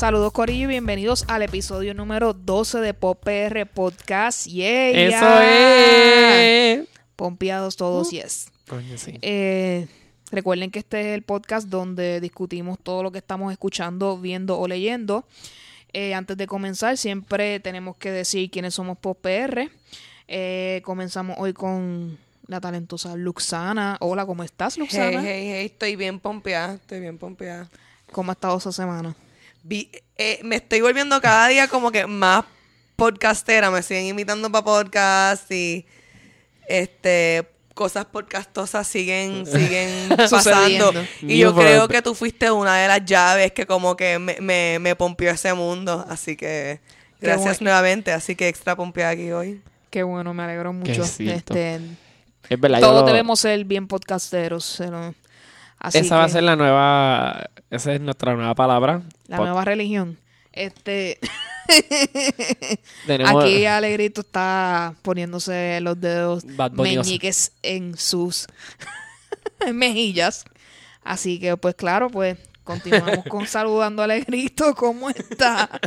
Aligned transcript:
Saludos 0.00 0.32
Corillo 0.32 0.64
y 0.64 0.66
bienvenidos 0.66 1.26
al 1.28 1.42
episodio 1.42 1.92
número 1.92 2.32
12 2.32 2.78
de 2.78 2.94
Pop 2.94 3.22
PR 3.22 3.66
Podcast. 3.66 4.46
Yeah, 4.46 4.88
Eso 4.92 5.18
yeah. 5.20 6.42
es. 6.80 6.88
Pompeados 7.16 7.76
todos, 7.76 8.08
Uh. 8.08 8.12
yes. 8.12 8.50
Coño, 8.66 8.96
sí. 8.96 9.18
Eh, 9.20 9.88
recuerden 10.30 10.70
que 10.70 10.78
este 10.78 11.00
es 11.02 11.06
el 11.14 11.22
podcast 11.22 11.68
donde 11.68 12.18
discutimos 12.22 12.78
todo 12.82 13.02
lo 13.02 13.12
que 13.12 13.18
estamos 13.18 13.52
escuchando, 13.52 14.18
viendo 14.18 14.58
o 14.58 14.66
leyendo. 14.66 15.26
Eh, 15.92 16.14
antes 16.14 16.38
de 16.38 16.46
comenzar, 16.46 16.96
siempre 16.96 17.60
tenemos 17.60 17.94
que 17.98 18.10
decir 18.10 18.50
quiénes 18.50 18.72
somos 18.72 18.96
Pop 18.96 19.18
PR. 19.20 19.68
Eh, 20.28 20.80
comenzamos 20.82 21.36
hoy 21.38 21.52
con 21.52 22.16
la 22.46 22.58
talentosa 22.58 23.16
Luxana. 23.16 23.98
Hola, 24.00 24.24
¿cómo 24.24 24.44
estás, 24.44 24.76
Hey, 24.76 24.80
Luxana? 24.82 25.22
hey, 25.22 25.48
hey, 25.52 25.66
estoy 25.66 25.96
bien 25.96 26.20
pompeada, 26.20 26.76
estoy 26.76 27.00
bien 27.00 27.18
pompeada. 27.18 27.68
¿Cómo 28.12 28.30
ha 28.30 28.32
estado 28.32 28.56
esa 28.56 28.72
semana? 28.72 29.14
Vi- 29.62 29.90
eh, 30.16 30.40
me 30.42 30.56
estoy 30.56 30.80
volviendo 30.80 31.20
cada 31.20 31.48
día 31.48 31.68
como 31.68 31.90
que 31.92 32.06
más 32.06 32.44
podcastera, 32.96 33.70
me 33.70 33.82
siguen 33.82 34.06
invitando 34.06 34.50
para 34.50 34.64
podcast 34.64 35.50
y 35.50 35.86
este 36.68 37.46
cosas 37.74 38.04
podcastosas 38.04 38.86
siguen 38.86 39.46
siguen 39.46 40.08
pasando. 40.16 40.38
Sucediendo. 40.38 40.92
Y 41.22 41.38
yo 41.38 41.54
creo 41.54 41.88
que 41.88 42.02
tú 42.02 42.14
fuiste 42.14 42.50
una 42.50 42.76
de 42.76 42.88
las 42.88 43.04
llaves 43.04 43.52
que 43.52 43.66
como 43.66 43.96
que 43.96 44.18
me, 44.18 44.36
me, 44.40 44.78
me 44.80 44.96
pompió 44.96 45.30
ese 45.30 45.54
mundo, 45.54 46.04
así 46.08 46.36
que 46.36 46.80
gracias 47.20 47.58
bueno. 47.58 47.70
nuevamente, 47.70 48.12
así 48.12 48.34
que 48.36 48.48
extra 48.48 48.76
pompeada 48.76 49.10
aquí 49.12 49.30
hoy. 49.32 49.62
Qué 49.90 50.02
bueno, 50.02 50.32
me 50.34 50.42
alegro 50.44 50.72
mucho. 50.72 51.02
Este, 51.02 51.80
Es 52.48 52.60
verdad, 52.60 52.80
todos 52.80 53.00
lo- 53.00 53.06
debemos 53.06 53.40
ser 53.40 53.64
bien 53.64 53.86
podcasteros. 53.88 54.74
pero- 54.78 55.14
Así 55.80 55.98
esa 55.98 56.18
va 56.18 56.24
a 56.24 56.28
ser 56.28 56.44
la 56.44 56.56
nueva. 56.56 57.50
Esa 57.70 57.94
es 57.94 58.00
nuestra 58.00 58.34
nueva 58.34 58.54
palabra. 58.54 59.02
La 59.26 59.38
nueva 59.38 59.64
religión. 59.64 60.18
Este, 60.52 61.18
Tenemos 63.06 63.44
aquí 63.44 63.64
Alegrito 63.64 64.20
está 64.20 64.94
poniéndose 65.02 65.80
los 65.80 66.00
dedos 66.00 66.44
meñiques 66.72 67.52
en 67.62 67.96
sus 67.96 68.46
mejillas. 69.74 70.44
Así 71.02 71.40
que, 71.40 71.56
pues 71.56 71.74
claro, 71.74 72.10
pues 72.10 72.36
continuamos 72.64 73.24
con 73.28 73.46
saludando 73.46 74.02
a 74.02 74.04
Alegrito. 74.04 74.74
¿Cómo 74.74 75.10
está? 75.10 75.80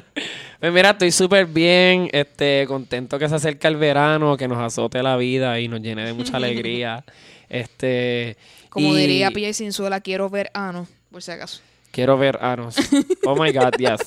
Pues 0.60 0.74
mira, 0.74 0.92
estoy 0.92 1.12
súper 1.12 1.46
bien, 1.46 2.10
este, 2.12 2.66
contento 2.68 3.20
que 3.20 3.30
se 3.30 3.36
acerca 3.36 3.68
el 3.68 3.78
verano, 3.78 4.38
que 4.38 4.48
nos 4.48 4.58
azote 4.58 5.04
la 5.04 5.18
vida 5.18 5.60
y 5.60 5.68
nos 5.68 5.82
llene 5.82 6.06
de 6.06 6.14
mucha 6.14 6.38
alegría. 6.38 7.04
Este, 7.50 8.38
Como 8.74 8.88
y 8.88 8.98
diría 8.98 9.30
Pia 9.30 9.54
Sinzuela, 9.54 10.02
quiero 10.02 10.32
ver 10.32 10.50
ano, 10.56 10.88
por 11.12 11.22
si 11.22 11.30
acaso. 11.30 11.62
Quiero 11.92 12.18
ver 12.18 12.40
Anos. 12.42 12.76
Oh 13.24 13.36
my 13.36 13.54
god, 13.54 13.74
yes. 13.78 14.00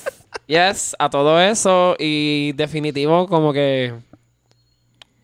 Yes, 0.45 0.95
a 0.99 1.09
todo 1.09 1.39
eso 1.41 1.95
y 1.97 2.51
definitivo 2.51 3.29
como 3.29 3.53
que 3.53 3.93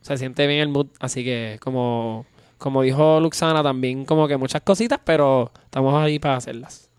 se 0.01 0.17
siente 0.17 0.47
bien 0.47 0.61
el 0.61 0.69
mood, 0.69 0.87
así 1.01 1.25
que 1.25 1.57
como 1.61 2.25
como 2.57 2.81
dijo 2.81 3.19
Luxana 3.19 3.61
también 3.61 4.05
como 4.05 4.29
que 4.29 4.37
muchas 4.37 4.61
cositas, 4.61 4.99
pero 5.03 5.51
estamos 5.65 5.93
ahí 6.01 6.19
para 6.19 6.37
hacerlas. 6.37 6.89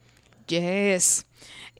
Yes. 0.48 1.24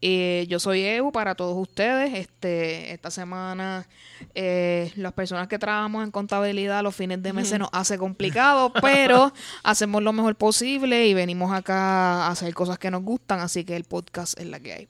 Eh, 0.00 0.46
yo 0.48 0.60
soy 0.60 0.82
Evo 0.82 1.12
para 1.12 1.34
todos 1.34 1.56
ustedes. 1.56 2.14
Este, 2.14 2.92
esta 2.92 3.10
semana 3.10 3.86
eh, 4.34 4.92
las 4.96 5.12
personas 5.12 5.48
que 5.48 5.58
trabajamos 5.58 6.04
en 6.04 6.10
contabilidad 6.10 6.82
los 6.82 6.94
fines 6.94 7.22
de 7.22 7.32
mes 7.32 7.48
se 7.48 7.58
nos 7.58 7.68
hace 7.72 7.98
complicado, 7.98 8.72
pero 8.82 9.32
hacemos 9.62 10.02
lo 10.02 10.12
mejor 10.12 10.36
posible 10.36 11.06
y 11.06 11.14
venimos 11.14 11.52
acá 11.52 12.26
a 12.26 12.30
hacer 12.30 12.52
cosas 12.54 12.78
que 12.78 12.90
nos 12.90 13.02
gustan, 13.02 13.40
así 13.40 13.64
que 13.64 13.76
el 13.76 13.84
podcast 13.84 14.38
es 14.38 14.46
la 14.46 14.60
que 14.60 14.72
hay. 14.72 14.88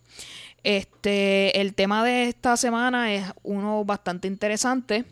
Este, 0.65 1.61
el 1.61 1.75
tema 1.75 2.03
de 2.03 2.29
esta 2.29 2.57
semana 2.57 3.13
es 3.13 3.23
uno 3.43 3.85
bastante 3.85 4.29
interesante. 4.29 5.05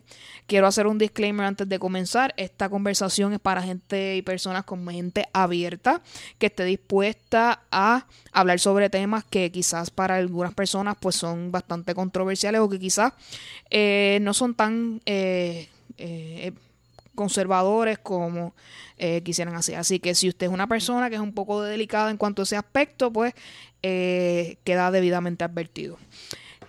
Quiero 0.46 0.66
hacer 0.66 0.86
un 0.86 0.96
disclaimer 0.96 1.44
antes 1.44 1.68
de 1.68 1.78
comenzar. 1.78 2.32
Esta 2.38 2.70
conversación 2.70 3.34
es 3.34 3.38
para 3.38 3.62
gente 3.62 4.16
y 4.16 4.22
personas 4.22 4.64
con 4.64 4.82
mente 4.82 5.28
abierta, 5.34 6.00
que 6.38 6.46
esté 6.46 6.64
dispuesta 6.64 7.64
a 7.70 8.06
hablar 8.32 8.60
sobre 8.60 8.88
temas 8.88 9.24
que 9.24 9.52
quizás 9.52 9.90
para 9.90 10.16
algunas 10.16 10.54
personas 10.54 10.96
pues 10.98 11.16
son 11.16 11.52
bastante 11.52 11.94
controversiales 11.94 12.62
o 12.62 12.68
que 12.70 12.78
quizás 12.78 13.12
eh, 13.68 14.18
no 14.22 14.32
son 14.32 14.54
tan 14.54 15.02
eh, 15.04 15.68
eh, 15.98 16.52
conservadores 17.14 17.98
como 17.98 18.54
eh, 18.98 19.22
quisieran 19.22 19.54
hacer. 19.54 19.76
Así 19.76 19.98
que 20.00 20.14
si 20.14 20.28
usted 20.28 20.46
es 20.46 20.52
una 20.52 20.66
persona 20.66 21.08
que 21.10 21.16
es 21.16 21.20
un 21.22 21.32
poco 21.34 21.62
delicada 21.62 22.10
en 22.10 22.16
cuanto 22.16 22.42
a 22.42 22.44
ese 22.44 22.56
aspecto, 22.56 23.12
pues 23.12 23.34
eh, 23.82 24.56
queda 24.64 24.90
debidamente 24.90 25.44
advertido. 25.44 25.98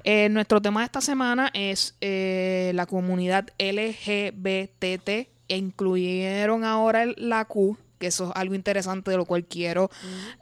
Eh, 0.03 0.27
nuestro 0.29 0.61
tema 0.61 0.81
de 0.81 0.85
esta 0.87 0.99
semana 1.01 1.49
es 1.53 1.95
eh, 2.01 2.71
la 2.75 2.85
comunidad 2.85 3.47
LGBTT 3.57 5.09
e 5.47 5.57
incluyeron 5.57 6.63
ahora 6.65 7.03
el- 7.03 7.15
la 7.17 7.45
Q, 7.45 7.77
que 7.99 8.07
eso 8.07 8.25
es 8.25 8.31
algo 8.35 8.55
interesante 8.55 9.11
de 9.11 9.17
lo 9.17 9.25
cual 9.25 9.45
quiero 9.45 9.89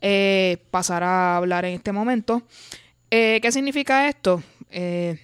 eh, 0.01 0.57
pasar 0.71 1.03
a 1.03 1.37
hablar 1.37 1.65
en 1.65 1.73
este 1.75 1.91
momento. 1.91 2.43
¿Qué 3.09 3.49
significa 3.51 4.07
esto? 4.07 4.41
Eh, 4.69 5.19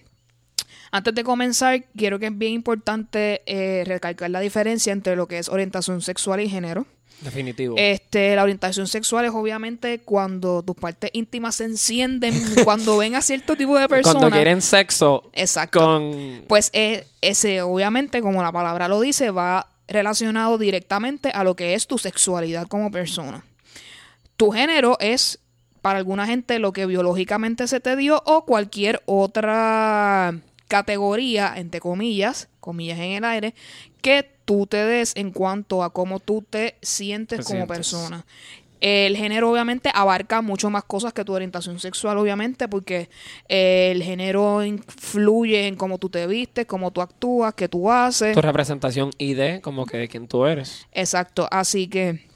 antes 0.91 1.13
de 1.15 1.23
comenzar, 1.23 1.85
quiero 1.95 2.19
que 2.19 2.27
es 2.27 2.37
bien 2.37 2.53
importante 2.53 3.41
eh, 3.45 3.83
recalcar 3.85 4.29
la 4.29 4.39
diferencia 4.39 4.93
entre 4.93 5.15
lo 5.15 5.27
que 5.27 5.39
es 5.39 5.49
orientación 5.49 6.01
sexual 6.01 6.41
y 6.41 6.49
género. 6.49 6.85
Definitivo. 7.21 7.75
Este, 7.77 8.35
la 8.35 8.43
orientación 8.43 8.87
sexual 8.87 9.25
es 9.25 9.31
obviamente 9.31 9.99
cuando 9.99 10.61
tus 10.61 10.75
partes 10.75 11.09
íntimas 11.13 11.55
se 11.55 11.65
encienden 11.65 12.33
cuando 12.63 12.97
ven 12.97 13.15
a 13.15 13.21
cierto 13.21 13.55
tipo 13.55 13.77
de 13.77 13.87
personas. 13.87 14.21
Cuando 14.21 14.35
quieren 14.35 14.61
sexo 14.61 15.29
Exacto. 15.33 15.79
con 15.79 16.43
Pues 16.47 16.69
eh, 16.73 17.07
ese, 17.21 17.63
obviamente, 17.63 18.21
como 18.21 18.43
la 18.43 18.51
palabra 18.51 18.87
lo 18.87 19.01
dice, 19.01 19.31
va 19.31 19.67
relacionado 19.87 20.57
directamente 20.57 21.29
a 21.29 21.43
lo 21.43 21.55
que 21.55 21.73
es 21.73 21.87
tu 21.87 21.97
sexualidad 21.97 22.67
como 22.67 22.91
persona. 22.91 23.43
Tu 24.35 24.51
género 24.51 24.97
es, 24.99 25.39
para 25.81 25.97
alguna 25.97 26.27
gente, 26.27 26.59
lo 26.59 26.71
que 26.71 26.85
biológicamente 26.85 27.67
se 27.67 27.79
te 27.79 27.95
dio 27.95 28.21
o 28.25 28.45
cualquier 28.45 29.01
otra 29.05 30.35
categoría, 30.67 31.53
entre 31.55 31.79
comillas, 31.79 32.49
comillas 32.59 32.99
en 32.99 33.11
el 33.11 33.23
aire, 33.23 33.53
que 34.01 34.29
tú 34.45 34.67
te 34.67 34.77
des 34.77 35.15
en 35.15 35.31
cuanto 35.31 35.83
a 35.83 35.91
cómo 35.93 36.19
tú 36.19 36.43
te 36.47 36.75
sientes 36.81 37.39
Te 37.39 37.43
como 37.43 37.59
sientes. 37.65 37.77
persona. 37.77 38.25
El 38.79 39.17
género 39.17 39.51
obviamente 39.51 39.89
abarca 39.91 40.43
mucho 40.43 40.69
más 40.69 40.83
cosas 40.83 41.11
que 41.11 41.25
tu 41.25 41.33
orientación 41.33 41.79
sexual, 41.79 42.17
obviamente, 42.19 42.67
porque 42.67 43.09
el 43.47 44.03
género 44.03 44.63
influye 44.63 45.67
en 45.67 45.75
cómo 45.75 45.97
tú 45.97 46.09
te 46.09 46.27
vistes, 46.27 46.67
cómo 46.67 46.91
tú 46.91 47.01
actúas, 47.01 47.55
qué 47.55 47.67
tú 47.67 47.89
haces. 47.91 48.35
tu 48.35 48.41
representación 48.41 49.09
ID 49.17 49.61
como 49.61 49.85
que 49.87 49.97
de 49.97 50.07
quién 50.07 50.27
tú 50.27 50.45
eres. 50.45 50.85
Exacto, 50.91 51.47
así 51.49 51.87
que 51.87 52.27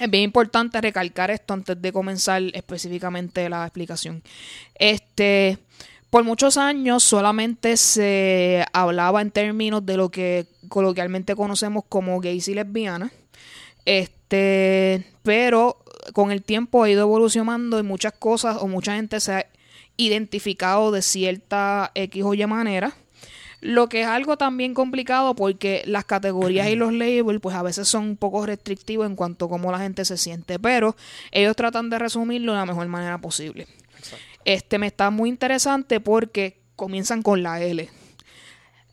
es 0.00 0.10
bien 0.10 0.24
importante 0.24 0.80
recalcar 0.80 1.30
esto 1.30 1.54
antes 1.54 1.80
de 1.80 1.92
comenzar 1.92 2.42
específicamente 2.54 3.48
la 3.48 3.64
explicación. 3.64 4.20
Este, 4.74 5.58
por 6.14 6.22
muchos 6.22 6.58
años 6.58 7.02
solamente 7.02 7.76
se 7.76 8.64
hablaba 8.72 9.20
en 9.20 9.32
términos 9.32 9.84
de 9.84 9.96
lo 9.96 10.10
que 10.10 10.46
coloquialmente 10.68 11.34
conocemos 11.34 11.82
como 11.88 12.20
gays 12.20 12.46
y 12.46 12.54
lesbianas. 12.54 13.10
Este, 13.84 15.04
pero 15.24 15.76
con 16.12 16.30
el 16.30 16.44
tiempo 16.44 16.84
ha 16.84 16.88
ido 16.88 17.00
evolucionando 17.00 17.80
y 17.80 17.82
muchas 17.82 18.12
cosas 18.12 18.58
o 18.60 18.68
mucha 18.68 18.94
gente 18.94 19.18
se 19.18 19.32
ha 19.32 19.46
identificado 19.96 20.92
de 20.92 21.02
cierta 21.02 21.90
X 21.96 22.22
o 22.22 22.32
Y 22.32 22.46
manera. 22.46 22.94
Lo 23.60 23.88
que 23.88 24.02
es 24.02 24.06
algo 24.06 24.36
también 24.36 24.72
complicado 24.72 25.34
porque 25.34 25.82
las 25.84 26.04
categorías 26.04 26.68
y 26.68 26.76
los 26.76 26.92
labels 26.92 27.40
pues 27.40 27.56
a 27.56 27.64
veces 27.64 27.88
son 27.88 28.04
un 28.04 28.16
poco 28.16 28.46
restrictivos 28.46 29.08
en 29.08 29.16
cuanto 29.16 29.46
a 29.46 29.48
cómo 29.48 29.72
la 29.72 29.80
gente 29.80 30.04
se 30.04 30.16
siente, 30.16 30.60
pero 30.60 30.94
ellos 31.32 31.56
tratan 31.56 31.90
de 31.90 31.98
resumirlo 31.98 32.52
de 32.52 32.58
la 32.58 32.66
mejor 32.66 32.86
manera 32.86 33.18
posible. 33.18 33.66
Este 34.44 34.78
me 34.78 34.86
está 34.86 35.10
muy 35.10 35.28
interesante 35.28 36.00
porque 36.00 36.60
comienzan 36.76 37.22
con 37.22 37.42
la 37.42 37.60
L. 37.62 37.88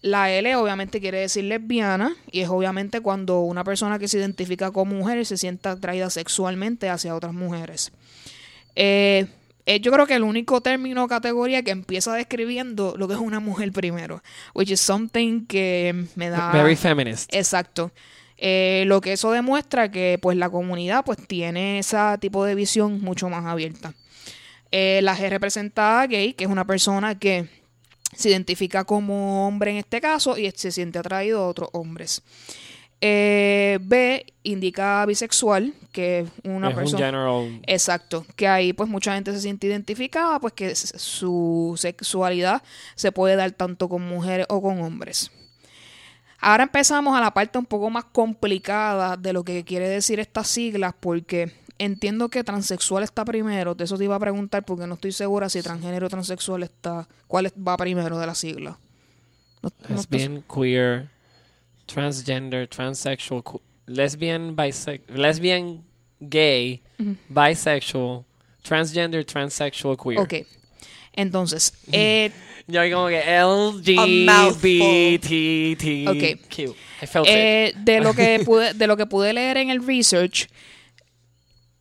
La 0.01 0.31
L 0.31 0.55
obviamente 0.55 0.99
quiere 0.99 1.19
decir 1.19 1.43
lesbiana 1.43 2.15
y 2.31 2.39
es 2.39 2.49
obviamente 2.49 3.01
cuando 3.01 3.41
una 3.41 3.63
persona 3.63 3.99
que 3.99 4.07
se 4.07 4.17
identifica 4.17 4.71
como 4.71 4.95
mujer 4.95 5.25
se 5.25 5.37
siente 5.37 5.69
atraída 5.69 6.09
sexualmente 6.09 6.89
hacia 6.89 7.15
otras 7.15 7.33
mujeres. 7.33 7.91
Eh, 8.75 9.27
eh, 9.65 9.79
yo 9.79 9.91
creo 9.91 10.07
que 10.07 10.15
el 10.15 10.23
único 10.23 10.61
término 10.61 11.03
o 11.03 11.07
categoría 11.07 11.61
que 11.61 11.71
empieza 11.71 12.13
describiendo 12.13 12.95
lo 12.97 13.07
que 13.07 13.13
es 13.13 13.19
una 13.19 13.39
mujer 13.39 13.71
primero, 13.71 14.23
which 14.55 14.71
is 14.71 14.79
something 14.79 15.45
que 15.45 16.07
me 16.15 16.29
da... 16.29 16.51
Very 16.51 16.75
feminist. 16.75 17.33
Exacto. 17.33 17.91
Eh, 18.37 18.85
lo 18.87 19.01
que 19.01 19.13
eso 19.13 19.31
demuestra 19.31 19.91
que 19.91 20.17
pues 20.19 20.35
la 20.35 20.49
comunidad 20.49 21.05
pues 21.05 21.19
tiene 21.27 21.77
ese 21.77 21.97
tipo 22.19 22.43
de 22.43 22.55
visión 22.55 23.01
mucho 23.01 23.29
más 23.29 23.45
abierta. 23.45 23.93
Eh, 24.71 25.01
la 25.03 25.17
G 25.17 25.29
representada 25.29 26.07
gay, 26.07 26.33
que 26.33 26.45
es 26.45 26.49
una 26.49 26.65
persona 26.65 27.19
que 27.19 27.47
se 28.15 28.29
identifica 28.29 28.83
como 28.83 29.47
hombre 29.47 29.71
en 29.71 29.77
este 29.77 29.99
caso 30.01 30.37
y 30.37 30.49
se 30.51 30.71
siente 30.71 30.99
atraído 30.99 31.41
a 31.41 31.47
otros 31.47 31.69
hombres. 31.73 32.21
Eh, 33.03 33.79
B 33.81 34.25
indica 34.43 35.03
bisexual, 35.07 35.73
que 35.91 36.19
es 36.19 36.29
una 36.43 36.67
es 36.67 36.73
un 36.73 36.79
persona... 36.79 37.05
general. 37.05 37.61
Exacto, 37.65 38.25
que 38.35 38.47
ahí 38.47 38.73
pues 38.73 38.87
mucha 38.87 39.15
gente 39.15 39.33
se 39.33 39.41
siente 39.41 39.67
identificada, 39.67 40.39
pues 40.39 40.53
que 40.53 40.75
su 40.75 41.73
sexualidad 41.77 42.61
se 42.95 43.11
puede 43.11 43.35
dar 43.35 43.51
tanto 43.51 43.89
con 43.89 44.07
mujeres 44.07 44.45
o 44.49 44.61
con 44.61 44.81
hombres. 44.81 45.31
Ahora 46.39 46.63
empezamos 46.63 47.15
a 47.15 47.21
la 47.21 47.33
parte 47.33 47.57
un 47.57 47.65
poco 47.65 47.89
más 47.89 48.05
complicada 48.05 49.17
de 49.17 49.33
lo 49.33 49.43
que 49.43 49.63
quiere 49.63 49.89
decir 49.89 50.19
estas 50.19 50.47
siglas, 50.47 50.93
porque 50.99 51.51
entiendo 51.83 52.29
que 52.29 52.43
transexual 52.43 53.03
está 53.03 53.25
primero, 53.25 53.73
de 53.75 53.83
eso 53.85 53.97
te 53.97 54.03
iba 54.03 54.15
a 54.15 54.19
preguntar 54.19 54.63
porque 54.63 54.85
no 54.87 54.93
estoy 54.95 55.11
segura 55.11 55.49
si 55.49 55.61
transgénero 55.61 56.05
o 56.07 56.09
transexual 56.09 56.63
está, 56.63 57.07
cuál 57.27 57.47
va 57.67 57.75
primero 57.77 58.17
de 58.19 58.25
la 58.27 58.35
sigla. 58.35 58.77
No- 59.61 59.69
no 59.89 59.95
estoy- 59.99 60.19
Lesbian, 60.19 60.43
queer, 60.53 61.09
transgender, 61.85 62.67
transsexual, 62.67 63.43
lesbian, 63.87 64.55
bisex, 64.55 65.09
lesbian, 65.09 65.83
gay, 66.19 66.81
bisexual, 67.29 68.23
transgender, 68.61 69.25
transsexual, 69.25 69.97
queer. 69.97 70.19
Ok, 70.19 70.33
entonces, 71.13 71.73
eh, 71.91 72.31
Yo 72.67 72.81
como 72.93 73.07
que. 73.07 73.19
I 77.01 77.07
felt 77.07 77.27
it. 77.27 77.33
Eh, 77.35 77.73
de 77.77 77.99
lo 77.99 78.13
que 78.13 78.39
pude, 78.45 78.73
de 78.73 78.87
lo 78.87 78.95
que 78.95 79.05
pude 79.05 79.33
leer 79.33 79.57
en 79.57 79.69
el 79.71 79.85
research, 79.85 80.47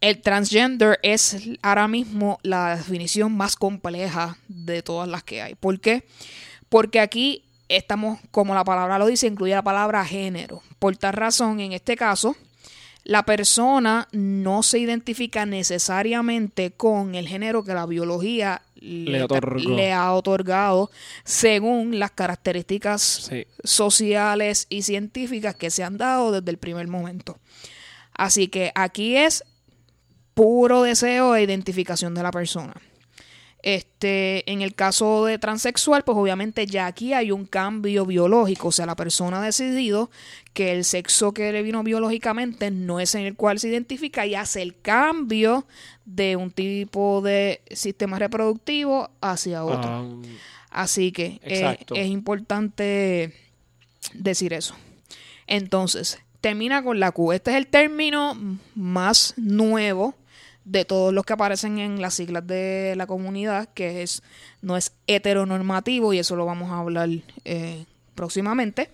el 0.00 0.20
transgender 0.22 0.98
es 1.02 1.36
ahora 1.62 1.88
mismo 1.88 2.38
la 2.42 2.76
definición 2.76 3.36
más 3.36 3.56
compleja 3.56 4.38
de 4.48 4.82
todas 4.82 5.08
las 5.08 5.22
que 5.22 5.42
hay. 5.42 5.54
¿Por 5.54 5.80
qué? 5.80 6.04
Porque 6.68 7.00
aquí 7.00 7.44
estamos, 7.68 8.18
como 8.30 8.54
la 8.54 8.64
palabra 8.64 8.98
lo 8.98 9.06
dice, 9.06 9.26
incluye 9.26 9.54
la 9.54 9.62
palabra 9.62 10.04
género. 10.04 10.62
Por 10.78 10.96
tal 10.96 11.12
razón, 11.12 11.60
en 11.60 11.72
este 11.72 11.96
caso, 11.96 12.34
la 13.04 13.24
persona 13.24 14.08
no 14.12 14.62
se 14.62 14.78
identifica 14.78 15.46
necesariamente 15.46 16.70
con 16.70 17.14
el 17.14 17.26
género 17.28 17.64
que 17.64 17.74
la 17.74 17.86
biología 17.86 18.62
Le 18.76 19.92
ha 19.92 20.12
otorgado 20.14 20.90
según 21.24 21.98
las 21.98 22.10
características 22.12 23.02
Sí. 23.02 23.46
sociales 23.64 24.66
y 24.70 24.82
científicas 24.82 25.54
que 25.54 25.70
se 25.70 25.82
han 25.84 25.98
dado 25.98 26.32
desde 26.32 26.50
el 26.50 26.58
primer 26.58 26.88
momento. 26.88 27.38
Así 28.14 28.48
que 28.48 28.72
aquí 28.74 29.16
es 29.16 29.44
puro 30.34 30.82
deseo 30.82 31.34
e 31.34 31.42
identificación 31.42 32.14
de 32.14 32.22
la 32.22 32.30
persona. 32.30 32.74
Este, 33.62 34.50
en 34.50 34.62
el 34.62 34.74
caso 34.74 35.26
de 35.26 35.38
transexual, 35.38 36.02
pues 36.02 36.16
obviamente 36.16 36.64
ya 36.64 36.86
aquí 36.86 37.12
hay 37.12 37.30
un 37.30 37.44
cambio 37.44 38.06
biológico, 38.06 38.68
o 38.68 38.72
sea, 38.72 38.86
la 38.86 38.96
persona 38.96 39.38
ha 39.38 39.44
decidido 39.44 40.10
que 40.54 40.72
el 40.72 40.84
sexo 40.84 41.32
que 41.32 41.52
le 41.52 41.62
vino 41.62 41.82
biológicamente 41.82 42.70
no 42.70 43.00
es 43.00 43.14
en 43.14 43.26
el 43.26 43.36
cual 43.36 43.58
se 43.58 43.68
identifica 43.68 44.24
y 44.24 44.34
hace 44.34 44.62
el 44.62 44.80
cambio 44.80 45.66
de 46.06 46.36
un 46.36 46.50
tipo 46.50 47.20
de 47.20 47.60
sistema 47.70 48.18
reproductivo 48.18 49.10
hacia 49.20 49.64
otro. 49.64 50.04
Um, 50.04 50.22
Así 50.70 51.12
que 51.12 51.26
eh, 51.26 51.40
Exacto. 51.42 51.94
es 51.96 52.06
importante 52.06 53.34
decir 54.14 54.54
eso. 54.54 54.74
Entonces, 55.46 56.18
termina 56.40 56.82
con 56.82 57.00
la 57.00 57.12
Q. 57.12 57.32
Este 57.32 57.50
es 57.50 57.56
el 57.58 57.66
término 57.66 58.36
más 58.74 59.34
nuevo 59.36 60.14
de 60.70 60.84
todos 60.84 61.12
los 61.12 61.24
que 61.24 61.32
aparecen 61.32 61.78
en 61.78 62.00
las 62.00 62.14
siglas 62.14 62.46
de 62.46 62.94
la 62.96 63.06
comunidad, 63.08 63.68
que 63.74 64.02
es 64.02 64.22
no 64.62 64.76
es 64.76 64.92
heteronormativo, 65.08 66.12
y 66.12 66.20
eso 66.20 66.36
lo 66.36 66.46
vamos 66.46 66.70
a 66.70 66.78
hablar 66.78 67.08
eh, 67.44 67.84
próximamente, 68.14 68.90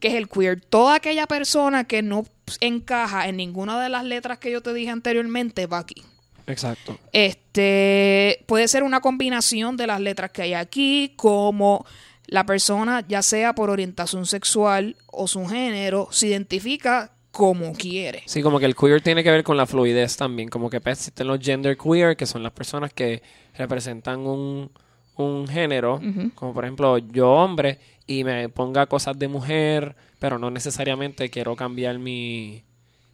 que 0.00 0.08
es 0.08 0.14
el 0.14 0.28
queer. 0.28 0.60
Toda 0.60 0.96
aquella 0.96 1.28
persona 1.28 1.84
que 1.84 2.02
no 2.02 2.26
encaja 2.60 3.28
en 3.28 3.36
ninguna 3.36 3.80
de 3.80 3.88
las 3.88 4.04
letras 4.04 4.38
que 4.38 4.50
yo 4.50 4.62
te 4.62 4.74
dije 4.74 4.90
anteriormente 4.90 5.66
va 5.66 5.78
aquí. 5.78 6.02
exacto. 6.48 6.98
Este 7.12 8.44
puede 8.46 8.66
ser 8.66 8.82
una 8.82 9.00
combinación 9.00 9.76
de 9.76 9.86
las 9.86 10.00
letras 10.00 10.32
que 10.32 10.42
hay 10.42 10.54
aquí, 10.54 11.12
como 11.16 11.86
la 12.26 12.44
persona, 12.46 13.04
ya 13.06 13.22
sea 13.22 13.54
por 13.54 13.70
orientación 13.70 14.26
sexual 14.26 14.96
o 15.06 15.28
su 15.28 15.46
género, 15.46 16.08
se 16.10 16.26
identifica 16.28 17.12
como 17.32 17.72
quiere. 17.72 18.22
Sí, 18.26 18.42
como 18.42 18.60
que 18.60 18.66
el 18.66 18.76
queer 18.76 19.00
tiene 19.00 19.24
que 19.24 19.30
ver 19.30 19.42
con 19.42 19.56
la 19.56 19.66
fluidez 19.66 20.16
también. 20.16 20.48
Como 20.48 20.70
que 20.70 20.80
pues, 20.80 20.98
existen 20.98 21.26
los 21.26 21.40
gender 21.40 21.76
queer, 21.76 22.16
que 22.16 22.26
son 22.26 22.42
las 22.44 22.52
personas 22.52 22.92
que 22.92 23.22
representan 23.56 24.20
un, 24.20 24.70
un 25.16 25.48
género. 25.48 26.00
Como 26.36 26.52
por 26.54 26.64
ejemplo, 26.64 26.98
yo 26.98 27.30
hombre 27.32 27.78
y 28.06 28.22
me 28.24 28.48
ponga 28.48 28.86
cosas 28.86 29.18
de 29.18 29.28
mujer, 29.28 29.96
pero 30.18 30.38
no 30.38 30.50
necesariamente 30.50 31.30
quiero 31.30 31.56
cambiar 31.56 31.98
mi, 31.98 32.62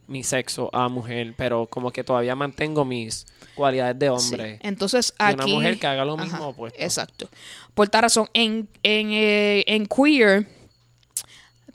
mi 0.08 0.22
sexo 0.24 0.68
a 0.74 0.88
mujer, 0.88 1.34
pero 1.36 1.66
como 1.66 1.90
que 1.92 2.02
todavía 2.02 2.34
mantengo 2.34 2.84
mis 2.84 3.26
cualidades 3.54 3.98
de 3.98 4.06
Sí. 4.06 4.12
hombre. 4.34 4.58
Entonces 4.62 5.14
Y 5.18 5.22
aquí 5.22 5.34
una 5.34 5.46
mujer 5.46 5.78
que 5.78 5.86
haga 5.86 6.04
lo 6.04 6.16
mismo 6.16 6.36
Ajá, 6.36 6.46
opuesto. 6.46 6.80
Exacto. 6.82 7.28
Por 7.74 7.88
tal 7.88 8.02
razón, 8.02 8.28
en, 8.34 8.68
en, 8.82 9.10
eh, 9.12 9.64
en 9.66 9.86
queer, 9.86 10.46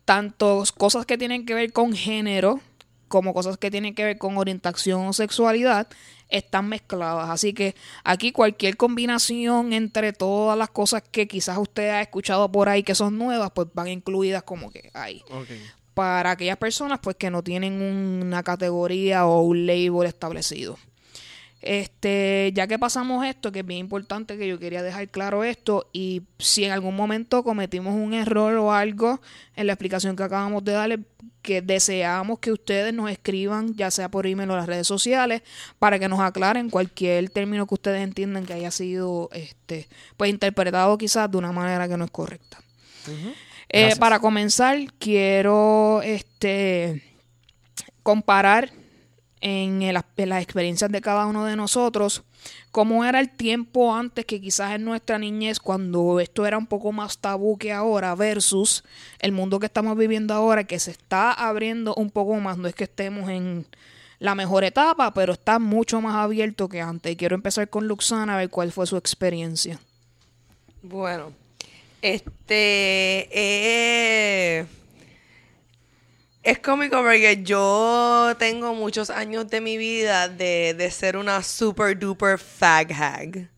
tanto 0.06 0.64
cosas 0.78 1.06
que 1.06 1.18
tienen 1.18 1.46
que 1.46 1.54
ver 1.54 1.72
con 1.72 1.94
género 1.94 2.60
como 3.08 3.36
cosas 3.36 3.58
que 3.58 3.70
tienen 3.70 3.94
que 3.94 4.04
ver 4.04 4.18
con 4.18 4.38
orientación 4.40 5.06
o 5.06 5.14
sexualidad 5.14 5.88
están 6.30 6.68
mezcladas. 6.68 7.30
Así 7.30 7.54
que 7.54 7.76
aquí 8.04 8.32
cualquier 8.32 8.76
combinación 8.76 9.72
entre 9.72 10.14
todas 10.14 10.58
las 10.58 10.70
cosas 10.70 11.04
que 11.12 11.28
quizás 11.28 11.60
usted 11.60 11.90
ha 11.90 12.02
escuchado 12.02 12.52
por 12.52 12.70
ahí 12.70 12.82
que 12.82 12.96
son 12.96 13.20
nuevas, 13.20 13.52
pues 13.54 13.68
van 13.74 13.88
incluidas 13.90 14.42
como 14.42 14.72
que 14.72 14.90
ahí. 14.96 15.24
Para 15.94 16.32
aquellas 16.32 16.58
personas 16.58 17.00
pues 17.04 17.16
que 17.16 17.30
no 17.30 17.44
tienen 17.44 17.74
una 17.84 18.42
categoría 18.42 19.28
o 19.28 19.42
un 19.42 19.68
label 19.68 20.08
establecido. 20.08 20.80
Este, 21.66 22.52
ya 22.54 22.68
que 22.68 22.78
pasamos 22.78 23.26
esto, 23.26 23.54
que 23.54 23.60
es 23.60 23.66
bien 23.66 23.80
importante 23.80 24.38
que 24.38 24.50
yo 24.50 24.60
quería 24.60 24.84
dejar 24.84 25.08
claro 25.08 25.46
esto, 25.46 25.90
y 25.94 26.24
si 26.38 26.66
en 26.66 26.72
algún 26.74 26.94
momento 26.94 27.42
cometimos 27.44 27.96
un 27.96 28.14
error 28.14 28.54
o 28.58 28.74
algo 28.74 29.22
en 29.56 29.68
la 29.68 29.74
explicación 29.74 30.18
que 30.18 30.24
acabamos 30.24 30.66
de 30.66 30.74
darle, 30.74 31.00
que 31.42 31.62
deseamos 31.62 32.40
que 32.40 32.52
ustedes 32.52 32.94
nos 32.94 33.10
escriban, 33.10 33.76
ya 33.76 33.92
sea 33.92 34.12
por 34.12 34.28
email 34.28 34.52
o 34.52 34.58
las 34.58 34.68
redes 34.68 34.88
sociales, 34.88 35.42
para 35.80 36.00
que 36.00 36.10
nos 36.10 36.20
aclaren 36.20 36.70
cualquier 36.70 37.30
término 37.30 37.66
que 37.66 37.76
ustedes 37.76 38.04
entiendan 38.04 38.46
que 38.46 38.54
haya 38.54 38.70
sido 38.70 39.30
este, 39.32 39.88
pues 40.18 40.30
interpretado 40.30 40.98
quizás 40.98 41.32
de 41.32 41.38
una 41.38 41.54
manera 41.54 41.88
que 41.88 41.96
no 41.96 42.04
es 42.04 42.12
correcta. 42.12 42.60
Eh, 43.70 43.96
para 43.98 44.20
comenzar, 44.20 44.78
quiero 45.00 46.02
este 46.04 47.04
comparar 48.04 48.70
en, 49.44 49.82
el- 49.84 50.00
las 50.16 50.42
experiencias 50.42 50.90
de 50.90 51.02
cada 51.02 51.26
uno 51.28 51.46
de 51.46 51.56
nosotros 51.58 52.24
cómo 52.72 53.06
era 53.06 53.20
el 53.20 53.30
tiempo 53.30 53.94
antes 53.94 54.26
que 54.26 54.42
quizás 54.42 54.74
en 54.74 54.84
nuestra 54.86 55.20
niñez 55.20 55.60
cuando 55.60 56.20
esto 56.20 56.46
era 56.46 56.58
un 56.58 56.66
poco 56.66 56.92
más 56.92 57.18
tabú 57.18 57.58
que 57.58 57.72
ahora 57.72 58.16
versus 58.16 58.84
el 59.20 59.32
mundo 59.34 59.60
que 59.60 59.68
estamos 59.68 59.98
viviendo 59.98 60.34
ahora 60.34 60.64
que 60.64 60.80
se 60.80 60.92
está 60.92 61.32
abriendo 61.34 61.94
un 61.96 62.10
poco 62.10 62.36
más. 62.36 62.58
No 62.58 62.68
es 62.68 62.76
que 62.76 62.86
estemos 62.86 63.30
en 63.30 63.66
la 64.20 64.34
mejor 64.36 64.64
etapa 64.64 65.14
pero 65.14 65.34
está 65.34 65.60
mucho 65.60 66.02
más 66.02 66.16
abierto 66.16 66.68
que 66.70 66.82
antes. 66.82 67.12
Y 67.12 67.16
quiero 67.16 67.36
empezar 67.36 67.70
con 67.70 67.88
Luxana 67.88 68.36
a 68.36 68.38
ver 68.38 68.50
cuál 68.50 68.72
fue 68.72 68.88
su 68.88 68.98
experiencia. 68.98 69.80
Bueno, 70.82 71.32
este 72.02 73.30
eh, 73.32 74.66
es 76.44 76.60
cómico 76.60 76.98
porque 76.98 77.42
yo 77.44 78.36
tengo 78.38 78.74
muchos 78.74 79.10
años 79.10 79.48
de 79.50 79.62
mi 79.62 79.78
vida 79.78 80.28
de, 80.28 80.74
de 80.78 80.92
ser 80.92 81.16
una 81.18 81.42
super 81.42 81.98
duper 81.98 82.38
fag 82.38 82.92
hag. 82.94 83.50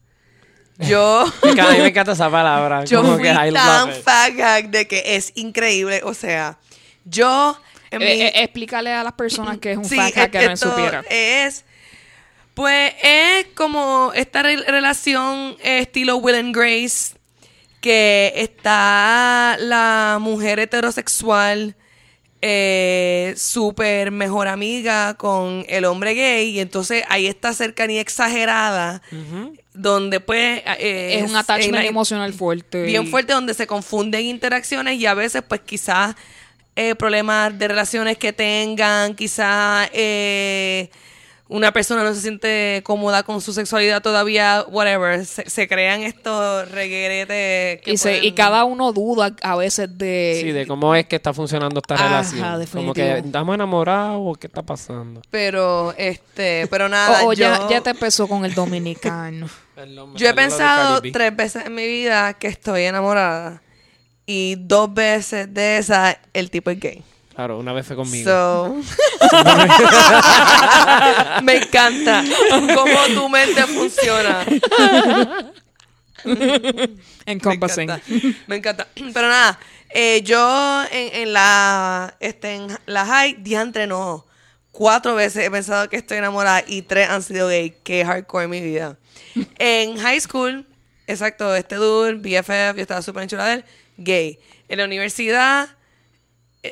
Yo, 0.78 1.26
Me 1.44 1.52
encanta- 1.52 1.72
a 1.72 1.74
mí 1.74 1.80
me 1.82 1.88
encanta 1.88 2.12
esa 2.12 2.30
palabra. 2.30 2.84
yo 2.86 3.02
como 3.02 3.14
fui 3.16 3.24
que 3.24 3.30
I 3.32 3.52
tan 3.54 3.88
love 3.88 3.98
it. 3.98 4.04
fag 4.04 4.42
hag 4.42 4.70
de 4.70 4.88
que 4.88 5.16
es 5.16 5.32
increíble. 5.36 6.02
O 6.04 6.14
sea, 6.14 6.60
yo 7.06 7.60
en 7.92 8.02
Eh, 8.02 8.06
mi- 8.06 8.22
eh, 8.22 8.32
explícale 8.44 8.92
a 8.92 9.04
las 9.04 9.14
personas 9.14 9.58
que 9.58 9.72
es 9.72 9.78
un 9.78 9.86
Sí, 9.86 9.96
fact 9.96 10.32
que 10.32 10.46
no 10.48 10.54
esto 10.54 10.70
supiera 10.70 11.04
Es, 11.10 11.64
pues, 12.54 12.94
es 13.02 13.48
como 13.56 14.12
esta 14.16 14.44
re- 14.44 14.64
relación 14.68 15.56
eh, 15.64 15.80
estilo 15.80 16.18
Will 16.18 16.36
and 16.36 16.56
Grace, 16.56 17.16
que 17.82 18.34
está 18.36 19.56
la 19.60 20.18
mujer 20.20 20.60
heterosexual 20.60 21.76
eh, 22.48 23.34
súper 23.38 24.12
mejor 24.12 24.48
amiga 24.48 25.16
con 25.16 25.66
el 25.68 25.84
hombre 25.86 26.14
gay, 26.14 26.50
y 26.50 26.60
entonces 26.60 27.04
hay 27.10 27.26
esta 27.26 27.54
cercanía 27.54 28.02
exagerada, 28.02 29.02
donde 29.74 30.20
pues... 30.20 30.62
eh, 30.78 31.22
es 31.24 31.30
un 31.32 31.36
attachment 31.36 31.74
la- 31.84 31.86
emocional 31.86 32.32
fuerte. 32.34 32.84
bien 32.84 33.08
fuerte 33.08 33.34
donde 33.34 33.56
se 33.56 33.66
confunden 33.66 34.26
interacciones 34.26 35.00
y 35.00 35.08
a 35.08 35.16
veces 35.16 35.42
pues 35.48 35.62
quizás 35.62 36.14
eh, 36.76 36.94
problemas 36.94 37.58
de 37.58 37.68
relaciones 37.68 38.18
que 38.20 38.32
tengan, 38.32 39.16
quizás 39.16 39.90
eh, 39.92 40.92
una 41.48 41.72
persona 41.72 42.04
no 42.04 42.14
se 42.16 42.22
siente 42.22 42.82
cómoda 42.84 43.22
con 43.24 43.40
su 43.40 43.54
sexualidad 43.54 44.02
todavía, 44.02 44.66
whatever, 44.68 45.24
se, 45.26 45.48
se 45.50 45.68
crean 45.68 46.02
estos 46.02 46.70
regueretes. 46.72 47.82
que 47.82 47.92
Y, 47.94 47.98
se- 47.98 48.18
y 48.18 48.20
pueden- 48.20 48.34
cada 48.36 48.64
uno 48.66 48.92
duda 48.94 49.36
a 49.44 49.56
veces 49.56 49.96
de... 49.98 50.40
Sí, 50.42 50.52
de 50.52 50.66
cómo 50.66 50.96
es 50.96 51.06
que 51.06 51.16
está 51.18 51.34
funcionando 51.34 51.80
esta 51.80 51.94
Ajá, 51.96 52.04
relación. 52.08 52.66
Como 52.72 52.94
que 52.94 53.20
estamos 53.20 53.54
enamorados 53.56 54.22
o 54.24 54.34
qué 54.36 54.48
está 54.48 54.64
pasando. 54.64 55.22
Pero, 55.30 55.94
este, 55.98 56.68
pero 56.72 56.90
nada, 56.90 57.24
o, 57.24 57.30
o 57.30 57.34
ya, 57.34 57.60
yo, 57.60 57.70
ya 57.70 57.82
te 57.82 57.92
empezó 57.92 58.28
con 58.28 58.44
el 58.44 58.54
dominicano. 58.56 59.48
yo 60.16 60.28
he 60.30 60.34
pensado 60.34 61.02
tres 61.14 61.36
veces 61.36 61.66
en 61.66 61.76
mi 61.76 61.86
vida 61.86 62.34
que 62.34 62.48
estoy 62.48 62.84
enamorada. 62.84 63.62
Y 64.26 64.56
dos 64.58 64.92
veces 64.92 65.54
de 65.54 65.78
esas, 65.78 66.18
el 66.34 66.50
tipo 66.50 66.72
es 66.72 66.80
gay. 66.80 67.04
Claro, 67.36 67.60
una 67.60 67.74
vez 67.74 67.88
conmigo. 67.88 68.32
So, 68.32 68.82
me 71.44 71.58
encanta 71.58 72.24
cómo 72.50 72.98
tu 73.14 73.28
mente 73.28 73.62
funciona. 73.64 74.46
Encompassing. 77.26 77.88
Me 77.88 77.96
encanta. 77.96 78.38
Me 78.48 78.56
encanta. 78.56 78.88
Pero 79.14 79.28
nada, 79.28 79.60
eh, 79.90 80.22
yo 80.24 80.84
en, 80.92 81.22
en 81.22 81.34
la 81.34 82.16
este, 82.22 82.56
en 82.56 82.68
la 82.86 83.06
high, 83.06 83.36
diantre 83.40 83.86
no. 83.86 84.26
Cuatro 84.72 85.16
veces 85.16 85.46
he 85.46 85.52
pensado 85.52 85.90
que 85.90 85.98
estoy 85.98 86.18
enamorada 86.18 86.64
y 86.66 86.84
tres 86.84 87.10
han 87.10 87.22
sido 87.22 87.50
gay. 87.50 87.76
Qué 87.84 88.06
hardcore 88.06 88.46
en 88.46 88.50
mi 88.50 88.62
vida. 88.62 88.98
En 89.60 89.98
high 89.98 90.22
school, 90.22 90.66
exacto, 91.08 91.54
este 91.56 91.76
dude, 91.76 92.16
BFF, 92.16 92.76
yo 92.76 92.82
estaba 92.82 93.02
súper 93.02 93.24
enchulada 93.24 93.50
de 93.50 93.56
él, 93.56 93.66
gay. 93.98 94.40
En 94.68 94.80
la 94.80 94.86
universidad, 94.86 95.70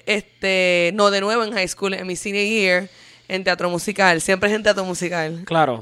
este, 0.05 0.91
no, 0.93 1.11
de 1.11 1.21
nuevo 1.21 1.43
en 1.43 1.51
high 1.53 1.67
school, 1.67 1.93
en 1.93 2.07
mi 2.07 2.15
senior 2.15 2.45
year, 2.45 2.89
en 3.27 3.43
teatro 3.43 3.69
musical. 3.69 4.19
Siempre 4.21 4.49
es 4.49 4.55
en 4.55 4.63
teatro 4.63 4.83
musical. 4.85 5.43
Claro. 5.45 5.79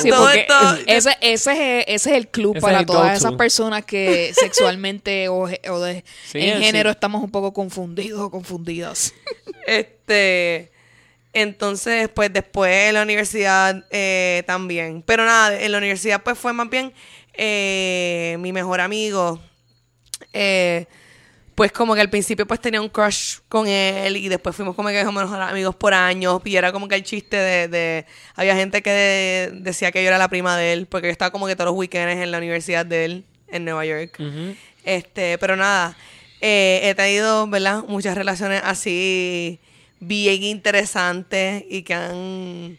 Sí, 0.00 0.10
Todo 0.10 0.24
porque 0.24 0.40
esto- 0.40 0.74
ese, 0.86 1.16
ese, 1.20 1.52
es, 1.80 1.84
ese 1.88 2.10
es 2.10 2.16
el 2.16 2.28
club 2.28 2.56
Ese 2.56 2.60
para 2.62 2.80
el 2.80 2.86
todas 2.86 3.16
esas 3.18 3.32
personas 3.34 3.84
que 3.84 4.32
sexualmente 4.38 5.28
o, 5.28 5.42
o 5.44 5.80
de, 5.80 6.04
Sí, 6.30 6.38
en 6.40 6.60
género 6.62 6.90
estamos 6.90 7.22
un 7.22 7.30
poco 7.30 7.52
confundidos 7.52 8.20
o 8.20 8.30
confundidas. 8.30 9.12
Este, 9.66 10.70
entonces, 11.32 12.08
pues 12.08 12.32
después 12.32 12.88
en 12.88 12.94
la 12.94 13.02
universidad 13.02 13.84
eh, 13.90 14.42
también. 14.46 15.02
Pero 15.02 15.24
nada, 15.24 15.60
en 15.60 15.72
la 15.72 15.78
universidad 15.78 16.22
pues 16.22 16.38
fue 16.38 16.52
más 16.52 16.70
bien 16.70 16.92
eh, 17.34 18.36
mi 18.40 18.52
mejor 18.52 18.80
amigo. 18.80 19.40
Eh, 20.32 20.86
pues 21.56 21.72
como 21.72 21.94
que 21.96 22.00
al 22.02 22.10
principio 22.10 22.46
pues 22.46 22.60
tenía 22.60 22.80
un 22.80 22.88
crush 22.90 23.38
con 23.48 23.66
él 23.66 24.16
y 24.16 24.28
después 24.28 24.54
fuimos 24.54 24.76
como 24.76 24.90
que 24.90 25.02
mejores 25.04 25.30
amigos 25.32 25.74
por 25.74 25.92
años 25.94 26.40
y 26.44 26.54
era 26.54 26.70
como 26.70 26.86
que 26.86 26.94
el 26.94 27.02
chiste 27.02 27.36
de... 27.36 27.66
de- 27.68 28.06
había 28.36 28.54
gente 28.54 28.82
que 28.82 28.90
de- 28.90 29.50
decía 29.54 29.90
que 29.90 30.02
yo 30.02 30.08
era 30.08 30.18
la 30.18 30.28
prima 30.28 30.56
de 30.56 30.72
él 30.74 30.86
porque 30.86 31.08
yo 31.08 31.12
estaba 31.12 31.30
como 31.32 31.46
que 31.48 31.56
todos 31.56 31.70
los 31.70 31.76
weekends 31.78 32.22
en 32.22 32.30
la 32.30 32.38
universidad 32.38 32.86
de 32.86 33.04
él 33.06 33.24
en 33.48 33.64
Nueva 33.64 33.84
York. 33.86 34.16
Este, 34.84 35.38
pero 35.38 35.56
nada, 35.56 35.96
eh, 36.40 36.80
he 36.84 36.94
tenido, 36.94 37.46
¿verdad? 37.48 37.82
Muchas 37.88 38.16
relaciones 38.16 38.60
así 38.62 39.58
bien 39.98 40.42
interesantes 40.42 41.64
y 41.70 41.82
que 41.82 41.94
han, 41.94 42.78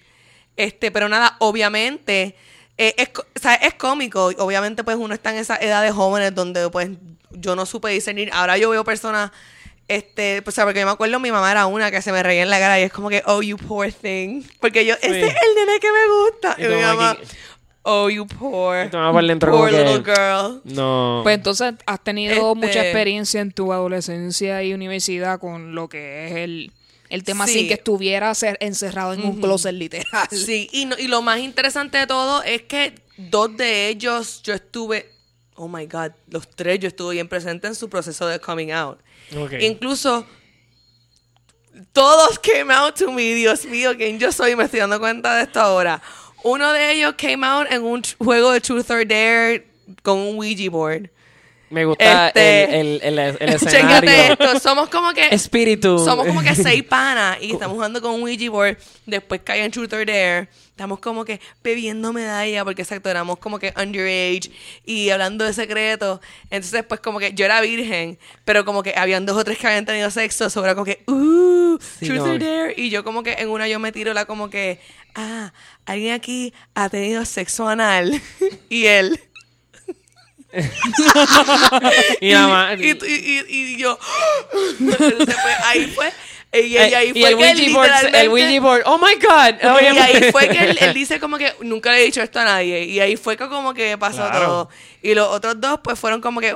este, 0.55 0.91
pero 0.91 1.10
nada, 1.10 1.36
obviamente, 1.39 2.36
eh, 2.77 2.93
es, 2.98 3.10
co- 3.10 3.25
o 3.36 3.39
sea, 3.39 3.55
es 3.55 3.74
cómico, 3.75 4.25
obviamente 4.38 4.84
pues 4.84 4.98
uno 4.98 5.13
está 5.13 5.31
en 5.31 5.38
esa 5.38 5.55
edad 5.57 5.81
de 5.84 5.91
jóvenes 5.91 6.34
donde 6.36 6.69
pues 6.69 6.89
yo 7.31 7.55
no 7.55 7.65
supe 7.65 7.89
discernir, 7.89 8.29
ahora 8.34 8.57
yo 8.57 8.69
veo 8.69 8.84
personas, 8.84 9.31
este, 9.88 10.41
pues, 10.41 10.53
o 10.53 10.55
sea, 10.55 10.65
porque 10.65 10.79
yo 10.81 10.86
me 10.86 10.91
acuerdo 10.91 11.19
mi 11.19 11.31
mamá 11.31 11.50
era 11.51 11.65
una 11.65 11.91
que 11.91 12.01
se 12.01 12.12
me 12.12 12.22
reía 12.24 12.43
en 12.43 12.50
la 12.50 12.60
cara 12.60 12.79
y 12.79 12.84
es 12.84 12.91
como 12.91 13.10
que, 13.10 13.24
oh, 13.25 13.41
you 13.41 13.57
poor 13.57 13.91
thing, 13.91 14.43
porque 14.60 14.86
yo, 14.86 14.96
ese 14.96 15.07
es 15.27 15.36
el 15.36 15.55
nene 15.55 15.79
que 15.79 15.88
me 15.91 16.07
gusta, 16.24 16.55
Y 16.57 16.63
y, 16.63 16.67
mi 16.67 16.74
como 16.75 16.88
mamá, 16.88 17.12
aquí- 17.12 17.22
oh, 17.84 18.10
you 18.10 18.27
poor, 18.27 18.89
poor 18.89 19.69
que- 19.69 19.77
little 19.84 20.03
girl. 20.13 20.62
No. 20.65 21.22
Pues 21.24 21.36
entonces 21.36 21.74
has 21.86 22.03
tenido 22.03 22.34
Este- 22.34 22.67
mucha 22.67 22.81
experiencia 22.84 23.39
en 23.41 23.51
tu 23.53 23.72
adolescencia 23.72 24.62
y 24.63 24.74
universidad 24.74 25.39
con 25.39 25.74
lo 25.74 25.88
que 25.88 26.27
es 26.27 26.31
el, 26.36 26.72
el 27.10 27.24
tema 27.24 27.46
Sí. 27.48 27.54
sin 27.54 27.68
que 27.68 27.76
estuviera 27.76 28.34
ser 28.36 28.58
encerrado 28.62 29.14
en 29.14 29.24
un 29.26 29.40
closet 29.42 29.74
literal. 29.74 30.28
Sí, 30.32 30.70
y, 30.72 30.86
no- 30.86 30.98
y 30.98 31.08
lo 31.08 31.22
más 31.22 31.40
interesante 31.40 31.98
de 31.98 32.08
todo 32.08 32.44
es 32.44 32.64
que 32.64 32.96
dos 33.18 33.56
de 33.58 33.88
ellos 33.90 34.42
yo 34.44 34.54
estuve, 34.54 35.10
oh 35.56 35.68
my 35.68 35.86
God, 35.86 36.12
los 36.30 36.50
tres 36.50 36.80
yo 36.80 36.88
estuve 36.88 37.14
bien 37.16 37.28
presente 37.28 37.68
en 37.68 37.76
su 37.76 37.90
proceso 37.90 38.28
de 38.28 38.40
coming 38.40 38.72
out. 38.72 39.00
Incluso 39.60 40.26
todos 41.94 42.40
came 42.40 42.74
out 42.74 42.96
to 42.96 43.12
me, 43.12 43.34
Dios 43.36 43.66
mío, 43.66 43.96
quién 43.98 44.20
yo 44.20 44.32
soy, 44.32 44.56
me 44.56 44.64
estoy 44.66 44.80
dando 44.80 45.00
cuenta 45.00 45.36
de 45.38 45.44
esto 45.44 45.60
ahora. 45.60 46.02
Uno 46.44 46.72
de 46.74 46.92
ellos 46.94 47.16
came 47.18 47.46
out 47.46 47.68
en 47.72 47.84
un 47.84 48.02
juego 48.20 48.52
de 48.52 48.62
Truth 48.62 48.90
or 48.92 49.06
Dare 49.08 49.68
con 50.04 50.18
un 50.20 50.38
Ouija 50.38 50.70
board. 50.70 51.10
Me 51.70 51.84
gusta 51.86 52.28
Este- 52.30 52.80
el, 52.80 53.00
el, 53.04 53.20
el, 53.20 53.38
el 53.40 53.50
escenario. 53.56 54.10
esto, 54.10 54.60
somos 54.60 54.88
como 54.90 55.14
que 55.14 55.28
Espíritu. 55.32 56.00
Somos 56.00 56.26
como 56.26 56.42
que 56.42 56.56
seis 56.56 56.84
panas 56.90 57.38
y 57.42 57.52
estamos 57.52 57.76
jugando 57.76 58.02
con 58.02 58.12
un 58.14 58.22
Ouija 58.22 58.50
board. 58.50 58.78
Después 59.06 59.42
cae 59.44 59.64
en 59.64 59.72
Truth 59.72 59.92
or 59.94 60.06
Dare. 60.06 60.48
Estamos 60.70 61.00
como 61.00 61.26
que 61.26 61.42
bebiendo 61.64 62.14
medalla 62.14 62.64
porque 62.64 62.84
exacto, 62.84 63.10
éramos 63.10 63.40
como 63.40 63.58
que 63.58 63.74
underage 63.76 64.52
y 64.86 65.10
hablando 65.10 65.44
de 65.44 65.52
secretos. 65.52 66.20
Entonces, 66.52 66.84
pues 66.88 67.00
como 67.02 67.18
que 67.20 67.34
yo 67.34 67.46
era 67.46 67.60
virgen, 67.62 68.18
pero 68.46 68.64
como 68.64 68.84
que 68.84 68.94
habían 68.96 69.26
dos 69.26 69.36
o 69.38 69.44
tres 69.44 69.58
que 69.58 69.66
habían 69.68 69.86
tenido 69.86 70.10
sexo. 70.12 70.50
Sobre 70.52 70.74
como 70.74 70.86
que, 70.86 71.04
uh, 71.08 71.78
Sí, 72.00 72.06
Truth 72.08 72.18
no. 72.20 72.24
or 72.34 72.40
Dare. 72.40 72.74
Y 72.78 72.90
yo 72.92 73.04
como 73.04 73.24
que 73.24 73.34
en 73.34 73.50
una 73.50 73.68
yo 73.68 73.80
me 73.80 73.92
tiro 73.92 74.14
la 74.14 74.26
como 74.26 74.50
que, 74.52 74.80
ah, 75.16 75.52
alguien 75.86 76.14
aquí 76.14 76.54
ha 76.76 76.90
tenido 76.90 77.26
sexo 77.26 77.68
anal. 77.68 78.22
y 78.70 78.86
él. 78.86 79.20
y 82.22 82.32
la 82.32 82.48
ma- 82.48 82.74
y, 82.74 82.89
y, 82.92 82.96
y- 83.06 83.46
y 83.50 83.77
yo 83.77 83.98
Entonces, 84.80 85.36
pues, 85.44 85.56
ahí 85.66 85.88
fue 85.88 86.12
y, 86.54 86.60
y 86.60 86.77
Eh, 86.77 86.96
ahí 86.96 87.12
y 87.13 87.20
fue 87.22 87.30
el 87.32 87.38
que 87.38 87.51
él 87.51 87.58
Ouija 87.60 87.74
board, 87.77 88.16
el 88.16 88.27
Ouija 88.30 88.62
board, 88.62 88.84
oh 88.86 88.98
my 88.98 89.16
god. 89.16 89.56
Oh, 89.70 89.80
y 89.82 89.86
ahí 89.98 90.32
fue 90.32 90.48
que 90.48 90.58
él, 90.58 90.77
él 90.80 90.94
dice 90.96 91.20
como 91.20 91.38
que 91.38 91.54
nunca 91.60 91.92
le 91.92 92.01
he 92.01 92.06
dicho 92.06 92.22
esto 92.22 92.39
a 92.39 92.46
nadie 92.46 92.86
y 92.86 93.00
ahí 93.01 93.18
fue 93.18 93.36
que 93.36 93.48
como 93.50 93.74
que 93.74 93.98
pasó 93.98 94.27
Claro. 94.30 94.46
todo 94.46 94.70
y 95.01 95.13
los 95.13 95.27
otros 95.27 95.60
dos 95.60 95.82
pues 95.84 96.00
fueron 96.00 96.22
como 96.22 96.39
que 96.39 96.56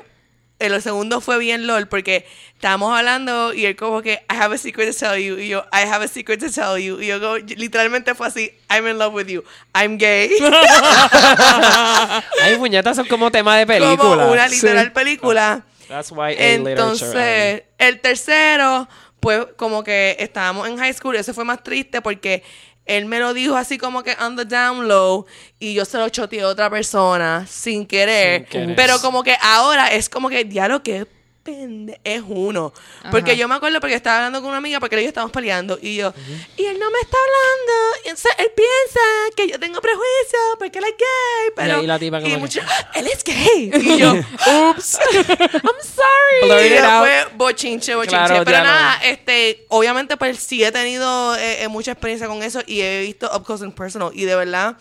el 0.62 0.82
segundo 0.82 1.20
fue 1.22 1.38
bien 1.40 1.68
lol 1.68 1.88
porque 1.88 2.26
estábamos 2.56 2.98
hablando 2.98 3.54
y 3.54 3.66
él 3.66 3.76
como 3.76 4.02
que 4.02 4.14
I 4.30 4.36
have 4.40 4.56
a 4.56 4.58
secret 4.58 4.92
to 4.92 4.98
tell 4.98 5.18
you 5.22 5.38
y 5.40 5.48
yo 5.50 5.66
I 5.74 5.88
have 5.88 6.06
a 6.06 6.08
secret 6.08 6.40
to 6.40 6.52
tell 6.52 6.78
you 6.82 7.02
y 7.02 7.08
yo 7.08 7.20
como- 7.20 7.38
literalmente 7.38 8.14
fue 8.16 8.28
así 8.28 8.52
I'm 8.70 8.88
in 8.88 8.98
love 9.00 9.14
with 9.14 9.28
you 9.28 9.44
I'm 9.74 9.98
gay 9.98 10.32
Ay, 12.44 12.56
puñetas 12.58 12.96
son 12.96 13.08
como 13.08 13.32
tema 13.32 13.58
de 13.58 13.66
película. 13.68 13.98
como 13.98 14.32
una 14.32 14.48
literal 14.48 14.86
Sí. 14.86 14.92
película 14.92 15.64
That's 15.88 16.12
why. 16.12 16.36
Entonces, 16.38 17.64
el 17.78 18.00
tercero, 18.00 18.88
pues 19.20 19.46
como 19.58 19.84
que 19.84 20.16
estábamos 20.20 20.66
en 20.70 20.78
high 20.78 20.94
school, 20.94 21.18
ese 21.18 21.34
fue 21.34 21.44
más 21.44 21.62
triste 21.64 22.02
porque 22.02 22.44
él 22.86 23.06
me 23.06 23.20
lo 23.20 23.34
dijo 23.34 23.56
así 23.56 23.78
como 23.78 24.04
que 24.04 24.16
on 24.20 24.36
the 24.36 24.46
down 24.46 24.88
low 24.88 25.26
y 25.60 25.74
yo 25.74 25.86
se 25.86 25.98
lo 25.98 26.10
choteé 26.10 26.42
a 26.42 26.48
otra 26.48 26.70
persona 26.70 27.46
sin 27.48 27.86
querer. 27.86 28.42
Sin 28.42 28.48
querer. 28.50 28.76
Pero 28.76 29.00
como 29.00 29.24
que 29.24 29.36
ahora 29.42 29.88
es 29.88 30.10
como 30.10 30.30
que, 30.30 30.44
diablo, 30.44 30.84
que 30.84 31.08
pende 31.44 32.00
es 32.04 32.22
uno. 32.28 32.72
Porque 33.10 33.32
Ajá. 33.32 33.40
yo 33.40 33.48
me 33.48 33.56
acuerdo 33.56 33.80
porque 33.80 33.96
estaba 33.96 34.18
hablando 34.18 34.40
con 34.42 34.50
una 34.50 34.58
amiga 34.58 34.80
porque 34.80 34.96
ellos 34.98 35.08
estábamos 35.10 35.32
peleando 35.32 35.78
y 35.82 35.96
yo, 35.96 36.14
y 36.58 36.66
él 36.66 36.78
no 36.80 36.92
me 36.92 37.00
está 37.00 37.18
hablando, 37.18 37.98
y 38.06 38.10
entonces 38.10 38.32
él 38.38 38.52
piensa 38.56 39.00
que 39.36 39.48
yo 39.50 39.60
tengo 39.60 39.82
prejuicios 39.82 40.42
porque 40.60 40.80
él 40.80 40.86
es 40.86 40.92
gay, 40.98 41.54
pero... 41.56 41.80
ahí 41.80 41.88
la 41.88 42.00
tipa 42.00 42.22
que- 42.22 42.38
mucho, 42.38 42.62
él 42.94 43.08
es 43.08 43.24
gay. 43.24 43.72
Y 43.74 43.98
yo, 43.98 44.12
Ups. 44.72 45.00
I'm 45.12 45.82
sorry. 45.84 46.44
Blurt 46.44 46.62
Y 46.66 46.70
después 46.70 47.26
bochinche, 47.38 47.96
bochinche. 47.96 48.18
Claro, 48.18 48.46
Pero 48.46 48.52
ya 48.58 48.64
no. 48.64 48.70
nada, 48.70 49.00
este, 49.04 49.66
obviamente, 49.70 50.18
pues 50.18 50.38
sí 50.40 50.64
he 50.64 50.72
tenido 50.72 51.36
eh, 51.36 51.64
eh, 51.64 51.68
mucha 51.68 51.92
experiencia 51.92 52.28
con 52.28 52.44
eso 52.44 52.62
y 52.68 52.82
he 52.82 53.02
visto 53.02 53.30
up 53.36 53.44
close 53.46 53.64
and 53.64 53.74
personal. 53.74 54.12
Y 54.14 54.26
de 54.26 54.36
verdad, 54.36 54.78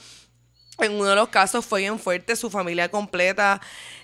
en 0.78 0.92
uno 0.94 1.06
de 1.10 1.14
los 1.16 1.28
casos 1.28 1.64
fue 1.64 1.80
bien 1.80 1.98
fuerte, 1.98 2.36
su 2.36 2.50
familia 2.50 2.90
completa 2.90 3.60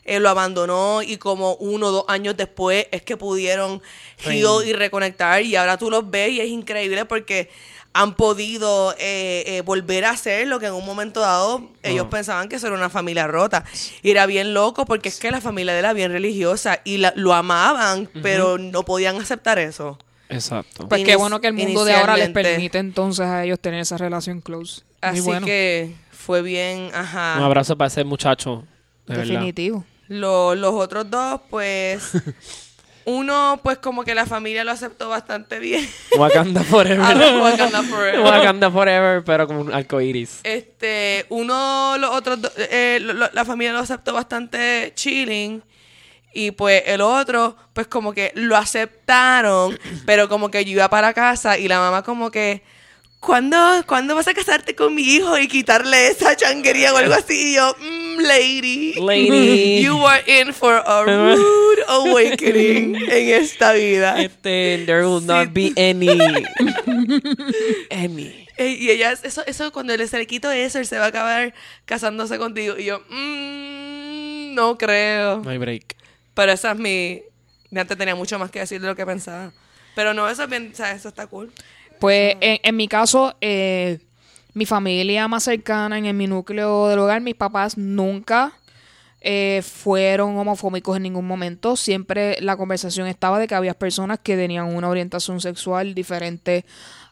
eh, 0.07 0.21
lo 0.21 0.29
abandonó 0.31 1.03
y 1.03 1.17
como 1.19 1.55
uno 1.57 1.89
o 1.89 1.91
dos 1.93 2.05
años 2.09 2.37
después 2.37 2.87
es 2.91 3.03
que 3.03 3.17
pudieron 3.17 3.83
heal 4.25 4.67
y 4.67 4.73
reconectar 4.73 5.43
y 5.43 5.57
ahora 5.57 5.77
tú 5.77 5.91
los 5.91 6.09
ves 6.11 6.31
y 6.33 6.41
es 6.41 6.49
increíble 6.49 7.05
porque 7.05 7.51
han 7.93 8.15
podido 8.15 8.93
eh, 8.99 9.43
eh, 9.47 9.63
volver 9.65 10.05
a 10.05 10.11
hacer 10.11 10.47
lo 10.49 10.61
que 10.61 10.67
en 10.67 10.75
un 10.75 10.85
momento 10.85 11.21
dado 11.21 11.71
ellos 11.83 12.09
pensaban 12.11 12.49
que 12.49 12.57
eso 12.57 12.67
era 12.67 12.77
una 12.77 12.91
familia 12.91 13.27
rota. 13.27 13.65
Y 14.03 14.11
era 14.11 14.27
bien 14.27 14.53
loco 14.53 14.85
porque 14.85 15.09
es 15.09 15.19
que 15.19 15.31
la 15.31 15.41
familia 15.41 15.73
de 15.73 15.79
él 15.79 15.85
era 15.87 15.95
bien 15.95 16.13
religiosa 16.13 16.81
y 16.85 16.99
la- 16.99 17.15
lo 17.17 17.33
amaban, 17.33 18.07
pero 18.23 18.59
no 18.59 18.83
podían 18.83 19.19
aceptar 19.19 19.59
eso. 19.59 19.99
Exacto. 20.29 20.89
Pues 20.89 21.05
qué 21.05 21.17
bueno 21.17 21.41
que 21.41 21.47
el 21.47 21.55
mundo 21.55 21.85
de 21.87 21.95
ahora 21.95 22.17
les 22.19 22.29
permite 22.31 22.77
entonces 22.79 23.25
a 23.25 23.45
ellos 23.45 23.61
tener 23.61 23.81
esa 23.81 23.97
relación 23.97 24.43
close. 24.43 24.83
Muy 25.03 25.11
Así 25.13 25.21
bueno. 25.23 25.47
que 25.47 25.95
fue 26.11 26.43
bien, 26.43 26.91
ajá. 26.93 27.37
Un 27.39 27.45
abrazo 27.45 27.79
para 27.79 27.89
ese 27.89 28.05
muchacho. 28.05 28.65
De 29.07 29.17
verdad. 29.17 29.87
Lo- 30.09 30.55
los 30.55 30.73
otros 30.75 31.11
dos, 31.11 31.41
pues. 31.51 32.03
uno, 33.05 33.61
pues 33.63 33.79
como 33.79 34.03
que 34.05 34.15
la 34.17 34.27
familia 34.27 34.65
lo 34.65 34.73
aceptó 34.73 35.09
bastante 35.09 35.59
bien. 35.61 35.89
Wakanda 36.19 36.63
Forever. 36.65 37.01
A 37.01 37.15
los 37.15 37.41
Wakanda 37.41 37.83
Forever. 37.85 38.21
Wakanda 38.21 38.71
Forever, 38.71 39.25
pero 39.25 39.47
como 39.47 39.61
un 39.61 39.73
arcoiris. 39.73 40.41
Este, 40.43 41.25
uno, 41.29 41.97
los 41.99 42.11
otros, 42.11 42.43
do- 42.43 42.51
eh, 42.57 42.99
lo- 43.01 43.13
lo- 43.13 43.31
la 43.33 43.45
familia 43.45 43.73
lo 43.73 43.79
aceptó 43.79 44.13
bastante 44.13 44.93
chilling. 44.97 45.63
Y 46.35 46.51
pues 46.51 46.83
el 46.87 47.01
otro, 47.01 47.57
pues 47.73 47.87
como 47.87 48.13
que 48.13 48.33
lo 48.35 48.57
aceptaron, 48.57 49.79
pero 50.07 50.29
como 50.29 50.51
que 50.51 50.65
yo 50.65 50.73
iba 50.73 50.91
para 50.91 51.15
casa 51.15 51.57
y 51.59 51.69
la 51.69 51.79
mamá 51.79 52.03
como 52.03 52.31
que, 52.31 52.63
¿cuándo, 53.21 53.57
¿cuándo 53.87 54.15
vas 54.17 54.27
a 54.29 54.35
casarte 54.35 54.75
con 54.75 54.95
mi 54.95 55.03
hijo 55.03 55.39
y 55.39 55.47
quitarle 55.49 56.09
esa 56.09 56.37
changuería 56.37 56.93
o 56.93 56.97
algo 56.97 57.15
así? 57.15 57.53
Y 57.53 57.55
yo, 57.55 57.75
mm, 57.81 58.06
lady, 58.19 58.95
Lady. 59.01 59.83
you 59.83 59.97
are 60.05 60.23
in 60.27 60.53
for 60.53 60.75
a 60.75 61.05
rude 61.07 61.85
awakening 61.89 62.97
en 62.97 63.29
esta 63.43 63.73
vida. 63.73 64.23
Este, 64.23 64.85
there 64.87 65.07
will 65.07 65.21
not 65.21 65.53
be 65.53 65.73
any. 65.77 66.09
any. 67.91 68.47
Y 68.59 68.91
ella, 68.91 69.13
eso, 69.13 69.43
eso 69.47 69.71
cuando 69.73 69.97
le 69.97 70.07
se 70.07 70.19
le 70.19 70.27
quito 70.27 70.51
eso, 70.51 70.79
él 70.79 70.87
se 70.87 70.99
va 70.99 71.07
a 71.07 71.09
acabar 71.09 71.55
casándose 71.85 72.39
contigo. 72.39 72.77
Y 72.79 72.85
yo, 72.87 73.01
mm, 73.09 74.55
no 74.55 74.79
creo. 74.79 75.43
No 75.43 75.51
hay 75.51 75.59
break. 75.59 75.97
Pero 76.35 76.53
esa 76.53 76.73
es 76.73 76.79
mi... 76.79 77.23
Mi 77.71 77.81
antes 77.81 77.99
tenía 77.99 78.15
mucho 78.15 78.39
más 78.39 78.51
que 78.51 78.61
decir 78.61 78.81
de 78.81 78.87
lo 78.87 78.95
que 78.95 79.05
pensaba. 79.05 79.53
Pero 79.95 80.15
no, 80.15 80.29
eso 80.29 80.45
es 80.45 80.49
bien, 80.49 80.71
o 80.73 80.77
sea, 80.77 80.93
eso 80.93 81.09
está 81.09 81.27
cool. 81.27 81.53
Pues 81.99 82.37
en, 82.41 82.61
en 82.63 82.77
mi 82.77 82.87
caso, 82.87 83.37
eh, 83.41 83.99
mi 84.57 84.65
familia 84.65 85.29
más 85.29 85.45
cercana, 85.45 85.99
en, 85.99 86.17
mi 86.17 86.27
núcleo 86.27 86.89
del 86.89 86.99
hogar, 87.01 87.21
mis 87.21 87.35
papás 87.35 87.77
nunca 87.77 88.55
eh, 89.21 89.61
fueron 89.63 90.39
homofóbicos 90.39 90.97
en 90.97 91.03
ningún 91.03 91.27
momento. 91.27 91.77
Siempre 91.77 92.41
la 92.41 92.57
conversación 92.57 93.07
estaba 93.07 93.39
de 93.39 93.49
que 93.49 93.55
había 93.55 93.75
personas 93.75 94.19
que 94.19 94.35
tenían 94.35 94.75
una 94.75 94.89
orientación 94.89 95.43
sexual 95.43 95.95
diferente 95.95 96.65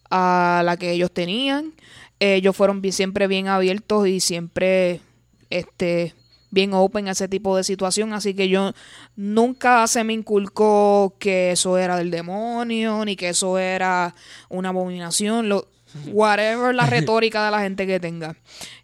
a 0.08 0.62
la 0.64 0.78
que 0.78 0.92
ellos 0.92 1.12
tenían. 1.12 1.74
Ellos 2.18 2.56
fueron 2.56 2.80
siempre 2.92 3.26
bien 3.26 3.48
abiertos 3.48 4.08
y 4.08 4.20
siempre 4.20 5.02
este 5.50 6.14
bien 6.50 6.72
open 6.72 7.08
a 7.08 7.10
ese 7.10 7.28
tipo 7.28 7.58
de 7.58 7.64
situación, 7.64 8.14
así 8.14 8.32
que 8.32 8.48
yo 8.48 8.72
nunca 9.16 9.86
se 9.86 10.02
me 10.02 10.14
inculcó 10.14 11.14
que 11.18 11.50
eso 11.50 11.76
era 11.76 11.96
del 11.98 12.10
demonio, 12.10 13.04
ni 13.04 13.16
que 13.16 13.30
eso 13.30 13.58
era 13.58 14.14
una 14.48 14.70
abominación, 14.70 15.48
lo, 15.50 15.66
whatever 16.06 16.74
la 16.74 16.86
retórica 16.90 17.44
de 17.44 17.50
la 17.50 17.60
gente 17.60 17.86
que 17.86 18.00
tenga. 18.00 18.36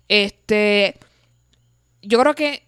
Este, 0.08 0.98
yo 2.02 2.18
creo 2.20 2.34
que 2.34 2.64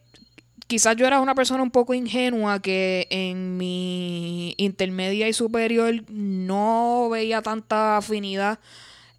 quizás 0.67 0.97
yo 0.97 1.07
era 1.07 1.21
una 1.21 1.35
persona 1.35 1.63
un 1.63 1.71
poco 1.71 1.93
ingenua 1.95 2.61
que 2.61 3.07
en 3.11 3.57
mi 3.57 4.55
intermedia 4.57 5.29
y 5.29 5.33
superior 5.33 6.05
no 6.09 7.09
veía 7.11 7.43
tanta 7.43 7.99
afinidad 7.99 8.59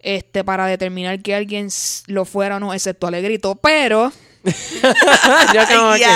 este 0.00 0.44
para 0.44 0.66
determinar 0.66 1.22
que 1.22 1.34
alguien 1.34 1.68
lo 2.08 2.24
fuera 2.24 2.56
o 2.56 2.60
no, 2.60 2.74
excepto 2.74 3.06
Alegrito, 3.06 3.54
pero 3.54 4.12
yo 5.54 5.60
como 5.74 5.92
que. 5.94 6.06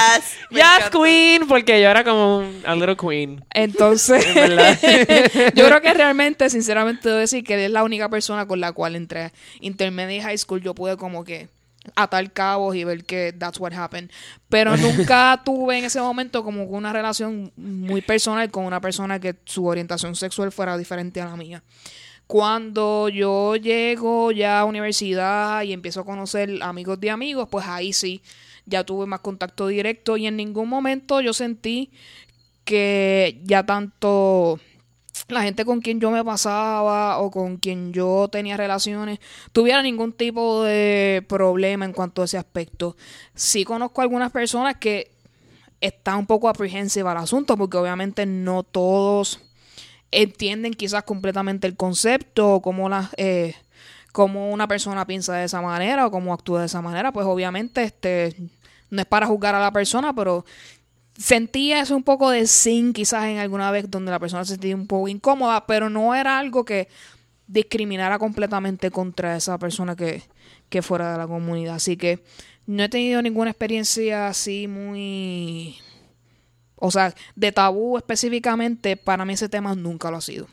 Yes. 0.51 0.91
Queen, 0.93 1.47
porque 1.49 1.81
yo 1.81 1.89
era 1.89 2.05
como 2.05 2.39
un 2.39 2.63
a 2.67 2.75
little 2.75 2.97
queen. 2.97 3.45
Entonces, 3.51 4.25
yo 5.55 5.67
creo 5.67 5.81
que 5.81 5.95
realmente, 5.95 6.51
sinceramente, 6.51 7.09
debo 7.09 7.21
decir 7.21 7.45
que 7.45 7.65
es 7.65 7.71
la 7.71 7.83
única 7.85 8.09
persona 8.09 8.47
con 8.47 8.61
la 8.61 8.73
cual 8.73 8.97
entre 8.97 9.33
intermedia 9.61 10.17
y 10.17 10.21
high 10.21 10.39
school 10.39 10.61
yo 10.61 10.75
pude 10.75 10.97
como 10.97 11.25
que 11.25 11.49
atar 11.95 12.31
cabos 12.33 12.75
y 12.75 12.85
ver 12.85 13.05
que 13.05 13.33
that's 13.33 13.59
what 13.59 13.73
happened. 13.73 14.11
Pero 14.49 14.77
nunca 14.79 15.41
tuve 15.45 15.79
en 15.79 15.85
ese 15.85 16.01
momento 16.01 16.45
como 16.45 16.69
que 16.69 16.75
una 16.75 16.93
relación 16.93 17.53
muy 17.57 18.03
personal 18.03 18.51
con 18.51 18.65
una 18.65 18.81
persona 18.81 19.19
que 19.19 19.37
su 19.45 19.67
orientación 19.67 20.15
sexual 20.15 20.53
fuera 20.53 20.77
diferente 20.77 21.21
a 21.21 21.27
la 21.27 21.37
mía. 21.37 21.63
Cuando 22.29 23.09
yo 23.09 23.57
llego 23.57 24.33
ya 24.33 24.61
a 24.61 24.67
universidad 24.67 25.63
y 25.63 25.73
empiezo 25.73 26.01
a 26.01 26.05
conocer 26.05 26.63
amigos 26.63 27.01
de 27.01 27.09
amigos, 27.09 27.49
pues 27.51 27.67
ahí 27.67 27.95
sí, 27.95 28.21
ya 28.67 28.85
tuve 28.85 29.07
más 29.07 29.21
contacto 29.21 29.67
directo 29.67 30.19
y 30.19 30.27
en 30.27 30.37
ningún 30.37 30.69
momento 30.69 31.23
yo 31.23 31.33
sentí 31.33 31.91
que 32.65 33.41
ya 33.45 33.65
tanto 33.65 34.61
la 35.29 35.43
gente 35.43 35.65
con 35.65 35.81
quien 35.81 36.01
yo 36.01 36.11
me 36.11 36.23
pasaba 36.23 37.19
o 37.19 37.31
con 37.31 37.57
quien 37.57 37.95
yo 37.95 38.29
tenía 38.31 38.59
relaciones 38.59 39.21
tuviera 39.53 39.83
ningún 39.83 40.13
tipo 40.13 40.63
de 40.65 41.25
problema 41.29 41.87
en 41.87 41.95
cuanto 41.95 42.21
a 42.21 42.27
ese 42.27 42.37
aspecto. 42.37 42.95
Sí 43.35 43.65
conozco 43.65 44.03
algunas 44.03 44.31
personas 44.33 44.77
que 44.77 45.13
están 45.81 46.19
un 46.19 46.27
poco 46.27 46.51
apprehensive 46.51 47.09
al 47.09 47.17
asunto 47.17 47.57
porque 47.57 47.79
obviamente 47.79 48.27
no 48.27 48.65
todos 48.65 49.41
entienden 50.11 50.75
quizás 50.75 51.03
completamente 51.05 51.67
el 51.67 51.77
concepto 51.77 52.55
o 52.55 52.63
cómo 52.63 52.89
las 52.89 53.11
eh, 53.17 53.55
cómo 54.13 54.51
una 54.51 54.67
persona 54.67 55.07
piensa 55.07 55.35
de 55.35 55.45
esa 55.45 55.61
manera 55.61 56.07
o 56.07 56.11
cómo 56.11 56.33
actúa 56.33 56.61
de 56.61 56.67
esa 56.67 56.81
manera 56.81 57.13
pues 57.13 57.27
obviamente 57.27 57.83
este 57.83 58.35
no 58.91 59.01
es 59.03 59.07
para 59.07 59.27
juzgar 59.27 59.55
a 59.55 59.61
la 59.61 59.73
persona 59.73 60.15
pero 60.15 60.47
sentía 61.17 61.81
eso 61.81 61.95
un 61.95 62.03
poco 62.03 62.31
de 62.31 62.47
sin 62.47 62.93
quizás 62.93 63.25
en 63.25 63.39
alguna 63.39 63.71
vez 63.71 63.91
donde 63.91 64.11
la 64.11 64.19
persona 64.19 64.45
se 64.45 64.53
sentía 64.53 64.75
un 64.75 64.87
poco 64.87 65.09
incómoda 65.09 65.67
pero 65.67 65.91
no 65.91 66.15
era 66.15 66.39
algo 66.39 66.65
que 66.65 66.89
discriminara 67.49 68.19
completamente 68.19 68.91
contra 68.91 69.37
esa 69.37 69.59
persona 69.59 69.97
que, 69.97 70.23
que 70.69 70.83
fuera 70.83 71.13
de 71.13 71.19
la 71.19 71.27
comunidad. 71.27 71.77
Así 71.77 71.97
que 71.97 72.23
no 72.67 72.85
he 72.85 72.89
tenido 72.89 73.21
ninguna 73.23 73.51
experiencia 73.51 74.29
así 74.29 74.69
muy 74.69 75.77
o 76.79 76.91
sea, 76.91 77.15
de 77.35 77.53
tabú 77.53 77.97
específicamente, 77.97 78.97
para 78.97 79.25
mí 79.25 79.35
ese 79.35 79.49
tema 79.49 79.75
nunca 79.75 80.11
lo 80.11 80.19
ha 80.19 80.21
sido. 80.21 80.47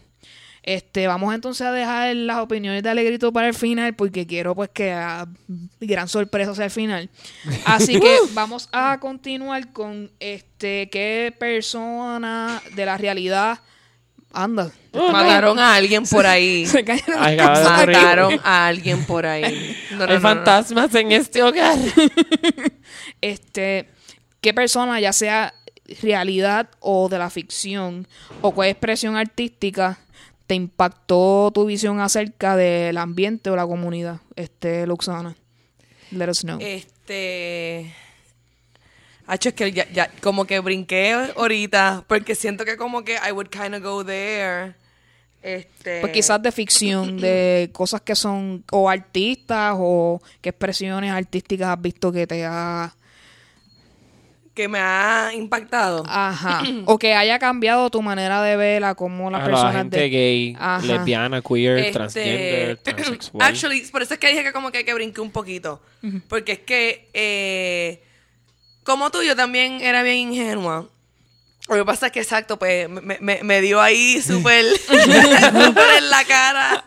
Este, 0.66 1.06
vamos 1.06 1.36
entonces 1.36 1.66
a 1.68 1.72
dejar 1.72 2.16
las 2.16 2.40
opiniones 2.40 2.82
de 2.82 2.90
Alegrito 2.90 3.32
para 3.32 3.48
el 3.48 3.54
final, 3.54 3.94
porque 3.94 4.26
quiero 4.26 4.56
pues 4.56 4.72
que 4.72 4.92
ah, 4.92 5.28
gran 5.80 6.08
sorpresa 6.08 6.52
hacia 6.52 6.66
el 6.66 6.72
final. 6.72 7.10
Así 7.66 8.00
que 8.00 8.18
vamos 8.34 8.68
a 8.72 9.00
continuar 9.00 9.72
con 9.72 10.10
este 10.20 10.90
qué 10.90 11.32
persona 11.38 12.64
de 12.74 12.84
la 12.84 12.98
realidad 12.98 13.60
anda. 14.34 14.72
Mataron 14.94 15.60
a 15.60 15.76
alguien 15.76 16.04
por 16.04 16.26
ahí. 16.26 16.66
Se 16.66 16.84
Ay. 17.16 17.38
Mataron 17.38 18.40
a 18.44 18.66
alguien 18.66 19.06
por 19.06 19.28
ahí. 19.28 19.78
No, 19.92 19.98
no, 19.98 20.04
Hay 20.06 20.10
no, 20.10 20.16
no. 20.16 20.22
fantasmas 20.22 20.96
en 20.96 21.12
este 21.12 21.44
hogar. 21.44 21.78
este, 23.22 23.90
qué 24.42 24.52
persona, 24.52 25.00
ya 25.00 25.14
sea 25.14 25.54
realidad 26.02 26.70
o 26.80 27.10
de 27.10 27.18
la 27.18 27.30
ficción, 27.30 28.08
o 28.42 28.52
cuál 28.52 28.70
expresión 28.70 29.16
artística 29.16 30.00
te 30.48 30.56
impactó 30.56 31.52
tu 31.54 31.66
visión 31.66 32.00
acerca 32.00 32.56
del 32.56 32.98
ambiente 32.98 33.50
o 33.50 33.56
la 33.56 33.66
comunidad, 33.66 34.20
este, 34.36 34.86
Luxana. 34.86 35.36
Let 36.12 36.30
us 36.30 36.42
know. 36.42 36.60
Este. 36.62 37.94
Hacho, 39.28 39.50
es 39.50 39.56
que 39.56 39.72
ya, 39.72 39.92
ya 39.92 40.12
como 40.22 40.46
que 40.46 40.60
brinqué 40.60 41.14
ahorita, 41.36 42.04
porque 42.08 42.36
siento 42.36 42.64
que 42.64 42.78
como 42.78 43.04
que 43.04 43.16
I 43.16 43.32
would 43.32 43.50
kind 43.50 43.74
of 43.74 43.82
go 43.82 44.06
there. 44.06 44.76
Este. 45.42 46.02
pues 46.02 46.12
quizás 46.12 46.42
de 46.42 46.52
ficción, 46.52 47.18
de 47.18 47.70
cosas 47.74 48.02
que 48.02 48.16
son 48.16 48.64
o 48.72 48.90
artistas 48.90 49.76
o 49.78 50.20
qué 50.42 50.50
expresiones 50.50 51.12
artísticas 51.12 51.70
has 51.70 51.80
visto 51.80 52.12
que 52.12 52.26
te 52.26 52.44
ha... 52.46 52.96
Que 54.56 54.68
me 54.70 54.80
ha 54.80 55.32
impactado. 55.36 56.04
Ajá. 56.08 56.64
o 56.86 56.98
que 56.98 57.14
haya 57.14 57.38
cambiado 57.40 57.90
tu 57.90 58.02
manera 58.02 58.42
de 58.42 58.56
ver 58.56 58.84
a 58.86 58.96
cómo 58.96 59.30
las 59.30 59.42
A 59.42 59.44
la 59.44 59.50
personas 59.50 59.76
gente 59.76 59.98
de... 60.00 60.10
gay, 60.10 60.56
Ajá. 60.58 60.84
lesbiana, 60.86 61.42
queer, 61.42 61.78
Este, 61.80 61.92
transgender, 61.92 62.78
transexual. 62.84 63.48
Actually, 63.48 63.82
por 63.92 64.02
eso 64.02 64.14
es 64.14 64.20
que 64.20 64.30
dije 64.30 64.44
que 64.44 64.54
como 64.54 64.72
que, 64.72 64.84
que 64.86 64.94
brinqué 64.94 65.20
un 65.22 65.32
poquito. 65.32 65.82
Porque 66.30 66.54
es 66.54 66.60
que, 66.60 67.10
eh, 67.14 68.02
como 68.84 69.12
tú, 69.12 69.22
yo 69.24 69.36
también 69.36 69.82
era 69.82 70.04
bien 70.04 70.18
ingenua. 70.32 70.88
Lo 71.68 71.76
que 71.78 71.84
pasa 71.86 72.06
es 72.06 72.12
que, 72.12 72.20
exacto, 72.22 72.58
pues 72.60 72.88
me, 72.88 73.18
me- 73.20 73.44
me 73.44 73.60
dio 73.62 73.82
ahí 73.82 74.22
súper 74.26 74.64
súper 74.78 75.98
en 75.98 76.10
la 76.10 76.24
cara. 76.26 76.86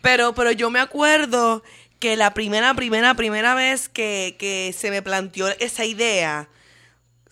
Pero, 0.00 0.32
pero 0.34 0.50
yo 0.52 0.70
me 0.70 0.78
acuerdo 0.80 1.62
que 1.98 2.16
la 2.16 2.32
primera, 2.34 2.72
primera, 2.74 3.14
primera 3.14 3.54
vez 3.54 3.88
que, 3.88 4.36
que 4.38 4.74
se 4.76 4.90
me 4.90 5.02
planteó 5.02 5.48
esa 5.60 5.84
idea, 5.84 6.48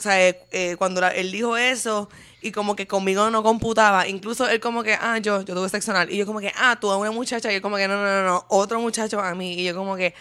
o 0.00 0.02
sea, 0.02 0.28
eh, 0.28 0.40
eh, 0.50 0.76
cuando 0.78 1.00
la- 1.02 1.10
él 1.14 1.30
dijo 1.30 1.56
eso 1.58 2.08
y 2.40 2.52
como 2.52 2.74
que 2.74 2.86
conmigo 2.86 3.28
no 3.30 3.42
computaba, 3.42 4.08
incluso 4.08 4.48
él 4.48 4.58
como 4.58 4.82
que, 4.82 4.94
ah, 4.94 5.18
yo, 5.18 5.42
yo 5.42 5.54
tuve 5.54 5.68
sexo 5.68 5.90
anal, 5.90 6.10
y 6.10 6.16
yo 6.16 6.24
como 6.24 6.40
que, 6.40 6.50
ah, 6.56 6.78
tú 6.80 6.90
a 6.90 6.96
una 6.96 7.10
muchacha, 7.10 7.52
y 7.52 7.56
yo 7.56 7.60
como 7.62 7.76
que, 7.76 7.86
no, 7.86 7.96
no, 7.96 8.02
no, 8.02 8.22
no, 8.26 8.44
otro 8.48 8.80
muchacho 8.80 9.20
a 9.20 9.34
mí, 9.34 9.52
y 9.60 9.64
yo 9.64 9.74
como 9.76 9.94
que, 9.96 10.14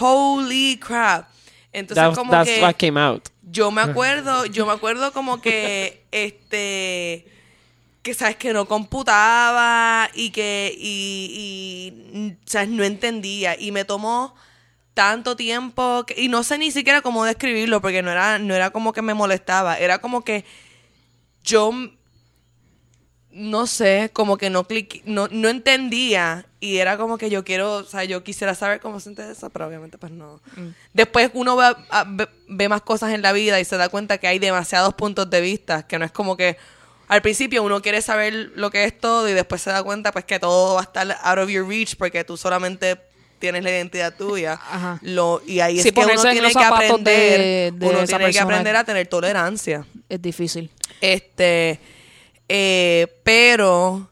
holy 0.00 0.76
crap. 0.78 1.28
Entonces 1.72 2.02
That- 2.04 2.14
como 2.16 2.32
that's 2.32 2.50
que 2.50 2.60
what 2.62 2.74
came 2.76 2.98
out. 3.00 3.28
yo 3.50 3.70
me 3.70 3.80
acuerdo, 3.86 4.44
yo 4.46 4.66
me 4.66 4.72
acuerdo 4.72 5.12
como 5.12 5.40
que, 5.40 6.02
este, 6.10 7.24
que 8.02 8.12
sabes 8.14 8.34
que 8.36 8.52
no 8.52 8.66
computaba 8.66 10.10
y 10.14 10.30
que, 10.30 10.74
y, 10.76 11.94
y, 12.12 12.36
sabes, 12.44 12.68
no 12.70 12.82
entendía 12.82 13.56
y 13.58 13.70
me 13.70 13.84
tomó 13.84 14.34
tanto 14.94 15.36
tiempo 15.36 16.04
que- 16.06 16.20
y 16.20 16.28
no 16.28 16.42
sé 16.42 16.58
ni 16.58 16.70
siquiera 16.70 17.00
cómo 17.02 17.24
describirlo 17.24 17.80
porque 17.80 18.02
no 18.02 18.10
era, 18.10 18.38
no 18.38 18.54
era 18.54 18.70
como 18.70 18.92
que 18.92 19.02
me 19.02 19.14
molestaba, 19.14 19.78
era 19.78 19.98
como 20.00 20.22
que 20.24 20.44
yo 21.44 21.72
no 23.34 23.66
sé, 23.66 24.10
como 24.12 24.36
que 24.36 24.50
no 24.50 24.64
clic, 24.64 25.00
no, 25.06 25.26
no 25.30 25.48
entendía 25.48 26.44
y 26.60 26.76
era 26.78 26.98
como 26.98 27.16
que 27.16 27.30
yo 27.30 27.44
quiero, 27.44 27.76
o 27.76 27.84
sea, 27.84 28.04
yo 28.04 28.22
quisiera 28.22 28.54
saber 28.54 28.80
cómo 28.80 29.00
se 29.00 29.04
siente 29.04 29.30
eso, 29.30 29.48
pero 29.48 29.66
obviamente 29.66 29.96
pues 29.96 30.12
no. 30.12 30.40
Después 30.92 31.30
uno 31.32 31.56
ve, 31.56 31.74
a- 31.88 32.04
ve- 32.06 32.28
ve 32.48 32.68
más 32.68 32.82
cosas 32.82 33.14
en 33.14 33.22
la 33.22 33.32
vida 33.32 33.58
y 33.58 33.64
se 33.64 33.78
da 33.78 33.88
cuenta 33.88 34.18
que 34.18 34.26
hay 34.28 34.38
demasiados 34.38 34.92
puntos 34.92 35.30
de 35.30 35.40
vista, 35.40 35.86
que 35.86 35.98
no 35.98 36.04
es 36.04 36.12
como 36.12 36.36
que 36.36 36.58
al 37.08 37.22
principio 37.22 37.62
uno 37.62 37.80
quiere 37.80 38.02
saber 38.02 38.52
lo 38.54 38.70
que 38.70 38.84
es 38.84 38.98
todo 38.98 39.26
y 39.26 39.32
después 39.32 39.62
se 39.62 39.70
da 39.70 39.82
cuenta 39.82 40.12
pues 40.12 40.26
que 40.26 40.38
todo 40.38 40.74
va 40.74 40.80
a 40.80 40.84
estar 40.84 41.16
out 41.22 41.38
of 41.38 41.48
your 41.48 41.66
reach 41.66 41.96
porque 41.96 42.24
tú 42.24 42.36
solamente 42.36 43.00
tienes 43.42 43.62
la 43.64 43.70
identidad 43.70 44.14
tuya. 44.16 44.52
Ajá. 44.54 44.98
Lo, 45.02 45.42
y 45.46 45.58
ahí 45.60 45.80
Sí, 45.82 45.88
es 45.88 45.94
que 45.94 46.00
uno 46.00 46.22
tiene 46.22 46.50
que 46.52 46.64
aprender, 46.64 47.04
de- 47.04 47.72
de 47.74 47.86
uno 47.86 48.04
tiene 48.06 48.30
que 48.30 48.38
aprender 48.40 48.76
a 48.76 48.84
tener 48.84 49.06
tolerancia. 49.08 49.84
Es 50.08 50.22
difícil. 50.22 50.70
Este, 51.00 51.80
eh, 52.48 53.08
pero 53.24 54.08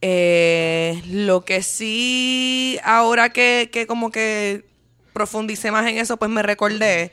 eh, 0.00 1.02
lo 1.08 1.44
que 1.44 1.62
sí, 1.62 2.78
ahora 2.84 3.30
que, 3.30 3.70
que 3.72 3.86
como 3.86 4.10
que 4.10 4.64
profundicé 5.12 5.70
más 5.70 5.86
en 5.86 5.98
eso, 5.98 6.16
pues 6.18 6.30
me 6.30 6.42
recordé, 6.42 7.12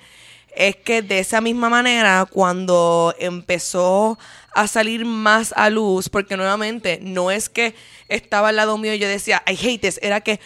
es 0.54 0.76
que 0.76 1.02
de 1.02 1.20
esa 1.20 1.40
misma 1.40 1.70
manera, 1.70 2.28
cuando 2.30 3.16
empezó 3.20 4.20
a 4.54 4.68
salir 4.68 5.06
más 5.06 5.54
a 5.56 5.70
luz, 5.70 6.10
porque 6.10 6.36
nuevamente 6.36 7.00
no 7.02 7.32
es 7.32 7.48
que 7.48 7.74
estaba 8.10 8.50
al 8.50 8.58
lado 8.58 8.78
mío 8.78 8.94
y 8.94 9.00
yo 9.00 9.08
decía, 9.08 9.42
I 9.48 9.52
hate 9.52 9.80
this, 9.82 10.00
era 10.02 10.20
que 10.20 10.42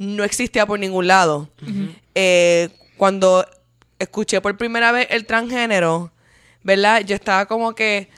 no 0.00 0.24
existía 0.24 0.64
por 0.64 0.80
ningún 0.80 1.06
lado. 1.06 1.50
Eh, 2.14 2.70
cuando 2.96 3.46
escuché 3.98 4.40
por 4.40 4.56
primera 4.56 4.92
vez 4.92 5.06
el 5.10 5.26
transgénero, 5.26 6.10
¿verdad? 6.62 7.02
Yo 7.02 7.14
estaba 7.14 7.44
como 7.44 7.74
que, 7.74 8.08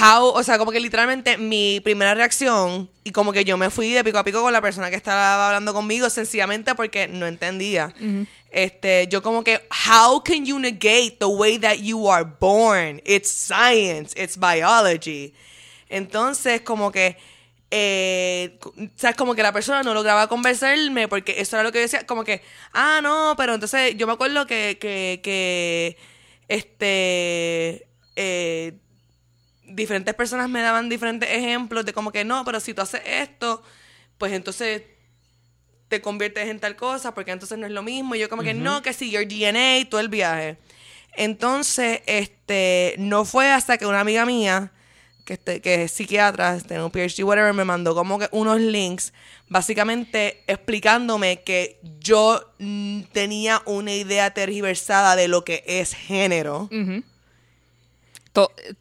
how, 0.00 0.28
o 0.28 0.42
sea, 0.42 0.56
como 0.56 0.72
que 0.72 0.80
literalmente 0.80 1.36
mi 1.36 1.80
primera 1.80 2.14
reacción 2.14 2.88
y 3.04 3.10
como 3.10 3.30
que 3.30 3.44
yo 3.44 3.58
me 3.58 3.68
fui 3.68 3.90
de 3.90 4.02
pico 4.02 4.16
a 4.16 4.24
pico 4.24 4.40
con 4.40 4.54
la 4.54 4.62
persona 4.62 4.88
que 4.88 4.96
estaba 4.96 5.48
hablando 5.48 5.74
conmigo 5.74 6.08
sencillamente 6.08 6.74
porque 6.74 7.08
no 7.08 7.26
entendía. 7.26 7.94
Este, 8.50 9.06
yo 9.08 9.22
como 9.22 9.44
que, 9.44 9.60
how 9.86 10.22
can 10.24 10.46
you 10.46 10.58
negate 10.58 11.18
the 11.20 11.26
way 11.26 11.58
that 11.58 11.76
you 11.76 12.10
are 12.10 12.24
born? 12.40 13.02
It's 13.04 13.30
science, 13.30 14.14
it's 14.16 14.38
biology. 14.38 15.34
Entonces, 15.90 16.62
como 16.62 16.90
que, 16.90 17.18
eh, 17.74 18.58
sabes, 18.96 19.16
como 19.16 19.34
que 19.34 19.42
la 19.42 19.50
persona 19.50 19.82
no 19.82 19.94
lograba 19.94 20.28
convencerme 20.28 21.08
porque 21.08 21.40
eso 21.40 21.56
era 21.56 21.62
lo 21.62 21.72
que 21.72 21.78
yo 21.78 21.82
decía, 21.82 22.06
como 22.06 22.22
que, 22.22 22.42
ah, 22.74 23.00
no, 23.02 23.32
pero 23.38 23.54
entonces 23.54 23.96
yo 23.96 24.06
me 24.06 24.12
acuerdo 24.12 24.46
que, 24.46 24.76
que, 24.78 25.20
que 25.22 25.96
este, 26.48 27.88
eh, 28.14 28.74
diferentes 29.64 30.14
personas 30.14 30.50
me 30.50 30.60
daban 30.60 30.90
diferentes 30.90 31.30
ejemplos 31.30 31.86
de 31.86 31.94
como 31.94 32.12
que 32.12 32.26
no, 32.26 32.44
pero 32.44 32.60
si 32.60 32.74
tú 32.74 32.82
haces 32.82 33.00
esto, 33.06 33.62
pues 34.18 34.34
entonces 34.34 34.82
te 35.88 36.02
conviertes 36.02 36.48
en 36.48 36.60
tal 36.60 36.76
cosa, 36.76 37.14
porque 37.14 37.30
entonces 37.30 37.56
no 37.56 37.64
es 37.64 37.72
lo 37.72 37.82
mismo. 37.82 38.14
Y 38.14 38.18
yo 38.18 38.28
como 38.28 38.42
que 38.42 38.52
no, 38.52 38.82
que 38.82 38.92
si 38.92 39.10
your 39.10 39.26
DNA 39.26 39.78
y 39.78 39.84
todo 39.86 40.00
el 40.02 40.10
viaje. 40.10 40.58
Entonces, 41.14 42.02
este, 42.04 42.96
no 42.98 43.24
fue 43.24 43.50
hasta 43.50 43.78
que 43.78 43.86
una 43.86 44.00
amiga 44.00 44.26
mía, 44.26 44.72
que, 45.24 45.34
este, 45.34 45.60
que 45.60 45.84
es 45.84 45.92
psiquiatra, 45.92 46.56
este, 46.56 46.82
un 46.82 46.90
PhD, 46.90 47.22
whatever, 47.24 47.52
me 47.54 47.64
mandó 47.64 47.94
como 47.94 48.18
que 48.18 48.28
unos 48.32 48.60
links, 48.60 49.12
básicamente 49.48 50.42
explicándome 50.46 51.42
que 51.42 51.78
yo 52.00 52.42
tenía 53.12 53.62
una 53.66 53.94
idea 53.94 54.32
tergiversada 54.34 55.14
de 55.16 55.28
lo 55.28 55.44
que 55.44 55.62
es 55.66 55.94
género. 55.94 56.68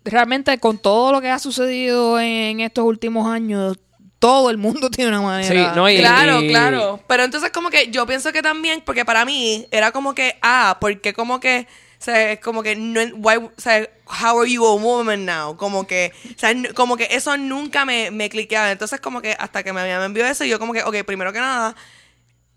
Realmente 0.06 0.58
con 0.60 0.78
todo 0.78 1.12
lo 1.12 1.20
que 1.22 1.30
ha 1.30 1.38
sucedido 1.40 2.20
en 2.20 2.62
estos 2.62 2.86
últimos 2.86 3.28
años, 3.28 3.78
todo 4.20 4.50
el 4.50 4.58
mundo 4.58 4.90
tiene 4.92 5.10
una 5.10 5.22
manera. 5.22 5.50
Sí, 5.72 5.76
no, 5.76 5.90
y- 5.90 5.98
Claro, 5.98 6.42
y- 6.42 6.48
claro. 6.48 7.00
Pero 7.08 7.24
entonces 7.24 7.52
como 7.52 7.70
que 7.70 7.90
yo 7.92 8.06
pienso 8.08 8.32
que 8.32 8.42
también, 8.42 8.82
porque 8.86 9.04
para 9.04 9.26
mí 9.26 9.68
era 9.72 9.92
como 9.92 10.16
que, 10.16 10.38
ah, 10.42 10.78
porque 10.80 11.14
como 11.14 11.40
que, 11.40 11.68
o 12.00 12.04
sea, 12.04 12.32
es 12.32 12.40
como 12.40 12.64
que, 12.64 12.76
no, 12.76 13.02
why, 13.18 13.38
o 13.38 13.52
sea, 13.58 13.88
how 14.12 14.40
are 14.40 14.50
you 14.50 14.66
a 14.66 14.76
woman 14.76 15.26
now? 15.26 15.56
Como 15.58 15.88
que, 15.88 16.12
o 16.36 16.40
sea, 16.40 16.54
como 16.74 16.98
que 16.98 17.08
eso 17.12 17.38
nunca 17.38 17.86
me, 17.86 18.12
me 18.12 18.30
cliqueaba. 18.30 18.72
Entonces 18.72 19.00
como 19.00 19.22
que 19.22 19.36
hasta 19.40 19.64
que 19.64 19.74
me, 19.74 19.84
me 19.84 20.06
envió 20.06 20.26
eso, 20.26 20.46
yo 20.46 20.60
como 20.60 20.74
que, 20.74 20.84
ok, 20.84 21.04
primero 21.06 21.32
que 21.34 21.40
nada, 21.40 21.76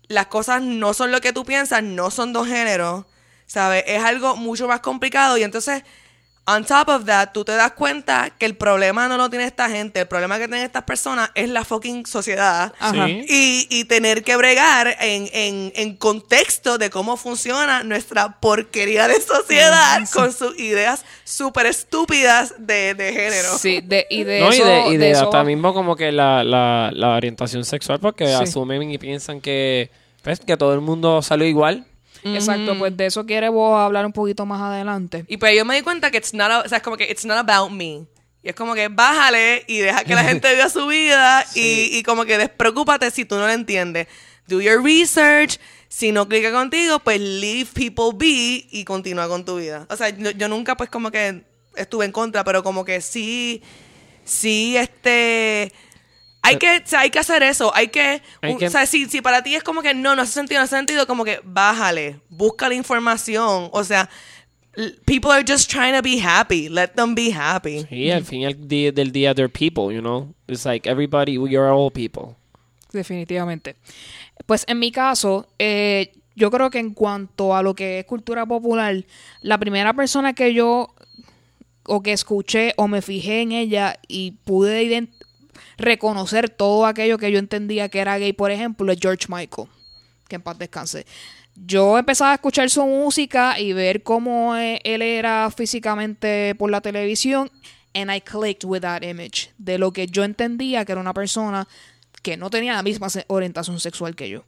las 0.07 0.27
cosas 0.27 0.61
no 0.61 0.93
son 0.93 1.11
lo 1.11 1.21
que 1.21 1.33
tú 1.33 1.45
piensas, 1.45 1.83
no 1.83 2.11
son 2.11 2.33
dos 2.33 2.47
géneros, 2.47 3.05
¿sabes? 3.45 3.83
Es 3.87 4.03
algo 4.03 4.35
mucho 4.35 4.67
más 4.67 4.81
complicado 4.81 5.37
y 5.37 5.43
entonces, 5.43 5.83
on 6.47 6.63
top 6.63 6.89
of 6.89 7.05
that, 7.05 7.29
tú 7.33 7.43
te 7.43 7.53
das 7.53 7.71
cuenta 7.71 8.29
que 8.37 8.45
el 8.45 8.55
problema 8.55 9.07
no 9.07 9.17
lo 9.17 9.29
tiene 9.31 9.45
esta 9.45 9.67
gente, 9.67 10.01
el 10.01 10.07
problema 10.07 10.37
que 10.37 10.47
tienen 10.47 10.63
estas 10.65 10.83
personas 10.83 11.31
es 11.33 11.49
la 11.49 11.65
fucking 11.65 12.05
sociedad. 12.05 12.71
Ajá. 12.79 13.07
Sí. 13.07 13.25
Y, 13.27 13.67
y 13.71 13.85
tener 13.85 14.23
que 14.23 14.35
bregar 14.35 14.95
en, 14.99 15.27
en, 15.33 15.73
en 15.75 15.95
contexto 15.95 16.77
de 16.77 16.91
cómo 16.91 17.17
funciona 17.17 17.83
nuestra 17.83 18.39
porquería 18.39 19.07
de 19.07 19.19
sociedad 19.21 20.07
con 20.13 20.31
sus 20.31 20.59
ideas 20.59 21.03
súper 21.23 21.65
estúpidas 21.65 22.53
de, 22.59 22.93
de 22.93 23.11
género. 23.11 23.57
Sí, 23.57 23.81
de, 23.83 24.05
y 24.11 24.23
de 24.23 24.39
no, 24.41 24.51
eso. 24.51 24.63
y 24.63 24.67
de, 24.67 24.87
y 24.93 24.97
de 24.97 25.11
eso- 25.11 25.23
hasta 25.23 25.43
mismo 25.43 25.73
como 25.73 25.95
que 25.95 26.11
la, 26.11 26.43
la, 26.43 26.91
la 26.93 27.15
orientación 27.15 27.65
sexual, 27.65 27.99
porque 27.99 28.27
Sí. 28.27 28.33
asumen 28.33 28.91
y 28.91 28.97
piensan 28.99 29.41
que, 29.41 29.89
pues, 30.21 30.39
que 30.41 30.57
todo 30.57 30.73
el 30.75 30.81
mundo 30.81 31.23
salió 31.23 31.47
igual. 31.47 31.85
Exacto, 32.33 32.77
pues 32.77 32.95
de 32.97 33.05
eso 33.05 33.25
quiere 33.25 33.49
vos 33.49 33.79
hablar 33.79 34.05
un 34.05 34.11
poquito 34.13 34.45
más 34.45 34.61
adelante. 34.61 35.25
Y 35.27 35.37
pues 35.37 35.55
yo 35.55 35.63
me 35.65 35.75
di 35.75 35.81
cuenta 35.81 36.09
que 36.11 36.17
it's 36.17 36.33
not, 36.33 36.49
a- 36.51 36.59
o 36.61 36.67
sea, 36.69 36.77
es 36.79 36.83
como 36.83 36.97
que 36.97 37.03
it's 37.09 37.25
not 37.25 37.37
about 37.37 37.71
me. 37.71 38.05
Y 38.43 38.49
es 38.49 38.55
como 38.55 38.73
que 38.75 38.87
bájale 38.87 39.63
y 39.67 39.77
deja 39.79 40.03
que 40.03 40.15
la 40.15 40.23
gente 40.29 40.53
viva 40.53 40.69
su 40.69 40.87
vida 40.87 41.45
y, 41.55 41.97
y 41.97 42.03
como 42.03 42.25
que 42.25 42.37
despreocúpate 42.37 43.09
si 43.11 43.25
tú 43.25 43.35
no 43.35 43.47
lo 43.47 43.51
entiendes. 43.53 44.07
Do 44.47 44.61
your 44.61 44.83
research. 44.83 45.57
Si 45.87 46.11
no 46.11 46.27
clica 46.27 46.51
contigo, 46.51 46.99
pues 46.99 47.21
leave 47.21 47.67
people 47.73 48.11
be 48.13 48.67
y 48.69 48.83
continúa 48.85 49.27
con 49.29 49.45
tu 49.45 49.57
vida. 49.57 49.87
O 49.89 49.95
sea, 49.95 50.09
yo, 50.09 50.31
yo 50.31 50.49
nunca 50.49 50.75
pues 50.75 50.89
como 50.89 51.09
que 51.09 51.43
estuve 51.75 52.05
en 52.05 52.11
contra, 52.11 52.43
pero 52.43 52.63
como 52.63 52.83
que 52.83 52.99
sí, 53.01 53.61
sí, 54.25 54.75
este... 54.77 55.71
Hay 56.45 56.57
que, 56.57 56.77
o 56.83 56.87
sea, 56.87 56.99
hay 57.01 57.09
que 57.09 57.19
hacer 57.19 57.43
eso, 57.43 57.73
hay 57.75 57.87
que, 57.89 58.21
Hay 58.41 58.53
un- 58.53 58.59
que- 58.59 58.67
o 58.67 58.69
sea, 58.69 58.85
si, 58.85 59.05
si 59.07 59.21
para 59.21 59.41
ti 59.43 59.55
es 59.55 59.63
como 59.63 59.81
que 59.81 59.93
no, 59.93 60.15
no 60.15 60.21
hace 60.21 60.33
sentido, 60.33 60.59
no 60.59 60.65
hace 60.65 60.75
sentido, 60.75 61.05
como 61.07 61.23
que 61.25 61.39
bájale, 61.43 62.19
busca 62.29 62.67
la 62.69 62.75
información, 62.75 63.69
o 63.71 63.83
sea, 63.83 64.09
people 65.05 65.31
are 65.31 65.43
just 65.47 65.69
trying 65.71 65.93
to 65.95 66.01
be 66.01 66.19
happy, 66.21 66.67
let 66.69 66.89
them 66.95 67.15
be 67.15 67.31
happy. 67.33 67.85
Y 67.89 68.11
al 68.11 68.23
fin 68.25 68.47
día, 68.67 68.91
del 68.91 69.11
día, 69.11 69.33
they're 69.33 69.49
people, 69.49 69.93
you 69.93 70.01
know? 70.01 70.33
It's 70.47 70.65
like 70.65 70.89
everybody, 70.89 71.37
we 71.37 71.55
are 71.57 71.69
all 71.71 71.91
people. 71.91 72.35
Definitivamente. 72.91 73.75
Pues 74.45 74.63
en 74.67 74.79
mi 74.79 74.91
caso, 74.91 75.47
eh, 75.59 76.11
yo 76.35 76.51
creo 76.51 76.69
que 76.69 76.79
en 76.79 76.93
cuanto 76.93 77.55
a 77.55 77.61
lo 77.63 77.73
que 77.75 77.99
es 77.99 78.05
cultura 78.05 78.45
popular, 78.45 79.05
la 79.41 79.57
primera 79.57 79.93
persona 79.93 80.33
que 80.33 80.53
yo 80.53 80.93
o 81.87 82.01
que 82.01 82.11
escuché 82.13 82.73
o 82.77 82.87
me 82.87 83.01
fijé 83.01 83.41
en 83.41 83.51
ella 83.51 83.99
y 84.07 84.31
pude 84.43 84.83
ident- 84.83 85.11
reconocer 85.77 86.49
todo 86.49 86.85
aquello 86.85 87.17
que 87.17 87.31
yo 87.31 87.39
entendía 87.39 87.89
que 87.89 87.99
era 87.99 88.17
gay, 88.17 88.33
por 88.33 88.51
ejemplo, 88.51 88.91
es 88.91 88.99
George 88.99 89.25
Michael, 89.29 89.67
que 90.27 90.35
en 90.35 90.41
paz 90.41 90.57
descanse. 90.57 91.05
Yo 91.55 91.97
empezaba 91.97 92.31
a 92.31 92.35
escuchar 92.35 92.69
su 92.69 92.85
música 92.85 93.59
y 93.59 93.71
ver 93.73 94.03
cómo 94.03 94.55
eh, 94.57 94.81
él 94.83 95.01
era 95.01 95.49
físicamente 95.55 96.53
por 96.55 96.69
la 96.69 96.81
televisión, 96.81 97.49
and 97.93 98.13
I 98.13 98.19
clicked 98.19 98.65
with 98.65 98.81
that 98.81 99.03
image, 99.03 99.51
de 99.57 99.77
lo 99.77 99.93
que 99.93 100.07
yo 100.07 100.23
entendía 100.23 100.83
que 100.83 100.91
era 100.91 101.01
una 101.01 101.13
persona 101.13 101.67
que 102.21 102.35
no 102.35 102.49
tenía 102.49 102.73
la 102.73 102.83
misma 102.83 103.07
orientación 103.27 103.79
sexual 103.79 104.15
que 104.15 104.29
yo. 104.29 104.43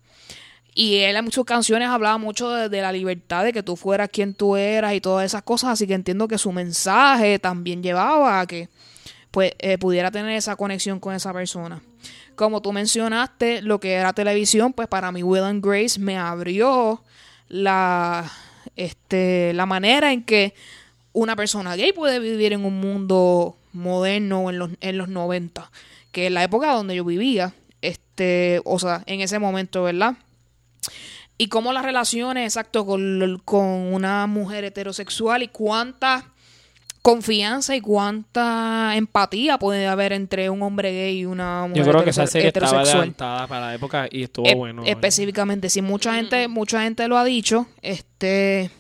Y 0.74 0.98
él 0.98 1.16
en 1.16 1.32
sus 1.32 1.46
canciones 1.46 1.88
hablaba 1.88 2.18
mucho 2.18 2.52
de, 2.52 2.70
de 2.70 2.82
la 2.82 2.92
libertad, 2.92 3.44
de 3.46 3.54
que 3.54 3.64
tú 3.64 3.76
fueras 3.76 4.10
quien 4.10 4.34
tú 4.34 4.58
eras 4.58 4.94
y 4.94 5.02
todas 5.02 5.26
esas 5.26 5.44
cosas, 5.44 5.72
así 5.72 5.88
que 5.88 5.94
entiendo 5.94 6.28
que 6.28 6.38
su 6.38 6.52
mensaje 6.52 7.40
también 7.40 7.82
llevaba 7.82 8.42
a 8.42 8.46
que 8.46 8.70
pues 9.32 9.54
eh, 9.60 9.78
pudiera 9.78 10.12
tener 10.12 10.36
esa 10.36 10.56
conexión 10.56 11.00
con 11.00 11.14
esa 11.14 11.34
persona. 11.34 11.82
Como 12.36 12.62
tú 12.62 12.72
mencionaste, 12.72 13.62
lo 13.62 13.80
que 13.80 13.94
era 13.94 14.14
televisión, 14.14 14.74
pues 14.74 14.88
para 14.88 15.12
mí 15.12 15.24
Will 15.24 15.44
and 15.44 15.66
Grace 15.66 16.00
me 16.00 16.18
abrió 16.18 17.04
la, 17.50 18.32
este, 18.76 19.54
la 19.54 19.66
manera 19.66 20.12
en 20.12 20.24
que 20.24 20.54
una 21.14 21.36
persona 21.36 21.76
gay 21.76 21.94
puede 21.94 22.20
vivir 22.20 22.54
en 22.54 22.64
un 22.64 22.80
mundo 22.80 23.58
moderno 23.74 24.50
en 24.50 24.60
los, 24.60 24.72
en 24.82 24.98
los 24.98 25.10
90, 25.10 25.72
que 26.12 26.28
es 26.28 26.32
la 26.32 26.44
época 26.44 26.74
donde 26.74 26.96
yo 26.96 27.04
vivía, 27.04 27.54
este, 27.82 28.62
o 28.66 28.78
sea, 28.80 29.04
en 29.06 29.22
ese 29.22 29.40
momento, 29.40 29.84
¿verdad? 29.84 30.16
Y 31.38 31.50
cómo 31.50 31.74
las 31.74 31.84
relaciones, 31.84 32.46
exacto, 32.46 32.86
con, 32.86 33.42
con 33.46 33.66
una 33.66 34.26
mujer 34.28 34.64
heterosexual 34.64 35.44
y 35.44 35.48
cuánta 35.48 36.32
confianza 37.08 37.74
y 37.74 37.80
cuánta 37.80 38.98
empatía 38.98 39.58
puede 39.58 39.88
haber 39.88 40.12
entre 40.12 40.50
un 40.50 40.62
hombre 40.62 40.92
gay 40.92 41.20
y 41.20 41.26
una 41.26 41.66
mujer 41.66 41.86
Yo 41.86 41.90
creo 41.90 42.04
que 42.04 42.10
esa 42.10 42.28
serie 42.28 42.50
estaba 42.50 42.82
adelantada 42.82 43.48
para 43.48 43.68
la 43.68 43.76
época 43.76 44.10
y 44.12 44.24
estuvo 44.24 44.46
E- 44.46 44.56
bueno. 44.56 44.84
Específicamente, 44.86 45.70
sí, 45.70 45.82
mucha 45.82 46.16
gente, 46.16 46.50
mucha 46.50 46.84
gente 46.84 47.08
lo 47.08 47.18
ha 47.18 47.24
dicho. 47.24 47.66
Este, 47.82 48.72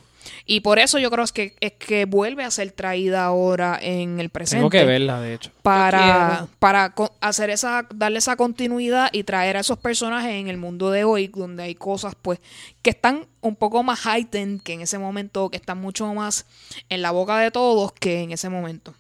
Y 0.45 0.61
por 0.61 0.79
eso 0.79 0.99
yo 0.99 1.09
creo 1.11 1.23
es 1.23 1.31
que, 1.31 1.55
es 1.59 1.73
que 1.73 2.05
vuelve 2.05 2.43
a 2.43 2.51
ser 2.51 2.71
traída 2.71 3.25
ahora 3.25 3.77
en 3.81 4.19
el 4.19 4.29
presente. 4.29 4.57
Tengo 4.59 4.69
que 4.69 4.85
verla, 4.85 5.21
de 5.21 5.33
hecho. 5.33 5.51
Para, 5.61 6.47
para 6.59 6.93
hacer 7.21 7.49
esa, 7.49 7.87
darle 7.93 8.19
esa 8.19 8.35
continuidad 8.35 9.09
y 9.11 9.23
traer 9.23 9.57
a 9.57 9.61
esos 9.61 9.77
personajes 9.79 10.31
en 10.31 10.47
el 10.47 10.57
mundo 10.57 10.91
de 10.91 11.03
hoy, 11.03 11.27
donde 11.27 11.63
hay 11.63 11.75
cosas 11.75 12.15
pues 12.21 12.39
que 12.81 12.91
están 12.91 13.25
un 13.41 13.55
poco 13.55 13.83
más 13.83 14.05
heightened 14.05 14.61
que 14.61 14.73
en 14.73 14.81
ese 14.81 14.97
momento, 14.97 15.49
que 15.49 15.57
están 15.57 15.79
mucho 15.79 16.13
más 16.13 16.45
en 16.89 17.01
la 17.01 17.11
boca 17.11 17.37
de 17.39 17.51
todos 17.51 17.91
que 17.93 18.21
en 18.21 18.31
ese 18.31 18.49
momento. 18.49 18.93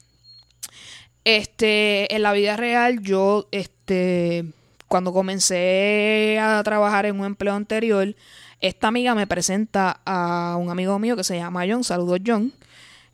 Este, 1.23 2.15
en 2.15 2.23
la 2.23 2.31
vida 2.31 2.55
real, 2.55 3.01
yo, 3.01 3.49
este, 3.51 4.45
cuando 4.87 5.11
comencé 5.11 6.39
a 6.39 6.63
trabajar 6.63 7.05
en 7.05 7.19
un 7.19 7.25
empleo 7.25 7.53
anterior, 7.53 8.15
esta 8.59 8.87
amiga 8.87 9.15
me 9.15 9.27
presenta 9.27 10.01
a 10.05 10.57
un 10.59 10.69
amigo 10.69 10.97
mío 10.99 11.15
que 11.15 11.23
se 11.23 11.37
llama 11.37 11.65
John. 11.67 11.83
Saludos, 11.83 12.19
John. 12.25 12.53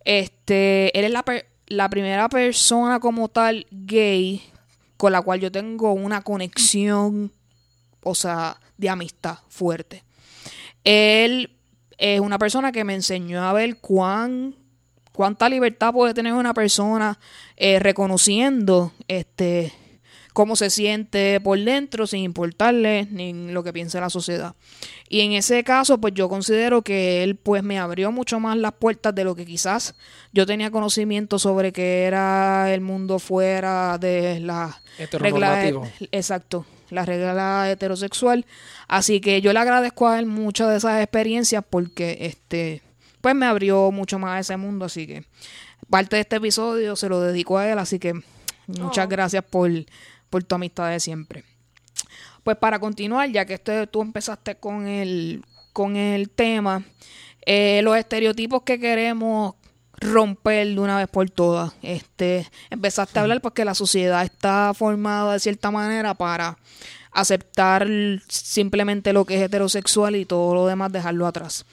Este, 0.06 0.98
él 0.98 1.06
es 1.06 1.12
la, 1.12 1.24
la 1.68 1.90
primera 1.90 2.30
persona 2.30 3.00
como 3.00 3.30
tal 3.30 3.66
gay 3.72 4.42
con 4.98 5.12
la 5.12 5.22
cual 5.22 5.40
yo 5.40 5.52
tengo 5.52 5.92
una 5.94 6.22
conexión, 6.22 7.32
o 8.04 8.16
sea, 8.16 8.58
de 8.78 8.90
amistad 8.90 9.40
fuerte. 9.50 10.04
Él 10.84 11.52
es 11.98 12.20
una 12.20 12.38
persona 12.38 12.72
que 12.72 12.84
me 12.84 12.96
enseñó 12.96 13.44
a 13.44 13.54
ver 13.54 13.78
cuán 13.78 14.56
cuánta 15.12 15.48
libertad 15.48 15.94
puede 15.94 16.14
tener 16.14 16.34
una 16.34 16.54
persona 16.54 17.20
eh, 17.56 17.80
reconociendo 17.80 18.92
este 19.08 19.72
cómo 20.34 20.56
se 20.56 20.70
siente 20.70 21.40
por 21.40 21.60
dentro 21.60 22.08
sin 22.08 22.24
importarle 22.24 23.08
ni 23.12 23.52
lo 23.52 23.64
que 23.64 23.72
piense 23.72 24.00
la 24.00 24.10
sociedad. 24.10 24.56
Y 25.08 25.22
en 25.22 25.34
ese 25.34 25.64
caso, 25.64 26.00
pues 26.00 26.14
yo 26.14 26.28
considero 26.28 26.82
que 26.82 27.24
él 27.24 27.36
pues 27.36 27.64
me 27.64 27.80
abrió 27.80 28.12
mucho 28.12 28.40
más 28.40 28.58
las 28.58 28.74
puertas 28.74 29.14
de 29.16 29.24
lo 29.24 29.36
que 29.36 29.46
quizás 29.46 29.96
yo 30.34 30.46
tenía 30.46 30.72
conocimiento 30.72 31.40
sobre 31.40 31.72
que 31.72 32.04
era 32.04 32.74
el 32.74 32.82
mundo 32.82 33.20
fuera 33.20 33.98
de 34.00 34.40
la 34.40 34.82
regla 35.12 35.90
exacto, 36.12 36.66
la 36.90 37.06
regla 37.06 37.72
heterosexual. 37.72 38.46
Así 38.88 39.22
que 39.22 39.42
yo 39.42 39.54
le 39.54 39.60
agradezco 39.60 40.08
a 40.08 40.20
él 40.20 40.26
muchas 40.26 40.70
de 40.70 40.78
esas 40.78 41.02
experiencias 41.02 41.64
porque 41.70 42.18
este 42.22 42.82
pues 43.22 43.36
me 43.36 43.46
abrió 43.46 43.90
mucho 43.92 44.20
más 44.20 44.36
a 44.36 44.40
ese 44.40 44.58
mundo, 44.58 44.84
así 44.84 45.08
que 45.08 45.24
parte 45.90 46.18
de 46.18 46.24
este 46.24 46.36
episodio 46.36 46.98
se 46.98 47.08
lo 47.08 47.22
dedico 47.22 47.58
a 47.58 47.72
él, 47.72 47.80
así 47.80 47.98
que 47.98 48.22
muchas 48.68 49.08
gracias 49.08 49.46
por, 49.50 49.72
por 50.34 50.44
tu 50.44 50.56
amistad 50.56 50.90
de 50.90 51.00
siempre. 51.00 51.44
Pues 52.44 52.58
para 52.58 52.80
continuar, 52.80 53.30
ya 53.30 53.46
que 53.46 53.54
este, 53.54 53.86
tú 53.86 54.02
empezaste 54.02 54.56
con 54.56 54.88
el, 54.88 55.46
con 55.74 55.96
el 55.96 56.32
tema, 56.32 56.84
eh, 57.46 57.82
los 57.84 57.96
estereotipos 57.96 58.64
que 58.64 58.80
queremos 58.80 59.54
romper 60.00 60.70
de 60.70 60.80
una 60.80 60.98
vez 60.98 61.08
por 61.08 61.30
todas. 61.30 61.74
Este, 61.84 62.50
empezaste 62.72 63.20
a 63.20 63.22
hablar 63.22 63.42
porque 63.42 63.64
la 63.64 63.76
sociedad 63.76 64.24
está 64.24 64.74
formada 64.74 65.34
de 65.34 65.40
cierta 65.40 65.70
manera 65.70 66.16
para 66.16 66.58
aceptar 67.12 67.88
simplemente 68.28 69.14
lo 69.14 69.26
que 69.26 69.36
es 69.36 69.42
heterosexual 69.44 70.16
y 70.16 70.26
todo 70.26 70.56
lo 70.56 70.66
demás 70.66 70.92
dejarlo 70.92 71.28
atrás. 71.28 71.64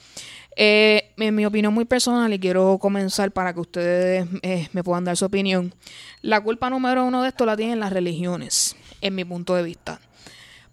Eh, 0.63 1.15
en 1.17 1.33
mi 1.33 1.43
opinión 1.43 1.73
muy 1.73 1.85
personal, 1.85 2.31
y 2.31 2.37
quiero 2.37 2.77
comenzar 2.77 3.31
para 3.31 3.51
que 3.51 3.61
ustedes 3.61 4.27
eh, 4.43 4.67
me 4.73 4.83
puedan 4.83 5.03
dar 5.03 5.17
su 5.17 5.25
opinión, 5.25 5.73
la 6.21 6.39
culpa 6.39 6.69
número 6.69 7.03
uno 7.03 7.23
de 7.23 7.29
esto 7.29 7.47
la 7.47 7.57
tienen 7.57 7.79
las 7.79 7.91
religiones, 7.91 8.75
en 9.01 9.15
mi 9.15 9.25
punto 9.25 9.55
de 9.55 9.63
vista. 9.63 9.99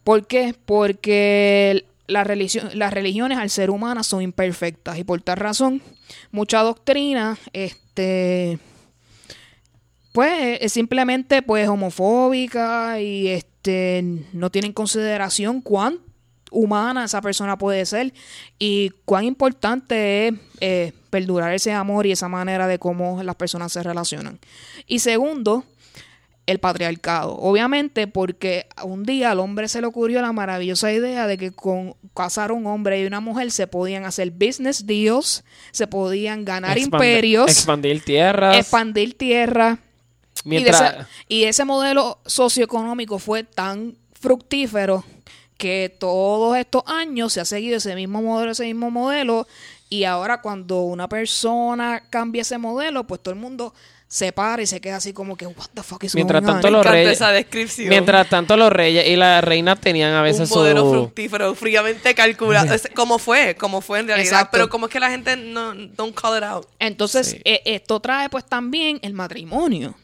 ¿Por 0.05 0.27
qué? 0.27 0.55
Porque 0.67 1.87
las 2.07 2.27
religiones 2.27 3.39
al 3.39 3.49
ser 3.49 3.71
humano 3.71 4.05
son 4.05 4.21
imperfectas 4.21 4.99
y 4.99 5.05
por 5.05 5.23
tal 5.23 5.39
razón 5.39 5.81
mucha 6.33 6.61
doctrina 6.61 7.39
este 7.55 8.59
pues 10.13 10.59
es 10.61 10.73
simplemente 10.73 11.41
pues 11.41 11.67
homofóbica 11.67 13.01
y 13.01 13.29
este 13.29 14.05
no 14.35 14.51
tiene 14.51 14.69
en 14.69 14.75
consideración 14.75 15.63
cuán 15.63 16.01
humana 16.51 17.05
esa 17.05 17.21
persona 17.21 17.57
puede 17.59 17.85
ser 17.87 18.13
y 18.59 18.91
cuán 19.05 19.25
importante 19.25 20.29
es 20.29 20.35
eh, 20.61 20.93
perdurar 21.11 21.53
ese 21.55 21.73
amor 21.73 22.07
y 22.07 22.13
esa 22.13 22.29
manera 22.29 22.67
de 22.67 22.79
cómo 22.79 23.23
las 23.23 23.37
personas 23.37 23.73
se 23.73 23.83
relacionan. 23.83 24.39
Y 24.87 24.99
segundo, 25.01 25.65
el 26.47 26.61
patriarcado. 26.61 27.37
Obviamente 27.37 28.07
porque 28.07 28.67
un 28.83 29.05
día 29.05 29.31
al 29.33 29.41
hombre 29.41 29.69
se 29.69 29.81
le 29.83 29.87
ocurrió 29.87 30.23
la 30.23 30.33
maravillosa 30.33 30.91
idea 30.91 31.27
de 31.27 31.37
que 31.37 31.51
con 31.53 31.95
casar 32.15 32.53
un 32.53 32.67
hombre 32.67 33.03
y 33.03 33.07
una 33.07 33.21
mujer 33.21 33.51
se 33.51 33.67
podían 33.67 34.07
hacer 34.07 34.31
business 34.31 34.87
deals, 34.87 35.45
se 35.73 35.87
podían 35.87 36.45
ganar 36.47 36.79
Expand- 36.79 36.85
imperios, 36.95 37.51
Expandir 37.51 38.03
tierras. 38.03 38.57
expandir 38.57 39.17
tierra. 39.19 39.79
mientras, 40.45 40.81
Y, 40.81 40.85
ese, 40.85 41.07
y 41.29 41.45
ese 41.45 41.65
modelo 41.67 42.19
socioeconómico 42.25 43.19
fue 43.19 43.45
tan 43.45 43.97
fructífero 44.19 45.05
que 45.59 45.95
todos 45.99 46.57
estos 46.57 46.83
años 46.87 47.33
se 47.35 47.41
ha 47.41 47.45
seguido 47.45 47.77
ese 47.77 47.95
mismo 47.95 48.23
modelo, 48.23 48.53
ese 48.53 48.65
mismo 48.65 48.91
modelo. 48.91 49.47
Y 49.91 50.05
ahora 50.05 50.41
cuando 50.41 50.83
una 50.83 51.09
persona 51.09 52.03
cambia 52.11 52.43
ese 52.43 52.59
modelo, 52.59 53.05
pues 53.05 53.21
todo 53.23 53.35
el 53.35 53.41
mundo 53.41 53.75
se 54.07 54.33
para 54.33 54.63
y 54.63 54.67
se 54.67 54.81
queda 54.81 54.97
así 54.97 55.13
como 55.13 55.37
que, 55.37 55.47
what 55.47 55.67
the 55.75 55.83
fuck 55.83 56.03
is 56.05 56.15
Mientras 56.15 56.41
going 56.43 56.49
on?" 56.49 56.61
tanto, 56.63 56.69
Me 56.69 56.73
los 56.79 56.87
reyes- 56.87 57.13
esa 57.13 57.31
descripción. 57.33 57.89
mientras 57.91 58.29
tanto, 58.29 58.57
los 58.57 58.73
reyes 58.73 59.07
y 59.07 59.17
las 59.17 59.43
reinas 59.45 59.79
tenían 59.81 60.15
a 60.15 60.23
veces 60.23 60.51
un 60.51 60.59
modelo 60.59 60.83
su... 60.85 60.91
fructífero, 60.93 61.55
fríamente 61.55 62.15
calculado. 62.15 62.73
Es- 62.75 62.89
como 62.95 63.19
fue, 63.19 63.55
como 63.57 63.81
fue 63.83 63.99
en 64.01 64.07
realidad. 64.07 64.27
Exacto. 64.33 64.51
Pero 64.53 64.69
como 64.71 64.87
es 64.87 64.93
que 64.93 65.01
la 65.01 65.11
gente 65.11 65.37
no 65.37 65.75
don't 65.75 66.15
call 66.19 66.39
it 66.39 66.45
out. 66.45 66.67
Entonces, 66.79 67.29
Sí. 67.31 67.41
eh, 67.45 67.61
esto 67.67 68.01
trae 68.01 68.29
pues 68.31 68.45
también 68.45 68.99
el 69.03 69.13
matrimonio. 69.13 69.95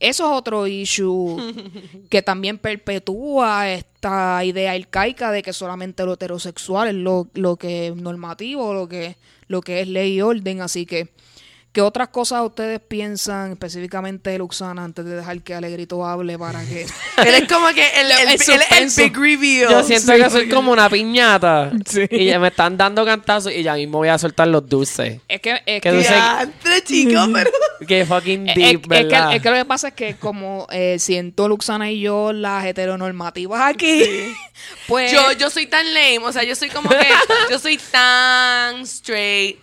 Eso 0.00 0.24
es 0.24 0.38
otro 0.38 0.66
issue 0.66 1.36
que 2.10 2.22
también 2.22 2.58
perpetúa 2.58 3.70
esta 3.70 4.44
idea 4.44 4.72
arcaica 4.72 5.30
de 5.30 5.42
que 5.42 5.52
solamente 5.52 6.04
lo 6.04 6.14
heterosexual 6.14 6.88
es 6.88 6.94
lo, 6.94 7.28
lo 7.34 7.56
que 7.56 7.88
es 7.88 7.96
normativo, 7.96 8.74
lo 8.74 8.88
que, 8.88 9.16
lo 9.48 9.60
que 9.60 9.80
es 9.80 9.88
ley 9.88 10.14
y 10.14 10.20
orden. 10.20 10.60
Así 10.60 10.86
que, 10.86 11.08
¿qué 11.74 11.82
otras 11.82 12.08
cosas 12.08 12.40
ustedes 12.42 12.80
piensan 12.80 13.52
específicamente 13.52 14.30
de 14.30 14.38
Luxana 14.38 14.84
antes 14.84 15.04
de 15.04 15.16
dejar 15.16 15.42
que 15.42 15.54
Alegrito 15.54 16.06
hable 16.06 16.38
para 16.38 16.64
que... 16.64 16.82
Él 17.18 17.34
es 17.34 17.48
como 17.52 17.66
que 17.74 17.84
el, 18.00 18.10
el, 18.10 18.12
El 18.12 18.28
él 18.28 18.34
es 18.34 18.48
el 18.48 18.60
suspenso. 18.60 19.02
big 19.02 19.16
reveal. 19.16 19.70
Yo 19.70 19.82
siento 19.82 20.12
Sí. 20.14 20.22
que 20.22 20.30
soy 20.30 20.48
como 20.48 20.70
una 20.72 20.88
piñata. 20.88 21.72
Sí. 21.84 22.06
Y 22.10 22.26
ya 22.26 22.38
me 22.38 22.48
están 22.48 22.76
dando 22.76 23.04
cantazos 23.04 23.52
y 23.52 23.62
ya 23.64 23.74
mismo 23.74 23.98
voy 23.98 24.08
a 24.08 24.16
soltar 24.18 24.46
los 24.48 24.68
dulces. 24.68 25.20
Es 25.28 25.40
que... 25.40 25.60
Es 25.66 25.82
Que 25.82 25.92
dulce- 25.92 26.14
Diantre, 26.14 26.84
chico, 26.84 27.20
pero... 27.34 27.50
Que 27.88 28.06
fucking 28.06 28.44
deep, 28.54 28.80
es, 28.82 28.88
¿verdad? 28.88 29.30
que, 29.30 29.36
es 29.36 29.42
que 29.42 29.50
lo 29.50 29.56
que 29.56 29.64
pasa 29.64 29.88
es 29.88 29.94
que 29.94 30.14
como 30.16 30.66
eh, 30.70 30.96
siento 31.00 31.48
Luxana 31.48 31.90
y 31.90 32.00
yo 32.00 32.32
las 32.32 32.64
heteronormativas 32.64 33.74
aquí, 33.74 34.04
pues 34.86 35.10
Yo, 35.12 35.32
yo 35.32 35.50
soy 35.50 35.66
tan 35.66 35.92
lame, 35.92 36.18
o 36.22 36.32
sea, 36.32 36.44
yo 36.44 36.54
soy 36.54 36.70
como 36.70 36.88
que, 36.88 37.06
yo 37.50 37.58
soy 37.58 37.78
tan 37.90 38.82
straight, 38.82 39.58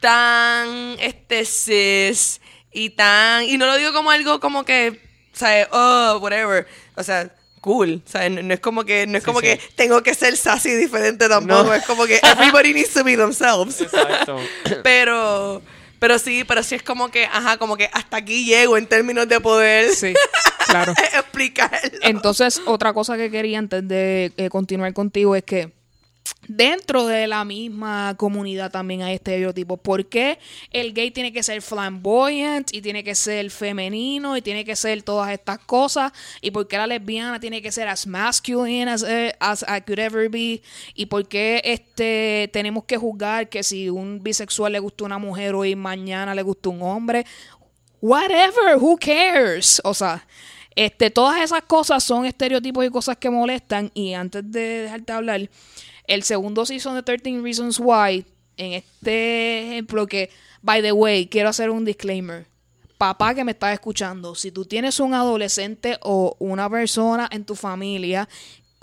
tan, 0.00 0.96
este, 1.00 1.44
cis, 1.44 2.40
y 2.72 2.90
tan, 2.90 3.44
y 3.44 3.58
no 3.58 3.66
lo 3.66 3.76
digo 3.76 3.92
como 3.92 4.10
algo 4.10 4.40
como 4.40 4.64
que, 4.64 5.00
o 5.34 5.36
sea, 5.36 5.68
oh, 5.72 6.18
whatever, 6.20 6.66
o 6.96 7.02
sea, 7.02 7.30
cool, 7.60 8.02
o 8.06 8.10
sea, 8.10 8.28
no, 8.28 8.42
no 8.42 8.54
es 8.54 8.60
como 8.60 8.84
que, 8.84 9.06
no 9.06 9.18
es 9.18 9.24
como 9.24 9.40
sí. 9.40 9.46
que 9.46 9.60
tengo 9.74 10.02
que 10.02 10.14
ser 10.14 10.36
sassy 10.36 10.74
diferente 10.74 11.28
tampoco, 11.28 11.64
No. 11.64 11.74
es 11.74 11.84
como 11.84 12.06
que 12.06 12.20
everybody 12.22 12.72
needs 12.74 12.92
to 12.92 13.02
be 13.04 13.16
themselves. 13.16 13.80
Exacto. 13.80 14.38
Pero, 14.82 15.60
pero 16.00 16.20
sí, 16.20 16.44
pero 16.44 16.62
sí 16.62 16.76
es 16.76 16.82
como 16.84 17.10
que, 17.10 17.24
ajá, 17.24 17.56
como 17.56 17.76
que 17.76 17.90
hasta 17.92 18.18
aquí 18.18 18.44
llego 18.44 18.76
en 18.78 18.86
términos 18.86 19.26
de 19.28 19.40
poder 19.40 19.92
sí, 19.92 20.14
claro. 20.68 20.92
explicarlo. 20.92 21.78
Entonces, 22.02 22.62
otra 22.66 22.92
cosa 22.92 23.16
que 23.16 23.32
quería 23.32 23.58
antes 23.58 23.86
de 23.88 24.32
eh, 24.36 24.48
continuar 24.48 24.92
contigo 24.92 25.34
es 25.34 25.42
que 25.42 25.72
dentro 26.48 27.06
de 27.06 27.26
la 27.26 27.44
misma 27.44 28.14
comunidad 28.16 28.70
también 28.70 29.02
hay 29.02 29.14
estereotipos. 29.14 29.78
¿Por 29.78 30.06
qué 30.06 30.38
el 30.72 30.94
gay 30.94 31.10
tiene 31.10 31.32
que 31.32 31.42
ser 31.42 31.62
flamboyant 31.62 32.74
y 32.74 32.80
tiene 32.80 33.04
que 33.04 33.14
ser 33.14 33.50
femenino 33.50 34.36
y 34.36 34.42
tiene 34.42 34.64
que 34.64 34.74
ser 34.74 35.02
todas 35.02 35.30
estas 35.30 35.58
cosas? 35.58 36.12
¿Y 36.40 36.50
por 36.50 36.66
qué 36.66 36.78
la 36.78 36.86
lesbiana 36.86 37.38
tiene 37.38 37.62
que 37.62 37.70
ser 37.70 37.86
as 37.86 38.06
masculine 38.06 38.88
as, 38.88 39.02
eh, 39.02 39.34
as 39.38 39.62
I 39.62 39.82
could 39.82 39.98
ever 39.98 40.28
be? 40.28 40.62
¿Y 40.94 41.06
por 41.06 41.28
qué 41.28 41.60
este, 41.64 42.50
tenemos 42.52 42.84
que 42.84 42.96
juzgar 42.96 43.48
que 43.48 43.62
si 43.62 43.90
un 43.90 44.22
bisexual 44.22 44.72
le 44.72 44.78
gusta 44.78 45.04
una 45.04 45.18
mujer 45.18 45.54
hoy 45.54 45.76
mañana 45.76 46.34
le 46.34 46.42
gusta 46.42 46.70
un 46.70 46.82
hombre? 46.82 47.24
Whatever, 48.00 48.76
who 48.78 48.96
cares? 48.96 49.80
O 49.84 49.92
sea, 49.92 50.26
este, 50.74 51.10
todas 51.10 51.42
esas 51.42 51.62
cosas 51.62 52.04
son 52.04 52.24
estereotipos 52.24 52.86
y 52.86 52.90
cosas 52.90 53.16
que 53.16 53.28
molestan. 53.28 53.90
Y 53.94 54.14
antes 54.14 54.48
de 54.50 54.82
dejarte 54.82 55.12
hablar, 55.12 55.50
el 56.08 56.24
segundo 56.24 56.66
season 56.66 56.96
de 56.96 57.04
13 57.04 57.40
Reasons 57.40 57.78
Why, 57.78 58.26
en 58.56 58.72
este 58.72 59.62
ejemplo 59.62 60.06
que, 60.08 60.30
by 60.62 60.82
the 60.82 60.90
way, 60.90 61.28
quiero 61.28 61.48
hacer 61.48 61.70
un 61.70 61.84
disclaimer. 61.84 62.46
Papá 62.96 63.34
que 63.34 63.44
me 63.44 63.52
está 63.52 63.72
escuchando, 63.72 64.34
si 64.34 64.50
tú 64.50 64.64
tienes 64.64 64.98
un 64.98 65.14
adolescente 65.14 65.98
o 66.02 66.34
una 66.40 66.68
persona 66.68 67.28
en 67.30 67.44
tu 67.44 67.54
familia 67.54 68.28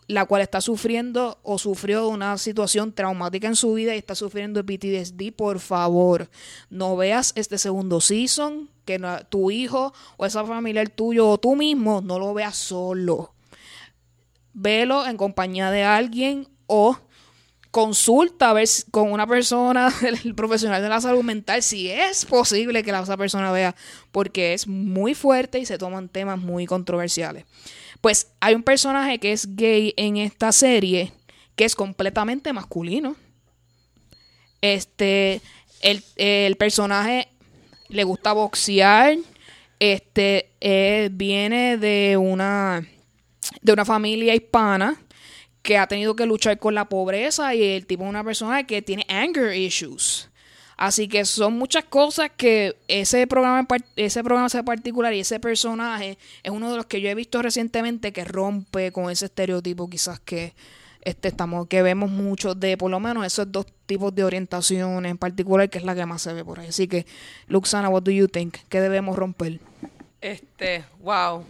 la 0.08 0.26
cual 0.26 0.42
está 0.42 0.62
sufriendo 0.62 1.40
o 1.44 1.58
sufrió 1.58 2.08
una 2.10 2.38
situación 2.38 2.94
traumática 2.94 3.48
en 3.48 3.56
su 3.56 3.74
vida 3.74 3.96
y 3.96 3.98
está 3.98 4.16
sufriendo 4.16 4.62
de 4.62 4.78
PTSD, 4.78 5.36
por 5.36 5.60
favor, 5.60 6.30
no 6.70 6.96
veas 6.96 7.34
este 7.36 7.58
segundo 7.58 8.02
season, 8.02 8.70
que 8.86 9.02
tu 9.30 9.50
hijo 9.50 9.94
o 10.18 10.26
esa 10.26 10.46
familiar 10.46 10.90
tuyo 10.90 11.28
o 11.28 11.40
tú 11.40 11.56
mismo 11.56 12.02
no 12.02 12.20
lo 12.20 12.34
veas 12.36 12.56
solo. 12.56 13.34
Velo 14.54 15.08
en 15.08 15.18
compañía 15.18 15.72
de 15.72 15.84
alguien 15.84 16.48
o 16.68 16.98
consulta 17.76 18.52
a 18.52 18.54
ver 18.54 18.70
con 18.90 19.12
una 19.12 19.28
persona, 19.28 19.94
el 20.24 20.34
profesional 20.34 20.82
de 20.82 20.88
la 20.88 21.02
salud 21.02 21.24
mental, 21.24 21.62
si 21.62 21.92
es 21.92 22.24
posible 22.24 22.84
que 22.84 22.94
la 22.94 23.02
esa 23.02 23.18
persona 23.18 23.52
vea, 23.52 23.76
porque 24.14 24.54
es 24.54 24.66
muy 24.66 25.14
fuerte 25.14 25.60
y 25.60 25.66
se 25.66 25.78
toman 25.78 26.08
temas 26.08 26.40
muy 26.40 26.68
controversiales. 26.68 27.44
Pues 28.00 28.32
hay 28.40 28.56
un 28.56 28.64
personaje 28.64 29.20
que 29.20 29.34
es 29.34 29.58
gay 29.58 29.94
en 29.98 30.16
esta 30.16 30.54
serie 30.54 31.12
que 31.58 31.66
es 31.66 31.76
completamente 31.76 32.54
masculino. 32.54 33.18
Este, 34.62 35.42
el, 35.82 36.02
el 36.16 36.56
personaje 36.56 37.28
le 37.90 38.06
gusta 38.06 38.32
boxear, 38.32 39.18
este, 39.82 40.50
eh, 40.62 41.10
viene 41.12 41.78
de 41.78 42.16
una, 42.16 42.88
de 43.62 43.74
una 43.74 43.84
familia 43.84 44.34
hispana 44.34 44.98
que 45.66 45.80
ha 45.80 45.88
tenido 45.88 46.16
que 46.16 46.28
luchar 46.28 46.60
con 46.60 46.76
la 46.76 46.88
pobreza 46.88 47.56
y 47.56 47.64
el 47.64 47.88
tipo 47.88 48.04
es 48.04 48.10
una 48.10 48.24
persona 48.24 48.66
que 48.66 48.84
tiene 48.84 49.04
anger 49.10 49.54
issues. 49.56 50.30
Así 50.78 51.08
que 51.08 51.26
son 51.26 51.54
muchas 51.54 51.86
cosas 51.86 52.30
que 52.38 52.78
ese 52.88 53.26
programa, 53.26 53.66
ese 53.96 54.24
programa 54.24 54.48
en 54.54 54.66
particular 54.66 55.12
y 55.14 55.22
ese 55.22 55.40
personaje 55.40 56.20
es 56.44 56.52
uno 56.52 56.70
de 56.70 56.78
los 56.78 56.86
que 56.86 57.02
yo 57.02 57.10
he 57.10 57.16
visto 57.16 57.42
recientemente 57.42 58.14
que 58.14 58.26
rompe 58.26 58.92
con 58.92 59.10
ese 59.10 59.26
estereotipo 59.26 59.90
quizás 59.90 60.20
que 60.20 60.54
este 61.02 61.30
estamos 61.30 61.68
que 61.68 61.82
vemos 61.82 62.12
mucho 62.12 62.54
de 62.54 62.78
por 62.78 62.92
lo 62.92 63.00
menos 63.00 63.26
esos 63.26 63.52
dos 63.52 63.66
tipos 63.88 64.14
de 64.14 64.24
orientaciones 64.24 65.10
en 65.10 65.18
particular 65.18 65.70
que 65.70 65.80
es 65.80 65.84
la 65.84 65.96
que 65.96 66.06
más 66.06 66.22
se 66.22 66.34
ve 66.34 66.46
por 66.46 66.60
ahí. 66.60 66.68
Así 66.68 66.88
que 66.88 67.08
Luxana, 67.48 67.90
what 67.90 68.04
do 68.04 68.12
you 68.12 68.28
think? 68.28 68.58
¿Qué 68.70 68.82
debemos 68.82 69.18
romper? 69.18 69.60
Este, 70.22 70.84
wow, 71.00 71.44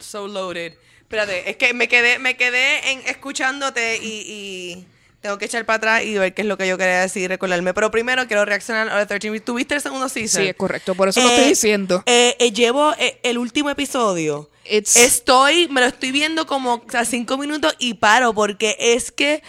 so 0.00 0.28
loaded. 0.28 0.74
Espérate, 1.14 1.48
es 1.50 1.56
que 1.56 1.72
me 1.74 1.86
quedé, 1.88 2.18
me 2.18 2.36
quedé 2.36 2.90
en 2.90 3.00
escuchándote 3.06 3.98
y, 4.02 4.06
y 4.26 4.86
tengo 5.20 5.38
que 5.38 5.44
echar 5.44 5.64
para 5.64 5.76
atrás 5.76 6.02
y 6.04 6.18
ver 6.18 6.34
qué 6.34 6.42
es 6.42 6.48
lo 6.48 6.58
que 6.58 6.66
yo 6.66 6.76
quería 6.76 7.00
decir 7.02 7.22
y 7.22 7.28
recordarme. 7.28 7.72
Pero 7.72 7.90
primero 7.92 8.26
quiero 8.26 8.44
reaccionar 8.44 8.88
a 8.88 9.06
13 9.06 9.28
Reasons. 9.28 9.44
¿Tuviste 9.44 9.74
el 9.76 9.80
segundo 9.80 10.08
season? 10.08 10.42
Sí, 10.42 10.48
es 10.48 10.56
correcto, 10.56 10.94
por 10.96 11.08
eso 11.08 11.20
lo 11.20 11.28
Eh, 11.28 11.34
estoy 11.34 11.48
diciendo. 11.50 12.02
eh, 12.06 12.36
eh, 12.40 12.50
llevo 12.52 12.92
eh, 12.98 13.20
el 13.22 13.38
último 13.38 13.70
episodio. 13.70 14.50
It's- 14.64 14.96
Estoy, 14.96 15.68
me 15.68 15.80
lo 15.82 15.86
estoy 15.86 16.10
viendo 16.10 16.46
como 16.46 16.74
o 16.74 16.84
sea, 16.90 17.04
cinco 17.04 17.38
minutos 17.38 17.74
y 17.78 17.94
paro 17.94 18.34
porque 18.34 18.76
es 18.78 19.12
que 19.12 19.42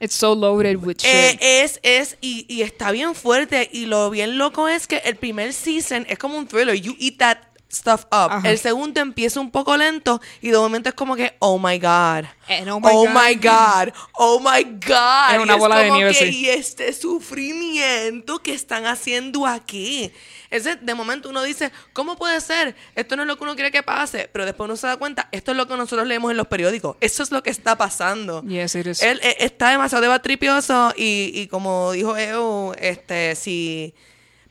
It's 0.00 0.14
so 0.14 0.34
loaded 0.34 0.76
with 0.76 0.96
shit. 0.98 1.06
eh, 1.06 1.38
es, 1.62 1.80
es, 1.82 2.18
y, 2.20 2.44
y 2.48 2.60
está 2.60 2.90
bien 2.90 3.14
fuerte. 3.14 3.70
Y 3.72 3.86
lo 3.86 4.10
bien 4.10 4.36
loco 4.36 4.68
es 4.68 4.86
que 4.86 4.98
el 4.98 5.16
primer 5.16 5.54
season 5.54 6.04
es 6.10 6.18
como 6.18 6.36
un 6.36 6.46
thriller. 6.46 6.74
You 6.74 6.94
eat 7.00 7.16
that 7.16 7.38
stuff 7.72 8.04
up. 8.06 8.30
Ajá. 8.30 8.50
El 8.50 8.58
segundo 8.58 9.00
empieza 9.00 9.40
un 9.40 9.50
poco 9.50 9.76
lento 9.76 10.20
y 10.40 10.50
de 10.50 10.58
momento 10.58 10.88
es 10.88 10.94
como 10.94 11.16
que, 11.16 11.34
oh 11.40 11.58
my 11.58 11.78
God. 11.78 12.24
And 12.48 12.68
oh 12.68 12.80
my 12.80 12.90
oh 12.92 13.06
God. 13.06 13.14
my 13.14 13.34
God. 13.34 13.92
Oh 14.14 14.40
my 14.40 14.62
God. 14.64 15.34
Es 15.34 15.40
una 15.40 15.56
Y 15.56 15.58
bola 15.58 15.78
de 15.78 15.88
como 15.88 15.96
nieve, 15.96 16.12
que, 16.12 16.30
sí. 16.30 16.40
Y 16.40 16.48
este 16.48 16.92
sufrimiento 16.92 18.42
que 18.42 18.54
están 18.54 18.86
haciendo 18.86 19.46
aquí. 19.46 20.12
Ese, 20.50 20.76
de 20.76 20.94
momento 20.94 21.28
uno 21.28 21.42
dice, 21.42 21.72
¿cómo 21.92 22.16
puede 22.16 22.40
ser? 22.40 22.76
Esto 22.94 23.16
no 23.16 23.22
es 23.22 23.28
lo 23.28 23.36
que 23.36 23.44
uno 23.44 23.54
quiere 23.54 23.70
que 23.70 23.82
pase. 23.82 24.30
Pero 24.32 24.44
después 24.44 24.66
uno 24.66 24.76
se 24.76 24.86
da 24.86 24.96
cuenta, 24.96 25.28
esto 25.32 25.50
es 25.50 25.56
lo 25.56 25.66
que 25.66 25.76
nosotros 25.76 26.06
leemos 26.06 26.30
en 26.30 26.36
los 26.36 26.46
periódicos. 26.46 26.96
Eso 27.00 27.22
es 27.22 27.30
lo 27.32 27.42
que 27.42 27.50
está 27.50 27.76
pasando. 27.76 28.42
Yes, 28.42 28.74
it 28.76 28.86
is. 28.86 29.02
Él 29.02 29.20
eh, 29.22 29.36
está 29.40 29.70
demasiado 29.70 30.02
debatripioso 30.02 30.92
y, 30.96 31.32
y 31.34 31.48
como 31.48 31.92
dijo 31.92 32.16
Eu, 32.16 32.74
este, 32.78 33.34
si 33.34 33.92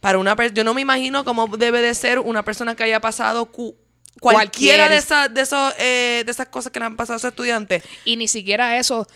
para 0.06 0.20
una 0.20 0.36
persona, 0.36 0.56
yo 0.56 0.64
no 0.64 0.76
me 0.76 0.82
imagino 0.82 1.26
cómo 1.26 1.48
debe 1.58 1.82
de 1.82 1.96
ser 1.96 2.20
una 2.20 2.44
persona 2.46 2.76
que 2.76 2.84
haya 2.84 3.00
pasado 3.00 3.48
cu- 3.48 3.76
cualquiera 4.20 4.84
Cualquier- 4.86 4.90
de 4.92 4.98
esas, 4.98 5.34
de 5.34 5.42
esos, 5.42 5.74
eh, 5.80 6.22
de 6.24 6.32
esas 6.32 6.48
cosas 6.50 6.72
que 6.72 6.78
le 6.80 6.86
han 6.86 6.96
pasado 6.96 7.16
a 7.16 7.18
esos 7.18 7.30
estudiantes. 7.30 7.82
Y 8.04 8.16
ni 8.16 8.28
siquiera 8.28 8.78
eso, 8.78 9.08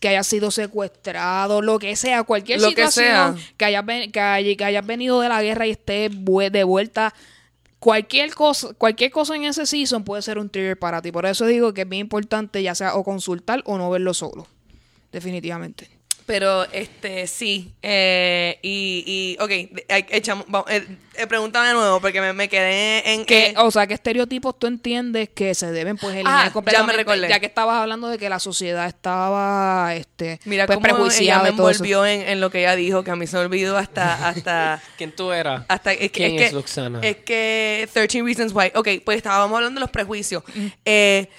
que 0.00 0.08
haya 0.08 0.22
sido 0.22 0.50
secuestrado, 0.50 1.60
lo 1.60 1.78
que 1.78 1.94
sea, 1.94 2.22
cualquier 2.22 2.58
Lo 2.58 2.68
que 2.68 2.86
situación 2.86 3.36
sea. 3.36 3.54
que, 3.58 3.64
hayas, 3.66 3.84
que, 4.10 4.18
haya- 4.18 4.56
que 4.56 4.64
hayas 4.64 4.86
venido 4.86 5.20
de 5.20 5.28
la 5.28 5.42
guerra 5.42 5.66
y 5.66 5.72
estés 5.72 6.10
de 6.10 6.64
vuelta. 6.64 7.12
Cualquier 7.78 8.32
cosa, 8.34 8.72
cualquier 8.78 9.10
cosa 9.10 9.36
en 9.36 9.44
ese 9.44 9.66
season 9.66 10.04
puede 10.04 10.22
ser 10.22 10.38
un 10.38 10.48
trigger 10.48 10.78
para 10.78 11.02
ti. 11.02 11.12
Por 11.12 11.26
eso 11.26 11.44
digo 11.44 11.74
que 11.74 11.82
es 11.82 11.88
bien 11.88 12.00
importante 12.00 12.62
ya 12.62 12.74
sea 12.74 12.94
o 12.94 13.04
consultar 13.04 13.62
o 13.66 13.76
no 13.76 13.90
verlo 13.90 14.14
solo. 14.14 14.46
Definitivamente. 15.12 15.97
Pero, 16.28 16.64
este, 16.72 17.26
sí. 17.26 17.72
eh, 17.80 18.58
y, 18.60 19.36
y, 19.40 19.42
ok, 19.42 19.50
echamos, 20.10 20.44
vamos, 20.46 20.70
eh, 20.70 20.86
eh, 21.14 21.26
pregúntame 21.26 21.68
de 21.68 21.72
nuevo 21.72 22.02
porque 22.02 22.20
me, 22.20 22.34
me 22.34 22.50
quedé 22.50 23.14
en... 23.14 23.24
Que, 23.24 23.46
eh, 23.46 23.54
o 23.56 23.70
sea, 23.70 23.86
¿qué 23.86 23.94
estereotipos 23.94 24.58
tú 24.58 24.66
entiendes 24.66 25.30
que 25.30 25.54
se 25.54 25.72
deben 25.72 25.96
pues 25.96 26.12
eliminar 26.14 26.52
Ah, 26.54 26.62
ya 26.70 26.82
me 26.82 26.92
recordé. 26.92 27.30
Ya 27.30 27.40
que 27.40 27.46
estabas 27.46 27.76
hablando 27.76 28.08
de 28.08 28.18
que 28.18 28.28
la 28.28 28.40
sociedad 28.40 28.86
estaba 28.86 29.94
este 29.94 30.38
Mira 30.44 30.66
pues, 30.66 30.76
cómo 30.76 30.86
ella 30.86 30.94
prejuiciada 30.96 31.42
me 31.44 31.52
todo 31.52 31.70
eso. 31.70 31.82
envolvió 31.82 32.04
en, 32.04 32.20
en 32.28 32.40
lo 32.42 32.50
que 32.50 32.60
ella 32.60 32.76
dijo, 32.76 33.02
que 33.02 33.10
a 33.10 33.16
mí 33.16 33.26
se 33.26 33.38
me 33.38 33.44
olvidó 33.44 33.78
hasta... 33.78 34.28
hasta 34.28 34.82
¿Quién 34.98 35.12
tú 35.12 35.32
eras? 35.32 35.64
Hasta, 35.68 35.94
es 35.94 35.98
que, 35.98 36.10
¿Quién 36.10 36.34
es, 36.34 36.42
es, 36.42 36.48
que, 36.50 36.54
Luxana? 36.56 37.00
Es 37.00 37.16
que 37.16 37.88
13 37.90 38.22
Reasons 38.22 38.52
Why. 38.52 38.72
Ok, 38.74 38.88
pues 39.02 39.16
estábamos 39.16 39.56
hablando 39.56 39.78
de 39.78 39.80
los 39.80 39.90
prejuicios. 39.90 40.42
Eh, 40.84 41.30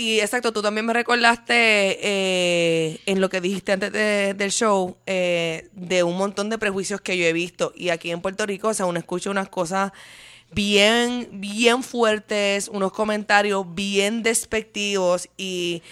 y 0.00 0.20
exacto, 0.20 0.52
tú 0.52 0.62
también 0.62 0.86
me 0.86 0.92
recordaste 0.92 1.54
eh, 2.00 3.00
en 3.06 3.20
lo 3.20 3.28
que 3.28 3.40
dijiste 3.40 3.72
antes 3.72 3.92
de- 3.92 4.34
del 4.34 4.50
show 4.50 4.96
eh, 5.06 5.68
de 5.72 6.02
un 6.02 6.16
montón 6.16 6.48
de 6.50 6.58
prejuicios 6.58 7.00
que 7.00 7.16
yo 7.18 7.24
he 7.26 7.32
visto. 7.32 7.72
Y 7.76 7.88
aquí 7.90 8.10
en 8.10 8.20
Puerto 8.20 8.46
Rico, 8.46 8.68
o 8.68 8.74
sea, 8.74 8.86
uno 8.86 8.98
escucha 8.98 9.30
unas 9.30 9.48
cosas 9.48 9.92
bien, 10.52 11.28
bien 11.32 11.82
fuertes, 11.82 12.68
unos 12.68 12.92
comentarios 12.92 13.64
bien 13.74 14.22
despectivos 14.22 15.28
y 15.36 15.82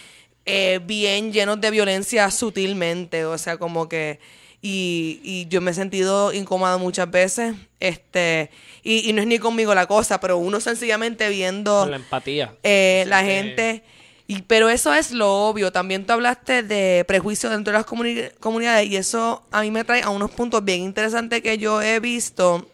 eh, 0.46 0.80
bien 0.84 1.32
llenos 1.32 1.60
de 1.60 1.70
violencia 1.70 2.30
sutilmente. 2.30 3.24
O 3.24 3.36
sea, 3.38 3.56
como 3.58 3.88
que. 3.88 4.18
Y, 4.60 5.20
y 5.22 5.46
yo 5.48 5.60
me 5.60 5.70
he 5.70 5.74
sentido 5.74 6.32
incómoda 6.32 6.78
muchas 6.78 7.10
veces. 7.10 7.54
Este. 7.78 8.50
Y, 8.82 9.08
y 9.08 9.12
no 9.12 9.20
es 9.22 9.28
ni 9.28 9.38
conmigo 9.38 9.74
la 9.74 9.86
cosa, 9.86 10.18
pero 10.20 10.38
uno 10.38 10.58
sencillamente 10.60 11.28
viendo 11.28 11.80
Con 11.80 11.90
la 11.90 11.96
empatía. 11.98 12.54
eh, 12.62 13.04
la 13.06 13.22
gente. 13.22 13.82
Y, 14.30 14.42
pero 14.42 14.68
eso 14.68 14.92
es 14.92 15.10
lo 15.10 15.48
obvio. 15.48 15.72
También 15.72 16.04
tú 16.04 16.12
hablaste 16.12 16.62
de 16.62 17.02
prejuicios 17.08 17.50
dentro 17.50 17.72
de 17.72 17.78
las 17.78 17.86
comuni- 17.86 18.30
comunidades 18.40 18.86
y 18.86 18.96
eso 18.96 19.42
a 19.50 19.62
mí 19.62 19.70
me 19.70 19.84
trae 19.84 20.02
a 20.02 20.10
unos 20.10 20.30
puntos 20.30 20.62
bien 20.62 20.82
interesantes 20.82 21.42
que 21.42 21.56
yo 21.56 21.80
he 21.80 21.98
visto 21.98 22.68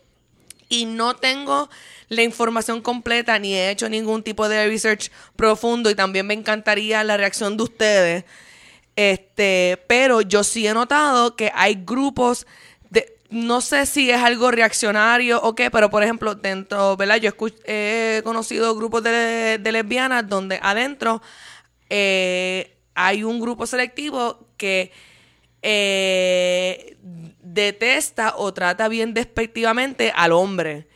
y 0.69 0.85
no 0.87 1.15
tengo 1.15 1.71
la 2.09 2.25
información 2.25 2.83
completa 2.83 3.39
ni 3.39 3.55
he 3.55 3.71
hecho 3.71 3.89
ningún 3.89 4.25
tipo 4.25 4.49
de 4.49 4.67
research 4.67 5.13
profundo 5.37 5.91
y 5.91 5.95
también 5.95 6.27
me 6.27 6.35
encantaría 6.35 7.05
la 7.05 7.17
reacción 7.17 7.57
de 7.57 7.63
ustedes. 7.63 8.25
Este, 8.97 9.81
pero 9.87 10.23
yo 10.23 10.43
sí 10.43 10.67
he 10.67 10.75
notado 10.75 11.37
que 11.37 11.53
hay 11.55 11.77
grupos 11.87 12.49
no 13.35 13.61
sé 13.61 13.85
si 13.85 14.11
es 14.11 14.23
algo 14.23 14.53
reaccionario 14.53 15.43
o 15.43 15.57
qué, 15.57 15.69
pero 15.69 15.91
por 15.91 16.05
ejemplo, 16.05 16.37
dentro, 16.37 16.97
¿verdad? 16.97 17.17
Yo 17.17 17.33
he 17.67 18.21
conocido 18.23 18.77
grupos 18.77 19.03
de, 19.03 19.59
de 19.61 19.73
lesbianas 19.73 20.29
donde 20.29 20.61
adentro 20.63 21.21
eh, 21.91 22.77
hay 22.95 23.25
un 23.25 23.41
grupo 23.41 23.67
selectivo 23.67 24.47
que 24.57 24.93
eh, 25.63 26.97
detesta 27.43 28.35
o 28.37 28.55
trata 28.55 28.87
bien 28.87 29.15
despectivamente 29.15 30.13
al 30.15 30.31
hombre. 30.31 30.87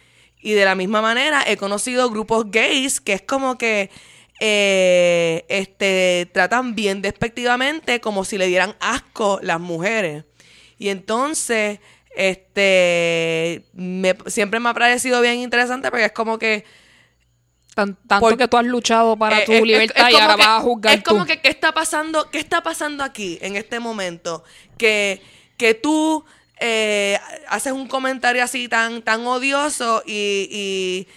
Y 0.40 0.52
de 0.52 0.64
la 0.64 0.76
misma 0.76 1.02
manera 1.02 1.42
he 1.44 1.56
conocido 1.56 2.08
grupos 2.08 2.50
gays 2.52 3.00
que 3.00 3.14
es 3.14 3.22
como 3.22 3.58
que 3.58 3.90
eh, 4.38 5.44
este, 5.48 6.30
tratan 6.32 6.76
bien 6.76 7.02
despectivamente 7.02 8.00
como 8.00 8.24
si 8.24 8.38
le 8.38 8.46
dieran 8.46 8.76
asco 8.78 9.40
las 9.42 9.58
mujeres. 9.58 10.24
Y 10.78 10.90
entonces, 10.90 11.80
este, 12.18 13.64
me- 13.74 14.16
siempre 14.26 14.58
me 14.60 14.68
ha 14.70 14.74
parecido 14.74 15.20
bien 15.20 15.36
interesante 15.36 15.90
porque 15.90 16.06
es 16.06 16.12
como 16.12 16.38
que 16.38 16.64
Tan- 17.74 17.94
tanto 18.08 18.20
Por- 18.26 18.36
que 18.36 18.48
tú 18.48 18.56
has 18.56 18.66
luchado 18.66 19.16
para 19.16 19.38
eh, 19.38 19.44
tu 19.46 19.52
es- 19.52 19.62
libertad 19.62 20.08
es 20.08 20.12
y 20.14 20.16
ahora 20.16 20.34
que- 20.34 20.42
vas 20.42 20.48
a 20.48 20.60
juzgar 20.60 20.94
Es 20.96 21.04
como 21.04 21.20
tú. 21.20 21.26
que, 21.28 21.40
¿qué 21.40 21.48
está 21.48 21.70
pasando? 21.72 22.28
¿Qué 22.28 22.38
está 22.40 22.60
pasando 22.60 23.04
aquí, 23.04 23.38
en 23.40 23.54
este 23.54 23.78
momento? 23.78 24.42
Que, 24.76 25.22
que 25.56 25.74
tú 25.74 26.24
eh, 26.58 27.20
haces 27.48 27.72
un 27.72 27.86
comentario 27.86 28.42
así 28.42 28.66
tan, 28.68 29.02
tan 29.02 29.24
odioso 29.28 30.02
y, 30.04 30.48
y 30.50 31.08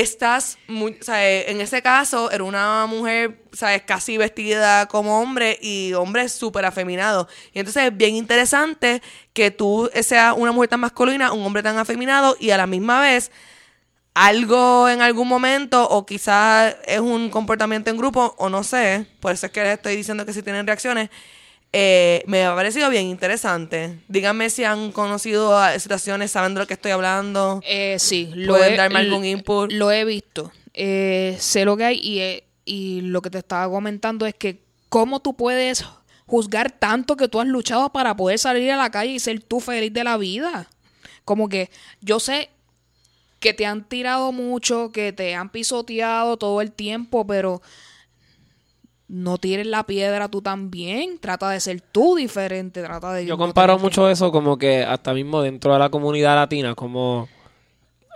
estás, 0.00 0.58
muy, 0.68 0.96
sea, 1.00 1.28
eh, 1.28 1.50
en 1.50 1.60
ese 1.60 1.82
caso, 1.82 2.30
era 2.30 2.44
una 2.44 2.86
mujer, 2.86 3.42
¿sabes? 3.52 3.82
Casi 3.82 4.16
vestida 4.16 4.86
como 4.86 5.20
hombre 5.20 5.58
y 5.60 5.92
hombre 5.94 6.28
súper 6.28 6.64
afeminado. 6.64 7.28
Y 7.52 7.58
entonces 7.58 7.84
es 7.84 7.96
bien 7.96 8.14
interesante 8.14 9.02
que 9.32 9.50
tú 9.50 9.90
seas 10.02 10.34
una 10.36 10.52
mujer 10.52 10.70
tan 10.70 10.80
masculina, 10.80 11.32
un 11.32 11.44
hombre 11.44 11.62
tan 11.62 11.78
afeminado 11.78 12.36
y 12.38 12.50
a 12.50 12.56
la 12.56 12.66
misma 12.66 13.00
vez 13.00 13.30
algo 14.14 14.88
en 14.88 15.00
algún 15.00 15.28
momento 15.28 15.88
o 15.88 16.04
quizás 16.04 16.76
es 16.86 16.98
un 16.98 17.30
comportamiento 17.30 17.90
en 17.90 17.96
grupo 17.96 18.34
o 18.38 18.48
no 18.48 18.64
sé, 18.64 19.06
por 19.20 19.32
eso 19.32 19.46
es 19.46 19.52
que 19.52 19.62
les 19.62 19.74
estoy 19.74 19.94
diciendo 19.94 20.26
que 20.26 20.32
si 20.32 20.42
tienen 20.42 20.66
reacciones, 20.66 21.08
eh, 21.72 22.22
me 22.26 22.44
ha 22.44 22.54
parecido 22.54 22.88
bien 22.90 23.06
interesante. 23.06 24.00
Díganme 24.08 24.50
si 24.50 24.64
han 24.64 24.92
conocido 24.92 25.56
ah, 25.56 25.78
situaciones, 25.78 26.30
saben 26.30 26.54
de 26.54 26.60
lo 26.60 26.66
que 26.66 26.74
estoy 26.74 26.92
hablando. 26.92 27.60
Eh, 27.64 27.96
sí, 27.98 28.30
lo 28.34 28.54
¿Pueden 28.54 28.74
he, 28.74 28.76
darme 28.76 29.00
algún 29.00 29.24
input? 29.24 29.70
Lo 29.72 29.90
he 29.90 30.04
visto. 30.04 30.50
Eh, 30.74 31.36
sé 31.40 31.64
lo 31.64 31.76
que 31.76 31.84
hay 31.84 31.98
y, 31.98 32.20
eh, 32.20 32.44
y 32.64 33.02
lo 33.02 33.20
que 33.20 33.30
te 33.30 33.38
estaba 33.38 33.70
comentando 33.70 34.26
es 34.26 34.34
que 34.34 34.62
cómo 34.88 35.20
tú 35.20 35.36
puedes 35.36 35.84
juzgar 36.26 36.70
tanto 36.70 37.16
que 37.16 37.28
tú 37.28 37.40
has 37.40 37.46
luchado 37.46 37.90
para 37.90 38.16
poder 38.16 38.38
salir 38.38 38.70
a 38.70 38.76
la 38.76 38.90
calle 38.90 39.12
y 39.12 39.18
ser 39.18 39.42
tú 39.42 39.60
feliz 39.60 39.92
de 39.92 40.04
la 40.04 40.16
vida. 40.16 40.68
Como 41.24 41.48
que 41.48 41.70
yo 42.00 42.20
sé 42.20 42.50
que 43.40 43.54
te 43.54 43.66
han 43.66 43.88
tirado 43.88 44.32
mucho, 44.32 44.90
que 44.92 45.12
te 45.12 45.34
han 45.34 45.50
pisoteado 45.50 46.36
todo 46.36 46.60
el 46.60 46.72
tiempo, 46.72 47.26
pero 47.26 47.62
no 49.08 49.38
tires 49.38 49.66
la 49.66 49.84
piedra 49.84 50.28
tú 50.28 50.42
también. 50.42 51.18
Trata 51.18 51.50
de 51.50 51.60
ser 51.60 51.80
tú 51.80 52.14
diferente. 52.16 52.82
Trata 52.82 53.12
de 53.14 53.24
Yo 53.26 53.34
no 53.34 53.38
comparo 53.38 53.76
que- 53.76 53.82
mucho 53.82 54.08
eso 54.10 54.30
como 54.30 54.58
que 54.58 54.82
hasta 54.84 55.14
mismo 55.14 55.42
dentro 55.42 55.72
de 55.72 55.78
la 55.78 55.88
comunidad 55.88 56.34
latina, 56.36 56.74
como 56.74 57.28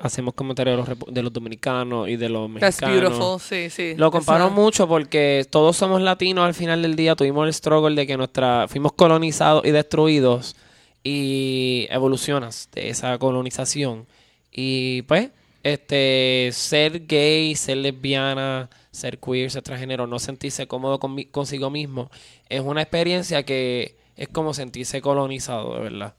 hacemos 0.01 0.35
comentarios 0.35 0.77
de 0.87 0.95
los, 0.97 1.15
de 1.15 1.23
los 1.23 1.33
dominicanos 1.33 2.09
y 2.09 2.17
de 2.17 2.29
los 2.29 2.51
That's 2.55 2.83
mexicanos. 2.83 3.01
beautiful, 3.19 3.41
sí, 3.41 3.71
sí. 3.71 3.95
Lo 3.97 4.11
comparo 4.11 4.51
mucho 4.51 4.89
porque 4.89 5.47
todos 5.49 5.77
somos 5.77 6.03
latinos 6.03 6.45
al 6.45 6.55
final 6.55 6.83
del 6.83 6.97
día. 6.97 7.15
Tuvimos 7.15 7.47
el 7.47 7.55
struggle 7.55 7.95
de 7.95 8.07
que 8.07 8.17
nuestra 8.17 8.67
fuimos 8.69 8.93
colonizados 8.93 9.65
y 9.65 9.71
destruidos 9.71 10.57
y 11.05 11.87
evolucionas 11.91 12.69
de 12.73 12.89
esa 12.91 13.17
colonización. 13.19 14.07
Y 14.51 15.03
pues, 15.03 15.31
este, 15.63 16.51
ser 16.53 17.07
gay, 17.07 17.55
ser 17.55 17.77
lesbiana, 17.79 18.69
ser 18.93 19.19
queer, 19.19 19.51
ser 19.51 19.63
transgénero, 19.63 20.07
no 20.07 20.19
sentirse 20.19 20.69
cómodo 20.69 21.01
consigo 21.01 21.71
mismo, 21.71 22.11
es 22.49 22.61
una 22.61 22.83
experiencia 22.83 23.43
que 23.43 23.97
es 24.17 24.29
como 24.29 24.55
sentirse 24.55 25.01
colonizado, 25.01 25.75
de 25.75 25.81
verdad. 25.81 26.15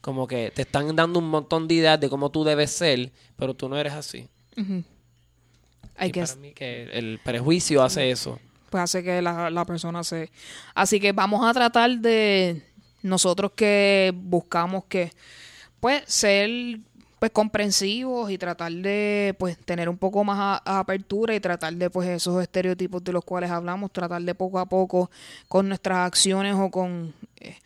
Como 0.00 0.26
que 0.26 0.50
te 0.54 0.62
están 0.62 0.94
dando 0.94 1.18
un 1.18 1.28
montón 1.30 1.66
de 1.68 1.74
ideas 1.74 2.00
de 2.00 2.08
cómo 2.08 2.30
tú 2.30 2.44
debes 2.44 2.70
ser, 2.70 3.10
pero 3.36 3.54
tú 3.54 3.68
no 3.68 3.78
eres 3.78 3.92
así. 3.94 4.28
Hay 5.96 6.10
Y 6.10 6.12
para 6.12 6.36
mí 6.36 6.52
que 6.52 6.84
el 6.92 7.18
prejuicio 7.24 7.82
hace 7.82 8.10
eso. 8.10 8.38
pues 8.70 8.82
hace 8.82 9.02
que 9.02 9.22
la, 9.22 9.50
la 9.50 9.64
persona 9.64 10.04
se... 10.04 10.30
Así 10.74 11.00
que 11.00 11.12
vamos 11.12 11.44
a 11.48 11.52
tratar 11.52 11.98
de 11.98 12.62
nosotros 13.02 13.52
que 13.54 14.12
buscamos 14.14 14.84
que, 14.84 15.12
pues, 15.80 16.02
ser 16.06 16.80
pues 17.18 17.32
comprensivos 17.32 18.30
y 18.30 18.38
tratar 18.38 18.70
de 18.72 19.34
pues 19.38 19.58
tener 19.58 19.88
un 19.88 19.98
poco 19.98 20.22
más 20.24 20.38
a- 20.38 20.62
a 20.76 20.78
apertura 20.80 21.34
y 21.34 21.40
tratar 21.40 21.74
de 21.74 21.90
pues 21.90 22.08
esos 22.08 22.40
estereotipos 22.42 23.02
de 23.04 23.12
los 23.12 23.24
cuales 23.24 23.50
hablamos 23.50 23.92
tratar 23.92 24.22
de 24.22 24.34
poco 24.34 24.58
a 24.58 24.66
poco 24.66 25.10
con 25.48 25.68
nuestras 25.68 25.98
acciones 26.06 26.54
o 26.56 26.70
con 26.70 27.12
eh, 27.40 27.56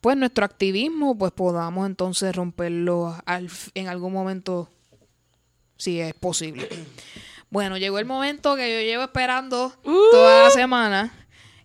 pues 0.00 0.16
nuestro 0.16 0.44
activismo 0.44 1.16
pues 1.18 1.32
podamos 1.32 1.86
entonces 1.86 2.34
romperlo 2.34 3.16
al, 3.26 3.48
en 3.74 3.88
algún 3.88 4.12
momento 4.12 4.68
si 5.76 6.00
es 6.00 6.14
posible 6.14 6.68
bueno, 7.50 7.78
llegó 7.78 7.98
el 7.98 8.04
momento 8.06 8.54
que 8.54 8.72
yo 8.72 8.80
llevo 8.80 9.02
esperando 9.02 9.72
toda 9.82 10.44
la 10.44 10.50
semana. 10.50 11.12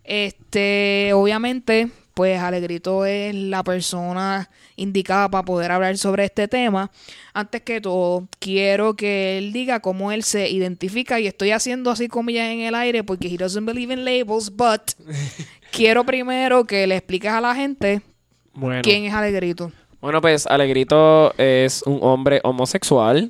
Este, 0.04 1.12
obviamente, 1.14 1.92
pues 2.16 2.40
Alegrito 2.40 3.06
es 3.06 3.36
la 3.36 3.62
persona 3.62 4.50
indicada 4.78 5.30
para 5.30 5.44
poder 5.44 5.70
hablar 5.72 5.98
sobre 5.98 6.24
este 6.24 6.48
tema. 6.48 6.90
Antes 7.34 7.62
que 7.62 7.82
todo, 7.82 8.28
quiero 8.40 8.96
que 8.96 9.38
él 9.38 9.52
diga 9.52 9.82
cómo 9.82 10.14
él 10.14 10.24
se 10.24 10.50
identifica 10.50 11.20
y 11.20 11.28
estoy 11.28 11.52
haciendo 11.52 11.92
así 11.92 12.08
comillas 12.08 12.50
en 12.50 12.62
el 12.62 12.74
aire 12.74 13.04
porque 13.04 13.28
he 13.28 13.38
doesn't 13.38 13.66
believe 13.66 13.94
in 13.94 14.06
labels, 14.06 14.50
but 14.50 14.94
quiero 15.72 16.06
primero 16.06 16.64
que 16.64 16.88
le 16.88 16.96
expliques 16.96 17.32
a 17.32 17.42
la 17.42 17.54
gente 17.54 18.02
Bueno. 18.54 18.82
quién 18.82 19.04
es 19.04 19.14
Alegrito. 19.14 19.72
Bueno, 20.00 20.22
pues 20.22 20.48
Alegrito 20.48 21.34
es 21.38 21.84
un 21.86 22.00
hombre 22.02 22.40
homosexual. 22.44 23.30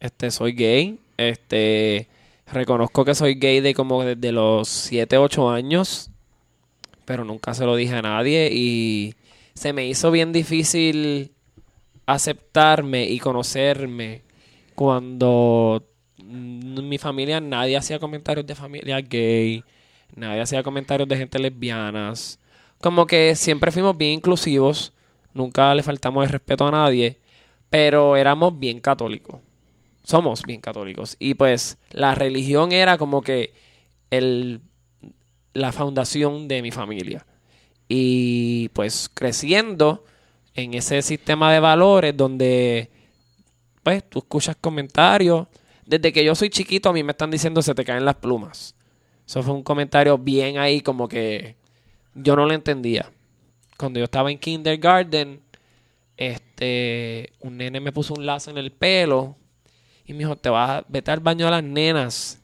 Este, 0.00 0.32
soy 0.32 0.52
gay. 0.54 0.98
Este, 1.16 2.08
reconozco 2.52 3.04
que 3.04 3.14
soy 3.14 3.34
gay 3.36 3.60
de 3.60 3.74
como 3.74 4.02
desde 4.02 4.32
los 4.32 4.68
7, 4.68 5.18
8 5.18 5.50
años. 5.50 6.10
Pero 7.04 7.24
nunca 7.24 7.54
se 7.54 7.64
lo 7.64 7.76
dije 7.76 7.94
a 7.94 8.02
nadie 8.02 8.50
y 8.52 9.14
se 9.54 9.72
me 9.72 9.86
hizo 9.86 10.10
bien 10.10 10.32
difícil 10.32 11.32
aceptarme 12.06 13.04
y 13.04 13.18
conocerme 13.18 14.22
cuando 14.74 15.84
mi 16.18 16.98
familia 16.98 17.40
nadie 17.40 17.76
hacía 17.76 17.98
comentarios 17.98 18.46
de 18.46 18.54
familia 18.54 19.00
gay, 19.00 19.62
nadie 20.14 20.40
hacía 20.40 20.62
comentarios 20.62 21.08
de 21.08 21.16
gente 21.16 21.38
lesbianas. 21.38 22.38
Como 22.80 23.06
que 23.06 23.34
siempre 23.36 23.70
fuimos 23.70 23.96
bien 23.96 24.14
inclusivos, 24.14 24.92
nunca 25.32 25.74
le 25.74 25.82
faltamos 25.82 26.24
el 26.24 26.30
respeto 26.30 26.66
a 26.66 26.70
nadie, 26.70 27.18
pero 27.70 28.16
éramos 28.16 28.58
bien 28.58 28.80
católicos. 28.80 29.40
Somos 30.02 30.42
bien 30.42 30.60
católicos. 30.60 31.16
Y 31.18 31.34
pues 31.34 31.78
la 31.90 32.14
religión 32.14 32.72
era 32.72 32.98
como 32.98 33.22
que 33.22 33.54
el, 34.10 34.60
la 35.54 35.72
fundación 35.72 36.46
de 36.48 36.60
mi 36.60 36.70
familia. 36.70 37.24
Y 37.88 38.68
pues 38.70 39.10
creciendo 39.12 40.04
en 40.54 40.74
ese 40.74 41.00
sistema 41.02 41.52
de 41.52 41.60
valores 41.60 42.16
donde 42.16 42.90
pues 43.82 44.08
tú 44.08 44.18
escuchas 44.18 44.56
comentarios. 44.60 45.46
Desde 45.86 46.12
que 46.12 46.24
yo 46.24 46.34
soy 46.34 46.50
chiquito 46.50 46.88
a 46.88 46.92
mí 46.92 47.02
me 47.02 47.12
están 47.12 47.30
diciendo 47.30 47.62
se 47.62 47.74
te 47.74 47.84
caen 47.84 48.04
las 48.04 48.16
plumas. 48.16 48.74
Eso 49.26 49.42
fue 49.42 49.54
un 49.54 49.62
comentario 49.62 50.18
bien 50.18 50.58
ahí 50.58 50.80
como 50.80 51.08
que 51.08 51.56
yo 52.14 52.36
no 52.36 52.46
lo 52.46 52.52
entendía. 52.52 53.10
Cuando 53.76 53.98
yo 53.98 54.04
estaba 54.04 54.30
en 54.30 54.38
kindergarten, 54.38 55.40
este, 56.16 57.32
un 57.40 57.56
nene 57.56 57.80
me 57.80 57.92
puso 57.92 58.14
un 58.14 58.24
lazo 58.24 58.50
en 58.50 58.58
el 58.58 58.70
pelo 58.70 59.36
y 60.06 60.12
me 60.12 60.20
dijo, 60.20 60.36
te 60.36 60.48
vas 60.48 60.70
a 60.70 60.84
vete 60.88 61.10
al 61.10 61.20
baño 61.20 61.46
de 61.46 61.50
las 61.50 61.64
nenas. 61.64 62.40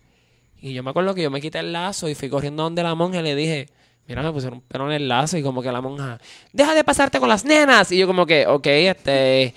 Y 0.61 0.73
yo 0.75 0.83
me 0.83 0.91
acuerdo 0.91 1.15
que 1.15 1.23
yo 1.23 1.31
me 1.31 1.41
quité 1.41 1.59
el 1.61 1.73
lazo 1.73 2.09
y 2.09 2.15
fui 2.15 2.29
corriendo 2.29 2.63
donde 2.63 2.83
la 2.83 2.95
monja 2.95 3.21
y 3.21 3.23
le 3.23 3.35
dije, 3.35 3.69
mira, 4.07 4.23
me 4.23 4.33
pusieron 4.33 4.59
un 4.59 4.65
pelo 4.65 4.87
en 4.87 4.93
el 4.93 5.09
lazo 5.09 5.39
y 5.39 5.43
como 5.43 5.63
que 5.63 5.71
la 5.71 5.81
monja, 5.81 6.19
deja 6.53 6.75
de 6.75 6.85
pasarte 6.85 7.21
con 7.21 7.29
las 7.29 7.45
nenas. 7.45 7.91
Y 7.93 7.99
yo 7.99 8.07
como 8.07 8.27
que, 8.27 8.47
ok, 8.47 8.67
este, 8.67 9.55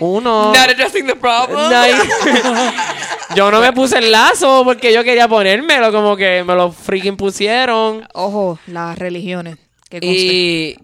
uno... 0.00 0.46
Not 0.54 0.70
addressing 0.70 1.06
the 1.06 1.16
problem. 1.16 1.70
Yo 3.34 3.50
no 3.50 3.60
me 3.60 3.72
puse 3.72 3.98
el 3.98 4.12
lazo 4.12 4.62
porque 4.64 4.92
yo 4.92 5.02
quería 5.02 5.26
ponérmelo, 5.26 5.90
como 5.90 6.16
que 6.16 6.44
me 6.44 6.54
lo 6.54 6.70
freaking 6.70 7.16
pusieron. 7.16 8.06
Ojo, 8.14 8.58
las 8.68 8.96
religiones. 8.96 9.58
Que. 9.90 9.98
Y 10.00 10.76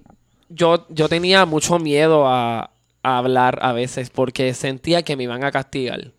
yo, 0.48 0.86
yo 0.90 1.08
tenía 1.08 1.46
mucho 1.46 1.78
miedo 1.78 2.26
a, 2.26 2.72
a 3.02 3.18
hablar 3.18 3.60
a 3.62 3.72
veces 3.72 4.10
porque 4.10 4.54
sentía 4.54 5.02
que 5.02 5.16
me 5.16 5.22
iban 5.22 5.44
a 5.44 5.52
castigar. 5.52 6.10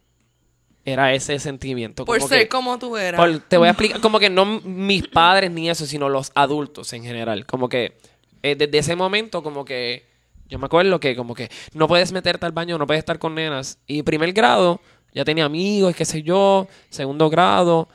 Era 0.86 1.14
ese 1.14 1.40
sentimiento. 1.40 2.04
Por 2.06 2.18
como 2.18 2.28
ser 2.28 2.40
que- 2.42 2.48
como 2.50 2.78
tú 2.78 2.98
eras. 2.98 3.20
por- 3.20 3.40
te 3.40 3.58
voy 3.58 3.68
a 3.68 3.72
explicar, 3.72 4.02
como 4.02 4.20
que 4.20 4.30
no 4.30 4.46
mis 4.46 5.08
padres 5.08 5.50
ni 5.52 5.70
eso, 5.70 5.86
sino 5.86 6.10
los 6.10 6.32
adultos 6.36 6.92
en 6.94 7.04
general. 7.04 7.46
Como 7.46 7.70
que 7.70 7.98
eh, 8.42 8.56
desde 8.56 8.78
ese 8.80 8.96
momento, 8.98 9.42
como 9.44 9.64
que 9.64 10.06
yo 10.50 10.60
me 10.60 10.66
acuerdo 10.66 11.00
que 11.00 11.16
como 11.16 11.34
que 11.36 11.50
no 11.74 11.88
puedes 11.88 12.12
meterte 12.12 12.46
al 12.46 12.52
baño, 12.52 12.78
no 12.78 12.86
puedes 12.86 13.00
estar 13.00 13.18
con 13.18 13.34
nenas. 13.36 13.78
Y 13.88 14.04
primer 14.04 14.34
grado, 14.34 14.82
ya 15.14 15.24
tenía 15.24 15.46
amigos, 15.46 15.96
qué 15.96 16.04
sé 16.04 16.22
yo, 16.22 16.68
segundo 16.90 17.30
grado. 17.30 17.88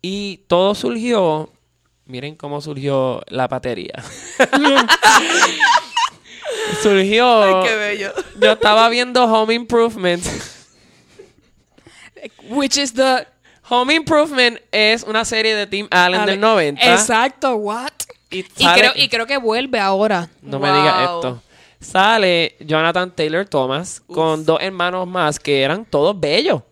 Y 0.00 0.44
todo 0.46 0.76
surgió, 0.76 1.52
miren 2.06 2.36
cómo 2.36 2.60
surgió 2.60 3.20
la 3.26 3.48
patería. 3.48 4.00
surgió, 6.82 7.42
Ay, 7.42 7.68
qué 7.68 7.76
bello. 7.76 8.12
yo 8.40 8.52
estaba 8.52 8.88
viendo 8.88 9.24
Home 9.24 9.54
Improvement. 9.54 10.24
Which 12.50 12.76
is 12.76 12.92
the... 12.94 13.26
Home 13.70 13.92
Improvement 13.94 14.58
es 14.72 15.02
una 15.02 15.26
serie 15.26 15.54
de 15.54 15.66
Tim 15.66 15.88
Allen 15.90 16.24
del 16.24 16.40
90. 16.40 16.80
Exacto, 16.94 17.54
what? 17.56 17.92
Y, 18.30 18.42
creo, 18.42 18.92
y 18.96 19.08
creo 19.08 19.26
que 19.26 19.36
vuelve 19.36 19.78
ahora. 19.78 20.30
No 20.40 20.58
me 20.58 20.68
digas 20.72 21.02
esto. 21.02 21.42
Sale 21.80 22.56
Jonathan 22.60 23.10
Taylor 23.14 23.46
Thomas 23.46 24.02
con 24.06 24.44
dos 24.44 24.58
hermanos 24.60 25.06
más 25.06 25.38
que 25.38 25.62
eran 25.62 25.84
todos 25.84 26.18
bellos. 26.18 26.62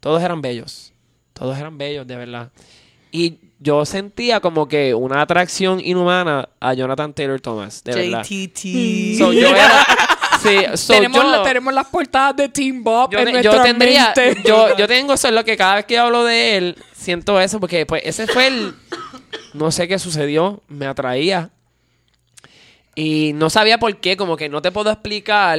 Todos 0.00 0.22
eran 0.22 0.42
bellos. 0.42 0.92
Todos 1.32 1.56
eran 1.56 1.78
bellos, 1.78 2.06
de 2.06 2.16
verdad. 2.16 2.50
Y 3.12 3.38
yo 3.60 3.86
sentía 3.86 4.40
como 4.40 4.66
que 4.68 4.92
una 4.92 5.22
atracción 5.22 5.80
inhumana 5.80 6.48
a 6.60 6.74
Jonathan 6.74 7.14
Taylor 7.14 7.40
Thomas, 7.40 7.82
de 7.84 7.94
verdad. 7.94 8.24
JTT. 8.24 9.18
So, 9.18 9.32
yo 9.32 9.48
era- 9.48 9.86
sí, 10.48 10.76
so, 10.76 10.92
tenemos, 10.94 11.22
yo- 11.22 11.30
la- 11.30 11.42
tenemos 11.42 11.74
las 11.74 11.86
portadas 11.86 12.36
de 12.36 12.48
Team 12.48 12.82
Bob 12.84 13.10
yo, 13.12 13.18
en 13.18 13.24
te- 13.26 13.32
nuestra 13.32 13.52
yo 13.56 13.62
tendría, 13.62 14.12
mente. 14.16 14.42
yo, 14.48 14.76
yo 14.76 14.86
tengo 14.86 15.14
eso, 15.14 15.28
es 15.28 15.34
lo 15.34 15.44
que 15.44 15.56
cada 15.56 15.76
vez 15.76 15.84
que 15.86 15.98
hablo 15.98 16.24
de 16.24 16.56
él, 16.56 16.76
siento 16.94 17.40
eso, 17.40 17.58
porque 17.60 17.86
pues 17.86 18.02
ese 18.04 18.26
fue 18.26 18.46
el, 18.46 18.74
no 19.54 19.70
sé 19.70 19.88
qué 19.88 19.98
sucedió, 19.98 20.62
me 20.68 20.86
atraía. 20.86 21.50
Y 22.94 23.32
no 23.34 23.50
sabía 23.50 23.78
por 23.78 23.96
qué, 23.98 24.16
como 24.16 24.36
que 24.36 24.48
no 24.48 24.62
te 24.62 24.70
puedo 24.70 24.90
explicar 24.90 25.58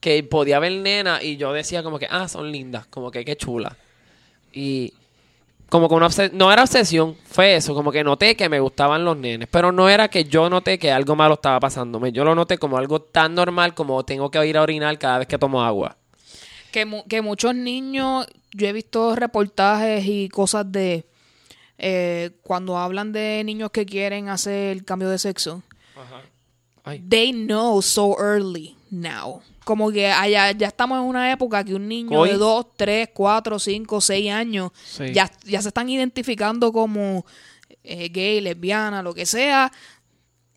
que 0.00 0.22
podía 0.22 0.58
ver 0.58 0.72
nena 0.72 1.20
y 1.22 1.36
yo 1.36 1.52
decía 1.52 1.82
como 1.82 1.98
que, 1.98 2.06
ah, 2.10 2.28
son 2.28 2.52
lindas, 2.52 2.86
como 2.86 3.10
que 3.10 3.24
qué 3.24 3.36
chula. 3.36 3.76
Y 4.52 4.92
como 5.74 5.88
que 5.88 5.94
una 5.96 6.08
no 6.34 6.52
era 6.52 6.62
obsesión, 6.62 7.16
fue 7.24 7.56
eso, 7.56 7.74
como 7.74 7.90
que 7.90 8.04
noté 8.04 8.36
que 8.36 8.48
me 8.48 8.60
gustaban 8.60 9.04
los 9.04 9.16
nenes, 9.16 9.48
pero 9.50 9.72
no 9.72 9.88
era 9.88 10.06
que 10.06 10.22
yo 10.24 10.48
noté 10.48 10.78
que 10.78 10.92
algo 10.92 11.16
malo 11.16 11.34
estaba 11.34 11.58
pasándome, 11.58 12.12
yo 12.12 12.24
lo 12.24 12.32
noté 12.36 12.58
como 12.58 12.78
algo 12.78 13.02
tan 13.02 13.34
normal 13.34 13.74
como 13.74 14.04
tengo 14.04 14.30
que 14.30 14.46
ir 14.46 14.56
a 14.56 14.62
orinar 14.62 14.96
cada 15.00 15.18
vez 15.18 15.26
que 15.26 15.36
tomo 15.36 15.64
agua. 15.64 15.96
Que, 16.70 16.84
mu- 16.84 17.02
que 17.08 17.22
muchos 17.22 17.56
niños, 17.56 18.24
yo 18.52 18.68
he 18.68 18.72
visto 18.72 19.16
reportajes 19.16 20.04
y 20.06 20.28
cosas 20.28 20.70
de 20.70 21.06
eh, 21.78 22.30
cuando 22.44 22.78
hablan 22.78 23.10
de 23.10 23.42
niños 23.44 23.72
que 23.72 23.84
quieren 23.84 24.28
hacer 24.28 24.76
el 24.76 24.84
cambio 24.84 25.08
de 25.08 25.18
sexo. 25.18 25.64
Ay. 26.84 27.02
They 27.08 27.32
know 27.32 27.82
so 27.82 28.14
early 28.20 28.76
now. 29.00 29.40
Como 29.64 29.90
que 29.90 30.08
allá, 30.08 30.52
ya 30.52 30.66
estamos 30.68 30.98
en 30.98 31.04
una 31.04 31.30
época 31.32 31.64
que 31.64 31.74
un 31.74 31.88
niño 31.88 32.20
Hoy- 32.20 32.30
de 32.30 32.36
2, 32.36 32.66
3, 32.76 33.08
4, 33.14 33.58
5, 33.58 34.00
6 34.00 34.30
años 34.30 34.70
Sí. 34.84 35.12
ya, 35.12 35.30
ya 35.44 35.60
se 35.62 35.68
están 35.68 35.88
identificando 35.88 36.72
como 36.72 37.24
eh, 37.82 38.08
gay, 38.08 38.40
lesbiana, 38.40 39.02
lo 39.02 39.12
que 39.14 39.26
sea. 39.26 39.70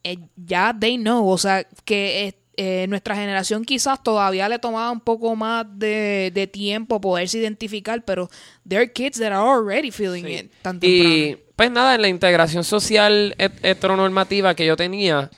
Eh, 0.03 0.17
ya 0.35 0.75
they 0.77 0.97
know. 0.97 1.27
O 1.27 1.37
sea, 1.37 1.65
que 1.83 2.35
eh, 2.55 2.85
nuestra 2.89 3.15
generación 3.15 3.63
quizás 3.65 4.01
todavía 4.01 4.47
le 4.49 4.57
tomaba 4.59 4.89
un 4.91 4.99
poco 5.01 5.35
más 5.35 5.65
de, 5.77 6.31
de 6.33 6.47
tiempo 6.47 6.99
poderse 7.01 7.37
identificar, 7.37 8.03
pero 8.03 8.29
there 8.67 8.81
are 8.81 8.91
kids 8.91 9.19
that 9.19 9.27
are 9.31 9.35
already 9.47 9.91
feeling 9.91 10.23
Sí. 10.23 10.33
it 10.33 10.51
tan 10.61 10.79
Y 10.81 11.35
pues 11.55 11.69
nada, 11.69 11.95
en 11.95 12.01
la 12.01 12.07
integración 12.07 12.63
social 12.63 13.35
het- 13.37 13.59
heteronormativa 13.63 14.55
que 14.55 14.65
yo 14.65 14.75
tenía, 14.75 15.29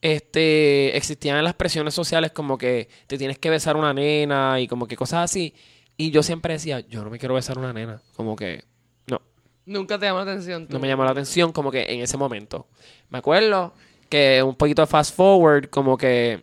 este, 0.00 0.96
existían 0.96 1.42
las 1.42 1.54
presiones 1.54 1.94
sociales 1.94 2.32
como 2.32 2.58
que 2.58 2.88
te 3.06 3.18
tienes 3.18 3.38
que 3.38 3.50
besar 3.50 3.76
una 3.76 3.92
nena 3.92 4.60
y 4.60 4.68
como 4.68 4.86
que 4.86 4.96
cosas 4.96 5.30
así. 5.30 5.54
Y 5.96 6.10
yo 6.10 6.22
siempre 6.22 6.54
decía, 6.54 6.80
yo 6.80 7.02
no 7.02 7.10
me 7.10 7.18
quiero 7.18 7.34
besar 7.34 7.58
una 7.58 7.72
nena. 7.72 8.02
Como 8.14 8.36
que, 8.36 8.64
no, 9.06 9.20
Nunca 9.64 9.98
te 9.98 10.06
llama 10.06 10.24
la 10.24 10.32
atención. 10.32 10.66
tú. 10.66 10.74
no 10.74 10.80
me 10.80 10.88
llamó 10.88 11.04
la 11.04 11.10
atención 11.12 11.52
como 11.52 11.70
que 11.70 11.86
en 11.88 12.00
ese 12.00 12.16
momento. 12.16 12.68
Me 13.08 13.18
acuerdo 13.18 13.72
que 14.08 14.42
un 14.42 14.54
poquito 14.54 14.82
de 14.82 14.86
fast 14.86 15.14
forward, 15.14 15.70
como 15.70 15.96
que 15.96 16.42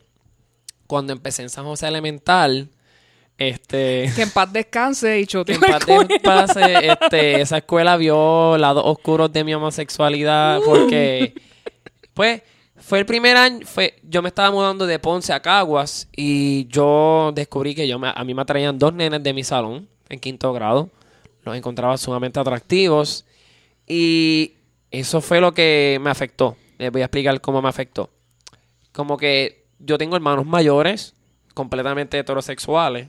cuando 0.88 1.14
empecé 1.14 1.44
en 1.44 1.50
San 1.50 1.66
José 1.66 1.88
Elemental, 1.88 2.70
este... 3.38 4.12
Que 4.16 4.24
en 4.24 4.32
paz 4.32 4.52
descanse 4.52 5.20
y 5.20 5.26
Que 5.46 5.54
en 5.54 5.60
paz 5.62 5.86
descanse, 6.08 6.88
este, 6.88 7.42
esa 7.42 7.58
escuela 7.58 7.98
vio 7.98 8.58
lados 8.58 8.84
oscuros 8.86 9.32
de 9.32 9.44
mi 9.44 9.54
homosexualidad 9.54 10.60
porque, 10.66 11.34
pues, 12.14 12.42
fue 12.86 13.00
el 13.00 13.06
primer 13.06 13.38
año, 13.38 13.66
fue, 13.66 13.96
yo 14.04 14.22
me 14.22 14.28
estaba 14.28 14.52
mudando 14.52 14.86
de 14.86 15.00
Ponce 15.00 15.32
a 15.32 15.42
Caguas 15.42 16.10
y 16.16 16.68
yo 16.68 17.32
descubrí 17.34 17.74
que 17.74 17.88
yo 17.88 17.98
a 18.04 18.24
mí 18.26 18.34
me 18.34 18.42
atraían 18.42 18.78
dos 18.78 18.94
nenes 18.94 19.24
de 19.24 19.34
mi 19.34 19.46
salón 19.46 19.88
en 20.10 20.20
quinto 20.20 20.52
grado. 20.52 20.90
Los 21.46 21.56
encontraba 21.56 21.98
sumamente 21.98 22.42
atractivos 22.42 23.26
y 23.88 24.56
eso 24.92 25.22
fue 25.22 25.40
lo 25.40 25.54
que 25.54 25.98
me 26.02 26.10
afectó. 26.10 26.58
Les 26.78 26.92
voy 26.92 27.02
a 27.02 27.06
explicar 27.06 27.40
cómo 27.40 27.62
me 27.62 27.70
afectó. 27.70 28.10
Como 28.92 29.16
que 29.16 29.64
yo 29.80 29.98
tengo 29.98 30.18
hermanos 30.18 30.46
mayores, 30.46 31.16
completamente 31.54 32.20
heterosexuales, 32.20 33.08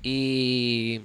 y 0.00 1.00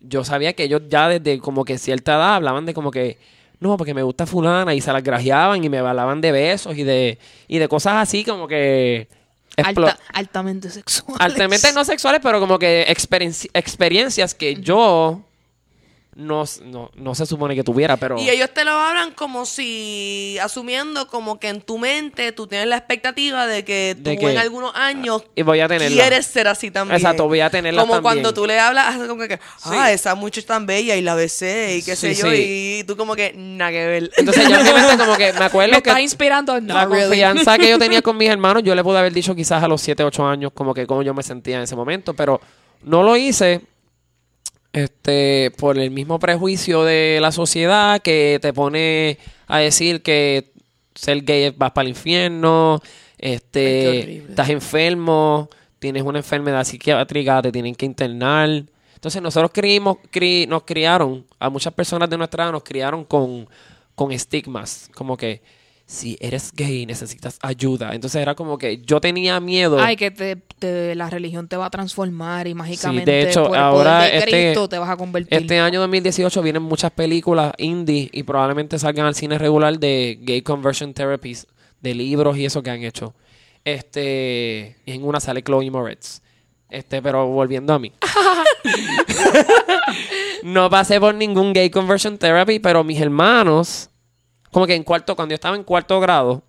yo 0.00 0.24
sabía 0.24 0.52
que 0.52 0.64
ellos 0.64 0.82
ya 0.88 1.08
desde 1.08 1.38
como 1.38 1.64
que 1.64 1.78
cierta 1.78 2.16
edad 2.16 2.34
hablaban 2.34 2.66
de 2.66 2.74
como 2.74 2.90
que 2.90 3.18
no, 3.60 3.76
porque 3.76 3.94
me 3.94 4.02
gusta 4.02 4.26
fulana 4.26 4.74
y 4.74 4.80
se 4.80 4.92
las 4.92 5.02
grajeaban 5.02 5.62
y 5.64 5.68
me 5.68 5.78
hablaban 5.78 6.20
de 6.20 6.32
besos 6.32 6.76
y 6.76 6.84
de 6.84 7.18
y 7.48 7.58
de 7.58 7.68
cosas 7.68 7.94
así 7.96 8.24
como 8.24 8.46
que 8.48 9.08
Alta- 9.56 9.98
altamente 10.12 10.70
sexual. 10.70 11.16
altamente 11.20 11.72
no 11.72 11.84
sexuales, 11.84 12.20
pero 12.22 12.38
como 12.38 12.58
que 12.60 12.86
experien- 12.88 13.50
experiencias 13.54 14.34
que 14.34 14.54
yo 14.56 15.22
no, 16.18 16.42
no, 16.64 16.90
no 16.96 17.14
se 17.14 17.26
supone 17.26 17.54
que 17.54 17.62
tuviera, 17.62 17.96
pero 17.96 18.18
Y 18.18 18.28
ellos 18.28 18.50
te 18.52 18.64
lo 18.64 18.72
hablan 18.72 19.12
como 19.12 19.46
si, 19.46 20.36
asumiendo 20.42 21.06
como 21.06 21.38
que 21.38 21.48
en 21.48 21.60
tu 21.60 21.78
mente 21.78 22.32
tú 22.32 22.48
tienes 22.48 22.66
la 22.66 22.76
expectativa 22.76 23.46
de 23.46 23.64
que 23.64 23.94
tú 23.96 24.10
De 24.10 24.18
que- 24.18 24.32
en 24.32 24.36
algunos 24.38 24.74
años 24.74 25.22
y 25.36 25.42
voy 25.42 25.60
a 25.60 25.68
tenerla. 25.68 25.94
quieres 26.02 26.26
ser 26.26 26.48
así 26.48 26.72
también. 26.72 26.96
Exacto, 26.96 27.28
voy 27.28 27.38
a 27.38 27.50
tenerla 27.50 27.82
Como 27.82 27.94
también. 27.94 28.02
cuando 28.14 28.34
tú 28.34 28.46
le 28.46 28.58
hablas, 28.58 28.96
como 29.06 29.28
que, 29.28 29.38
ah, 29.62 29.92
esa 29.92 30.16
muchacha 30.16 30.40
es 30.40 30.46
tan 30.46 30.66
bella 30.66 30.96
y 30.96 31.02
la 31.02 31.14
besé 31.14 31.76
y 31.76 31.82
qué 31.82 31.94
Sí, 31.94 32.12
sé 32.12 32.20
yo, 32.22 32.30
sí. 32.32 32.78
y 32.80 32.84
tú 32.84 32.96
como 32.96 33.14
que, 33.14 33.32
nada 33.36 33.70
que 33.70 33.86
ver. 33.86 34.10
Entonces 34.16 34.48
yo 34.48 34.56
como 34.98 35.16
que 35.16 35.32
me 35.34 35.44
acuerdo 35.44 35.72
Me 35.76 35.82
que 35.82 35.90
estás 35.90 36.02
inspirando. 36.02 36.60
No, 36.60 36.74
la 36.74 36.84
really. 36.86 37.02
confianza 37.02 37.56
que 37.58 37.70
yo 37.70 37.78
tenía 37.78 38.02
con 38.02 38.16
mis 38.16 38.28
hermanos, 38.28 38.64
yo 38.64 38.74
le 38.74 38.82
pude 38.82 38.98
haber 38.98 39.12
dicho 39.12 39.36
quizás 39.36 39.62
a 39.62 39.68
los 39.68 39.80
7, 39.80 40.02
8 40.02 40.26
años 40.26 40.50
como 40.52 40.74
que 40.74 40.84
cómo 40.84 41.02
yo 41.04 41.14
me 41.14 41.22
sentía 41.22 41.58
en 41.58 41.62
ese 41.62 41.76
momento, 41.76 42.12
pero 42.14 42.40
no 42.82 43.04
lo 43.04 43.16
hice 43.16 43.60
este 44.72 45.52
por 45.56 45.78
el 45.78 45.90
mismo 45.90 46.18
prejuicio 46.18 46.84
de 46.84 47.18
la 47.20 47.32
sociedad 47.32 48.00
que 48.00 48.38
te 48.40 48.52
pone 48.52 49.18
a 49.46 49.58
decir 49.58 50.02
que 50.02 50.52
ser 50.94 51.22
gay 51.22 51.50
vas 51.56 51.72
para 51.72 51.84
el 51.84 51.90
infierno, 51.90 52.80
este 53.18 54.18
estás 54.30 54.48
enfermo, 54.50 55.48
tienes 55.78 56.02
una 56.02 56.18
enfermedad 56.18 56.64
psiquiátrica, 56.64 57.42
te 57.42 57.52
tienen 57.52 57.74
que 57.74 57.86
internar. 57.86 58.64
Entonces 58.94 59.22
nosotros 59.22 59.52
creímos, 59.54 59.98
cri- 60.12 60.46
nos 60.48 60.64
criaron, 60.64 61.24
a 61.38 61.48
muchas 61.50 61.72
personas 61.72 62.10
de 62.10 62.18
nuestra 62.18 62.44
edad 62.44 62.52
nos 62.52 62.64
criaron 62.64 63.04
con, 63.04 63.48
con 63.94 64.10
estigmas, 64.12 64.90
como 64.94 65.16
que 65.16 65.40
si 65.88 66.18
eres 66.20 66.52
gay 66.52 66.84
necesitas 66.84 67.38
ayuda. 67.40 67.94
Entonces 67.94 68.20
era 68.20 68.34
como 68.34 68.58
que 68.58 68.82
yo 68.82 69.00
tenía 69.00 69.40
miedo. 69.40 69.80
Ay, 69.80 69.96
que 69.96 70.10
te, 70.10 70.36
te- 70.36 70.94
la 70.94 71.08
religión 71.08 71.48
te 71.48 71.56
va 71.56 71.64
a 71.64 71.70
transformar 71.70 72.46
y 72.46 72.52
mágicamente 72.52 73.10
de 73.10 73.22
hecho, 73.22 73.44
por 73.46 73.56
el 73.56 73.62
ahora 73.62 73.96
poder 74.00 74.12
de 74.12 74.18
este- 74.18 74.30
Cristo 74.30 74.68
te 74.68 74.78
vas 74.78 74.90
a 74.90 74.98
convertir. 74.98 75.32
Este 75.38 75.58
año 75.58 75.80
2018 75.80 76.42
vienen 76.42 76.62
muchas 76.62 76.90
películas 76.90 77.54
indie 77.56 78.10
y 78.12 78.22
probablemente 78.22 78.78
salgan 78.78 79.06
al 79.06 79.14
cine 79.14 79.38
regular 79.38 79.78
de 79.78 80.18
gay 80.20 80.42
conversion 80.42 80.92
therapies, 80.92 81.46
de 81.80 81.94
libros 81.94 82.36
y 82.36 82.44
eso 82.44 82.62
que 82.62 82.68
han 82.68 82.82
hecho. 82.82 83.14
Este, 83.64 84.76
y 84.84 84.92
en 84.92 85.04
una 85.04 85.20
sale 85.20 85.42
Chloe 85.42 85.70
Moretz. 85.70 86.20
Este, 86.68 87.00
pero 87.00 87.26
volviendo 87.28 87.72
a 87.72 87.78
mí. 87.78 87.92
no 90.42 90.68
pasé 90.68 91.00
por 91.00 91.14
ningún 91.14 91.54
gay 91.54 91.70
conversion 91.70 92.18
therapy, 92.18 92.58
pero 92.58 92.84
mis 92.84 93.00
hermanos, 93.00 93.88
como 94.50 94.66
que 94.66 94.74
en 94.74 94.84
cuarto, 94.84 95.14
cuando 95.16 95.32
yo 95.32 95.36
estaba 95.36 95.56
en 95.56 95.64
cuarto 95.64 96.00
grado, 96.00 96.42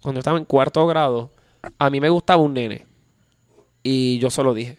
cuando 0.00 0.18
yo 0.18 0.20
estaba 0.20 0.38
en 0.38 0.44
cuarto 0.44 0.86
grado, 0.86 1.32
a 1.78 1.90
mí 1.90 2.00
me 2.00 2.08
gustaba 2.08 2.42
un 2.42 2.54
nene. 2.54 2.86
Y 3.82 4.18
yo 4.18 4.30
solo 4.30 4.54
dije. 4.54 4.78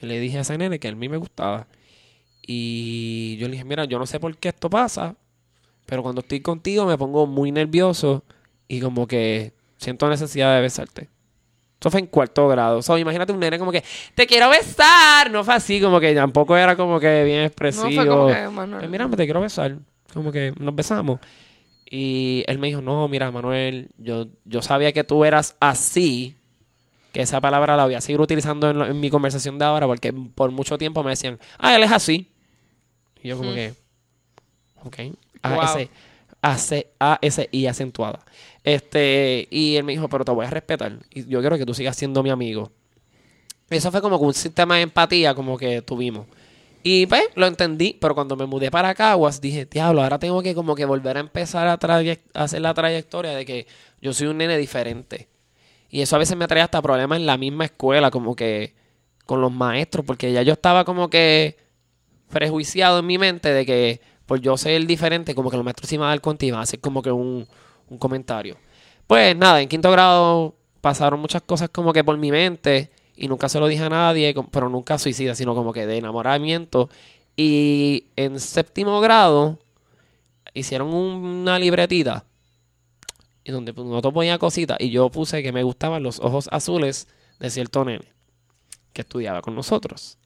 Yo 0.00 0.08
le 0.08 0.20
dije 0.20 0.38
a 0.38 0.40
ese 0.42 0.58
nene 0.58 0.78
que 0.78 0.88
a 0.88 0.94
mí 0.94 1.08
me 1.08 1.16
gustaba. 1.16 1.66
Y 2.46 3.36
yo 3.38 3.48
le 3.48 3.52
dije, 3.52 3.64
mira, 3.64 3.84
yo 3.84 3.98
no 3.98 4.06
sé 4.06 4.20
por 4.20 4.36
qué 4.36 4.48
esto 4.48 4.70
pasa, 4.70 5.16
pero 5.84 6.02
cuando 6.02 6.20
estoy 6.20 6.40
contigo 6.40 6.86
me 6.86 6.96
pongo 6.96 7.26
muy 7.26 7.50
nervioso 7.50 8.22
y 8.68 8.80
como 8.80 9.06
que 9.06 9.52
siento 9.78 10.08
necesidad 10.08 10.54
de 10.54 10.60
besarte. 10.60 11.08
Eso 11.80 11.90
fue 11.90 12.00
en 12.00 12.06
cuarto 12.06 12.48
grado. 12.48 12.78
O 12.78 12.82
sea, 12.82 12.98
imagínate 12.98 13.32
un 13.32 13.40
nene 13.40 13.58
como 13.58 13.72
que, 13.72 13.84
te 14.14 14.26
quiero 14.26 14.48
besar. 14.48 15.30
No 15.30 15.44
fue 15.44 15.54
así, 15.54 15.80
como 15.80 16.00
que 16.00 16.14
tampoco 16.14 16.56
era 16.56 16.76
como 16.76 16.98
que 17.00 17.24
bien 17.24 17.42
expresivo. 17.42 17.88
No 17.88 17.94
fue 17.94 18.06
como 18.06 18.26
que. 18.28 18.78
Pues 18.78 18.90
mira, 18.90 19.08
me 19.08 19.16
te 19.16 19.24
quiero 19.24 19.40
besar. 19.40 19.76
Como 20.12 20.32
que 20.32 20.52
nos 20.58 20.74
besamos. 20.74 21.20
Y 21.88 22.42
él 22.48 22.58
me 22.58 22.66
dijo, 22.68 22.80
no, 22.80 23.06
mira, 23.08 23.30
Manuel, 23.30 23.90
yo, 23.98 24.26
yo 24.44 24.60
sabía 24.62 24.92
que 24.92 25.04
tú 25.04 25.24
eras 25.24 25.56
así, 25.60 26.34
que 27.12 27.22
esa 27.22 27.40
palabra 27.40 27.76
la 27.76 27.84
voy 27.84 27.94
a 27.94 28.00
seguir 28.00 28.20
utilizando 28.20 28.70
en, 28.70 28.78
lo- 28.78 28.86
en 28.86 28.98
mi 28.98 29.08
conversación 29.10 29.58
de 29.58 29.64
ahora, 29.66 29.86
porque 29.86 30.12
por 30.12 30.50
mucho 30.50 30.78
tiempo 30.78 31.02
me 31.04 31.10
decían, 31.10 31.38
ah, 31.58 31.76
él 31.76 31.82
es 31.84 31.92
así. 31.92 32.28
Y 33.22 33.28
yo 33.28 33.36
como 33.38 33.50
que, 33.54 33.74
ok, 34.82 34.96
Wow. 35.54 35.62
S, 35.64 35.90
A, 36.42 36.58
C, 36.58 36.86
A, 36.98 37.18
S, 37.22 37.48
I 37.52 37.66
acentuada. 37.66 38.24
Este, 38.64 39.46
y 39.50 39.76
él 39.76 39.84
me 39.84 39.92
dijo, 39.92 40.08
pero 40.08 40.24
te 40.24 40.32
voy 40.32 40.44
a 40.46 40.50
respetar. 40.50 40.98
Y 41.12 41.26
yo 41.28 41.40
quiero 41.40 41.56
que 41.56 41.66
tú 41.66 41.72
sigas 41.74 41.96
siendo 41.96 42.22
mi 42.22 42.30
amigo. 42.30 42.72
Eso 43.70 43.90
fue 43.92 44.00
como 44.00 44.18
que 44.18 44.24
un 44.24 44.34
sistema 44.34 44.76
de 44.76 44.82
empatía 44.82 45.34
como 45.34 45.56
que 45.56 45.82
tuvimos. 45.82 46.26
Y 46.88 47.06
pues 47.06 47.24
lo 47.34 47.48
entendí, 47.48 47.98
pero 48.00 48.14
cuando 48.14 48.36
me 48.36 48.46
mudé 48.46 48.70
para 48.70 48.94
Caguas 48.94 49.40
dije, 49.40 49.66
diablo, 49.66 50.04
ahora 50.04 50.20
tengo 50.20 50.40
que 50.40 50.54
como 50.54 50.76
que 50.76 50.84
volver 50.84 51.16
a 51.16 51.20
empezar 51.20 51.66
a, 51.66 51.72
a 51.82 52.44
hacer 52.44 52.60
la 52.60 52.74
trayectoria 52.74 53.32
de 53.32 53.44
que 53.44 53.66
yo 54.00 54.12
soy 54.12 54.28
un 54.28 54.38
nene 54.38 54.56
diferente. 54.56 55.28
Y 55.90 56.02
eso 56.02 56.14
a 56.14 56.20
veces 56.20 56.36
me 56.36 56.46
trae 56.46 56.62
hasta 56.62 56.80
problemas 56.80 57.18
en 57.18 57.26
la 57.26 57.36
misma 57.38 57.64
escuela, 57.64 58.12
como 58.12 58.36
que 58.36 58.76
con 59.24 59.40
los 59.40 59.50
maestros, 59.50 60.06
porque 60.06 60.30
ya 60.30 60.42
yo 60.42 60.52
estaba 60.52 60.84
como 60.84 61.10
que 61.10 61.56
prejuiciado 62.30 63.00
en 63.00 63.06
mi 63.06 63.18
mente 63.18 63.52
de 63.52 63.66
que 63.66 64.00
por 64.24 64.40
yo 64.40 64.56
ser 64.56 64.86
diferente, 64.86 65.34
como 65.34 65.50
que 65.50 65.56
los 65.56 65.64
maestros 65.64 65.88
se 65.88 65.96
iban 65.96 66.06
a 66.06 66.10
dar 66.10 66.20
cuenta 66.20 66.46
y 66.46 66.50
a 66.50 66.60
hacer 66.60 66.78
como 66.78 67.02
que 67.02 67.10
un, 67.10 67.48
un 67.88 67.98
comentario. 67.98 68.58
Pues 69.08 69.36
nada, 69.36 69.60
en 69.60 69.68
quinto 69.68 69.90
grado 69.90 70.54
pasaron 70.80 71.18
muchas 71.18 71.42
cosas 71.42 71.68
como 71.68 71.92
que 71.92 72.04
por 72.04 72.16
mi 72.16 72.30
mente 72.30 72.92
y 73.16 73.28
nunca 73.28 73.48
se 73.48 73.58
lo 73.58 73.66
dije 73.66 73.84
a 73.84 73.88
nadie, 73.88 74.34
pero 74.50 74.68
nunca 74.68 74.98
suicida, 74.98 75.34
sino 75.34 75.54
como 75.54 75.72
que 75.72 75.86
de 75.86 75.96
enamoramiento. 75.96 76.90
Y 77.36 78.06
en 78.16 78.38
séptimo 78.38 79.00
grado 79.00 79.58
hicieron 80.54 80.92
una 80.92 81.58
libretita 81.58 82.24
y 83.44 83.52
donde 83.52 83.72
pues, 83.72 83.86
nosotros 83.86 84.14
ponía 84.14 84.38
cositas 84.38 84.76
y 84.80 84.90
yo 84.90 85.10
puse 85.10 85.42
que 85.42 85.52
me 85.52 85.62
gustaban 85.62 86.02
los 86.02 86.18
ojos 86.20 86.48
azules 86.50 87.08
de 87.38 87.50
cierto 87.50 87.84
nene 87.84 88.04
que 88.92 89.02
estudiaba 89.02 89.42
con 89.42 89.54
nosotros. 89.54 90.18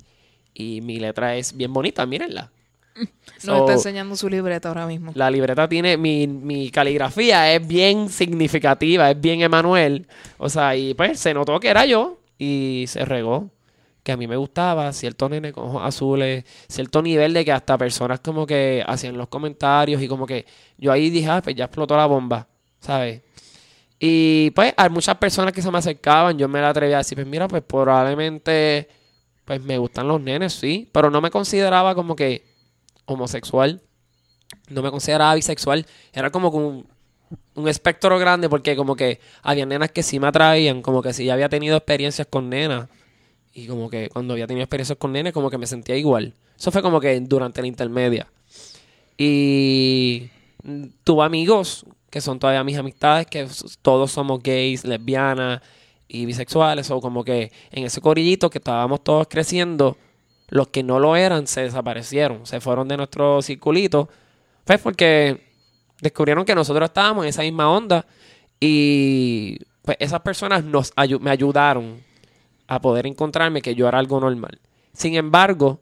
Y 0.54 0.80
mi 0.80 0.98
letra 0.98 1.36
es 1.36 1.56
bien 1.56 1.72
bonita, 1.72 2.06
mírenla. 2.06 2.50
Nos 2.96 3.44
So, 3.44 3.56
está 3.56 3.72
enseñando 3.72 4.16
su 4.16 4.28
libreta 4.28 4.68
ahora 4.68 4.86
mismo. 4.86 5.12
la 5.14 5.30
libreta 5.30 5.68
tiene, 5.68 5.96
mi, 5.96 6.26
mi 6.26 6.70
caligrafía 6.70 7.52
es 7.52 7.66
bien 7.66 8.08
significativa, 8.08 9.10
es 9.10 9.20
bien 9.20 9.42
Emanuel. 9.42 10.06
O 10.38 10.48
sea, 10.48 10.76
y 10.76 10.94
pues 10.94 11.18
se 11.18 11.34
notó 11.34 11.58
que 11.58 11.68
era 11.68 11.86
yo 11.86 12.19
y 12.40 12.86
se 12.88 13.04
regó. 13.04 13.50
Que 14.02 14.12
a 14.12 14.16
mí 14.16 14.26
me 14.26 14.36
gustaba 14.36 14.90
cierto 14.94 15.28
nene 15.28 15.52
con 15.52 15.68
ojos 15.68 15.82
azules, 15.84 16.44
cierto 16.68 17.02
nivel 17.02 17.34
de 17.34 17.44
que 17.44 17.52
hasta 17.52 17.76
personas 17.76 18.20
como 18.20 18.46
que 18.46 18.82
hacían 18.86 19.18
los 19.18 19.28
comentarios 19.28 20.00
y 20.00 20.08
como 20.08 20.26
que 20.26 20.46
yo 20.78 20.90
ahí 20.90 21.10
dije, 21.10 21.28
ah, 21.28 21.42
pues 21.42 21.54
ya 21.54 21.66
explotó 21.66 21.96
la 21.98 22.06
bomba, 22.06 22.48
¿sabes? 22.80 23.20
Y 23.98 24.52
pues 24.52 24.72
hay 24.78 24.88
muchas 24.88 25.16
personas 25.18 25.52
que 25.52 25.60
se 25.60 25.70
me 25.70 25.76
acercaban, 25.76 26.38
yo 26.38 26.48
me 26.48 26.62
la 26.62 26.70
atreví 26.70 26.94
a 26.94 26.98
decir, 26.98 27.16
pues 27.16 27.26
mira, 27.26 27.46
pues 27.46 27.62
probablemente, 27.62 28.88
pues 29.44 29.62
me 29.62 29.76
gustan 29.76 30.08
los 30.08 30.18
nenes, 30.18 30.54
sí, 30.54 30.88
pero 30.92 31.10
no 31.10 31.20
me 31.20 31.30
consideraba 31.30 31.94
como 31.94 32.16
que 32.16 32.46
homosexual, 33.04 33.82
no 34.70 34.80
me 34.80 34.90
consideraba 34.90 35.34
bisexual, 35.34 35.84
era 36.14 36.30
como 36.30 36.50
que 36.50 36.89
un, 37.60 37.68
espectro 37.68 38.18
grande 38.18 38.48
porque 38.48 38.76
como 38.76 38.96
que 38.96 39.20
había 39.42 39.66
nenas 39.66 39.90
que 39.90 40.02
sí 40.02 40.18
me 40.18 40.28
atraían, 40.28 40.82
como 40.82 41.02
que 41.02 41.12
sí 41.12 41.24
ya 41.24 41.34
había 41.34 41.48
tenido 41.48 41.76
experiencias 41.76 42.26
con 42.28 42.48
nenas 42.48 42.88
y 43.52 43.66
como 43.66 43.90
que 43.90 44.08
cuando 44.08 44.34
había 44.34 44.46
tenido 44.46 44.64
experiencias 44.64 44.98
con 44.98 45.12
nenes 45.12 45.32
como 45.32 45.50
que 45.50 45.58
me 45.58 45.66
sentía 45.66 45.96
igual. 45.96 46.34
Eso 46.58 46.70
fue 46.70 46.82
como 46.82 47.00
que 47.00 47.18
durante 47.20 47.60
la 47.60 47.66
intermedia. 47.66 48.26
Y 49.16 50.30
tuve 51.04 51.24
amigos 51.24 51.84
que 52.10 52.20
son 52.20 52.38
todavía 52.38 52.64
mis 52.64 52.76
amistades, 52.76 53.26
que 53.26 53.46
todos 53.82 54.10
somos 54.10 54.42
gays, 54.42 54.84
lesbianas 54.84 55.62
y 56.08 56.26
bisexuales, 56.26 56.90
o 56.90 57.00
como 57.00 57.24
que 57.24 57.52
en 57.70 57.84
ese 57.84 58.00
corillito 58.00 58.50
que 58.50 58.58
estábamos 58.58 59.04
todos 59.04 59.28
creciendo, 59.28 59.96
los 60.48 60.68
que 60.68 60.82
no 60.82 60.98
lo 60.98 61.14
eran 61.16 61.46
se 61.46 61.62
desaparecieron, 61.62 62.46
se 62.46 62.60
fueron 62.60 62.88
de 62.88 62.96
nuestro 62.96 63.40
circulito, 63.42 64.08
pues 64.64 64.80
porque 64.80 65.49
descubrieron 66.00 66.44
que 66.44 66.54
nosotros 66.54 66.88
estábamos 66.88 67.24
en 67.24 67.30
esa 67.30 67.42
misma 67.42 67.70
onda 67.70 68.06
y 68.58 69.58
pues 69.82 69.96
esas 70.00 70.20
personas 70.20 70.64
nos 70.64 70.92
me 71.20 71.30
ayudaron 71.30 72.02
a 72.66 72.80
poder 72.80 73.06
encontrarme 73.06 73.62
que 73.62 73.74
yo 73.74 73.88
era 73.88 73.98
algo 73.98 74.20
normal. 74.20 74.60
Sin 74.92 75.14
embargo, 75.14 75.80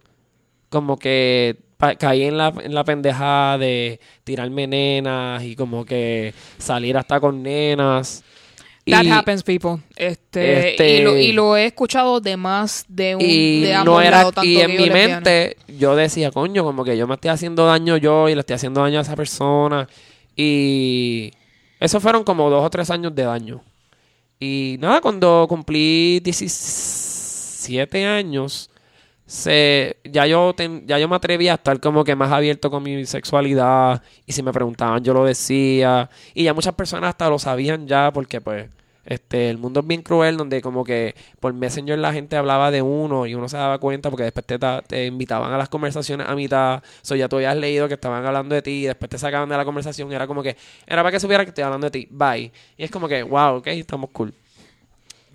como 0.68 0.98
que 0.98 1.58
caí 1.98 2.24
en 2.24 2.36
la, 2.36 2.52
en 2.62 2.74
la 2.74 2.84
pendeja 2.84 3.56
de 3.58 4.00
tirarme 4.24 4.66
nenas 4.66 5.42
y 5.44 5.54
como 5.54 5.84
que 5.84 6.34
salir 6.58 6.96
hasta 6.96 7.20
con 7.20 7.42
nenas. 7.42 8.24
That 8.91 9.05
Y- 9.05 9.11
happens, 9.11 9.43
people. 9.43 9.78
Este, 9.97 10.70
Este- 10.70 10.97
Y, 10.99 11.03
lo, 11.03 11.16
y 11.16 11.32
lo 11.32 11.57
he 11.57 11.66
escuchado 11.66 12.20
de 12.20 12.36
más 12.36 12.84
de 12.89 13.16
un 13.16 13.22
y 13.22 13.61
de 13.62 13.74
no 13.84 14.01
era 14.01 14.22
tanto 14.24 14.45
y 14.45 14.59
en 14.61 14.76
mi 14.76 14.89
mente 14.91 15.57
yo 15.66 15.95
decía 15.97 16.30
coño 16.30 16.64
como 16.64 16.84
que 16.84 16.97
yo 16.97 17.07
me 17.07 17.14
estoy 17.14 17.30
haciendo 17.30 17.66
daño 17.66 17.97
yo 17.97 18.28
y 18.28 18.34
le 18.34 18.41
estoy 18.41 18.55
haciendo 18.55 18.80
daño 18.82 18.99
a 18.99 19.03
esa 19.03 19.16
persona 19.16 19.89
y 20.36 21.32
eso 21.80 22.01
fueron 22.01 22.24
como 22.24 22.49
dos 22.51 22.64
o 22.64 22.70
tres 22.70 22.91
años 22.91 23.14
de 23.14 23.22
daño. 23.24 23.62
Y 24.41 24.76
nada 24.80 25.01
cuando 25.01 25.47
cumplí 25.49 26.20
17 26.20 28.05
años 28.07 28.70
se 29.26 29.97
ya 30.05 30.26
yo 30.26 30.55
ten- 30.57 30.86
ya 30.86 30.99
yo 30.99 31.07
me 31.09 31.16
atreví 31.16 31.49
a 31.49 31.55
estar 31.55 31.78
como 31.80 32.03
que 32.03 32.16
más 32.16 32.32
abierto 32.32 32.70
con 32.70 32.82
mi 32.82 33.05
sexualidad. 33.05 34.03
Y 34.26 34.32
si 34.32 34.43
me 34.43 34.53
preguntaban 34.53 35.03
yo 35.05 35.12
lo 35.12 35.24
decía. 35.24 36.09
Y 36.34 36.45
ya 36.45 36.55
muchas 36.55 36.74
personas 36.74 37.11
hasta 37.11 37.28
lo 37.28 37.39
sabían 37.39 37.86
ya 37.86 38.11
porque 38.12 38.41
pues 38.41 38.68
este 39.09 39.48
el 39.50 39.59
mundo 39.59 39.80
es 39.80 39.86
bien 39.86 40.02
cruel 40.02 40.36
donde 40.36 40.61
como 40.61 40.84
que 40.84 41.14
por 41.40 41.52
Messenger 41.54 41.98
la 41.98 42.12
gente 42.12 42.36
hablaba 42.36 42.70
de 42.70 42.82
uno 42.82 43.24
y 43.26 43.34
uno 43.34 43.48
se 43.48 43.56
daba 43.56 43.78
cuenta 43.78 44.11
porque 44.11 44.24
después 44.24 44.44
te, 44.46 44.59
te 44.86 45.06
invitaban 45.06 45.50
a 45.52 45.56
las 45.59 45.68
conversaciones 45.70 46.28
a 46.28 46.34
mitad. 46.34 46.82
So 47.02 47.16
ya 47.16 47.28
tú 47.28 47.36
habías 47.36 47.56
leído 47.56 47.88
que 47.88 47.94
estaban 47.94 48.24
hablando 48.24 48.54
de 48.54 48.62
ti 48.62 48.70
y 48.70 48.86
después 48.86 49.09
te 49.11 49.18
sacaban 49.18 49.48
de 49.48 49.56
la 49.56 49.64
conversación 49.64 50.12
era 50.12 50.26
como 50.26 50.42
que 50.42 50.56
era 50.86 51.02
para 51.02 51.11
que 51.12 51.20
supiera 51.20 51.44
que 51.44 51.48
estoy 51.48 51.64
hablando 51.64 51.86
de 51.86 51.90
ti. 51.90 52.06
Bye. 52.11 52.52
Y 52.76 52.84
es 52.84 52.90
como 52.90 53.09
que 53.09 53.22
wow 53.22 53.56
ok 53.56 53.66
estamos 53.68 54.11
cool. 54.12 54.34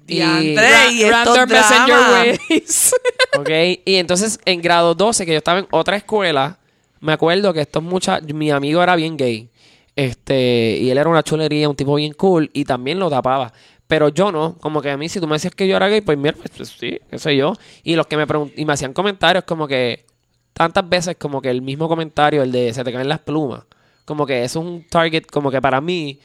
Y- 0.06 0.56
Ra- 0.56 0.92
y 0.92 1.10
Random 1.10 1.36
messenger 1.50 2.38
ways. 2.50 2.96
Ok, 3.40 3.50
y 3.86 3.96
entonces 3.96 4.40
en 4.46 4.62
grado 4.62 4.94
12, 4.94 5.26
que 5.26 5.32
yo 5.32 5.38
estaba 5.40 5.58
en 5.60 5.68
otra 5.72 5.96
escuela, 5.98 6.60
me 7.00 7.14
acuerdo 7.14 7.52
que 7.52 7.62
estos 7.62 7.82
muchachos, 7.82 8.32
mi 8.32 8.52
amigo 8.52 8.84
era 8.84 8.96
bien 8.96 9.18
gay. 9.18 9.50
Este, 9.96 10.78
y 10.82 10.90
él 10.90 10.98
era 10.98 11.10
una 11.10 11.24
chulería, 11.24 11.70
un 11.70 11.76
tipo 11.76 11.96
bien 11.96 12.14
cool, 12.14 12.50
y 12.54 12.66
también 12.66 13.00
lo 13.00 13.10
tapaba. 13.10 13.54
Pero 13.88 14.10
yo 14.10 14.32
no, 14.32 14.58
como 14.60 14.82
que 14.82 14.90
a 14.90 14.98
mí, 14.98 15.10
si 15.10 15.20
tú 15.20 15.28
me 15.28 15.34
decías 15.36 15.54
que 15.54 15.68
yo 15.68 15.76
era 15.76 15.88
gay, 15.88 16.02
pues 16.02 16.18
mira, 16.18 16.36
pues, 16.36 16.52
pues, 16.56 16.70
sí, 16.70 17.00
qué 17.10 17.20
sé 17.20 17.36
yo. 17.36 17.54
Y 17.84 17.96
los 17.96 18.08
que 18.08 18.18
me 18.18 18.26
y 18.56 18.66
me 18.66 18.74
hacían 18.74 18.94
comentarios 18.94 19.44
como 19.44 19.68
que, 19.68 20.06
tantas 20.54 20.88
veces 20.88 21.16
como 21.18 21.42
que 21.42 21.50
el 21.50 21.62
mismo 21.62 21.88
comentario, 21.88 22.44
el 22.44 22.52
de 22.52 22.74
se 22.74 22.84
te 22.84 22.92
caen 22.92 23.10
las 23.10 23.20
plumas. 23.20 23.64
Como 24.06 24.26
que 24.26 24.44
es 24.44 24.56
un 24.56 24.86
target, 24.88 25.26
como 25.26 25.52
que 25.52 25.62
para 25.62 25.82
mí, 25.82 26.20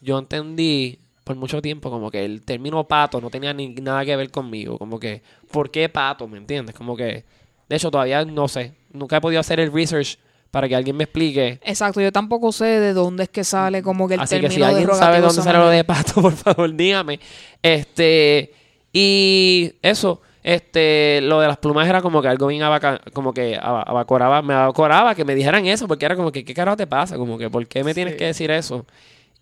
yo 0.00 0.18
entendí 0.18 0.98
por 1.24 1.36
mucho 1.36 1.62
tiempo 1.62 1.90
como 1.90 2.10
que 2.10 2.24
el 2.24 2.42
término 2.42 2.86
pato 2.86 3.20
no 3.20 3.30
tenía 3.30 3.54
ni 3.54 3.68
nada 3.74 4.04
que 4.04 4.14
ver 4.16 4.30
conmigo. 4.30 4.78
Como 4.78 5.00
que, 5.00 5.22
¿por 5.50 5.70
qué 5.70 5.88
pato? 5.88 6.28
¿Me 6.28 6.38
entiendes? 6.38 6.74
Como 6.74 6.96
que, 6.96 7.24
de 7.68 7.76
hecho, 7.76 7.90
todavía 7.90 8.24
no 8.24 8.46
sé. 8.48 8.74
Nunca 8.92 9.16
he 9.16 9.20
podido 9.20 9.40
hacer 9.40 9.58
el 9.60 9.72
research 9.72 10.18
para 10.54 10.68
que 10.68 10.76
alguien 10.76 10.96
me 10.96 11.04
explique. 11.04 11.58
Exacto, 11.64 12.00
yo 12.00 12.10
tampoco 12.12 12.52
sé 12.52 12.64
de 12.64 12.92
dónde 12.94 13.24
es 13.24 13.28
que 13.28 13.42
sale 13.44 13.82
como 13.82 14.06
que 14.08 14.14
el 14.14 14.20
Así 14.20 14.40
que 14.40 14.48
si 14.50 14.62
alguien 14.62 14.88
sabe 14.94 15.16
de 15.16 15.22
dónde 15.22 15.42
sale 15.42 15.58
lo 15.58 15.68
de 15.68 15.84
pato, 15.84 16.14
por 16.22 16.32
favor, 16.32 16.72
dígame. 16.74 17.18
Este, 17.60 18.52
y 18.92 19.72
eso, 19.82 20.20
este, 20.42 21.20
lo 21.22 21.40
de 21.40 21.48
las 21.48 21.56
plumas 21.58 21.88
era 21.88 22.00
como 22.00 22.22
que 22.22 22.28
algo 22.28 22.46
bien 22.46 22.62
abaca, 22.62 23.00
como 23.12 23.34
que 23.34 23.58
aba- 23.60 23.82
abacoraba, 23.82 24.42
me 24.42 24.54
abacoraba 24.54 25.14
que 25.14 25.24
me 25.24 25.34
dijeran 25.34 25.66
eso, 25.66 25.88
porque 25.88 26.04
era 26.06 26.14
como 26.14 26.30
que, 26.30 26.44
¿qué 26.44 26.54
carajo 26.54 26.76
te 26.76 26.86
pasa? 26.86 27.16
Como 27.16 27.36
que, 27.36 27.50
¿por 27.50 27.66
qué 27.66 27.82
me 27.82 27.92
tienes 27.94 28.14
que 28.14 28.26
decir 28.26 28.50
eso? 28.50 28.86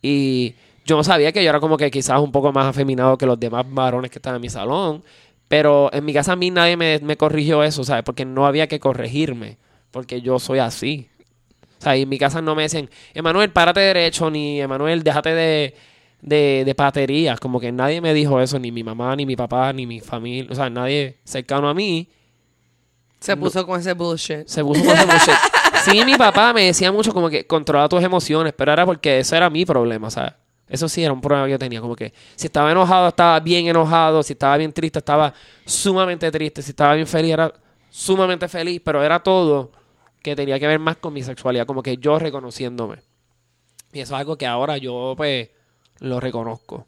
Y 0.01 0.55
yo 0.87 0.97
no 0.97 1.05
sabía 1.05 1.31
que 1.31 1.45
yo 1.45 1.51
era 1.51 1.61
como 1.61 1.77
que 1.77 1.91
quizás 1.91 2.21
un 2.21 2.33
poco 2.33 2.53
más 2.53 2.67
afeminado 2.67 3.19
que 3.19 3.27
los 3.27 3.39
demás 3.39 3.65
varones 3.69 4.11
que 4.11 4.19
estaban 4.19 4.37
en 4.37 4.43
mi 4.43 4.49
salón. 4.49 5.03
Pero 5.49 5.91
en 5.93 6.05
mi 6.07 6.15
casa 6.15 6.33
a 6.33 6.37
mí 6.37 6.51
nadie 6.51 6.79
me, 6.79 6.99
me 7.03 7.19
corrigió 7.19 7.63
eso, 7.63 7.85
¿sabes? 7.85 8.03
Porque 8.05 8.25
no 8.25 8.47
había 8.47 8.69
que 8.69 8.81
corregirme, 8.81 9.59
porque 9.93 10.21
yo 10.21 10.41
soy 10.41 10.59
así. 10.59 11.09
O 11.79 11.83
sea, 11.83 11.97
y 11.97 12.03
en 12.03 12.09
mi 12.09 12.19
casa 12.19 12.43
no 12.43 12.55
me 12.57 12.63
decían, 12.63 12.89
Emanuel, 13.15 13.51
párate 13.53 13.81
derecho, 13.81 14.31
ni 14.31 14.61
Emanuel, 14.61 15.03
déjate 15.03 15.35
de, 15.35 15.75
de, 16.21 16.63
de 16.65 16.75
paterías. 16.75 17.39
Como 17.39 17.61
que 17.61 17.71
nadie 17.71 18.01
me 18.01 18.15
dijo 18.15 18.41
eso, 18.41 18.59
ni 18.59 18.73
mi 18.73 18.83
mamá, 18.83 19.15
ni 19.15 19.27
mi 19.27 19.37
papá, 19.37 19.73
ni 19.73 19.87
mi 19.87 20.01
familia. 20.01 20.51
O 20.51 20.55
sea, 20.55 20.71
nadie 20.71 21.19
cercano 21.25 21.69
a 21.69 21.75
mí 21.75 22.09
Se 23.21 23.37
puso 23.37 23.65
con 23.67 23.79
ese 23.79 23.93
bullshit. 23.93 24.47
se 24.47 24.65
puso 24.65 24.83
con 24.85 24.97
ese 24.97 25.07
bullshit. 25.07 25.35
Sí, 25.85 26.05
mi 26.05 26.15
papá 26.15 26.53
me 26.53 26.67
decía 26.67 26.93
mucho 26.93 27.13
como 27.13 27.29
que 27.29 27.45
controla 27.45 27.89
tus 27.89 28.01
emociones, 28.05 28.53
pero 28.57 28.73
era 28.73 28.87
porque 28.87 29.19
eso 29.19 29.35
era 29.35 29.51
mi 29.51 29.65
problema, 29.65 30.11
¿sabes? 30.11 30.35
Eso 30.69 30.89
sí 30.89 31.03
era 31.03 31.13
un 31.13 31.21
problema 31.21 31.47
que 31.47 31.51
yo 31.51 31.59
tenía, 31.59 31.81
como 31.81 31.97
que 31.97 32.13
si 32.37 32.47
estaba 32.47 32.71
enojado, 32.71 33.09
estaba 33.09 33.41
bien 33.41 33.67
enojado, 33.67 34.23
si 34.23 34.35
estaba 34.35 34.57
bien 34.59 34.73
triste, 34.73 35.01
estaba 35.01 35.35
sumamente 35.67 36.31
triste, 36.31 36.63
si 36.63 36.71
estaba 36.71 36.95
bien 36.95 37.09
feliz, 37.09 37.33
era 37.33 37.53
sumamente 37.91 38.47
feliz, 38.47 38.81
pero 38.85 39.03
era 39.03 39.19
todo 39.19 39.73
que 40.23 40.37
tenía 40.37 40.59
que 40.61 40.67
ver 40.67 40.79
más 40.79 40.97
con 40.97 41.13
mi 41.13 41.23
sexualidad, 41.23 41.67
como 41.67 41.83
que 41.83 41.97
yo 41.99 42.19
reconociéndome. 42.19 42.97
Y 43.93 44.01
eso 44.01 44.15
es 44.15 44.21
algo 44.21 44.37
que 44.37 44.47
ahora 44.47 44.79
yo, 44.79 45.15
pues, 45.17 45.51
lo 46.01 46.21
reconozco. 46.21 46.87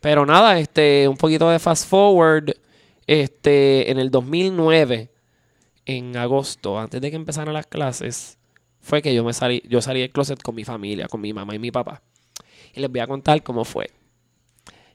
Pero 0.00 0.24
nada, 0.26 0.58
este, 0.58 1.06
un 1.08 1.16
poquito 1.16 1.48
de 1.50 1.58
fast 1.58 1.88
forward, 1.88 2.52
este, 3.06 3.90
en 3.90 3.98
el 3.98 4.10
2009, 4.10 5.10
en 5.84 6.16
agosto, 6.16 6.78
antes 6.78 7.00
de 7.00 7.10
que 7.10 7.16
empezaran 7.16 7.54
las 7.54 7.66
clases, 7.66 8.38
fue 8.80 9.02
que 9.02 9.14
yo 9.14 9.24
me 9.24 9.32
salí, 9.32 9.62
yo 9.68 9.80
salí 9.82 10.00
del 10.00 10.10
closet 10.10 10.42
con 10.42 10.54
mi 10.54 10.64
familia, 10.64 11.08
con 11.08 11.20
mi 11.20 11.32
mamá 11.32 11.54
y 11.54 11.58
mi 11.58 11.70
papá. 11.70 12.02
Y 12.74 12.80
les 12.80 12.90
voy 12.90 13.00
a 13.00 13.06
contar 13.06 13.42
cómo 13.42 13.64
fue. 13.64 13.90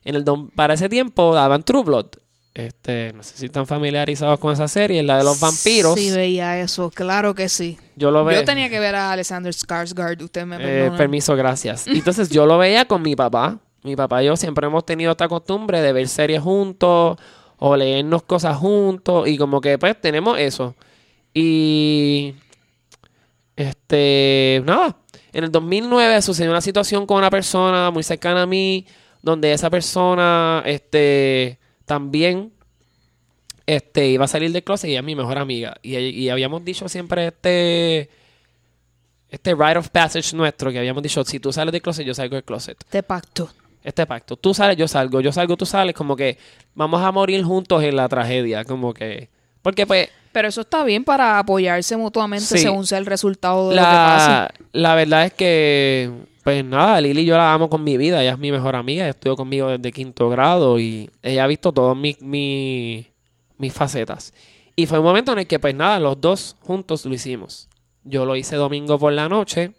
En 0.03 0.15
el 0.15 0.25
dom- 0.25 0.49
para 0.55 0.73
ese 0.75 0.89
tiempo 0.89 1.33
daban 1.33 1.63
True 1.63 1.83
Blood. 1.83 2.07
Este, 2.53 3.13
no 3.13 3.23
sé 3.23 3.37
si 3.37 3.45
están 3.45 3.65
familiarizados 3.65 4.37
con 4.39 4.51
esa 4.51 4.67
serie, 4.67 5.01
la 5.03 5.17
de 5.17 5.23
los 5.23 5.39
vampiros. 5.39 5.95
Sí, 5.97 6.11
veía 6.11 6.59
eso, 6.59 6.89
claro 6.89 7.33
que 7.33 7.47
sí. 7.47 7.77
yo 7.95 8.11
lo 8.11 8.25
veo. 8.25 8.39
Yo 8.41 8.45
tenía 8.45 8.69
que 8.69 8.79
ver 8.79 8.93
a 8.95 9.13
Alexander 9.13 9.53
Skarsgård, 9.53 10.21
usted 10.21 10.45
me 10.45 10.57
Eh, 10.59 10.91
permiso, 10.97 11.35
gracias. 11.35 11.87
Entonces 11.87 12.29
yo 12.29 12.45
lo 12.45 12.57
veía 12.57 12.85
con 12.85 13.01
mi 13.01 13.15
papá. 13.15 13.59
Mi 13.83 13.95
papá 13.95 14.21
y 14.21 14.27
yo 14.27 14.35
siempre 14.35 14.67
hemos 14.67 14.85
tenido 14.85 15.11
esta 15.11 15.27
costumbre 15.27 15.81
de 15.81 15.91
ver 15.93 16.07
series 16.07 16.41
juntos 16.41 17.17
o 17.57 17.75
leernos 17.75 18.23
cosas 18.23 18.57
juntos 18.57 19.27
y 19.27 19.37
como 19.37 19.61
que 19.61 19.77
pues 19.77 19.99
tenemos 19.99 20.37
eso. 20.37 20.75
Y 21.33 22.35
este, 23.55 24.61
nada, 24.65 24.97
en 25.31 25.45
el 25.45 25.51
2009 25.51 26.21
sucedió 26.21 26.51
una 26.51 26.61
situación 26.61 27.05
con 27.05 27.17
una 27.17 27.29
persona 27.29 27.91
muy 27.91 28.03
cercana 28.03 28.43
a 28.43 28.45
mí 28.45 28.85
donde 29.21 29.53
esa 29.53 29.69
persona 29.69 30.63
este 30.65 31.60
también 31.85 32.51
este 33.65 34.07
iba 34.07 34.25
a 34.25 34.27
salir 34.27 34.51
del 34.51 34.63
closet 34.63 34.89
y 34.89 34.95
es 34.95 35.03
mi 35.03 35.15
mejor 35.15 35.37
amiga 35.37 35.75
y, 35.81 35.95
y 35.97 36.29
habíamos 36.29 36.65
dicho 36.65 36.89
siempre 36.89 37.27
este 37.27 38.09
este 39.29 39.55
rite 39.55 39.77
of 39.77 39.89
passage 39.89 40.35
nuestro 40.35 40.71
que 40.71 40.79
habíamos 40.79 41.01
dicho, 41.03 41.23
si 41.23 41.39
tú 41.39 41.53
sales 41.53 41.71
del 41.71 41.81
closet, 41.81 42.05
yo 42.05 42.13
salgo 42.13 42.35
del 42.35 42.43
closet. 42.43 42.77
Este 42.83 43.01
pacto. 43.01 43.49
Este 43.81 44.05
pacto. 44.05 44.35
Tú 44.35 44.53
sales, 44.53 44.75
yo 44.75 44.89
salgo. 44.89 45.21
Yo 45.21 45.31
salgo, 45.31 45.55
tú 45.55 45.65
sales. 45.65 45.95
Como 45.95 46.17
que 46.17 46.37
vamos 46.75 47.01
a 47.01 47.11
morir 47.13 47.41
juntos 47.43 47.81
en 47.81 47.95
la 47.95 48.09
tragedia. 48.09 48.65
Como 48.65 48.93
que 48.93 49.29
Porque 49.61 49.87
pues 49.87 50.09
Pero 50.33 50.49
eso 50.49 50.61
está 50.61 50.83
bien 50.83 51.05
para 51.05 51.39
apoyarse 51.39 51.95
mutuamente 51.95 52.45
Sí. 52.45 52.57
según 52.57 52.85
sea 52.85 52.97
el 52.97 53.05
resultado 53.05 53.69
de 53.69 53.75
lo 53.77 53.81
que 53.81 53.87
pase. 53.87 54.29
la, 54.29 54.53
la 54.73 54.95
verdad 54.95 55.25
es 55.25 55.33
que, 55.33 56.11
pues 56.43 56.65
nada, 56.65 56.99
Lili 56.99 57.23
yo 57.23 57.37
la 57.37 57.53
amo 57.53 57.69
con 57.69 57.83
mi 57.83 57.97
vida. 57.97 58.21
Ella 58.21 58.33
es 58.33 58.39
mi 58.39 58.51
mejor 58.51 58.75
amiga. 58.75 59.03
Ella 59.03 59.11
estudió 59.11 59.35
conmigo 59.35 59.67
desde 59.67 59.91
quinto 59.91 60.29
grado 60.29 60.79
y 60.79 61.09
ella 61.21 61.43
ha 61.43 61.47
visto 61.47 61.71
todas 61.71 61.95
mis, 61.95 62.19
mis, 62.21 63.73
facetas. 63.73 64.33
Y 64.75 64.87
fue 64.87 64.99
un 64.99 65.05
momento 65.05 65.33
en 65.33 65.39
el 65.39 65.47
que, 65.47 65.59
pues 65.59 65.75
nada, 65.75 65.99
los 65.99 66.19
dos 66.19 66.55
juntos 66.61 67.05
lo 67.05 67.13
hicimos. 67.13 67.69
Yo 68.03 68.25
lo 68.25 68.35
hice 68.35 68.55
domingo 68.55 68.97
por 68.97 69.13
la 69.13 69.29
noche. 69.29 69.73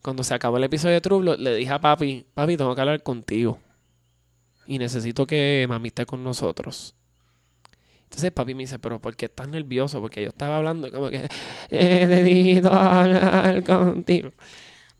Cuando 0.00 0.24
se 0.24 0.34
acabó 0.34 0.56
el 0.56 0.64
episodio 0.64 0.94
de 0.94 1.00
True, 1.00 1.36
le 1.36 1.56
dije 1.56 1.72
a 1.72 1.80
papi, 1.80 2.24
papi, 2.32 2.56
tengo 2.56 2.74
que 2.74 2.80
hablar 2.80 3.02
contigo. 3.02 3.58
Y 4.66 4.78
necesito 4.78 5.26
que 5.26 5.66
mami 5.68 5.88
esté 5.88 6.06
con 6.06 6.24
nosotros. 6.24 6.94
Entonces 8.04 8.30
papi 8.30 8.54
me 8.54 8.62
dice, 8.62 8.78
pero 8.78 9.00
¿por 9.00 9.16
qué 9.16 9.26
estás 9.26 9.48
nervioso? 9.48 10.00
Porque 10.00 10.22
yo 10.22 10.28
estaba 10.28 10.56
hablando 10.58 10.90
como 10.90 11.10
que 11.10 11.28
eh, 11.70 12.06
necesito 12.06 12.72
hablar 12.72 13.62
contigo. 13.64 14.30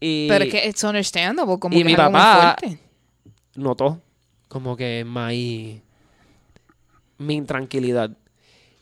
Y 0.01 0.29
Pero 0.29 0.45
es 0.45 0.51
que 0.51 0.69
it's 0.69 0.85
understandable, 0.85 1.59
como 1.59 1.75
y 1.75 1.79
que 1.79 1.85
mi 1.85 1.93
es 1.93 1.99
algo 1.99 2.11
muy 2.13 2.21
papá- 2.21 2.57
fuerte. 2.61 2.79
notó 3.55 4.01
como 4.49 4.77
que 4.77 5.05
my, 5.07 5.81
mi 7.19 7.35
intranquilidad. 7.35 8.11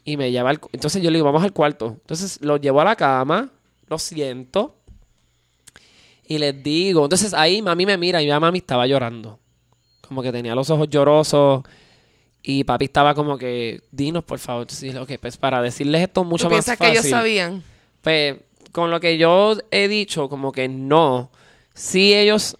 Y 0.04 0.16
me 0.16 0.30
lleva 0.30 0.50
al... 0.50 0.60
Entonces 0.72 1.02
yo 1.02 1.10
le 1.10 1.16
digo, 1.18 1.24
vamos 1.26 1.42
al 1.42 1.52
cuarto. 1.52 1.96
Entonces 2.00 2.38
lo 2.42 2.56
llevo 2.58 2.80
a 2.80 2.84
la 2.84 2.96
cama, 2.96 3.50
lo 3.88 3.98
siento. 3.98 4.76
Y 6.26 6.38
les 6.38 6.62
digo, 6.62 7.04
entonces 7.04 7.32
ahí 7.32 7.62
mami 7.62 7.86
me 7.86 7.96
mira 7.96 8.20
y 8.22 8.26
mi 8.26 8.32
mami 8.38 8.58
estaba 8.58 8.86
llorando. 8.86 9.38
Como 10.06 10.22
que 10.22 10.30
tenía 10.32 10.54
los 10.54 10.68
ojos 10.70 10.88
llorosos. 10.90 11.62
Y 12.42 12.64
papi 12.64 12.84
estaba 12.86 13.14
como 13.14 13.38
que, 13.38 13.82
dinos 13.90 14.22
por 14.24 14.38
favor. 14.38 14.62
Entonces, 14.62 14.94
ok, 14.96 15.12
pues 15.20 15.38
para 15.38 15.62
decirles 15.62 16.02
esto 16.02 16.24
mucho 16.24 16.48
¿Tú 16.48 16.54
más 16.54 16.66
fácil. 16.66 16.84
que 16.86 16.92
ellos 16.92 17.08
sabían? 17.08 17.62
Pues 18.02 18.36
con 18.74 18.90
lo 18.90 18.98
que 18.98 19.18
yo 19.18 19.56
he 19.70 19.86
dicho, 19.86 20.28
como 20.28 20.50
que 20.50 20.66
no. 20.68 21.30
Sí, 21.74 22.12
ellos, 22.12 22.58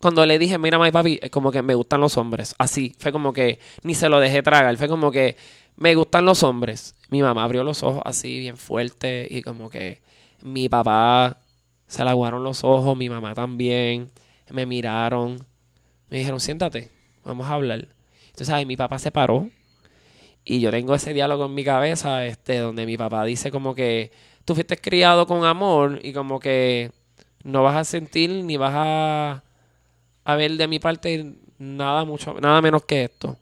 cuando 0.00 0.24
le 0.26 0.38
dije, 0.38 0.58
mira, 0.58 0.78
my 0.78 0.92
papi, 0.92 1.18
es 1.20 1.30
como 1.30 1.50
que 1.50 1.60
me 1.60 1.74
gustan 1.74 2.00
los 2.00 2.16
hombres. 2.16 2.54
Así, 2.56 2.94
fue 3.00 3.10
como 3.10 3.32
que 3.32 3.58
ni 3.82 3.96
se 3.96 4.08
lo 4.08 4.20
dejé 4.20 4.44
tragar. 4.44 4.76
Fue 4.76 4.86
como 4.86 5.10
que 5.10 5.36
me 5.74 5.96
gustan 5.96 6.24
los 6.24 6.44
hombres. 6.44 6.94
Mi 7.10 7.20
mamá 7.20 7.42
abrió 7.42 7.64
los 7.64 7.82
ojos 7.82 8.00
así, 8.04 8.38
bien 8.38 8.56
fuerte, 8.56 9.26
y 9.28 9.42
como 9.42 9.70
que 9.70 10.02
mi 10.40 10.68
papá 10.68 11.40
se 11.88 12.04
le 12.04 12.10
aguaron 12.10 12.44
los 12.44 12.62
ojos, 12.62 12.96
mi 12.96 13.10
mamá 13.10 13.34
también. 13.34 14.12
Me 14.50 14.66
miraron, 14.66 15.44
me 16.10 16.18
dijeron, 16.18 16.38
siéntate, 16.38 16.92
vamos 17.24 17.48
a 17.48 17.54
hablar. 17.54 17.88
Entonces, 18.28 18.50
ahí 18.50 18.66
mi 18.66 18.76
papá 18.76 19.00
se 19.00 19.10
paró. 19.10 19.50
Y 20.44 20.60
yo 20.60 20.70
tengo 20.70 20.94
ese 20.94 21.12
diálogo 21.12 21.46
en 21.46 21.54
mi 21.54 21.64
cabeza, 21.64 22.24
este, 22.24 22.58
donde 22.58 22.86
mi 22.86 22.96
papá 22.96 23.24
dice 23.24 23.50
como 23.50 23.74
que 23.74 24.12
tú 24.44 24.54
fuiste 24.54 24.76
criado 24.76 25.26
con 25.26 25.44
amor 25.44 26.00
y 26.02 26.12
como 26.12 26.40
que 26.40 26.90
no 27.42 27.62
vas 27.62 27.76
a 27.76 27.84
sentir 27.84 28.30
ni 28.30 28.56
vas 28.56 28.72
a, 28.74 29.44
a 30.24 30.36
ver 30.36 30.52
de 30.52 30.68
mi 30.68 30.78
parte 30.78 31.34
nada 31.58 32.04
mucho, 32.04 32.34
nada 32.40 32.60
menos 32.60 32.84
que 32.84 33.04
esto. 33.04 33.36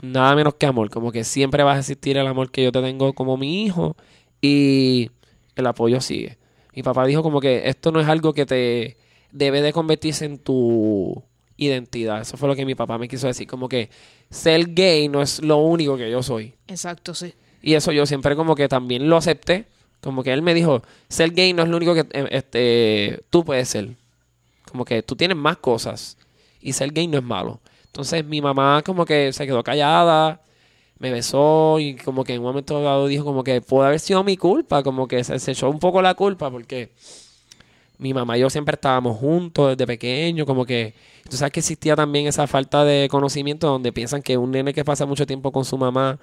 Nada 0.00 0.34
menos 0.36 0.54
que 0.54 0.66
amor. 0.66 0.90
Como 0.90 1.10
que 1.10 1.24
siempre 1.24 1.62
vas 1.62 1.76
a 1.76 1.80
existir 1.80 2.16
el 2.16 2.26
amor 2.26 2.50
que 2.50 2.62
yo 2.62 2.72
te 2.72 2.80
tengo 2.80 3.12
como 3.14 3.36
mi 3.36 3.64
hijo 3.64 3.96
y 4.40 5.10
el 5.56 5.66
apoyo 5.66 6.00
sigue. 6.00 6.38
Mi 6.74 6.82
papá 6.82 7.04
dijo 7.06 7.22
como 7.22 7.40
que 7.40 7.68
esto 7.68 7.90
no 7.90 8.00
es 8.00 8.06
algo 8.06 8.32
que 8.32 8.46
te 8.46 8.96
debe 9.32 9.60
de 9.60 9.72
convertirse 9.72 10.24
en 10.24 10.38
tu 10.38 11.24
identidad. 11.56 12.20
Eso 12.20 12.36
fue 12.36 12.48
lo 12.48 12.54
que 12.54 12.64
mi 12.64 12.76
papá 12.76 12.98
me 12.98 13.08
quiso 13.08 13.26
decir. 13.26 13.48
Como 13.48 13.68
que 13.68 13.90
ser 14.30 14.72
gay 14.72 15.08
no 15.08 15.20
es 15.20 15.42
lo 15.42 15.58
único 15.58 15.96
que 15.96 16.10
yo 16.10 16.22
soy. 16.22 16.54
Exacto, 16.68 17.14
sí. 17.14 17.34
Y 17.60 17.74
eso 17.74 17.90
yo 17.90 18.06
siempre 18.06 18.36
como 18.36 18.54
que 18.54 18.68
también 18.68 19.08
lo 19.08 19.16
acepté. 19.16 19.66
Como 20.00 20.22
que 20.22 20.32
él 20.32 20.42
me 20.42 20.54
dijo, 20.54 20.82
ser 21.08 21.30
gay 21.32 21.52
no 21.52 21.62
es 21.62 21.68
lo 21.68 21.76
único 21.76 21.94
que 21.94 22.06
eh, 22.12 22.28
este, 22.30 23.22
tú 23.30 23.44
puedes 23.44 23.68
ser. 23.68 23.90
Como 24.70 24.84
que 24.84 25.02
tú 25.02 25.16
tienes 25.16 25.36
más 25.36 25.56
cosas. 25.58 26.16
Y 26.60 26.72
ser 26.72 26.92
gay 26.92 27.06
no 27.06 27.18
es 27.18 27.24
malo. 27.24 27.60
Entonces 27.86 28.24
mi 28.24 28.40
mamá 28.40 28.82
como 28.84 29.04
que 29.04 29.32
se 29.32 29.46
quedó 29.46 29.62
callada, 29.64 30.40
me 30.98 31.10
besó 31.10 31.78
y 31.80 31.96
como 31.96 32.24
que 32.24 32.34
en 32.34 32.40
un 32.40 32.46
momento 32.46 32.80
dado 32.82 33.06
dijo 33.06 33.24
como 33.24 33.44
que 33.44 33.60
puede 33.60 33.88
haber 33.88 34.00
sido 34.00 34.22
mi 34.24 34.36
culpa. 34.36 34.82
Como 34.82 35.08
que 35.08 35.24
se, 35.24 35.38
se 35.38 35.52
echó 35.52 35.70
un 35.70 35.80
poco 35.80 36.00
la 36.02 36.14
culpa 36.14 36.50
porque 36.50 36.92
mi 37.98 38.14
mamá 38.14 38.38
y 38.38 38.40
yo 38.40 38.50
siempre 38.50 38.74
estábamos 38.74 39.18
juntos 39.18 39.70
desde 39.70 39.86
pequeño. 39.86 40.46
Como 40.46 40.64
que 40.64 40.94
tú 41.28 41.36
sabes 41.36 41.52
que 41.52 41.60
existía 41.60 41.96
también 41.96 42.26
esa 42.26 42.46
falta 42.46 42.84
de 42.84 43.08
conocimiento 43.10 43.66
donde 43.66 43.92
piensan 43.92 44.22
que 44.22 44.36
un 44.38 44.52
nene 44.52 44.72
que 44.72 44.84
pasa 44.84 45.06
mucho 45.06 45.26
tiempo 45.26 45.52
con 45.52 45.64
su 45.64 45.76
mamá 45.76 46.18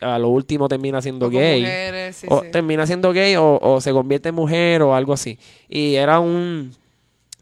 a 0.00 0.18
lo 0.18 0.28
último 0.28 0.68
termina 0.68 1.00
siendo 1.02 1.26
O 1.26 1.30
gay. 1.30 1.60
mujeres, 1.62 2.16
sí, 2.16 2.26
o 2.30 2.42
sí. 2.42 2.46
termina 2.52 2.86
siendo 2.86 3.12
gay 3.12 3.36
o, 3.36 3.58
o 3.60 3.80
se 3.80 3.92
convierte 3.92 4.28
en 4.30 4.34
mujer 4.34 4.82
o 4.82 4.94
algo 4.94 5.12
así. 5.12 5.38
Y 5.68 5.94
era 5.94 6.20
un... 6.20 6.72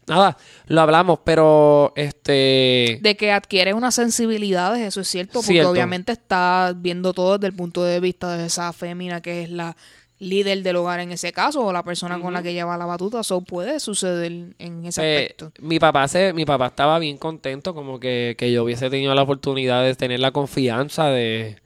Nada, 0.07 0.37
lo 0.67 0.81
hablamos, 0.81 1.19
pero 1.23 1.91
este... 1.95 2.99
De 3.01 3.15
que 3.17 3.31
adquiere 3.31 3.73
unas 3.73 3.95
sensibilidades, 3.95 4.81
eso 4.85 5.01
es 5.01 5.07
cierto, 5.07 5.39
porque 5.39 5.53
Cierto. 5.53 5.71
obviamente 5.71 6.11
está 6.11 6.73
viendo 6.75 7.11
todo 7.13 7.37
desde 7.39 7.47
el 7.47 7.55
punto 7.55 7.83
de 7.83 7.99
vista 7.99 8.37
de 8.37 8.45
esa 8.45 8.71
fémina 8.71 9.21
que 9.21 9.43
es 9.43 9.49
la 9.49 9.75
líder 10.19 10.61
del 10.63 10.75
hogar 10.77 10.99
en 11.01 11.11
ese 11.11 11.33
caso, 11.33 11.65
o 11.65 11.73
la 11.73 11.83
persona 11.83 12.21
con 12.21 12.33
la 12.33 12.41
que 12.41 12.53
lleva 12.53 12.77
la 12.77 12.85
batuta, 12.85 13.19
eso 13.19 13.41
puede 13.41 13.79
suceder 13.81 14.31
en 14.59 14.85
ese 14.85 15.01
Eh, 15.01 15.17
aspecto. 15.23 15.51
mi 15.59 15.77
papá 15.79 16.07
se, 16.07 16.31
mi 16.33 16.45
papá 16.45 16.67
estaba 16.67 16.99
bien 16.99 17.17
contento 17.17 17.73
como 17.73 17.99
que, 17.99 18.35
que 18.37 18.51
yo 18.51 18.63
hubiese 18.63 18.89
tenido 18.89 19.13
la 19.15 19.23
oportunidad 19.23 19.83
de 19.83 19.93
tener 19.95 20.19
la 20.21 20.31
confianza 20.31 21.07
de, 21.09 21.57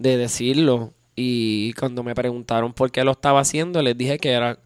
de 0.00 0.16
decirlo 0.16 0.94
y 1.14 1.74
cuando 1.74 2.02
me 2.02 2.14
preguntaron 2.14 2.72
por 2.72 2.90
qué 2.90 3.04
lo 3.04 3.12
estaba 3.12 3.40
haciendo 3.40 3.82
les 3.82 3.96
dije 3.96 4.18
que 4.18 4.30
era 4.30 4.58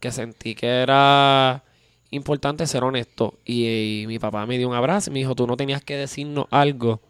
que 0.00 0.10
sentí 0.10 0.56
que 0.56 0.66
era 0.66 1.62
importante 2.10 2.66
ser 2.66 2.82
honesto 2.82 3.38
y, 3.44 4.02
y 4.02 4.06
mi 4.08 4.18
papá 4.18 4.44
me 4.46 4.58
dio 4.58 4.68
un 4.68 4.74
abrazo 4.74 5.10
y 5.10 5.12
me 5.12 5.18
dijo 5.20 5.36
tú 5.36 5.46
no 5.46 5.56
tenías 5.56 5.82
que 5.84 5.96
decirnos 5.96 6.46
algo 6.50 7.00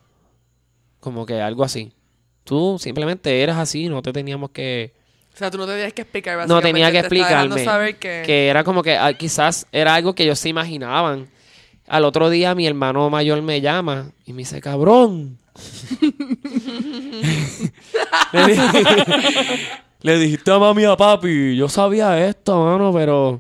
como 1.01 1.24
que 1.24 1.41
algo 1.41 1.64
así 1.64 1.93
tú 2.45 2.76
simplemente 2.78 3.43
eras 3.43 3.57
así 3.57 3.89
no 3.89 4.03
te 4.03 4.12
teníamos 4.12 4.51
que 4.51 4.93
O 5.35 5.39
sea, 5.39 5.51
tú 5.51 5.57
no 5.57 5.66
tenías 5.66 5.95
que 5.95 6.03
explicar. 6.03 6.47
no 6.47 6.61
tenía 6.61 6.93
que 6.93 6.99
explicarme. 6.99 7.64
saber 7.64 7.97
que... 7.97 8.24
que 8.26 8.49
era 8.49 8.62
como 8.62 8.83
que 8.83 8.99
ah, 8.99 9.14
quizás 9.14 9.66
era 9.72 9.95
algo 9.95 10.14
que 10.14 10.24
ellos 10.24 10.39
se 10.39 10.51
imaginaban. 10.51 11.28
Al 11.89 12.05
otro 12.05 12.28
día 12.28 12.55
mi 12.55 12.66
hermano 12.66 13.09
mayor 13.09 13.41
me 13.41 13.62
llama 13.62 14.11
y 14.26 14.35
me 14.35 14.41
dice, 14.41 14.61
cabrón. 14.61 15.39
le, 18.32 18.46
dije- 18.46 19.68
le 20.03 20.18
dijiste 20.18 20.51
a 20.51 20.59
mami 20.59 20.84
a 20.84 20.96
papi, 20.96 21.57
yo 21.57 21.68
sabía 21.68 22.26
esto, 22.26 22.64
mano, 22.64 22.92
pero 22.92 23.38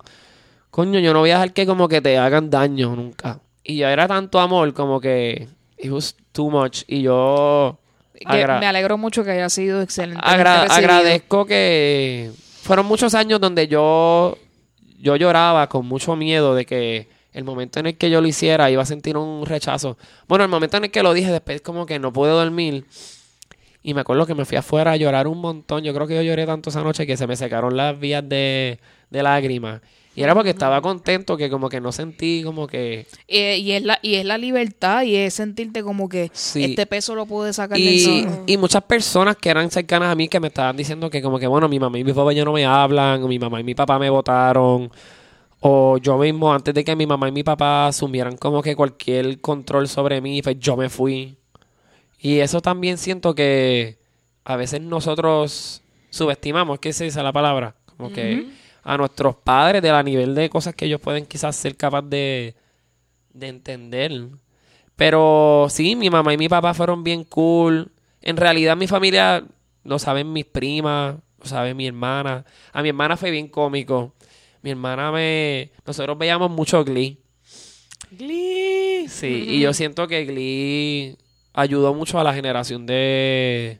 coño, 0.70 0.98
yo 1.00 1.12
no 1.12 1.20
voy 1.20 1.30
a 1.30 1.34
dejar 1.34 1.52
que 1.52 1.66
como 1.66 1.88
que 1.88 2.00
te 2.00 2.18
hagan 2.18 2.50
daño 2.50 2.94
nunca. 2.96 3.40
Y 3.64 3.78
ya 3.78 3.92
era 3.92 4.08
tanto 4.08 4.38
amor 4.40 4.72
como 4.74 5.00
que 5.00 5.48
it 5.78 5.90
was 5.90 6.16
too 6.32 6.50
much. 6.50 6.82
Y 6.86 7.02
yo 7.02 7.78
me 8.60 8.66
alegro 8.66 8.98
mucho 8.98 9.24
que 9.24 9.30
haya 9.30 9.48
sido 9.48 9.80
excelente. 9.82 10.20
Agra- 10.24 10.62
agradezco 10.76 11.46
que 11.46 12.30
fueron 12.62 12.86
muchos 12.86 13.14
años 13.14 13.40
donde 13.40 13.68
yo 13.68 14.36
yo 14.98 15.16
lloraba 15.16 15.68
con 15.68 15.86
mucho 15.86 16.14
miedo 16.16 16.54
de 16.54 16.66
que 16.66 17.08
el 17.32 17.44
momento 17.44 17.80
en 17.80 17.86
el 17.86 17.96
que 17.96 18.10
yo 18.10 18.20
lo 18.20 18.26
hiciera 18.28 18.70
iba 18.70 18.82
a 18.82 18.86
sentir 18.86 19.16
un 19.16 19.46
rechazo. 19.46 19.96
Bueno, 20.28 20.44
el 20.44 20.50
momento 20.50 20.76
en 20.76 20.84
el 20.84 20.90
que 20.90 21.02
lo 21.02 21.12
dije 21.14 21.30
después 21.30 21.60
como 21.60 21.86
que 21.86 21.98
no 21.98 22.12
pude 22.12 22.30
dormir 22.30 22.84
y 23.82 23.94
me 23.94 24.02
acuerdo 24.02 24.26
que 24.26 24.34
me 24.34 24.44
fui 24.44 24.56
afuera 24.58 24.92
a 24.92 24.96
llorar 24.96 25.26
un 25.26 25.38
montón. 25.38 25.82
Yo 25.84 25.94
creo 25.94 26.06
que 26.06 26.14
yo 26.16 26.22
lloré 26.22 26.44
tanto 26.46 26.70
esa 26.70 26.82
noche 26.82 27.06
que 27.06 27.16
se 27.16 27.26
me 27.26 27.36
secaron 27.36 27.76
las 27.76 27.98
vías 27.98 28.28
de, 28.28 28.78
de 29.10 29.22
lágrimas. 29.22 29.80
Y 30.16 30.22
era 30.24 30.34
porque 30.34 30.50
estaba 30.50 30.82
contento 30.82 31.36
que 31.36 31.48
como 31.48 31.68
que 31.68 31.80
no 31.80 31.92
sentí 31.92 32.42
como 32.44 32.66
que... 32.66 33.06
Eh, 33.28 33.58
y, 33.58 33.70
es 33.72 33.84
la, 33.84 34.00
y 34.02 34.16
es 34.16 34.24
la 34.24 34.36
libertad 34.38 35.02
y 35.04 35.14
es 35.14 35.32
sentirte 35.34 35.84
como 35.84 36.08
que 36.08 36.30
Sí. 36.34 36.64
este 36.64 36.84
peso 36.84 37.14
lo 37.14 37.26
pude 37.26 37.52
sacar 37.52 37.78
de 37.78 37.84
Y, 37.84 37.94
encima. 38.04 38.38
y 38.44 38.56
muchas 38.56 38.82
personas 38.82 39.36
que 39.36 39.48
eran 39.50 39.70
cercanas 39.70 40.10
a 40.10 40.14
mí 40.16 40.26
que 40.28 40.40
me 40.40 40.48
estaban 40.48 40.76
diciendo 40.76 41.08
que 41.08 41.22
como 41.22 41.38
que, 41.38 41.46
bueno, 41.46 41.68
mi 41.68 41.78
mamá 41.78 41.96
y 41.96 42.02
mi 42.04 42.12
papá 42.12 42.32
ya 42.32 42.44
no 42.44 42.52
me 42.52 42.66
hablan, 42.66 43.22
o 43.22 43.28
mi 43.28 43.38
mamá 43.38 43.60
y 43.60 43.64
mi 43.64 43.76
papá 43.76 44.00
me 44.00 44.10
votaron, 44.10 44.90
o 45.60 45.98
yo 45.98 46.16
mismo, 46.18 46.52
antes 46.52 46.74
de 46.74 46.84
que 46.84 46.96
mi 46.96 47.06
mamá 47.06 47.28
y 47.28 47.32
mi 47.32 47.42
papá 47.42 47.86
asumieran 47.88 48.36
como 48.36 48.62
que 48.62 48.74
cualquier 48.74 49.40
control 49.40 49.88
sobre 49.88 50.20
mí, 50.20 50.40
pues 50.42 50.58
yo 50.58 50.76
me 50.76 50.88
fui. 50.88 51.36
Y 52.18 52.38
eso 52.38 52.60
también 52.60 52.98
siento 52.98 53.34
que 53.34 53.98
a 54.44 54.56
veces 54.56 54.80
nosotros 54.80 55.82
subestimamos, 56.10 56.78
¿qué 56.80 56.92
se 56.92 57.04
dice 57.04 57.22
la 57.22 57.32
palabra? 57.32 57.76
Como 57.84 58.10
que 58.12 58.48
a 58.82 58.96
nuestros 58.96 59.36
padres 59.36 59.82
de 59.82 59.92
la 59.92 60.02
nivel 60.02 60.34
de 60.34 60.48
cosas 60.48 60.74
que 60.74 60.86
ellos 60.86 61.00
pueden 61.00 61.26
quizás 61.26 61.56
ser 61.56 61.76
capaz 61.76 62.02
de, 62.02 62.54
de 63.34 63.48
entender. 63.48 64.28
Pero 64.96 65.66
sí, 65.68 65.94
mi 65.96 66.10
mamá 66.10 66.32
y 66.32 66.38
mi 66.38 66.48
papá 66.48 66.74
fueron 66.74 67.04
bien 67.04 67.24
cool. 67.24 67.90
En 68.22 68.36
realidad 68.36 68.76
mi 68.76 68.86
familia 68.86 69.44
lo 69.84 69.98
saben 69.98 70.32
mis 70.32 70.44
primas, 70.46 71.16
lo 71.38 71.46
sabe 71.46 71.74
mi 71.74 71.86
hermana. 71.86 72.44
A 72.72 72.82
mi 72.82 72.90
hermana 72.90 73.16
fue 73.16 73.30
bien 73.30 73.48
cómico. 73.48 74.14
Mi 74.62 74.70
hermana 74.70 75.10
me... 75.12 75.70
Nosotros 75.86 76.18
veíamos 76.18 76.50
mucho 76.50 76.84
Glee. 76.84 77.18
Glee. 78.10 79.06
Sí, 79.08 79.26
y 79.48 79.60
yo 79.60 79.72
siento 79.72 80.06
que 80.08 80.24
Glee 80.24 81.16
ayudó 81.52 81.94
mucho 81.94 82.18
a 82.18 82.24
la 82.24 82.34
generación 82.34 82.86
de... 82.86 83.78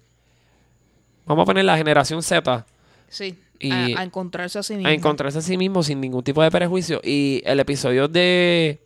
vamos 1.26 1.42
a 1.42 1.46
poner 1.46 1.64
la 1.64 1.76
generación 1.76 2.22
Z, 2.22 2.66
Sí, 3.08 3.38
Y- 3.58 3.72
a, 3.72 4.00
a 4.00 4.04
encontrarse 4.04 4.58
a 4.58 4.62
sí 4.62 4.74
mismo. 4.74 4.88
a 4.88 4.92
encontrarse 4.92 5.38
a 5.38 5.42
sí 5.42 5.56
mismo 5.56 5.82
sin 5.82 6.00
ningún 6.00 6.22
tipo 6.24 6.42
de 6.42 6.50
prejuicio. 6.50 7.00
Y 7.04 7.42
el 7.44 7.60
episodio 7.60 8.08
de 8.08 8.80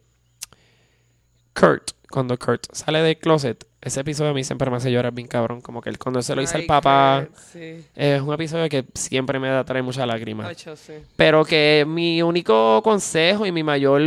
Kurt, 1.55 1.93
cuando 2.11 2.39
Kurt 2.39 2.67
sale 2.73 3.01
del 3.03 3.19
closet, 3.19 3.65
ese 3.85 4.01
episodio 4.01 4.31
a 4.31 4.35
mí 4.35 4.43
siempre 4.45 4.71
me 4.71 4.79
hace 4.79 4.91
llorar 4.91 5.13
bien 5.13 5.29
cabrón. 5.29 5.61
Como 5.61 5.83
que 5.83 5.91
él 5.91 5.99
cuando 5.99 6.23
se 6.23 6.35
lo 6.35 6.41
dice 6.41 6.57
al 6.57 6.65
papá, 6.65 7.29
Sí. 7.53 7.85
es 7.95 8.21
un 8.23 8.33
episodio 8.33 8.69
que 8.71 8.85
siempre 8.95 9.39
me 9.39 9.49
da 9.49 9.63
trae 9.65 9.83
muchas 9.83 10.07
lágrimas. 10.07 10.57
Sí. 10.57 10.95
Pero 11.17 11.45
que 11.45 11.85
mi 11.87 12.23
único 12.23 12.81
consejo 12.83 13.45
y 13.45 13.53
mi 13.53 13.63
mayor 13.63 14.01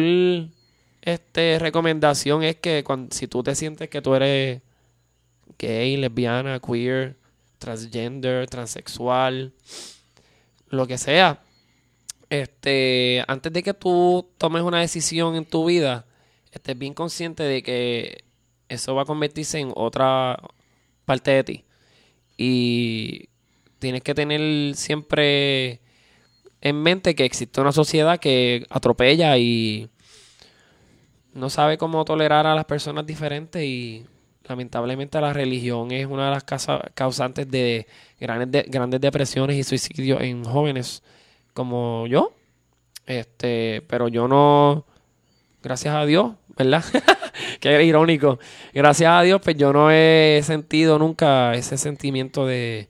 este, 1.04 1.60
recomendación 1.60 2.44
es 2.44 2.56
que 2.56 2.84
cuando, 2.84 3.16
si 3.16 3.28
tú 3.28 3.44
te 3.44 3.54
sientes 3.54 3.88
que 3.90 4.02
tú 4.02 4.16
eres 4.16 4.62
gay, 5.60 5.96
lesbiana, 5.96 6.60
queer, 6.60 7.16
transgender, 7.60 8.50
transexual, 8.50 9.54
lo 10.70 10.88
que 10.88 10.98
sea, 10.98 11.40
este, 12.30 13.24
antes 13.28 13.54
de 13.54 13.64
que 13.64 13.74
tú 13.74 14.28
tomes 14.38 14.64
una 14.64 14.80
decisión 14.82 15.36
en 15.36 15.46
tu 15.46 15.66
vida, 15.66 16.06
estés 16.52 16.78
bien 16.78 16.94
consciente 16.94 17.44
de 17.44 17.62
que 17.64 18.24
eso 18.70 18.96
va 18.96 19.04
a 19.04 19.06
convertirse 19.06 19.60
en 19.60 19.72
otra 19.76 20.38
parte 21.06 21.32
de 21.32 21.44
ti. 21.44 21.66
Y 22.38 23.30
tienes 23.80 24.02
que 24.02 24.14
tener 24.14 24.76
siempre 24.76 25.80
en 26.62 26.82
mente 26.82 27.16
que 27.16 27.26
existe 27.26 27.62
una 27.62 27.72
sociedad 27.72 28.20
que 28.20 28.66
atropella 28.70 29.38
y 29.38 29.90
no 31.34 31.50
sabe 31.50 31.78
cómo 31.78 32.04
tolerar 32.04 32.48
a 32.48 32.56
las 32.56 32.66
personas 32.66 33.06
diferentes 33.06 33.64
y 33.64 34.06
lamentablemente 34.44 35.22
la 35.22 35.34
religión 35.34 35.92
es 35.92 36.08
una 36.08 36.26
de 36.26 36.32
las 36.32 36.44
causa- 36.44 36.90
causantes 36.94 37.50
de 37.52 37.86
grandes, 38.20 38.52
de- 38.52 38.70
grandes 38.70 39.02
depresiones 39.02 39.58
y 39.58 39.64
suicidios 39.64 40.22
en 40.22 40.44
jóvenes 40.44 41.04
como 41.54 42.08
yo. 42.08 42.34
Este, 43.06 43.84
pero 43.88 44.08
yo 44.08 44.28
no, 44.28 44.86
gracias 45.62 45.96
a 45.96 46.06
Dios, 46.06 46.34
¿verdad? 46.58 46.84
Qué 47.60 47.84
irónico. 47.84 48.40
Gracias 48.74 49.12
a 49.12 49.22
Dios, 49.22 49.42
pues 49.44 49.58
yo 49.58 49.74
no 49.74 49.92
he 49.92 50.42
sentido 50.44 50.98
nunca 51.00 51.54
ese 51.54 51.78
sentimiento 51.78 52.46
de, 52.46 52.90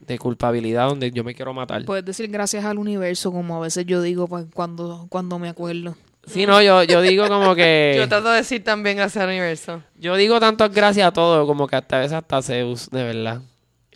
de 0.00 0.18
culpabilidad 0.18 0.88
donde 0.88 1.10
yo 1.10 1.24
me 1.24 1.34
quiero 1.34 1.52
matar. 1.52 1.84
Puedes 1.84 2.04
decir 2.04 2.28
gracias 2.30 2.64
al 2.64 2.78
universo, 2.78 3.30
como 3.32 3.56
a 3.56 3.60
veces 3.60 3.86
yo 3.86 4.02
digo 4.02 4.26
pues, 4.26 4.46
cuando, 4.52 5.06
cuando 5.08 5.38
me 5.38 5.48
acuerdo. 5.48 5.96
Sí, 6.26 6.46
no, 6.46 6.60
yo, 6.60 6.82
yo 6.82 7.00
digo 7.00 7.26
como 7.28 7.54
que... 7.54 7.94
Yo 7.96 8.06
trato 8.06 8.28
de 8.28 8.38
decir 8.38 8.62
también 8.62 8.98
gracias 8.98 9.22
al 9.22 9.30
universo. 9.30 9.82
Yo 9.96 10.14
digo 10.16 10.38
tantas 10.38 10.70
gracias 10.72 11.06
a 11.06 11.12
todo, 11.12 11.46
como 11.46 11.66
que 11.66 11.76
hasta 11.76 11.96
a 11.96 12.00
veces 12.00 12.12
hasta 12.12 12.42
Zeus, 12.42 12.90
de 12.90 13.02
verdad. 13.02 13.40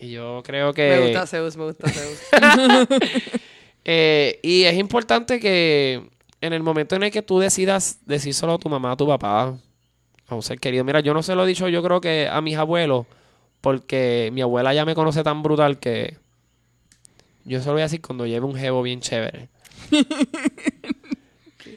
Y 0.01 0.13
yo 0.13 0.43
creo 0.43 0.73
que... 0.73 0.89
Me 0.89 1.01
gusta 1.09 1.27
Zeus, 1.27 1.57
me 1.59 1.65
gusta 1.65 1.91
Zeus. 1.91 2.21
eh, 3.85 4.41
y 4.43 4.63
es 4.63 4.79
importante 4.79 5.41
que 5.41 6.09
en 6.43 6.53
el 6.53 6.63
momento 6.63 6.97
en 6.97 7.05
el 7.05 7.11
que 7.11 7.23
tú 7.23 7.39
decidas 7.39 8.01
decírselo 8.05 8.55
a 8.55 8.59
tu 8.59 8.69
mamá, 8.69 8.93
a 8.93 8.97
tu 8.97 9.07
papá, 9.07 9.55
a 10.27 10.35
un 10.35 10.43
ser 10.43 10.59
querido. 10.59 10.85
Mira, 10.85 11.01
yo 11.01 11.15
no 11.15 11.23
se 11.23 11.35
lo 11.35 11.45
he 11.45 11.47
dicho 11.47 11.69
yo 11.69 11.83
creo 11.83 12.01
que 12.01 12.29
a 12.29 12.41
mis 12.41 12.57
abuelos, 12.57 13.07
porque 13.61 14.31
mi 14.33 14.43
abuela 14.43 14.75
ya 14.75 14.85
me 14.85 14.95
conoce 14.95 15.23
tan 15.23 15.43
brutal 15.43 15.79
que 15.79 16.19
yo 17.45 17.61
se 17.61 17.67
lo 17.67 17.73
voy 17.73 17.83
a 17.83 17.85
decir 17.85 18.03
cuando 18.03 18.27
lleve 18.27 18.45
un 18.45 18.57
jevo 18.57 18.83
bien 18.83 19.01
chévere. 19.01 19.49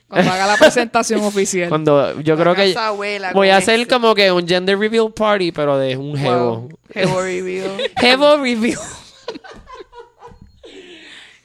Cuando 0.07 0.32
haga 0.32 0.47
la 0.47 0.57
presentación 0.57 1.22
oficial. 1.22 1.68
Cuando 1.68 2.22
yo 2.22 2.38
creo 2.38 2.53
que 2.55 2.76
abuela, 2.78 3.34
voy 3.34 3.49
a 3.49 3.57
hacer 3.57 3.88
como 3.88 4.13
que 4.13 4.32
un 4.32 4.47
gender 4.47 4.78
reveal 4.78 5.11
party, 5.11 5.51
pero 5.51 5.78
de 5.78 5.97
un 5.97 6.16
jevo. 6.16 6.61
Wow. 6.61 6.80
Jevo 6.93 7.22
review. 7.22 7.66
Jevo 7.99 8.38
review. 8.38 8.80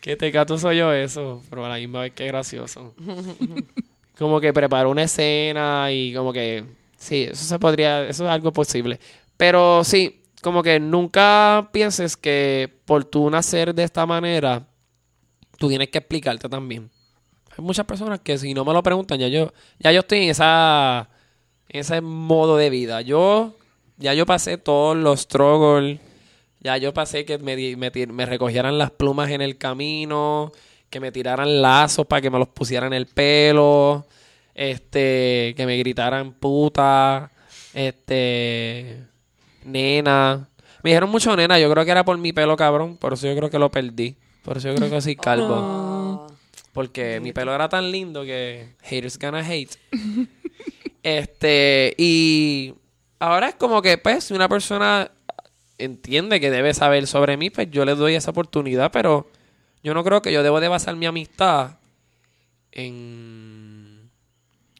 Qué 0.00 0.16
tecato 0.16 0.56
soy 0.56 0.78
yo 0.78 0.92
eso, 0.92 1.42
pero 1.50 1.64
a 1.64 1.68
la 1.68 1.76
misma 1.76 2.00
vez 2.00 2.12
que 2.12 2.26
gracioso. 2.26 2.94
Como 4.18 4.40
que 4.40 4.52
preparo 4.52 4.90
una 4.90 5.02
escena 5.02 5.90
y 5.92 6.14
como 6.14 6.32
que 6.32 6.64
sí, 6.96 7.24
eso 7.30 7.44
se 7.44 7.58
podría, 7.58 8.06
eso 8.08 8.24
es 8.24 8.30
algo 8.30 8.52
posible. 8.52 9.00
Pero 9.36 9.84
sí, 9.84 10.22
como 10.42 10.62
que 10.62 10.80
nunca 10.80 11.68
pienses 11.72 12.16
que 12.16 12.80
por 12.84 13.04
tú 13.04 13.30
nacer 13.30 13.74
de 13.74 13.84
esta 13.84 14.06
manera, 14.06 14.66
tú 15.58 15.68
tienes 15.68 15.88
que 15.88 15.98
explicarte 15.98 16.48
también. 16.48 16.90
Hay 17.56 17.64
muchas 17.64 17.84
personas 17.86 18.20
que 18.20 18.38
si 18.38 18.54
no 18.54 18.64
me 18.64 18.72
lo 18.72 18.82
preguntan, 18.82 19.18
ya 19.18 19.28
yo, 19.28 19.52
ya 19.78 19.92
yo 19.92 20.00
estoy 20.00 20.24
en 20.24 20.30
esa, 20.30 21.08
en 21.68 21.80
ese 21.80 22.00
modo 22.00 22.56
de 22.56 22.70
vida. 22.70 23.02
Yo, 23.02 23.54
ya 23.98 24.14
yo 24.14 24.24
pasé 24.24 24.56
todos 24.56 24.96
los 24.96 25.20
struggles, 25.20 26.00
ya 26.60 26.76
yo 26.76 26.92
pasé 26.92 27.24
que 27.24 27.38
me, 27.38 27.76
me, 27.76 27.90
me 28.06 28.26
recogieran 28.26 28.78
las 28.78 28.90
plumas 28.90 29.30
en 29.30 29.40
el 29.40 29.56
camino, 29.56 30.52
que 30.90 31.00
me 31.00 31.12
tiraran 31.12 31.62
lazos 31.62 32.06
para 32.06 32.20
que 32.20 32.30
me 32.30 32.38
los 32.38 32.48
pusieran 32.48 32.92
en 32.92 32.98
el 32.98 33.06
pelo, 33.06 34.06
este, 34.54 35.54
que 35.56 35.64
me 35.66 35.78
gritaran 35.78 36.32
puta, 36.32 37.30
este, 37.72 39.04
nena. 39.64 40.48
Me 40.82 40.90
dijeron 40.90 41.10
mucho 41.10 41.34
nena, 41.36 41.58
yo 41.58 41.70
creo 41.70 41.84
que 41.84 41.90
era 41.90 42.04
por 42.04 42.18
mi 42.18 42.32
pelo 42.32 42.56
cabrón, 42.56 42.96
por 42.96 43.14
eso 43.14 43.26
yo 43.26 43.36
creo 43.36 43.50
que 43.50 43.58
lo 43.58 43.70
perdí. 43.70 44.16
Por 44.42 44.56
eso 44.56 44.68
yo 44.68 44.74
creo 44.74 44.90
que 44.90 45.00
soy 45.00 45.16
calvo. 45.16 45.54
Ah. 45.56 46.26
Porque 46.72 47.20
mi 47.20 47.32
pelo 47.32 47.54
era 47.54 47.68
tan 47.68 47.90
lindo 47.90 48.24
que 48.24 48.74
haters 48.82 49.18
gonna 49.18 49.46
hate. 49.46 49.76
este, 51.02 51.94
y 51.98 52.74
ahora 53.18 53.50
es 53.50 53.54
como 53.56 53.82
que, 53.82 53.98
pues, 53.98 54.24
si 54.24 54.34
una 54.34 54.48
persona 54.48 55.10
entiende 55.84 56.40
que 56.40 56.50
debe 56.50 56.74
saber 56.74 57.06
sobre 57.06 57.36
mí, 57.36 57.50
pues 57.50 57.70
yo 57.70 57.84
le 57.84 57.94
doy 57.94 58.14
esa 58.14 58.30
oportunidad, 58.30 58.90
pero 58.92 59.30
yo 59.82 59.94
no 59.94 60.04
creo 60.04 60.22
que 60.22 60.32
yo 60.32 60.42
debo 60.42 60.60
de 60.60 60.68
basar 60.68 60.96
mi 60.96 61.06
amistad 61.06 61.72
en 62.72 64.10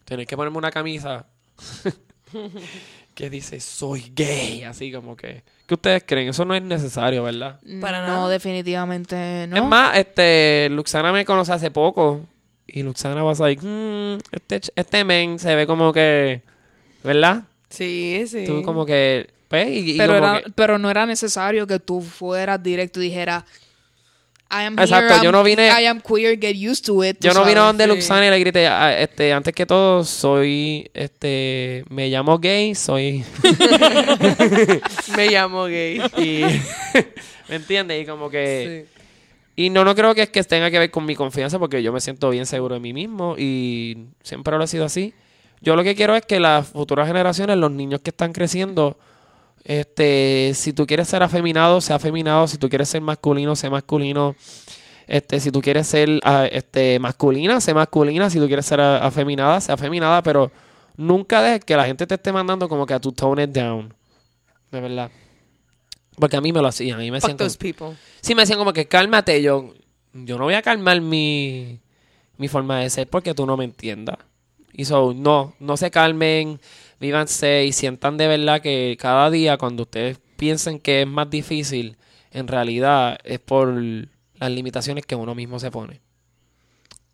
tener 0.04 0.26
que 0.26 0.36
ponerme 0.36 0.58
una 0.58 0.70
camisa 0.70 1.26
que 3.14 3.30
dice 3.30 3.60
soy 3.60 4.12
gay, 4.14 4.62
así 4.64 4.92
como 4.92 5.16
que. 5.16 5.42
¿Qué 5.66 5.74
ustedes 5.74 6.02
creen? 6.06 6.28
Eso 6.28 6.44
no 6.44 6.54
es 6.54 6.62
necesario, 6.62 7.22
¿verdad? 7.22 7.60
Para 7.80 8.00
no, 8.02 8.06
nada. 8.14 8.28
definitivamente 8.28 9.46
no. 9.48 9.56
Es 9.56 9.62
más, 9.62 9.96
este, 9.96 10.68
Luxana 10.70 11.12
me 11.12 11.24
conoce 11.24 11.52
hace 11.52 11.70
poco. 11.70 12.22
Y 12.66 12.82
Luxana 12.82 13.22
va 13.22 13.32
a 13.32 13.34
like, 13.34 13.64
"Hmm, 13.64 14.18
este, 14.32 14.60
este 14.76 15.04
men 15.04 15.38
se 15.38 15.54
ve 15.56 15.66
como 15.66 15.92
que, 15.92 16.42
¿verdad? 17.02 17.42
Sí, 17.68 18.24
sí. 18.28 18.44
Tú 18.46 18.62
como 18.62 18.86
que, 18.86 19.28
pues, 19.50 19.68
y, 19.70 19.98
pero, 19.98 20.16
era- 20.16 20.40
que- 20.42 20.50
pero 20.52 20.78
no 20.78 20.88
era 20.90 21.04
necesario 21.04 21.66
que 21.66 21.78
tú 21.78 22.00
fueras 22.00 22.62
directo 22.62 23.02
y 23.02 23.08
dijeras 23.10 23.44
I 24.52 24.64
am 24.66 24.76
Exacto, 24.80 25.14
here, 25.14 25.22
yo 25.24 25.30
I'm- 25.30 25.32
no 25.32 25.44
vine- 25.44 25.68
I 25.80 25.86
am 25.86 26.00
queer, 26.00 26.36
get 26.40 26.56
used 26.56 26.84
to 26.86 27.04
it. 27.04 27.18
yo 27.20 27.32
no 27.34 27.40
vine 27.44 27.52
sabes. 27.54 27.66
donde 27.68 27.84
sí. 27.84 27.90
Luxana 27.90 28.26
y 28.26 28.30
le 28.30 28.38
grité, 28.40 28.66
"Ah, 28.66 28.98
este, 28.98 29.32
antes 29.32 29.54
que 29.54 29.64
todo, 29.66 30.02
soy, 30.02 30.90
este, 30.92 31.84
me 31.88 32.08
llamo 32.08 32.36
gay, 32.38 32.74
soy, 32.74 33.24
Me 35.16 35.28
llamo 35.30 35.64
gay. 35.66 36.00
y, 36.18 36.42
¿me 37.48 37.56
entiendes? 37.56 38.02
Y 38.02 38.06
como 38.06 38.30
que, 38.30 38.86
Sí. 38.88 39.00
Y 39.56 39.68
no, 39.68 39.84
no 39.84 39.94
creo 39.94 40.14
que 40.14 40.22
es 40.22 40.30
que 40.30 40.42
tenga 40.42 40.70
que 40.70 40.78
ver 40.78 40.90
con 40.90 41.04
mi 41.04 41.14
confianza 41.14 41.58
porque 41.58 41.82
yo 41.82 41.92
me 41.92 42.00
siento 42.00 42.30
bien 42.30 42.46
seguro 42.46 42.74
de 42.76 42.80
mí 42.80 42.92
mismo 42.94 43.34
y 43.36 44.06
siempre 44.22 44.56
lo 44.56 44.64
he 44.64 44.66
sido 44.66 44.86
así. 44.86 45.12
Yo 45.60 45.76
lo 45.76 45.82
que 45.84 45.94
quiero 45.94 46.16
es 46.16 46.24
que 46.24 46.40
las 46.40 46.68
futuras 46.68 47.06
generaciones, 47.06 47.58
los 47.58 47.70
niños 47.70 48.00
que 48.00 48.08
están 48.08 48.32
creciendo, 48.32 48.96
este, 49.64 50.52
si 50.54 50.72
tú 50.72 50.86
quieres 50.86 51.08
ser 51.08 51.22
afeminado, 51.22 51.80
sea 51.80 51.96
afeminado, 51.96 52.46
si 52.48 52.58
tú 52.58 52.68
quieres 52.68 52.88
ser 52.88 53.00
masculino, 53.02 53.54
sea 53.56 53.70
masculino. 53.70 54.34
Este, 55.06 55.40
si 55.40 55.50
tú 55.50 55.60
quieres 55.60 55.86
ser 55.88 56.20
ah, 56.22 56.46
este, 56.50 56.98
masculina, 57.00 57.60
sé 57.60 57.74
masculina, 57.74 58.30
si 58.30 58.38
tú 58.38 58.46
quieres 58.46 58.64
ser 58.64 58.80
ah, 58.80 59.04
afeminada, 59.04 59.60
sea 59.60 59.74
afeminada, 59.74 60.22
pero 60.22 60.52
nunca 60.96 61.42
dejes 61.42 61.64
que 61.64 61.76
la 61.76 61.84
gente 61.84 62.06
te 62.06 62.14
esté 62.14 62.32
mandando 62.32 62.68
como 62.68 62.86
que 62.86 62.94
a 62.94 63.00
tu 63.00 63.10
tone 63.12 63.42
it 63.44 63.50
down. 63.50 63.92
De 64.70 64.80
verdad. 64.80 65.10
Porque 66.16 66.36
a 66.36 66.40
mí 66.40 66.52
me 66.52 66.60
lo 66.60 66.68
hacían, 66.68 66.96
a 66.96 67.02
mí 67.02 67.10
me 67.10 67.20
Fuck 67.20 67.36
como- 67.36 67.50
people. 67.58 67.96
Sí, 68.20 68.34
me 68.34 68.42
decían 68.42 68.58
como 68.58 68.72
que 68.72 68.86
cálmate. 68.86 69.42
Yo, 69.42 69.74
yo 70.12 70.38
no 70.38 70.44
voy 70.44 70.54
a 70.54 70.62
calmar 70.62 71.00
mi, 71.00 71.80
mi 72.36 72.46
forma 72.46 72.80
de 72.80 72.90
ser 72.90 73.08
porque 73.08 73.34
tú 73.34 73.46
no 73.46 73.56
me 73.56 73.64
entiendas. 73.64 74.18
Y 74.72 74.84
so, 74.84 75.12
no, 75.12 75.54
no 75.58 75.76
se 75.76 75.90
calmen, 75.90 76.60
vívanse 77.00 77.64
y 77.64 77.72
sientan 77.72 78.16
de 78.16 78.28
verdad 78.28 78.60
que 78.60 78.96
cada 79.00 79.30
día 79.30 79.56
cuando 79.56 79.82
ustedes 79.84 80.18
piensen 80.36 80.78
que 80.78 81.02
es 81.02 81.06
más 81.08 81.28
difícil, 81.30 81.96
en 82.30 82.46
realidad 82.46 83.18
es 83.24 83.40
por 83.40 83.72
las 83.72 84.50
limitaciones 84.50 85.04
que 85.06 85.14
uno 85.16 85.34
mismo 85.34 85.58
se 85.58 85.70
pone. 85.70 86.00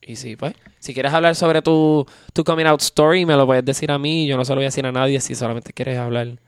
Y 0.02 0.16
sí, 0.16 0.36
pues, 0.36 0.54
si 0.78 0.94
quieres 0.94 1.12
hablar 1.12 1.34
sobre 1.34 1.62
tu, 1.62 2.06
tu 2.32 2.44
coming 2.44 2.66
out 2.66 2.80
story, 2.80 3.26
me 3.26 3.34
lo 3.34 3.44
puedes 3.46 3.64
decir 3.64 3.90
a 3.90 3.98
mí. 3.98 4.26
Yo 4.28 4.36
no 4.36 4.44
se 4.44 4.52
lo 4.52 4.56
voy 4.56 4.64
a 4.64 4.68
decir 4.68 4.86
a 4.86 4.92
nadie 4.92 5.20
si 5.20 5.34
solamente 5.34 5.72
quieres 5.72 5.98
hablar. 5.98 6.38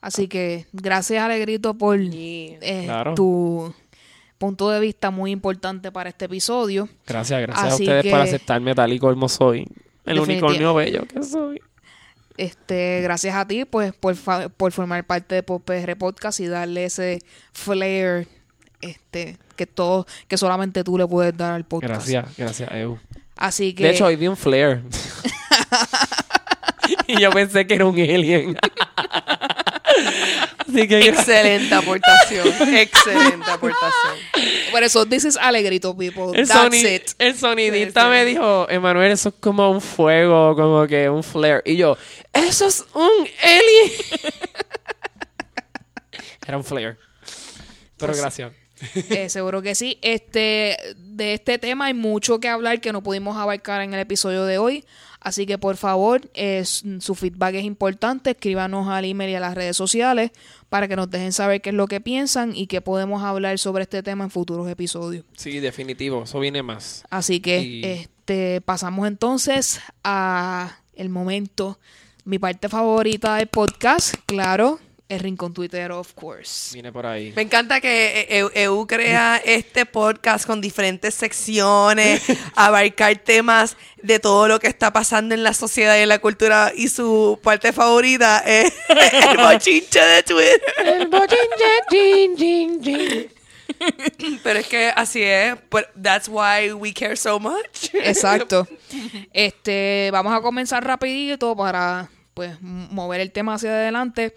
Así 0.00 0.28
que 0.28 0.66
gracias, 0.72 1.22
Alegrito, 1.22 1.74
por 1.74 1.98
Yeah. 1.98 2.58
eh, 2.60 2.82
Claro. 2.84 3.14
tu 3.14 3.74
punto 4.36 4.70
de 4.70 4.78
vista 4.80 5.10
muy 5.10 5.30
importante 5.32 5.90
para 5.90 6.10
este 6.10 6.26
episodio. 6.26 6.88
Gracias, 7.06 7.40
gracias 7.40 7.72
Así 7.74 7.88
a 7.88 7.96
ustedes 7.96 8.12
por 8.12 8.20
aceptarme 8.20 8.74
tal 8.74 8.92
y 8.92 8.98
como 8.98 9.28
soy. 9.28 9.66
El 10.04 10.20
unicornio 10.20 10.74
bello 10.74 11.06
que 11.06 11.22
soy. 11.22 11.60
Este, 12.38 13.00
gracias 13.02 13.34
a 13.34 13.46
ti, 13.46 13.64
pues, 13.66 13.92
por, 13.92 14.16
fa- 14.16 14.48
por 14.48 14.72
formar 14.72 15.04
parte 15.04 15.34
de 15.34 15.42
PopR 15.42 15.96
Podcast 15.98 16.40
y 16.40 16.46
darle 16.46 16.84
ese 16.86 17.18
flair, 17.52 18.26
este, 18.80 19.36
que 19.56 19.66
todo, 19.66 20.06
que 20.28 20.36
solamente 20.38 20.82
tú 20.84 20.96
le 20.96 21.06
puedes 21.06 21.36
dar 21.36 21.52
al 21.52 21.64
podcast. 21.66 22.08
Gracias, 22.08 22.36
gracias, 22.36 22.70
Eu. 22.72 22.98
Así 23.36 23.72
que, 23.74 23.84
De 23.84 23.90
hecho, 23.90 24.06
hoy 24.06 24.16
vi 24.16 24.26
un 24.28 24.36
flare. 24.36 24.82
y 27.06 27.20
yo 27.20 27.30
pensé 27.30 27.66
que 27.66 27.74
era 27.74 27.84
un 27.86 27.94
alien. 27.98 28.56
Así 30.68 30.86
que 30.86 30.98
Excelente 31.08 31.74
aportación. 31.74 32.46
Excelente 32.74 33.50
aportación. 33.50 34.14
por 34.70 34.82
eso, 34.82 35.06
this 35.06 35.24
is 35.24 35.36
Alegrito, 35.36 35.96
people. 35.96 36.38
el, 36.38 36.46
That's 36.46 36.60
soni- 36.74 36.96
it. 36.96 37.10
el 37.18 37.34
sonidista 37.36 38.02
Sí, 38.02 38.06
sí. 38.06 38.10
me 38.10 38.24
dijo, 38.24 38.66
Emanuel, 38.68 39.12
eso 39.12 39.30
es 39.30 39.34
como 39.40 39.70
un 39.70 39.80
fuego, 39.80 40.54
como 40.54 40.86
que 40.86 41.08
un 41.08 41.22
flare. 41.22 41.62
Y 41.64 41.76
yo, 41.76 41.96
eso 42.32 42.66
es 42.66 42.84
un 42.94 43.28
alien. 43.42 43.92
era 46.46 46.56
un 46.56 46.64
flare. 46.64 46.96
Pero 47.98 48.12
Pues- 48.12 48.20
gracias. 48.20 48.52
Eh, 48.94 49.28
seguro 49.28 49.60
que 49.60 49.74
sí. 49.74 49.98
Este, 50.02 50.76
de 50.96 51.34
este 51.34 51.58
tema 51.58 51.86
hay 51.86 51.94
mucho 51.94 52.38
que 52.38 52.48
hablar 52.48 52.80
que 52.80 52.92
no 52.92 53.02
pudimos 53.02 53.36
abarcar 53.36 53.82
en 53.82 53.92
el 53.92 53.98
episodio 54.00 54.44
de 54.44 54.58
hoy. 54.58 54.84
Así 55.28 55.46
que 55.46 55.58
por 55.58 55.76
favor, 55.76 56.22
eh, 56.34 56.64
su 56.64 57.14
feedback 57.14 57.54
es 57.56 57.64
importante. 57.64 58.30
Escríbanos 58.30 58.88
al 58.88 59.04
email 59.04 59.30
y 59.30 59.34
a 59.34 59.40
las 59.40 59.54
redes 59.54 59.76
sociales 59.76 60.30
para 60.68 60.88
que 60.88 60.96
nos 60.96 61.10
dejen 61.10 61.32
saber 61.32 61.60
qué 61.60 61.70
es 61.70 61.74
lo 61.76 61.86
que 61.86 62.00
piensan 62.00 62.54
y 62.56 62.66
que 62.66 62.80
podemos 62.80 63.22
hablar 63.22 63.58
sobre 63.58 63.82
este 63.82 64.02
tema 64.02 64.24
en 64.24 64.30
futuros 64.30 64.68
episodios. 64.68 65.24
Sí, 65.36 65.60
definitivo. 65.60 66.22
Eso 66.24 66.40
viene 66.40 66.62
más. 66.62 67.04
Así 67.10 67.40
que 67.40 67.60
Y- 67.62 67.84
este 67.84 68.60
pasamos 68.60 69.06
entonces 69.08 69.80
a 70.04 70.78
el 70.94 71.08
momento, 71.08 71.78
mi 72.24 72.38
parte 72.38 72.68
favorita 72.68 73.36
del 73.36 73.46
podcast, 73.46 74.14
claro, 74.26 74.80
el 75.08 75.20
rincón 75.20 75.54
Twitter, 75.54 75.90
of 75.92 76.12
course. 76.14 76.74
Viene 76.74 76.92
por 76.92 77.06
ahí. 77.06 77.32
Me 77.34 77.42
encanta 77.42 77.80
que 77.80 78.26
Eu- 78.30 78.50
EU 78.54 78.86
crea 78.86 79.40
este 79.44 79.86
podcast 79.86 80.46
con 80.46 80.60
diferentes 80.60 81.14
secciones, 81.14 82.22
abarcar 82.54 83.16
temas 83.16 83.76
de 84.02 84.18
todo 84.20 84.48
lo 84.48 84.58
que 84.60 84.66
está 84.66 84.92
pasando 84.92 85.34
en 85.34 85.42
la 85.42 85.54
sociedad 85.54 85.96
y 85.98 86.00
en 86.02 86.08
la 86.08 86.18
cultura. 86.18 86.72
Y 86.76 86.88
su 86.88 87.40
parte 87.42 87.72
favorita 87.72 88.40
es 88.46 88.72
el 89.30 89.36
bochinche 89.38 90.00
de 90.00 90.22
Twitter. 90.22 90.62
El 90.84 91.06
bochinche, 91.08 91.38
jin, 91.90 92.36
jin, 92.36 92.82
jin. 92.82 93.32
Pero 94.42 94.58
es 94.58 94.66
que 94.66 94.88
así 94.94 95.22
es. 95.22 95.54
But 95.70 95.84
that's 96.02 96.28
why 96.28 96.72
we 96.72 96.92
care 96.92 97.16
so 97.16 97.38
much. 97.38 97.94
Exacto. 97.94 98.66
Este, 99.32 100.08
vamos 100.12 100.32
a 100.36 100.40
comenzar 100.40 100.84
rapidito 100.84 101.54
para 101.54 102.08
pues 102.38 102.56
mover 102.62 103.20
el 103.20 103.32
tema 103.32 103.54
hacia 103.54 103.70
adelante. 103.70 104.32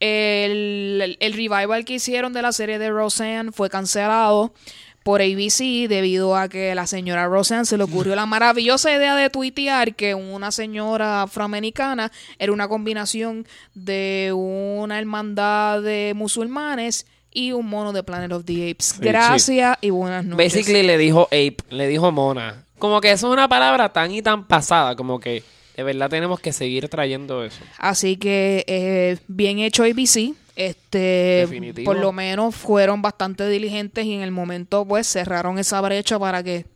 El, 0.00 1.00
el- 1.02 1.16
el 1.20 1.32
revival 1.34 1.84
que 1.84 1.92
hicieron 1.94 2.32
de 2.32 2.40
la 2.40 2.52
serie 2.52 2.78
de 2.78 2.88
Roseanne 2.90 3.52
fue 3.52 3.68
cancelado 3.68 4.54
por 5.02 5.20
ABC 5.20 5.86
debido 5.88 6.34
a 6.34 6.48
que 6.48 6.74
la 6.74 6.86
señora 6.86 7.26
Roseanne 7.26 7.66
se 7.66 7.76
le 7.76 7.84
ocurrió 7.84 8.14
la 8.14 8.24
maravillosa 8.24 8.90
idea 8.90 9.14
de 9.16 9.28
tuitear 9.28 9.94
que 9.96 10.14
una 10.14 10.50
señora 10.50 11.22
afroamericana 11.22 12.10
era 12.38 12.52
una 12.52 12.68
combinación 12.68 13.46
de 13.74 14.32
una 14.34 14.98
hermandad 14.98 15.82
de 15.82 16.14
musulmanes 16.16 17.06
y 17.30 17.52
un 17.52 17.66
mono 17.68 17.92
de 17.92 18.02
Planet 18.02 18.32
of 18.32 18.44
the 18.46 18.70
Apes. 18.70 18.94
Gracias 18.98 19.76
y 19.82 19.90
buenas 19.90 20.24
noches. 20.24 20.54
Basically 20.54 20.82
le 20.86 20.96
dijo 20.96 21.24
ape, 21.26 21.56
le 21.68 21.86
dijo 21.86 22.10
mona. 22.12 22.64
Como 22.78 23.00
que 23.02 23.10
eso 23.12 23.26
es 23.26 23.32
una 23.32 23.48
palabra 23.48 23.92
tan 23.92 24.10
y 24.12 24.22
tan 24.22 24.46
pasada, 24.46 24.96
como 24.96 25.20
que 25.20 25.42
de 25.76 25.82
verdad 25.82 26.10
tenemos 26.10 26.40
que 26.40 26.52
seguir 26.52 26.88
trayendo 26.88 27.44
eso. 27.44 27.62
Así 27.78 28.16
que 28.16 28.64
eh, 28.66 29.18
bien 29.28 29.58
hecho 29.58 29.84
ABC. 29.84 30.34
Este, 30.54 30.98
Definitivo. 31.46 31.86
por 31.90 31.98
lo 31.98 32.12
menos 32.12 32.54
fueron 32.54 33.00
bastante 33.00 33.48
diligentes 33.48 34.04
y 34.04 34.12
en 34.12 34.20
el 34.20 34.30
momento 34.30 34.84
pues 34.84 35.06
cerraron 35.06 35.58
esa 35.58 35.80
brecha 35.80 36.18
para 36.18 36.42
que 36.42 36.66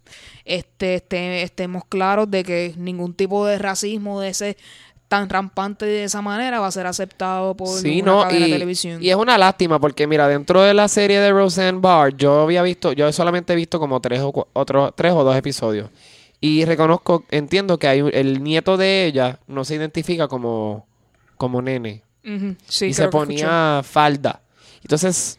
este, 0.46 0.94
este- 0.94 1.42
estemos 1.42 1.82
claros 1.86 2.30
de 2.30 2.42
que 2.42 2.72
ningún 2.78 3.12
tipo 3.12 3.44
de 3.46 3.58
racismo 3.58 4.18
de 4.22 4.30
ese 4.30 4.56
tan 5.08 5.28
rampante 5.28 5.84
de 5.84 6.04
esa 6.04 6.22
manera 6.22 6.58
va 6.58 6.68
a 6.68 6.72
ser 6.72 6.86
aceptado 6.86 7.54
por 7.54 7.68
Sí, 7.68 8.00
una 8.00 8.12
no, 8.12 8.22
cadena 8.22 8.46
y, 8.46 8.50
de 8.50 8.54
televisión. 8.56 9.04
y 9.04 9.10
es 9.10 9.16
una 9.16 9.36
lástima 9.36 9.78
porque 9.78 10.06
mira, 10.06 10.26
dentro 10.26 10.62
de 10.62 10.72
la 10.72 10.88
serie 10.88 11.20
de 11.20 11.30
Roseanne 11.30 11.78
Barr, 11.78 12.16
yo 12.16 12.40
había 12.40 12.62
visto, 12.62 12.92
yo 12.94 13.12
solamente 13.12 13.52
he 13.52 13.56
visto 13.56 13.78
como 13.78 14.00
tres 14.00 14.20
o 14.22 14.48
otros 14.54 14.92
tres 14.96 15.12
o 15.12 15.22
dos 15.22 15.36
episodios. 15.36 15.90
Y 16.40 16.64
reconozco, 16.64 17.24
entiendo 17.30 17.78
que 17.78 17.88
hay 17.88 18.00
el 18.12 18.42
nieto 18.42 18.76
de 18.76 19.06
ella 19.06 19.40
no 19.46 19.64
se 19.64 19.74
identifica 19.74 20.28
como 20.28 20.86
como 21.36 21.62
nene 21.62 22.02
sí, 22.66 22.86
y 22.86 22.94
se 22.94 23.08
ponía 23.08 23.82
falda. 23.84 24.42
Entonces, 24.82 25.38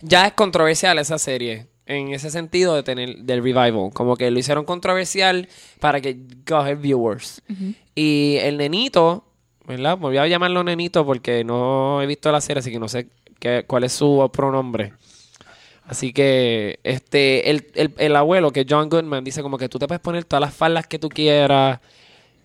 ya 0.00 0.26
es 0.26 0.32
controversial 0.34 0.98
esa 0.98 1.18
serie. 1.18 1.66
En 1.86 2.12
ese 2.14 2.30
sentido 2.30 2.76
de 2.76 2.84
tener 2.84 3.16
del 3.18 3.42
revival. 3.42 3.90
Como 3.92 4.16
que 4.16 4.30
lo 4.30 4.38
hicieron 4.38 4.64
controversial 4.64 5.48
para 5.80 6.00
que 6.00 6.18
coger 6.46 6.76
viewers. 6.76 7.42
Y 7.96 8.36
el 8.42 8.58
nenito, 8.58 9.24
¿verdad? 9.66 9.98
Voy 9.98 10.16
a 10.16 10.26
llamarlo 10.28 10.62
nenito 10.62 11.04
porque 11.04 11.42
no 11.42 12.00
he 12.00 12.06
visto 12.06 12.30
la 12.30 12.40
serie, 12.40 12.60
así 12.60 12.70
que 12.70 12.78
no 12.78 12.86
sé 12.86 13.08
qué, 13.40 13.64
cuál 13.66 13.84
es 13.84 13.92
su 13.92 14.30
pronombre. 14.32 14.92
Así 15.90 16.12
que 16.12 16.78
este 16.84 17.50
el, 17.50 17.66
el, 17.74 17.92
el 17.98 18.14
abuelo, 18.14 18.52
que 18.52 18.60
es 18.60 18.66
John 18.70 18.88
Goodman, 18.88 19.24
dice 19.24 19.42
como 19.42 19.58
que 19.58 19.68
tú 19.68 19.80
te 19.80 19.88
puedes 19.88 20.00
poner 20.00 20.24
todas 20.24 20.40
las 20.40 20.54
faldas 20.54 20.86
que 20.86 21.00
tú 21.00 21.08
quieras 21.08 21.80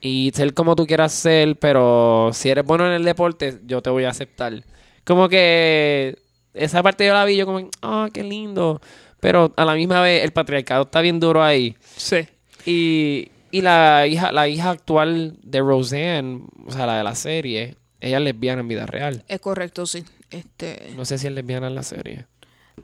y 0.01 0.31
ser 0.33 0.55
como 0.55 0.75
tú 0.75 0.87
quieras 0.87 1.13
ser, 1.13 1.55
pero 1.57 2.31
si 2.33 2.49
eres 2.49 2.65
bueno 2.65 2.87
en 2.87 2.93
el 2.93 3.03
deporte, 3.03 3.59
yo 3.67 3.83
te 3.83 3.91
voy 3.91 4.05
a 4.05 4.09
aceptar. 4.09 4.63
Como 5.03 5.29
que 5.29 6.17
esa 6.55 6.81
parte 6.81 7.05
yo 7.05 7.13
la 7.13 7.23
vi, 7.23 7.37
yo 7.37 7.45
como, 7.45 7.69
ah, 7.83 8.09
qué 8.11 8.23
lindo. 8.23 8.81
Pero 9.19 9.53
a 9.55 9.63
la 9.63 9.75
misma 9.75 10.01
vez 10.01 10.23
el 10.23 10.31
patriarcado 10.33 10.85
está 10.85 11.01
bien 11.01 11.19
duro 11.19 11.43
ahí. 11.43 11.75
Sí. 11.95 12.27
Y, 12.65 13.29
y 13.51 13.61
la 13.61 14.07
hija, 14.07 14.31
la 14.31 14.47
hija 14.47 14.71
actual 14.71 15.37
de 15.43 15.59
Roseanne, 15.59 16.45
o 16.65 16.71
sea, 16.71 16.87
la 16.87 16.97
de 16.97 17.03
la 17.03 17.13
serie, 17.13 17.75
ella 18.01 18.17
es 18.17 18.23
lesbiana 18.23 18.61
en 18.61 18.67
vida 18.69 18.87
real. 18.87 19.23
Es 19.27 19.39
correcto, 19.39 19.85
sí. 19.85 20.03
Este, 20.31 20.93
No 20.95 21.05
sé 21.05 21.19
si 21.19 21.27
es 21.27 21.33
lesbiana 21.33 21.67
en 21.67 21.75
la 21.75 21.83
serie. 21.83 22.25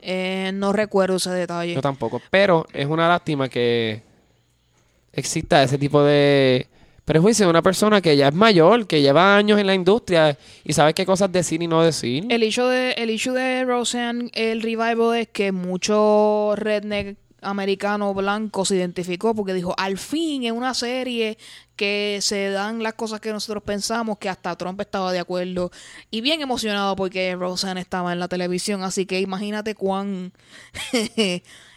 Eh, 0.00 0.50
no 0.54 0.72
recuerdo 0.72 1.16
ese 1.16 1.30
detalle. 1.30 1.74
Yo 1.74 1.82
tampoco. 1.82 2.20
Pero 2.30 2.66
es 2.72 2.86
una 2.86 3.08
lástima 3.08 3.48
que 3.48 4.02
exista 5.12 5.62
ese 5.62 5.78
tipo 5.78 6.02
de 6.02 6.66
prejuicio 7.04 7.46
de 7.46 7.50
una 7.50 7.62
persona 7.62 8.00
que 8.00 8.16
ya 8.16 8.28
es 8.28 8.34
mayor, 8.34 8.86
que 8.86 9.02
lleva 9.02 9.36
años 9.36 9.58
en 9.58 9.66
la 9.66 9.74
industria 9.74 10.36
y 10.64 10.72
sabe 10.72 10.94
qué 10.94 11.04
cosas 11.04 11.30
decir 11.30 11.62
y 11.62 11.66
no 11.66 11.82
decir. 11.82 12.26
El 12.30 12.42
issue 12.42 12.64
de, 12.64 12.92
el 12.92 13.10
issue 13.10 13.32
de 13.32 13.64
Roseanne, 13.64 14.30
el 14.34 14.62
revival, 14.62 15.16
es 15.16 15.28
que 15.28 15.52
mucho 15.52 16.54
redneck 16.56 17.16
americano 17.42 18.14
blanco 18.14 18.64
se 18.64 18.76
identificó 18.76 19.34
porque 19.34 19.52
dijo, 19.54 19.74
al 19.76 19.98
fin 19.98 20.44
en 20.44 20.54
una 20.56 20.74
serie 20.74 21.36
que 21.76 22.18
se 22.22 22.50
dan 22.50 22.82
las 22.82 22.94
cosas 22.94 23.20
que 23.20 23.32
nosotros 23.32 23.62
pensamos, 23.64 24.18
que 24.18 24.28
hasta 24.28 24.56
Trump 24.56 24.80
estaba 24.80 25.12
de 25.12 25.18
acuerdo 25.18 25.70
y 26.10 26.20
bien 26.20 26.40
emocionado 26.40 26.94
porque 26.96 27.34
Roseanne 27.34 27.80
estaba 27.80 28.12
en 28.12 28.20
la 28.20 28.28
televisión, 28.28 28.82
así 28.84 29.06
que 29.06 29.20
imagínate 29.20 29.74
cuán 29.74 30.32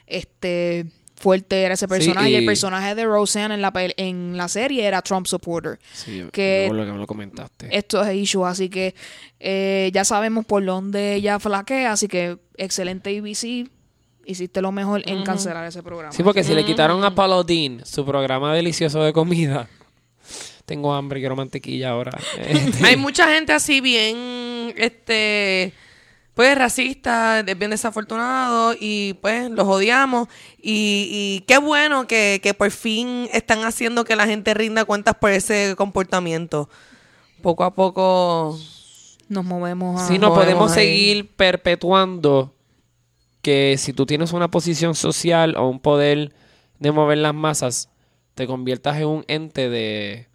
este 0.08 0.86
fuerte 1.18 1.64
era 1.64 1.74
ese 1.76 1.86
Sí, 1.86 1.90
personaje 1.90 2.30
y 2.30 2.36
el 2.36 2.46
personaje 2.46 2.94
de 2.94 3.06
Roseanne 3.06 3.56
en 3.56 3.62
la, 3.62 3.72
en 3.98 4.36
la 4.38 4.48
serie 4.50 4.86
era 4.86 5.02
Trump 5.02 5.26
supporter 5.28 5.80
Sí, 5.94 6.24
que- 6.32 6.70
lo 6.72 6.86
que 6.86 6.92
me 6.92 6.98
lo 6.98 7.08
comentaste. 7.08 7.76
esto 7.76 8.04
es 8.04 8.14
issue, 8.16 8.44
así 8.46 8.70
que 8.70 8.94
eh, 9.40 9.90
ya 9.94 10.04
sabemos 10.04 10.46
por 10.46 10.64
dónde 10.64 11.16
ella 11.16 11.40
flaquea, 11.40 11.94
así 11.94 12.08
que 12.10 12.38
excelente 12.58 13.18
ABC, 13.18 13.70
hiciste 14.26 14.62
lo 14.62 14.72
mejor 14.72 15.02
en 15.06 15.24
cancelar 15.24 15.66
ese 15.66 15.84
programa. 15.84 16.12
Sí, 16.12 16.24
porque 16.24 16.44
si 16.44 16.54
le 16.54 16.66
quitaron 16.66 17.04
a 17.04 17.14
Paulo 17.14 17.44
Dean 17.44 17.86
su 17.86 18.06
programa 18.06 18.54
delicioso 18.54 19.02
de 19.04 19.14
comida, 19.14 19.68
tengo 20.66 20.94
hambre, 20.94 21.20
quiero 21.20 21.36
mantequilla 21.36 21.92
ahora. 21.92 22.18
Este, 22.40 22.84
Hay 22.86 22.98
mucha 22.98 23.28
gente 23.30 23.54
así 23.54 23.82
bien, 23.82 24.74
este, 24.78 25.74
pues 26.34 26.58
racista, 26.58 27.44
bien 27.44 27.70
desafortunado 27.70 28.74
y 28.80 29.14
pues 29.22 29.50
los 29.52 29.68
odiamos. 29.68 30.28
Y, 30.62 31.08
y 31.12 31.46
qué 31.48 31.60
bueno 31.60 32.08
que, 32.08 32.40
que 32.42 32.54
por 32.54 32.72
fin 32.72 33.30
están 33.32 33.64
haciendo 33.64 34.06
que 34.06 34.16
la 34.16 34.26
gente 34.26 34.54
rinda 34.54 34.86
cuentas 34.86 35.16
por 35.16 35.30
ese 35.30 35.76
comportamiento. 35.78 36.70
Poco 37.42 37.64
a 37.64 37.74
poco... 37.76 38.58
Nos 39.28 39.44
movemos 39.44 40.02
a... 40.02 40.08
Si 40.08 40.20
no 40.20 40.30
Podemos 40.34 40.46
podemos 40.46 40.72
ahí. 40.78 40.86
seguir 40.86 41.36
perpetuando 41.36 42.55
que 43.46 43.76
si 43.78 43.94
tú 43.94 44.08
tienes 44.08 44.34
una 44.34 44.50
posición 44.50 44.96
social 44.96 45.56
o 45.56 45.68
un 45.70 45.80
poder 45.80 46.34
de 46.80 46.92
mover 46.92 47.20
las 47.20 47.36
masas, 47.36 47.90
te 48.34 48.48
conviertas 48.48 48.98
en 48.98 49.06
un 49.06 49.26
ente 49.28 49.70
de, 49.70 50.26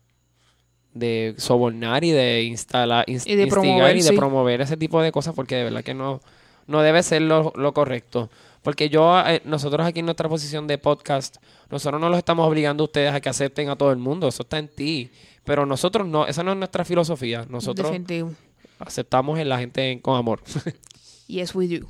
de 0.94 1.34
sobornar 1.36 2.04
y 2.04 2.12
de 2.12 2.44
instalar, 2.44 3.04
ins- 3.06 3.26
Y 3.26 3.34
de 3.34 3.42
instigar 3.42 3.48
promover, 3.48 3.96
y 3.96 4.02
de 4.02 4.08
sí. 4.10 4.16
promover 4.16 4.60
ese 4.60 4.76
tipo 4.76 5.02
de 5.02 5.10
cosas, 5.10 5.34
porque 5.34 5.56
de 5.56 5.64
verdad 5.64 5.82
que 5.82 5.92
no, 5.92 6.20
no 6.68 6.82
debe 6.82 7.02
ser 7.02 7.22
lo, 7.22 7.52
lo 7.56 7.74
correcto. 7.74 8.30
Porque 8.62 8.88
yo, 8.90 9.20
eh, 9.26 9.42
nosotros 9.44 9.84
aquí 9.84 9.98
en 10.00 10.04
nuestra 10.06 10.28
posición 10.28 10.68
de 10.68 10.78
podcast, 10.78 11.38
nosotros 11.68 12.00
no 12.00 12.08
los 12.10 12.18
estamos 12.18 12.46
obligando 12.46 12.84
a 12.84 12.86
ustedes 12.86 13.12
a 13.12 13.20
que 13.20 13.28
acepten 13.28 13.70
a 13.70 13.76
todo 13.76 13.90
el 13.90 13.98
mundo, 13.98 14.28
eso 14.28 14.42
está 14.44 14.58
en 14.58 14.68
ti. 14.68 15.10
Pero 15.44 15.66
nosotros 15.66 16.06
no, 16.06 16.26
esa 16.26 16.44
no 16.44 16.52
es 16.52 16.58
nuestra 16.58 16.84
filosofía. 16.84 17.44
Nosotros 17.48 17.88
Definitivo. 17.90 18.32
aceptamos 18.78 19.38
en 19.38 19.48
la 19.48 19.58
gente 19.58 19.98
con 20.00 20.16
amor. 20.16 20.42
Yes, 21.30 21.54
we 21.54 21.66
do. 21.68 21.86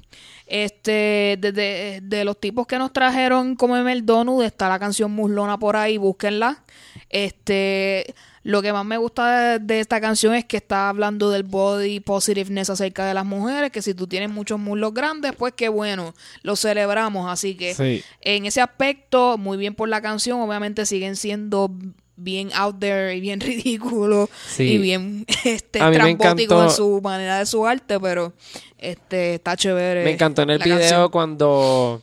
Este, 0.47 1.37
de, 1.41 2.01
de, 2.03 2.25
los 2.25 2.39
tipos 2.41 2.67
que 2.67 2.77
nos 2.79 2.93
trajeron 2.93 3.55
como 3.55 3.77
el 3.77 4.05
donut, 4.07 4.43
está 4.45 4.69
la 4.69 4.79
canción 4.79 5.13
Muslona 5.13 5.59
por 5.59 5.77
ahí, 5.77 5.97
búsquenla. 5.97 6.65
Este, 7.09 8.15
lo 8.43 8.63
que 8.63 8.73
más 8.73 8.85
me 8.85 8.97
gusta 8.97 9.53
de, 9.53 9.59
de, 9.61 9.81
esta 9.81 10.01
canción 10.01 10.35
es 10.35 10.45
que 10.45 10.57
está 10.57 10.89
hablando 10.89 11.31
del 11.31 11.43
body 11.43 12.01
positiveness 12.01 12.71
acerca 12.71 13.05
de 13.07 13.15
las 13.15 13.25
mujeres, 13.27 13.71
que 13.71 13.83
si 13.83 13.95
tú 13.95 14.07
tienes 14.07 14.31
muchos 14.31 14.59
muslos 14.59 14.95
grandes, 14.95 15.33
pues 15.37 15.53
qué 15.57 15.69
bueno, 15.69 16.15
lo 16.43 16.57
celebramos. 16.57 17.31
Así 17.31 17.55
que 17.57 17.75
Sí. 17.75 18.03
en 18.21 18.47
ese 18.47 18.61
aspecto, 18.61 19.39
muy 19.39 19.57
bien 19.59 19.75
por 19.75 19.89
la 19.89 20.01
canción, 20.01 20.41
obviamente 20.41 20.87
siguen 20.87 21.17
siendo 21.17 21.71
bien 22.17 22.51
out 22.55 22.79
there 22.79 23.15
y 23.17 23.21
bien 23.21 23.41
ridículos 23.41 24.29
Sí. 24.49 24.65
y 24.65 24.79
bien 24.79 25.25
este, 25.45 25.79
encantó- 25.81 26.65
en 26.65 26.71
su 26.71 27.01
manera 27.03 27.39
de 27.39 27.47
su 27.47 27.67
arte, 27.67 27.99
pero 28.01 28.33
este 28.81 29.35
está 29.35 29.57
chévere. 29.57 30.05
Me 30.05 30.13
encantó 30.13 30.43
en 30.43 30.51
el 30.51 30.59
video 30.59 30.79
canción. 30.79 31.11
cuando 31.11 32.03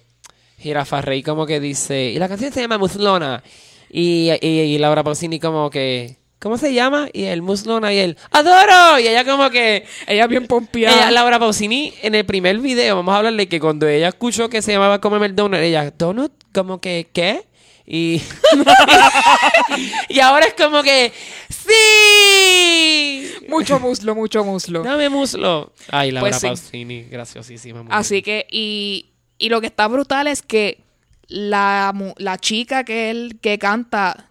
Jirafa 0.59 1.01
Rey 1.01 1.23
como 1.23 1.45
que 1.45 1.59
dice, 1.59 2.11
y 2.11 2.19
la 2.19 2.27
canción 2.27 2.51
se 2.51 2.61
llama 2.61 2.77
Muslona. 2.77 3.43
Y, 3.89 4.29
y, 4.41 4.47
y 4.47 4.77
Laura 4.77 5.03
Pausini 5.03 5.39
como 5.39 5.69
que, 5.69 6.17
¿cómo 6.39 6.57
se 6.57 6.73
llama? 6.73 7.07
Y 7.13 7.23
el 7.23 7.41
Muslona 7.41 7.93
y 7.93 7.99
él, 7.99 8.17
¡Adoro! 8.31 8.99
Y 8.99 9.07
ella 9.07 9.23
como 9.23 9.49
que... 9.49 9.85
Ella 10.07 10.27
bien 10.27 10.45
pompeada. 10.45 10.95
Ella, 10.95 11.11
Laura 11.11 11.39
Pausini, 11.39 11.93
en 12.01 12.15
el 12.15 12.25
primer 12.25 12.59
video, 12.59 12.97
vamos 12.97 13.13
a 13.13 13.17
hablarle 13.19 13.47
que 13.47 13.59
cuando 13.59 13.87
ella 13.87 14.09
escuchó 14.09 14.49
que 14.49 14.61
se 14.61 14.73
llamaba 14.73 14.99
Cómeme 14.99 15.27
el 15.27 15.35
Donut, 15.35 15.59
ella, 15.59 15.91
¿Donut? 15.97 16.31
Como 16.53 16.81
que, 16.81 17.07
¿qué? 17.13 17.45
Y, 17.89 18.21
y 20.09 20.19
ahora 20.19 20.45
es 20.45 20.53
como 20.53 20.83
que, 20.83 21.13
¡Sí! 21.49 23.31
Mucho 23.47 23.79
muslo, 23.79 24.13
mucho 24.15 24.43
muslo. 24.43 24.83
Dame 24.83 25.09
muslo. 25.09 25.71
Ay, 25.89 26.11
Laura 26.11 26.29
Pues 26.29 26.41
sí. 26.41 26.47
Pausini, 26.47 27.03
graciosísima. 27.03 27.83
mujer. 27.83 27.97
Así 27.97 28.21
que, 28.21 28.45
y, 28.51 29.07
y 29.37 29.49
lo 29.49 29.61
que 29.61 29.67
está 29.67 29.87
brutal 29.87 30.27
es 30.27 30.41
que 30.41 30.81
la, 31.27 31.93
la 32.17 32.37
chica 32.37 32.83
que 32.83 33.09
él 33.09 33.39
que 33.41 33.57
canta 33.57 34.29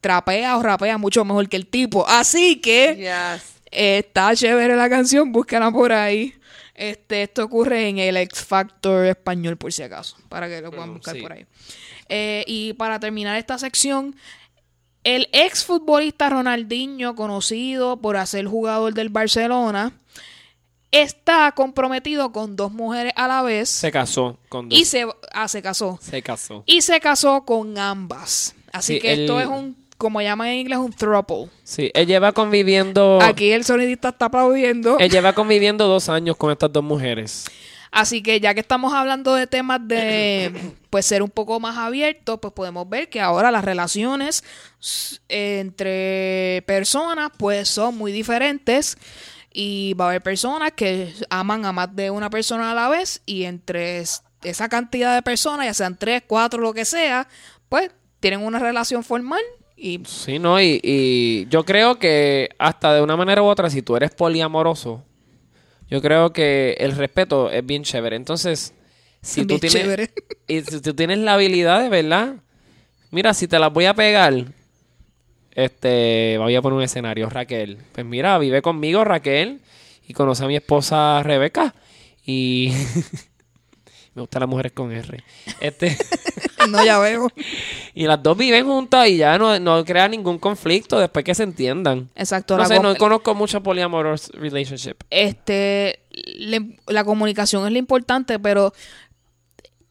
trapea 0.00 0.56
o 0.56 0.62
rapea 0.62 0.98
mucho 0.98 1.24
mejor 1.24 1.48
que 1.48 1.56
el 1.56 1.66
tipo. 1.66 2.06
Así 2.06 2.60
que 2.60 2.94
Yes. 2.96 3.42
eh, 3.72 3.98
está 4.06 4.34
chévere 4.36 4.76
la 4.76 4.88
canción, 4.88 5.32
búscala 5.32 5.70
por 5.72 5.92
ahí. 5.92 6.32
Este, 6.74 7.22
esto 7.22 7.42
ocurre 7.44 7.88
en 7.88 7.98
el 7.98 8.16
X 8.18 8.44
Factor 8.44 9.06
español, 9.06 9.56
por 9.56 9.72
si 9.72 9.82
acaso, 9.82 10.16
para 10.28 10.46
que 10.46 10.60
lo 10.60 10.70
puedan 10.70 10.92
buscar 10.94 11.14
sí. 11.16 11.22
por 11.22 11.32
ahí. 11.32 11.46
Eh, 12.08 12.44
y 12.46 12.72
para 12.74 13.00
terminar 13.00 13.36
esta 13.36 13.58
sección, 13.58 14.14
el 15.04 15.28
ex 15.32 15.64
futbolista 15.64 16.28
Ronaldinho, 16.30 17.14
conocido 17.14 17.96
por 17.98 18.24
ser 18.26 18.46
jugador 18.46 18.94
del 18.94 19.08
Barcelona, 19.08 19.92
está 20.90 21.52
comprometido 21.52 22.32
con 22.32 22.56
dos 22.56 22.72
mujeres 22.72 23.12
a 23.16 23.28
la 23.28 23.42
vez 23.42 23.68
Se 23.68 23.90
casó 23.92 24.38
con 24.48 24.68
dos. 24.68 24.78
y 24.78 24.84
se, 24.84 25.06
ah, 25.32 25.48
se 25.48 25.62
casó. 25.62 25.98
Se 26.00 26.22
casó. 26.22 26.62
Y 26.66 26.82
se 26.82 27.00
casó 27.00 27.44
con 27.44 27.76
ambas. 27.78 28.54
Así 28.72 28.94
Sí, 28.94 29.00
que 29.00 29.12
esto 29.12 29.40
es 29.40 29.46
un, 29.46 29.76
como 29.98 30.20
llaman 30.20 30.48
en 30.48 30.54
inglés, 30.60 30.78
un 30.78 30.92
throuple. 30.92 31.48
Sí, 31.64 31.90
él 31.94 32.06
lleva 32.06 32.32
conviviendo. 32.32 33.18
Aquí 33.22 33.50
el 33.52 33.64
sonidista 33.64 34.08
está 34.10 34.26
aplaudiendo. 34.26 34.98
Él 34.98 35.10
lleva 35.10 35.32
conviviendo 35.34 35.86
dos 35.86 36.08
años 36.08 36.36
con 36.36 36.50
estas 36.50 36.72
dos 36.72 36.84
mujeres. 36.84 37.46
Así 37.90 38.22
que 38.22 38.40
ya 38.40 38.52
que 38.54 38.60
estamos 38.60 38.92
hablando 38.92 39.34
de 39.34 39.46
temas 39.46 39.80
de 39.86 40.52
pues 40.90 41.06
ser 41.06 41.22
un 41.22 41.30
poco 41.30 41.60
más 41.60 41.76
abiertos, 41.76 42.38
pues 42.40 42.52
podemos 42.54 42.88
ver 42.88 43.08
que 43.08 43.20
ahora 43.20 43.50
las 43.50 43.64
relaciones 43.64 44.42
entre 45.28 46.62
personas 46.66 47.30
pues 47.38 47.68
son 47.68 47.96
muy 47.96 48.12
diferentes 48.12 48.96
y 49.52 49.94
va 49.94 50.06
a 50.06 50.08
haber 50.10 50.22
personas 50.22 50.72
que 50.72 51.12
aman 51.30 51.64
a 51.64 51.72
más 51.72 51.94
de 51.94 52.10
una 52.10 52.28
persona 52.30 52.72
a 52.72 52.74
la 52.74 52.88
vez 52.88 53.22
y 53.26 53.44
entre 53.44 54.00
es- 54.00 54.22
esa 54.42 54.68
cantidad 54.68 55.14
de 55.14 55.22
personas, 55.22 55.66
ya 55.66 55.74
sean 55.74 55.96
tres, 55.96 56.22
cuatro, 56.26 56.60
lo 56.60 56.74
que 56.74 56.84
sea, 56.84 57.26
pues 57.68 57.90
tienen 58.20 58.44
una 58.44 58.58
relación 58.58 59.02
formal 59.02 59.40
y 59.76 60.00
Sí, 60.06 60.38
¿no? 60.38 60.60
Y, 60.60 60.80
y 60.82 61.46
yo 61.48 61.64
creo 61.64 61.98
que 61.98 62.50
hasta 62.58 62.94
de 62.94 63.02
una 63.02 63.16
manera 63.16 63.42
u 63.42 63.46
otra, 63.46 63.70
si 63.70 63.82
tú 63.82 63.96
eres 63.96 64.10
poliamoroso, 64.14 65.02
yo 65.88 66.02
creo 66.02 66.32
que 66.32 66.76
el 66.78 66.92
respeto 66.92 67.50
es 67.50 67.64
bien 67.64 67.84
chévere. 67.84 68.16
Entonces, 68.16 68.74
si 69.22 69.44
tú 69.46 69.58
tienes. 69.58 69.72
chévere. 69.72 70.10
Y 70.48 70.60
si 70.60 70.80
tú 70.80 70.94
tienes 70.94 71.18
la 71.18 71.34
habilidad 71.34 71.82
de 71.82 71.88
verdad, 71.88 72.36
mira, 73.10 73.34
si 73.34 73.48
te 73.48 73.58
las 73.58 73.72
voy 73.72 73.86
a 73.86 73.94
pegar, 73.94 74.44
este, 75.56 76.36
voy 76.38 76.54
a 76.54 76.62
poner 76.62 76.76
un 76.76 76.82
escenario, 76.84 77.28
Raquel. 77.28 77.78
Pues 77.90 78.06
mira, 78.06 78.38
vive 78.38 78.62
conmigo 78.62 79.02
Raquel 79.02 79.60
y 80.06 80.12
conoce 80.12 80.44
a 80.44 80.46
mi 80.46 80.54
esposa 80.54 81.20
Rebeca 81.24 81.74
y 82.24 82.72
me 84.16 84.22
gustan 84.22 84.40
las 84.40 84.48
mujeres 84.48 84.72
con 84.72 84.90
R. 84.90 85.22
Este, 85.60 85.96
no 86.70 86.84
ya 86.84 86.98
veo. 86.98 87.28
y 87.94 88.06
las 88.06 88.20
dos 88.22 88.36
viven 88.36 88.64
juntas 88.66 89.06
y 89.08 89.18
ya 89.18 89.38
no, 89.38 89.58
no 89.60 89.84
crea 89.84 90.08
ningún 90.08 90.38
conflicto 90.38 90.98
después 90.98 91.24
que 91.24 91.34
se 91.34 91.42
entiendan. 91.44 92.08
Exacto. 92.16 92.56
No 92.56 92.64
sé, 92.66 92.80
no 92.80 92.96
conozco 92.96 93.34
mucho 93.34 93.62
poliamorous 93.62 94.30
relationship. 94.30 94.94
este 95.10 96.00
le- 96.38 96.78
la 96.88 97.04
comunicación 97.04 97.66
es 97.66 97.72
lo 97.72 97.78
importante, 97.78 98.38
pero 98.38 98.72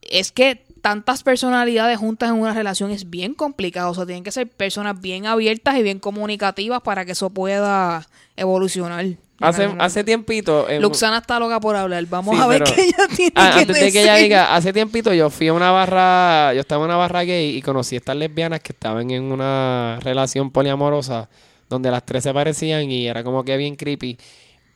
es 0.01 0.31
que 0.31 0.65
tantas 0.81 1.23
personalidades 1.23 1.97
juntas 1.97 2.29
en 2.29 2.35
una 2.35 2.53
relación 2.53 2.91
es 2.91 3.09
bien 3.09 3.33
complicado. 3.33 3.91
O 3.91 3.95
sea, 3.95 4.05
tienen 4.05 4.23
que 4.23 4.31
ser 4.31 4.47
personas 4.49 4.99
bien 5.01 5.25
abiertas 5.25 5.77
y 5.77 5.83
bien 5.83 5.99
comunicativas 5.99 6.81
para 6.81 7.05
que 7.05 7.13
eso 7.13 7.29
pueda 7.31 8.07
evolucionar. 8.35 9.05
Hace, 9.41 9.69
hace 9.79 10.03
tiempito... 10.05 10.69
en- 10.69 10.81
Luxana 10.81 11.17
está 11.17 11.39
loca 11.39 11.59
por 11.59 11.75
hablar. 11.75 12.05
Vamos 12.07 12.35
Sí, 12.37 12.41
a 12.41 12.47
ver 12.47 12.63
pero- 12.63 12.75
qué 12.75 12.83
ella 12.83 13.07
tiene 13.15 13.31
Ah, 13.35 13.51
que 13.53 13.59
antes 13.61 13.79
de 13.81 13.91
que 13.91 14.01
ella 14.01 14.13
decir. 14.13 14.23
diga, 14.29 14.55
hace 14.55 14.71
tiempito 14.71 15.13
yo 15.13 15.29
fui 15.29 15.49
a 15.49 15.53
una 15.53 15.71
barra, 15.71 16.53
yo 16.53 16.61
estaba 16.61 16.83
en 16.85 16.89
una 16.91 16.97
barra 16.97 17.23
gay 17.23 17.57
y 17.57 17.61
conocí 17.61 17.95
a 17.95 17.97
estas 17.99 18.15
lesbianas 18.15 18.61
que 18.61 18.71
estaban 18.71 19.11
en 19.11 19.23
una 19.23 19.99
relación 20.01 20.51
poliamorosa 20.51 21.29
donde 21.69 21.91
las 21.91 22.05
tres 22.05 22.23
se 22.23 22.33
parecían 22.33 22.89
y 22.89 23.07
era 23.07 23.23
como 23.23 23.43
que 23.43 23.57
bien 23.57 23.75
creepy. 23.75 24.17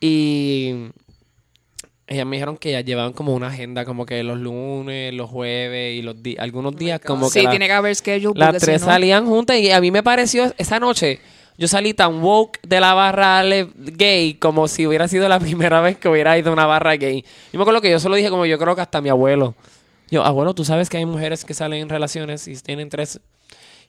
Y 0.02 0.88
ellas 2.08 2.26
me 2.26 2.38
dijeron 2.38 2.58
que 2.58 2.70
ellas 2.70 2.84
llevaban 2.84 3.14
como 3.14 3.34
una 3.36 3.48
agenda 3.48 3.86
como 3.86 4.06
que 4.06 4.24
los 4.24 4.38
lunes, 4.40 5.14
los 5.14 5.30
jueves 5.30 5.98
y 5.98 6.02
los 6.02 6.22
días, 6.22 6.40
algunos 6.42 6.76
días 6.76 7.00
como 7.00 7.28
que 7.30 7.40
Sí, 7.40 7.46
la- 7.46 7.52
tiene 7.52 7.68
que 7.68 7.74
haber 7.74 7.96
schedule. 7.96 8.38
las 8.40 8.56
si 8.56 8.60
tres 8.66 8.82
no- 8.82 8.88
salían 8.88 9.26
juntas 9.26 9.58
y 9.58 9.72
a 9.72 9.80
mí 9.80 9.92
me 9.92 10.02
pareció 10.04 10.52
esa 10.58 10.80
noche. 10.80 11.20
Yo 11.60 11.68
salí 11.68 11.94
tan 11.94 12.24
woke 12.24 12.58
de 12.66 12.80
la 12.80 12.94
barra 12.94 13.44
gay 13.44 14.34
como 14.36 14.68
si 14.70 14.88
hubiera 14.88 15.08
sido 15.10 15.28
la 15.30 15.40
primera 15.42 15.82
vez 15.82 15.98
que 15.98 16.08
hubiera 16.08 16.38
ido 16.38 16.50
a 16.50 16.54
una 16.54 16.66
barra 16.66 16.96
gay. 16.96 17.24
Yo 17.52 17.60
me 17.60 17.64
acuerdo 17.64 17.82
que 17.82 17.92
yo 17.92 18.00
solo 18.00 18.16
dije 18.16 18.30
como 18.30 18.46
yo 18.46 18.58
creo 18.58 18.76
que 18.76 18.82
hasta 18.82 19.02
mi 19.02 19.10
abuelo. 19.10 19.54
Yo, 20.10 20.24
abuelo, 20.24 20.56
tú 20.56 20.64
sabes 20.66 20.90
que 20.90 20.98
hay 20.98 21.06
mujeres 21.06 21.44
que 21.46 21.54
salen 21.54 21.82
en 21.82 21.90
relaciones 21.90 22.48
y 22.48 22.56
tienen 22.56 22.90
tres. 22.90 23.20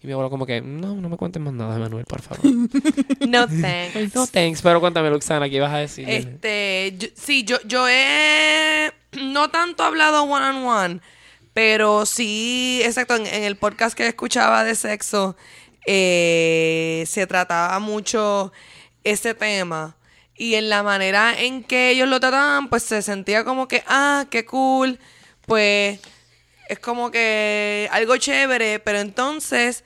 Y 0.02 0.06
mi 0.08 0.12
abuelo 0.14 0.30
como 0.30 0.46
que, 0.46 0.60
no, 0.60 0.96
no 0.96 1.08
me 1.08 1.16
cuentes 1.16 1.40
más 1.40 1.52
nada, 1.52 1.78
Manuel, 1.78 2.04
por 2.06 2.20
favor. 2.22 2.44
No 3.28 3.46
thanks. 3.46 4.14
no, 4.14 4.26
thanks, 4.26 4.62
pero 4.62 4.80
cuéntame, 4.80 5.08
Luxana, 5.10 5.48
¿qué 5.48 5.56
ibas 5.56 5.72
a 5.72 5.78
decir? 5.78 6.08
Este, 6.10 6.94
yo- 6.98 7.08
sí, 7.14 7.44
yo, 7.44 7.56
yo 7.66 7.86
he 7.88 8.90
no 9.22 9.48
tanto 9.50 9.82
hablado 9.84 10.24
one 10.24 10.44
on 10.44 10.64
one, 10.64 11.00
pero 11.54 12.04
sí, 12.06 12.80
exacto, 12.84 13.14
en, 13.14 13.26
en 13.26 13.44
el 13.44 13.56
podcast 13.56 13.96
que 13.96 14.06
escuchaba 14.08 14.64
de 14.64 14.74
sexo, 14.74 15.36
eh, 15.86 17.04
se 17.06 17.26
trataba 17.26 17.78
mucho 17.78 18.52
ese 19.04 19.34
tema. 19.34 19.96
Y 20.36 20.54
en 20.54 20.68
la 20.70 20.82
manera 20.82 21.38
en 21.38 21.62
que 21.64 21.90
ellos 21.90 22.08
lo 22.08 22.18
trataban, 22.18 22.68
pues 22.70 22.82
se 22.82 23.02
sentía 23.02 23.44
como 23.44 23.68
que, 23.68 23.84
ah, 23.86 24.26
qué 24.30 24.46
cool, 24.46 24.98
pues 25.46 26.00
es 26.68 26.78
como 26.78 27.10
que 27.10 27.88
algo 27.92 28.16
chévere, 28.16 28.78
pero 28.78 29.00
entonces, 29.00 29.84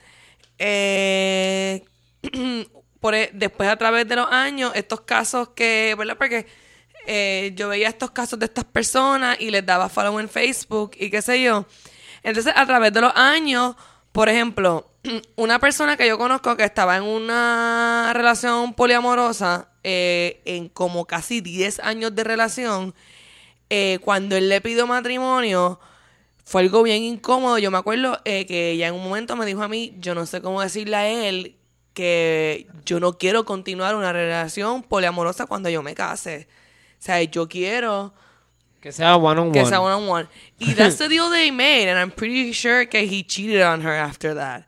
eh, 0.59 1.83
por, 3.01 3.15
e- 3.15 3.31
después 3.33 3.67
a 3.69 3.75
través 3.75 4.07
de 4.07 4.15
los 4.15 4.31
años, 4.31 4.71
estos 4.75 5.01
casos 5.01 5.49
que, 5.49 5.95
¿verdad? 5.97 6.15
Porque 6.17 6.45
eh, 7.07 7.51
yo 7.55 7.69
veía 7.69 7.89
estos 7.89 8.11
casos 8.11 8.39
de 8.39 8.45
estas 8.45 8.65
personas 8.65 9.37
y 9.39 9.51
les 9.51 9.65
daba 9.65 9.89
follow 9.89 10.19
en 10.19 10.29
Facebook 10.29 10.91
y 10.97 11.09
qué 11.09 11.21
sé 11.21 11.41
yo. 11.41 11.65
Entonces, 12.23 12.53
a 12.55 12.65
través 12.65 12.93
de 12.93 13.01
los 13.01 13.11
años, 13.15 13.75
por 14.15 14.29
ejemplo, 14.29 14.89
una 15.35 15.59
persona 15.59 15.97
que 15.97 16.07
yo 16.07 16.17
conozco 16.17 16.55
que 16.55 16.63
estaba 16.63 16.95
en 16.95 17.03
una 17.03 18.13
relación 18.13 18.73
poliamorosa, 18.73 19.67
eh, 19.83 20.41
en 20.45 20.69
como 20.69 21.03
casi 21.03 21.41
10 21.41 21.81
años 21.81 22.15
de 22.15 22.23
relación, 22.23 22.95
eh, 23.69 23.99
cuando 24.01 24.37
él 24.37 24.47
le 24.47 24.61
pidió 24.61 24.87
matrimonio, 24.87 25.81
fue 26.45 26.61
algo 26.61 26.81
bien 26.83 27.03
incómodo. 27.03 27.57
Yo 27.57 27.71
me 27.71 27.77
acuerdo 27.77 28.21
eh, 28.23 28.45
que 28.45 28.71
ella 28.71 28.87
en 28.87 28.93
un 28.93 29.03
momento 29.03 29.35
me 29.35 29.45
dijo 29.45 29.61
a 29.61 29.67
mí, 29.67 29.93
yo 29.99 30.15
no 30.15 30.25
sé 30.25 30.41
cómo 30.41 30.61
decirle 30.61 30.95
a 30.95 31.09
él 31.09 31.57
que 31.93 32.67
yo 32.85 33.01
no 33.01 33.17
quiero 33.17 33.43
continuar 33.43 33.97
una 33.97 34.13
relación 34.13 34.81
poliamorosa 34.81 35.45
cuando 35.45 35.69
yo 35.69 35.83
me 35.83 35.93
case. 35.93 36.47
O 36.99 37.03
sea, 37.03 37.21
yo 37.23 37.49
quiero 37.49 38.13
Que 38.85 38.91
sea 38.91 39.15
one 39.15 39.39
on 39.39 39.51
que 39.51 39.61
one. 39.61 39.67
sea 39.67 39.81
one 39.81 39.93
on 39.93 40.07
one. 40.07 40.27
Y 40.59 40.75
that's 40.75 40.97
the 40.99 41.09
deal 41.09 41.31
they 41.31 41.49
made, 41.49 41.89
and 41.89 41.97
I'm 41.97 42.11
pretty 42.11 42.53
sure 42.53 42.85
que 42.85 42.99
he 42.99 43.23
cheated 43.23 43.63
on 43.63 43.81
her 43.81 43.95
after 43.95 44.35
that. 44.35 44.67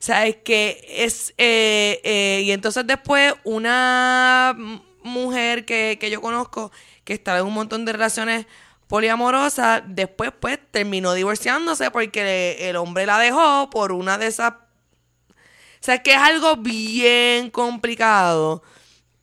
¿Sabes? 0.00 0.38
Que 0.42 0.84
es. 0.88 1.32
eh, 1.38 2.00
eh, 2.02 2.42
y 2.44 2.50
entonces 2.50 2.84
después, 2.84 3.34
una 3.44 4.56
mujer 5.04 5.64
que, 5.64 5.96
que 6.00 6.10
yo 6.10 6.20
conozco, 6.20 6.72
que 7.04 7.12
estaba 7.12 7.38
en 7.38 7.46
un 7.46 7.54
montón 7.54 7.84
de 7.84 7.92
relaciones 7.92 8.46
poliamorosas, 8.88 9.84
después, 9.86 10.32
pues, 10.40 10.58
terminó 10.72 11.12
divorciándose 11.12 11.92
porque 11.92 12.68
el 12.68 12.74
hombre 12.74 13.06
la 13.06 13.20
dejó 13.20 13.70
por 13.70 13.92
una 13.92 14.18
de 14.18 14.26
esas. 14.26 14.54
O 14.54 15.34
sea, 15.78 16.02
que 16.02 16.10
es 16.14 16.18
algo 16.18 16.56
bien 16.56 17.48
complicado. 17.50 18.64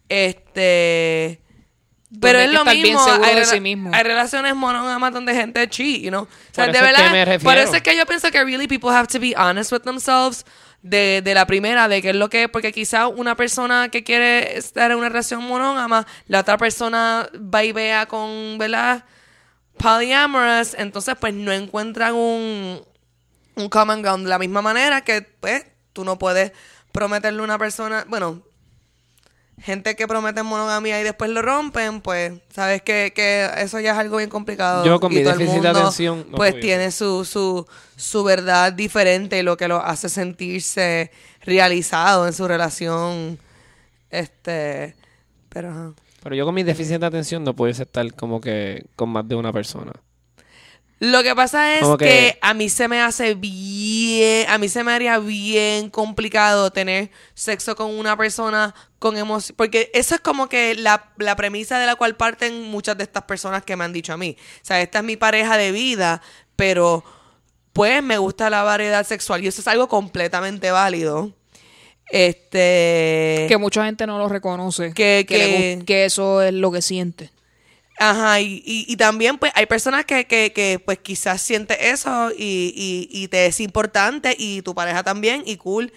Este. 0.08 1.42
Pero 2.20 2.40
es 2.40 2.52
lo 2.52 2.64
bien 2.66 2.82
mismo. 2.82 3.06
hay, 3.24 3.36
de 3.36 3.46
sí 3.46 3.60
mismo. 3.60 3.92
hay 3.94 4.04
relaciones 4.04 4.56
monógamas 4.56 5.14
donde 5.14 5.34
gente 5.36 5.68
cheat, 5.70 6.02
you 6.02 6.10
know. 6.10 6.24
O 6.24 6.28
sea, 6.52 6.66
Por 6.66 6.74
de 6.74 6.80
eso 6.80 6.88
es 6.88 6.96
que 6.96 7.12
verdad. 7.14 7.42
por 7.44 7.58
eso 7.58 7.76
es 7.76 7.82
que 7.84 7.96
yo 7.96 8.06
pienso 8.08 8.32
que 8.32 8.44
really 8.44 8.68
people 8.68 8.90
have 8.90 9.08
to 9.08 9.20
be 9.20 9.36
honest 9.38 9.72
with 9.72 9.82
themselves 9.82 10.44
de, 10.82 11.22
de 11.24 11.34
la 11.36 11.46
primera, 11.46 11.88
de 11.88 12.02
qué 12.02 12.10
es 12.10 12.16
lo 12.16 12.30
que 12.30 12.44
es, 12.44 12.50
porque 12.50 12.72
quizá 12.72 13.08
una 13.08 13.36
persona 13.36 13.90
que 13.90 14.04
quiere 14.04 14.58
estar 14.58 14.90
en 14.90 14.98
una 14.98 15.10
relación 15.10 15.44
monógama, 15.44 16.08
la 16.28 16.40
otra 16.40 16.58
persona 16.58 17.30
va 17.36 17.64
y 17.64 17.74
vea 17.74 18.08
con, 18.08 18.58
¿verdad? 18.58 19.04
Polyamorous, 19.78 20.74
entonces 20.78 21.16
pues 21.20 21.34
no 21.34 21.52
encuentran 21.52 22.14
un, 22.16 22.82
un 23.56 23.70
common 23.70 24.02
ground 24.02 24.24
de 24.24 24.30
la 24.30 24.40
misma 24.40 24.62
manera 24.62 25.02
que 25.02 25.22
pues 25.22 25.64
tú 25.94 26.04
no 26.04 26.18
puedes 26.18 26.52
prometerle 26.92 27.40
a 27.42 27.44
una 27.44 27.58
persona, 27.58 28.04
bueno, 28.08 28.42
gente 29.62 29.96
que 29.96 30.08
promete 30.08 30.44
monogamia 30.44 31.00
y 31.00 31.04
después 31.04 31.30
lo 31.32 31.42
rompen, 31.42 32.02
pues 32.02 32.34
sabes 32.50 32.82
que, 32.82 33.12
que 33.16 33.50
eso 33.58 33.80
ya 33.80 33.92
es 33.92 33.98
algo 33.98 34.18
bien 34.18 34.30
complicado. 34.30 34.86
Yo 34.86 35.00
con 35.00 35.12
Y 35.12 35.16
mi 35.16 35.24
todo 35.24 35.34
el 35.34 35.40
déficit 35.40 35.62
de 35.62 35.68
atención 35.70 36.26
no 36.30 36.38
pues 36.38 36.60
tiene 36.60 36.92
su, 36.92 37.26
su, 37.26 37.68
su 37.96 38.24
verdad 38.24 38.74
diferente, 38.74 39.44
lo 39.44 39.58
que 39.58 39.68
lo 39.68 39.84
hace 39.84 40.10
sentirse 40.10 41.12
realizado 41.42 42.28
en 42.28 42.34
su 42.34 42.48
relación. 42.48 43.40
Este, 44.10 44.96
pero 45.50 45.70
ajá. 45.70 45.94
Pero 46.22 46.36
yo 46.36 46.46
con 46.46 46.54
mi 46.54 46.64
déficit 46.64 47.00
de 47.00 47.06
atención 47.06 47.44
no 47.44 47.56
pudiese 47.56 47.84
estar 47.84 48.14
como 48.14 48.42
que 48.42 48.86
con 48.96 49.10
más 49.10 49.28
de 49.28 49.36
una 49.36 49.54
persona. 49.54 49.94
Lo 51.00 51.24
que 51.24 51.34
pasa 51.34 51.76
es 51.76 51.82
que... 52.10 52.38
a 52.42 52.54
mí 52.54 52.68
se 52.68 52.90
me 52.90 53.02
hace 53.02 53.34
bien, 53.34 54.50
a 54.50 54.58
mí 54.58 54.68
se 54.68 54.84
me 54.84 54.92
haría 54.92 55.18
bien 55.20 55.90
complicado 55.90 56.72
tener 56.72 57.10
sexo 57.34 57.76
con 57.78 57.98
una 57.98 58.18
persona 58.18 58.76
con 59.00 59.16
emoción, 59.18 59.56
porque 59.56 59.90
eso 59.94 60.16
es 60.16 60.20
como 60.22 60.50
que 60.50 60.76
la, 60.76 61.14
la 61.18 61.38
premisa 61.38 61.80
de 61.80 61.86
la 61.86 61.96
cual 61.96 62.18
parten 62.18 62.64
muchas 62.64 62.98
de 62.98 63.04
estas 63.06 63.24
personas 63.24 63.64
que 63.64 63.78
me 63.78 63.86
han 63.86 63.94
dicho 63.94 64.12
a 64.12 64.18
mí. 64.18 64.36
O 64.62 64.66
sea, 64.66 64.82
esta 64.82 65.00
es 65.00 65.06
mi 65.06 65.16
pareja 65.16 65.56
de 65.56 65.72
vida, 65.72 66.22
pero 66.58 67.06
pues 67.72 68.04
me 68.04 68.18
gusta 68.18 68.50
la 68.50 68.64
variedad 68.64 69.06
sexual 69.08 69.42
y 69.42 69.48
eso 69.48 69.62
es 69.62 69.68
algo 69.70 69.88
completamente 69.88 70.70
válido. 70.72 71.32
Este... 72.12 73.46
Que 73.48 73.58
mucha 73.58 73.86
gente 73.86 74.06
no 74.08 74.18
lo 74.18 74.28
reconoce. 74.28 74.94
Que- 74.94 75.26
le 75.30 75.38
que- 75.38 75.84
que 75.86 76.06
eso 76.06 76.42
es 76.42 76.54
lo 76.54 76.72
que 76.72 76.82
siente. 76.82 77.30
Ajá, 78.02 78.40
y, 78.40 78.64
y, 78.66 78.86
y 78.88 78.96
también 78.96 79.38
pues 79.38 79.52
hay 79.56 79.66
personas 79.66 80.06
que, 80.06 80.26
que, 80.26 80.54
que 80.54 80.80
pues 80.84 81.00
quizás 81.00 81.42
siente 81.42 81.90
eso 81.90 82.32
y, 82.32 83.10
y, 83.12 83.28
te 83.28 83.46
es 83.46 83.60
importante 83.60 84.34
y 84.40 84.62
tu 84.62 84.74
pareja 84.74 85.04
también 85.04 85.44
y 85.46 85.58
cool. 85.58 85.92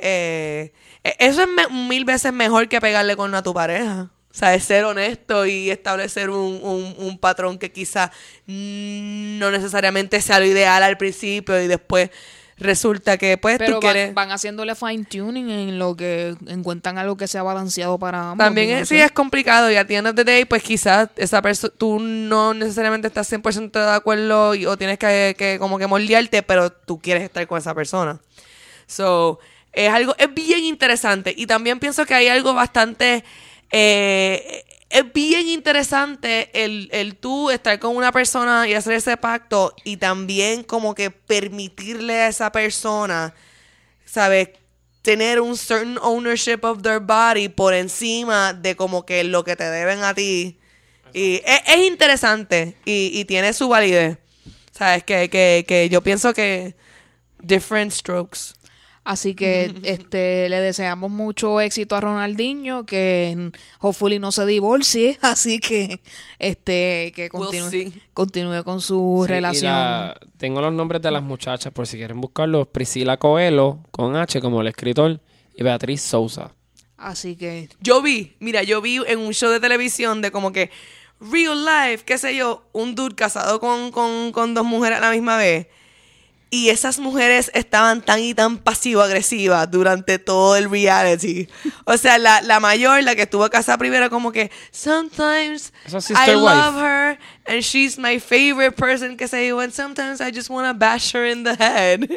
Eh, 0.00 0.72
e- 1.04 1.16
eso 1.20 1.42
es 1.42 1.48
mil 1.70 2.04
veces 2.04 2.32
mejor 2.32 2.68
que 2.68 2.80
pegarle 2.80 3.14
con 3.16 3.32
a 3.36 3.44
tu 3.44 3.54
pareja. 3.54 4.10
O 4.28 4.34
sea, 4.38 4.54
es 4.56 4.64
ser 4.64 4.84
honesto 4.84 5.46
y 5.46 5.70
establecer 5.70 6.30
un, 6.30 6.58
un, 6.62 6.94
un 6.98 7.16
patrón 7.18 7.58
que 7.58 7.70
quizás 7.70 8.10
no 8.46 9.50
necesariamente 9.52 10.20
sea 10.20 10.40
lo 10.40 10.46
ideal 10.46 10.82
al 10.82 10.98
principio 10.98 11.62
y 11.62 11.68
después 11.68 12.10
resulta 12.58 13.18
que 13.18 13.36
pues 13.36 13.58
Pero 13.58 13.78
tú 13.80 13.86
van, 13.86 13.92
quieres... 13.94 14.14
van 14.14 14.30
haciéndole 14.32 14.74
fine 14.74 15.04
tuning 15.04 15.50
en 15.50 15.78
lo 15.78 15.94
que 15.96 16.34
encuentran 16.46 16.96
algo 16.98 17.16
que 17.16 17.28
sea 17.28 17.42
balanceado 17.42 17.98
para 17.98 18.30
ambos. 18.30 18.44
También 18.44 18.70
no 18.70 18.76
es, 18.78 18.88
sí 18.88 18.96
sé. 18.96 19.04
es 19.04 19.12
complicado 19.12 19.70
y 19.70 19.76
a 19.76 19.86
the 19.86 19.96
end 19.96 20.06
of 20.08 20.14
the 20.14 20.24
day, 20.24 20.44
pues 20.46 20.62
quizás 20.62 21.10
esa 21.16 21.42
persona, 21.42 21.72
tú 21.76 21.98
no 22.00 22.54
necesariamente 22.54 23.08
estás 23.08 23.30
100% 23.30 23.72
de 23.72 23.90
acuerdo 23.94 24.54
y- 24.54 24.64
o 24.66 24.76
tienes 24.78 24.98
que, 24.98 25.34
que 25.38 25.58
como 25.58 25.78
que 25.78 25.86
moldearte, 25.86 26.42
pero 26.42 26.70
tú 26.70 26.98
quieres 26.98 27.22
estar 27.24 27.46
con 27.46 27.58
esa 27.58 27.74
persona. 27.74 28.20
So, 28.86 29.38
es 29.72 29.92
algo, 29.92 30.14
es 30.16 30.32
bien 30.32 30.64
interesante 30.64 31.34
y 31.36 31.46
también 31.46 31.78
pienso 31.78 32.06
que 32.06 32.14
hay 32.14 32.28
algo 32.28 32.54
bastante, 32.54 33.22
eh, 33.70 34.64
es 34.88 35.12
bien 35.12 35.48
interesante 35.48 36.50
el, 36.64 36.88
el 36.92 37.16
tú 37.16 37.50
estar 37.50 37.78
con 37.78 37.96
una 37.96 38.12
persona 38.12 38.68
y 38.68 38.74
hacer 38.74 38.94
ese 38.94 39.16
pacto 39.16 39.74
y 39.84 39.96
también 39.96 40.62
como 40.62 40.94
que 40.94 41.10
permitirle 41.10 42.14
a 42.22 42.28
esa 42.28 42.52
persona 42.52 43.34
¿sabes? 44.06 44.48
Tener 45.02 45.40
un 45.40 45.56
certain 45.56 45.98
ownership 45.98 46.60
of 46.62 46.82
their 46.82 47.00
body 47.00 47.48
por 47.48 47.74
encima 47.74 48.54
de 48.54 48.74
como 48.74 49.04
que 49.04 49.22
lo 49.24 49.44
que 49.44 49.54
te 49.54 49.64
deben 49.64 50.02
a 50.02 50.14
ti. 50.14 50.58
Y 51.12 51.42
es, 51.44 51.60
es 51.66 51.86
interesante 51.86 52.76
y, 52.84 53.10
y 53.12 53.24
tiene 53.26 53.52
su 53.52 53.68
validez. 53.68 54.18
¿Sabes? 54.72 55.04
Que, 55.04 55.28
que, 55.30 55.64
que 55.66 55.88
yo 55.88 56.02
pienso 56.02 56.32
que 56.34 56.74
different 57.42 57.92
strokes. 57.92 58.54
Así 59.08 59.36
que 59.36 59.72
este 59.84 60.48
le 60.48 60.58
deseamos 60.60 61.12
mucho 61.12 61.60
éxito 61.60 61.94
a 61.94 62.00
Ronaldinho, 62.00 62.84
que 62.84 63.52
hopefully 63.78 64.18
no 64.18 64.32
se 64.32 64.44
divorcie, 64.46 65.16
así 65.22 65.60
que 65.60 66.00
este 66.40 67.12
que 67.14 67.28
continúe, 67.30 68.64
con 68.64 68.80
su 68.80 69.22
Sí, 69.24 69.30
relación. 69.32 69.72
la- 69.72 70.18
tengo 70.38 70.60
los 70.60 70.72
nombres 70.72 71.00
de 71.02 71.12
las 71.12 71.22
muchachas 71.22 71.72
por 71.72 71.86
si 71.86 71.96
quieren 71.96 72.20
buscarlos. 72.20 72.66
Priscila 72.66 73.16
Coelho, 73.16 73.78
con 73.92 74.16
H 74.16 74.40
como 74.40 74.60
el 74.60 74.66
escritor, 74.66 75.20
y 75.54 75.62
Beatriz 75.62 76.02
Sousa. 76.02 76.52
Así 76.96 77.36
que 77.36 77.68
Yo 77.80 78.02
vi, 78.02 78.34
mira, 78.40 78.64
yo 78.64 78.80
vi 78.82 78.98
en 79.06 79.20
un 79.20 79.32
show 79.32 79.50
de 79.52 79.60
televisión 79.60 80.20
de 80.20 80.32
como 80.32 80.50
que 80.50 80.70
real 81.20 81.64
life, 81.64 82.04
qué 82.04 82.18
sé 82.18 82.34
yo, 82.34 82.64
un 82.72 82.94
dude 82.96 83.14
casado 83.14 83.60
con, 83.60 83.92
con, 83.92 84.32
con 84.32 84.52
dos 84.54 84.64
mujeres 84.64 84.98
a 84.98 85.02
la 85.02 85.10
misma 85.12 85.36
vez. 85.36 85.68
Y 86.48 86.68
esas 86.70 87.00
mujeres 87.00 87.50
estaban 87.54 88.02
tan 88.02 88.20
y 88.20 88.32
tan 88.32 88.58
pasivo-agresivas 88.58 89.68
durante 89.68 90.18
todo 90.20 90.56
el 90.56 90.70
reality. 90.70 91.48
O 91.84 91.96
sea, 91.96 92.18
la, 92.18 92.40
la 92.40 92.60
mayor, 92.60 93.02
la 93.02 93.16
que 93.16 93.22
estuvo 93.22 93.48
casada 93.50 93.76
primero, 93.78 94.08
como 94.10 94.30
que, 94.30 94.50
sometimes 94.70 95.72
I 95.88 96.32
love 96.32 96.74
wife. 96.76 96.84
her 96.86 97.18
and 97.46 97.60
she's 97.62 97.98
my 97.98 98.20
favorite 98.20 98.72
person, 98.76 99.16
que 99.16 99.26
sé 99.26 99.48
yo, 99.48 99.58
and 99.60 99.72
sometimes 99.72 100.20
I 100.20 100.30
just 100.32 100.48
want 100.48 100.66
to 100.68 100.74
bash 100.74 101.14
her 101.14 101.26
in 101.26 101.42
the 101.42 101.54
head. 101.58 102.08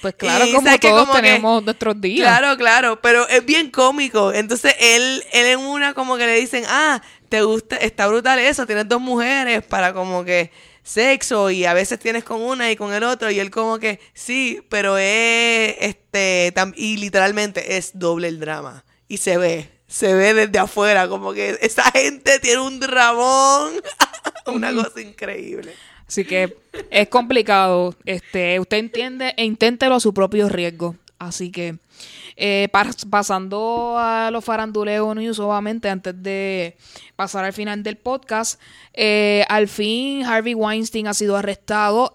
pues 0.00 0.14
claro, 0.14 0.46
Y, 0.46 0.52
como 0.52 0.68
todos 0.78 1.08
que- 1.10 1.20
tenemos 1.22 1.62
nuestros 1.64 2.00
días. 2.00 2.26
Claro, 2.28 2.56
claro, 2.56 3.00
pero 3.02 3.28
es 3.28 3.44
bien 3.44 3.70
cómico. 3.70 4.32
Entonces 4.32 4.74
él, 4.80 5.22
él 5.32 5.46
en 5.46 5.58
una 5.60 5.94
como 5.94 6.16
que 6.16 6.26
le 6.26 6.36
dicen, 6.40 6.64
ah, 6.68 7.02
te 7.28 7.42
gusta, 7.42 7.76
está 7.76 8.06
brutal 8.06 8.38
eso, 8.38 8.66
tienes 8.66 8.88
dos 8.88 9.00
mujeres 9.00 9.62
para 9.64 9.92
como 9.92 10.24
que 10.24 10.50
sexo 10.82 11.50
y 11.50 11.64
a 11.64 11.74
veces 11.74 11.98
tienes 11.98 12.24
con 12.24 12.40
una 12.42 12.70
y 12.70 12.76
con 12.76 12.92
el 12.92 13.04
otro 13.04 13.30
y 13.30 13.38
él 13.38 13.50
como 13.50 13.78
que 13.78 14.00
sí, 14.14 14.60
pero 14.68 14.98
es 14.98 15.76
este 15.80 16.52
y 16.76 16.96
literalmente 16.96 17.76
es 17.76 17.98
doble 17.98 18.28
el 18.28 18.40
drama 18.40 18.84
y 19.08 19.18
se 19.18 19.36
ve, 19.38 19.68
se 19.86 20.14
ve 20.14 20.34
desde 20.34 20.58
afuera 20.58 21.08
como 21.08 21.32
que 21.32 21.58
esa 21.60 21.84
gente 21.90 22.40
tiene 22.40 22.60
un 22.60 22.80
dramón, 22.80 23.74
una 24.46 24.72
cosa 24.74 25.00
increíble. 25.00 25.74
Así 26.06 26.24
que 26.24 26.56
es 26.90 27.08
complicado. 27.08 27.94
Este, 28.04 28.60
usted 28.60 28.76
entiende 28.76 29.34
e 29.36 29.44
inténtelo 29.44 29.94
a 29.94 30.00
su 30.00 30.12
propio 30.12 30.48
riesgo. 30.48 30.96
Así 31.26 31.50
que 31.52 31.76
eh, 32.36 32.68
pas- 32.72 33.08
pasando 33.08 33.96
a 33.98 34.30
los 34.32 34.44
faranduleos 34.44 35.14
news, 35.14 35.38
obviamente, 35.38 35.88
antes 35.88 36.20
de 36.22 36.76
pasar 37.16 37.44
al 37.44 37.52
final 37.52 37.82
del 37.82 37.96
podcast, 37.96 38.60
eh, 38.92 39.44
al 39.48 39.68
fin 39.68 40.24
Harvey 40.24 40.54
Weinstein 40.54 41.06
ha 41.06 41.14
sido 41.14 41.36
arrestado 41.36 42.14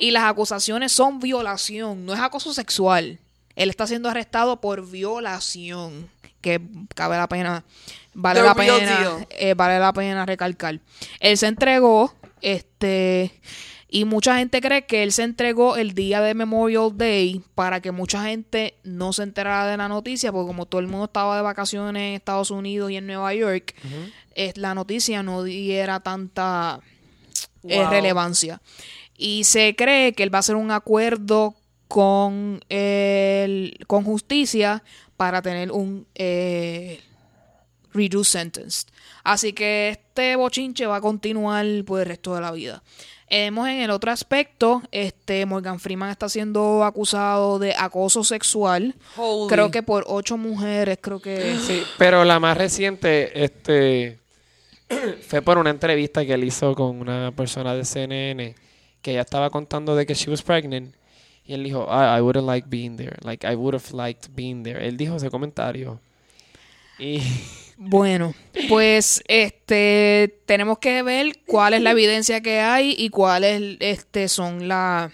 y, 0.00 0.08
y 0.08 0.10
las 0.10 0.24
acusaciones 0.24 0.92
son 0.92 1.18
violación, 1.20 2.04
no 2.04 2.12
es 2.14 2.20
acoso 2.20 2.52
sexual. 2.52 3.18
Él 3.54 3.70
está 3.70 3.86
siendo 3.86 4.10
arrestado 4.10 4.60
por 4.60 4.86
violación, 4.86 6.10
que 6.42 6.60
cabe 6.94 7.16
la 7.16 7.26
pena, 7.28 7.64
vale 8.12 8.40
The 8.40 8.46
la 8.46 8.54
pena, 8.54 9.26
eh, 9.30 9.54
vale 9.54 9.78
la 9.78 9.92
pena 9.94 10.26
recalcar. 10.26 10.78
Él 11.20 11.38
se 11.38 11.46
entregó, 11.46 12.14
este, 12.42 13.32
y 13.88 14.04
mucha 14.04 14.38
gente 14.38 14.60
cree 14.60 14.84
que 14.86 15.02
él 15.02 15.12
se 15.12 15.22
entregó 15.22 15.76
el 15.76 15.94
día 15.94 16.20
de 16.20 16.34
Memorial 16.34 16.90
Day 16.96 17.40
para 17.54 17.80
que 17.80 17.92
mucha 17.92 18.24
gente 18.24 18.74
no 18.82 19.12
se 19.12 19.22
enterara 19.22 19.70
de 19.70 19.76
la 19.76 19.88
noticia, 19.88 20.32
porque 20.32 20.48
como 20.48 20.66
todo 20.66 20.80
el 20.80 20.88
mundo 20.88 21.04
estaba 21.06 21.36
de 21.36 21.42
vacaciones 21.42 22.00
en 22.00 22.14
Estados 22.14 22.50
Unidos 22.50 22.90
y 22.90 22.96
en 22.96 23.06
Nueva 23.06 23.32
York, 23.34 23.74
eh, 24.34 24.52
la 24.56 24.74
noticia 24.74 25.22
no 25.22 25.42
diera 25.44 26.00
tanta 26.00 26.80
eh, 27.62 27.78
Wow. 27.82 27.90
relevancia. 27.90 28.60
Y 29.16 29.44
se 29.44 29.74
cree 29.76 30.12
que 30.12 30.22
él 30.24 30.34
va 30.34 30.38
a 30.38 30.40
hacer 30.40 30.56
un 30.56 30.70
acuerdo 30.70 31.54
con 31.88 32.60
el, 32.68 33.78
con 33.86 34.04
justicia 34.04 34.82
para 35.16 35.40
tener 35.42 35.70
un 35.72 36.06
eh, 36.16 37.00
reduced 37.94 38.30
sentence. 38.40 38.86
Así 39.24 39.52
que 39.52 39.88
este 39.90 40.36
bochinche 40.36 40.86
va 40.86 40.96
a 40.96 41.00
continuar 41.00 41.64
por 41.86 42.00
el 42.00 42.06
resto 42.06 42.34
de 42.34 42.40
la 42.40 42.52
vida. 42.52 42.82
Vemos 43.28 43.68
en 43.68 43.80
el 43.80 43.90
otro 43.90 44.12
aspecto, 44.12 44.82
este 44.92 45.44
Morgan 45.46 45.80
Freeman 45.80 46.10
está 46.10 46.28
siendo 46.28 46.84
acusado 46.84 47.58
de 47.58 47.74
acoso 47.76 48.22
sexual. 48.22 48.94
Holy. 49.16 49.48
Creo 49.48 49.70
que 49.70 49.82
por 49.82 50.04
ocho 50.06 50.36
mujeres, 50.36 50.98
creo 51.00 51.20
que 51.20 51.56
Sí, 51.66 51.82
pero 51.98 52.24
la 52.24 52.38
más 52.38 52.56
reciente, 52.56 53.44
este, 53.44 54.18
fue 55.28 55.42
por 55.42 55.58
una 55.58 55.70
entrevista 55.70 56.24
que 56.24 56.34
él 56.34 56.44
hizo 56.44 56.74
con 56.74 57.00
una 57.00 57.32
persona 57.32 57.74
de 57.74 57.84
CNN 57.84 58.54
que 59.02 59.10
ella 59.12 59.22
estaba 59.22 59.50
contando 59.50 59.96
de 59.96 60.06
que 60.06 60.14
she 60.14 60.30
was 60.30 60.42
pregnant 60.42 60.94
y 61.44 61.54
él 61.54 61.62
dijo, 61.62 61.86
I, 61.88 62.18
I 62.18 62.20
wouldn't 62.20 62.46
like 62.46 62.68
being 62.68 62.96
there, 62.96 63.16
like 63.22 63.46
I 63.46 63.54
would 63.54 63.74
have 63.74 63.92
liked 63.92 64.30
being 64.34 64.62
there. 64.62 64.84
Él 64.84 64.96
dijo 64.96 65.16
ese 65.16 65.30
comentario 65.30 66.00
y 66.98 67.20
Bueno, 67.78 68.34
pues 68.68 69.22
este 69.28 70.40
tenemos 70.46 70.78
que 70.78 71.02
ver 71.02 71.40
cuál 71.46 71.74
es 71.74 71.82
la 71.82 71.90
evidencia 71.90 72.40
que 72.40 72.60
hay 72.60 72.94
y 72.96 73.10
cuáles 73.10 73.76
este 73.80 74.28
son 74.28 74.66
la 74.66 75.10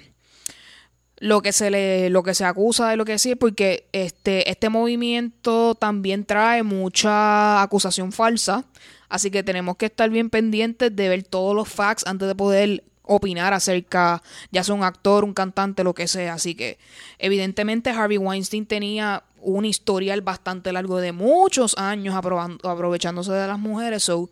lo 1.19 1.41
que 1.43 1.53
se 1.53 1.71
le 1.71 2.09
lo 2.09 2.23
que 2.23 2.35
se 2.35 2.45
acusa 2.45 2.89
de 2.89 2.97
lo 2.97 3.05
que 3.05 3.19
sí 3.19 3.35
porque 3.35 3.89
este 3.93 4.49
este 4.49 4.69
movimiento 4.69 5.75
también 5.75 6.25
trae 6.25 6.63
mucha 6.63 7.63
acusación 7.63 8.13
falsa, 8.13 8.65
así 9.09 9.33
que 9.33 9.43
tenemos 9.43 9.77
que 9.77 9.87
estar 9.87 10.09
bien 10.11 10.31
pendientes 10.31 10.95
de 10.95 11.09
ver 11.09 11.25
todos 11.25 11.57
los 11.57 11.69
facts 11.69 12.07
antes 12.07 12.29
de 12.29 12.35
poder 12.37 12.85
opinar 13.03 13.53
acerca 13.53 14.23
ya 14.53 14.63
sea 14.63 14.77
un 14.77 14.85
actor, 14.85 15.25
un 15.25 15.35
cantante, 15.35 15.83
lo 15.83 15.95
que 15.95 16.07
sea, 16.07 16.35
así 16.35 16.55
que 16.55 16.79
evidentemente 17.19 17.91
Harvey 17.91 18.19
Weinstein 18.19 18.67
tenía 18.67 19.25
un 19.43 19.65
historial 19.65 20.21
bastante 20.23 20.73
largo 20.73 20.99
de 20.99 21.13
muchos 21.13 21.77
años 21.77 22.15
aprovechándose 22.15 23.33
de 23.33 23.47
las 23.47 23.59
mujeres. 23.59 24.05
So, 24.05 24.31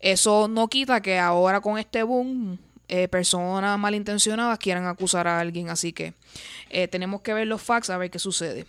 eso 0.00 0.48
no 0.48 0.68
quita 0.68 1.00
que 1.00 1.18
ahora 1.18 1.60
con 1.60 1.78
este 1.78 2.02
boom 2.02 2.58
eh, 2.88 3.08
personas 3.08 3.78
malintencionadas 3.78 4.58
quieran 4.58 4.86
acusar 4.86 5.26
a 5.26 5.40
alguien. 5.40 5.70
Así 5.70 5.92
que 5.92 6.14
eh, 6.70 6.88
tenemos 6.88 7.20
que 7.22 7.34
ver 7.34 7.46
los 7.46 7.62
facts 7.62 7.90
a 7.90 7.98
ver 7.98 8.10
qué 8.10 8.18
sucede. 8.18 8.66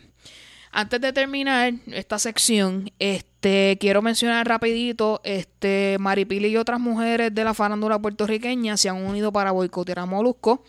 Antes 0.72 1.02
de 1.02 1.14
terminar 1.14 1.74
esta 1.88 2.20
sección, 2.20 2.92
este 3.00 3.78
quiero 3.80 4.04
mencionar 4.04 4.48
rapidito, 4.48 5.20
este 5.24 5.98
Maripili 6.00 6.50
y 6.50 6.58
otras 6.58 6.80
mujeres 6.80 7.34
de 7.34 7.44
la 7.44 7.56
farándula 7.56 7.98
puertorriqueña 7.98 8.78
se 8.78 8.88
han 8.90 9.04
unido 9.04 9.32
para 9.32 9.52
boicotear 9.52 10.00
a 10.00 10.06
Molusco 10.06 10.64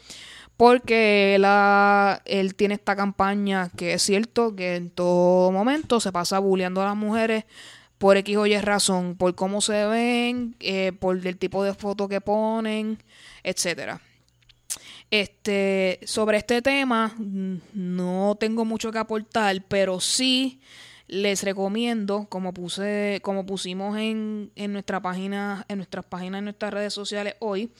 porque 0.61 1.39
la, 1.41 2.20
él 2.27 2.55
tiene 2.55 2.74
esta 2.74 2.95
campaña 2.95 3.70
que 3.78 3.95
es 3.95 4.03
cierto 4.03 4.55
que 4.55 4.77
en 4.77 4.91
todo 4.91 5.51
momento 5.53 6.01
se 6.01 6.12
pasa 6.12 6.39
bulleando 6.39 6.82
a 6.82 6.85
las 6.85 6.97
mujeres 6.97 7.45
por 7.97 8.19
X 8.19 8.37
o 8.37 8.45
Y 8.45 8.59
razón, 8.59 9.16
por 9.16 9.35
cómo 9.35 9.62
se 9.62 9.87
ven, 9.87 10.57
eh, 10.61 10.93
por 10.93 11.27
el 11.27 11.39
tipo 11.39 11.65
de 11.65 11.73
foto 11.73 12.09
que 12.09 12.20
ponen, 12.20 12.99
etcétera. 13.43 14.03
Este, 15.11 15.99
sobre 16.05 16.37
este 16.37 16.61
tema 16.61 17.15
no 17.73 18.37
tengo 18.39 18.66
mucho 18.66 18.93
que 18.93 18.99
aportar, 18.99 19.65
pero 19.66 19.99
sí 19.99 20.61
les 21.07 21.43
recomiendo, 21.43 22.27
como 22.28 22.53
puse, 22.53 23.20
como 23.23 23.47
pusimos 23.47 23.97
en, 23.97 24.53
en 24.57 24.74
nuestra 24.74 25.01
página, 25.01 25.65
en 25.69 25.78
nuestras 25.78 26.05
páginas, 26.05 26.41
en 26.41 26.45
nuestras 26.45 26.74
redes 26.74 26.93
sociales 26.93 27.37
hoy, 27.39 27.73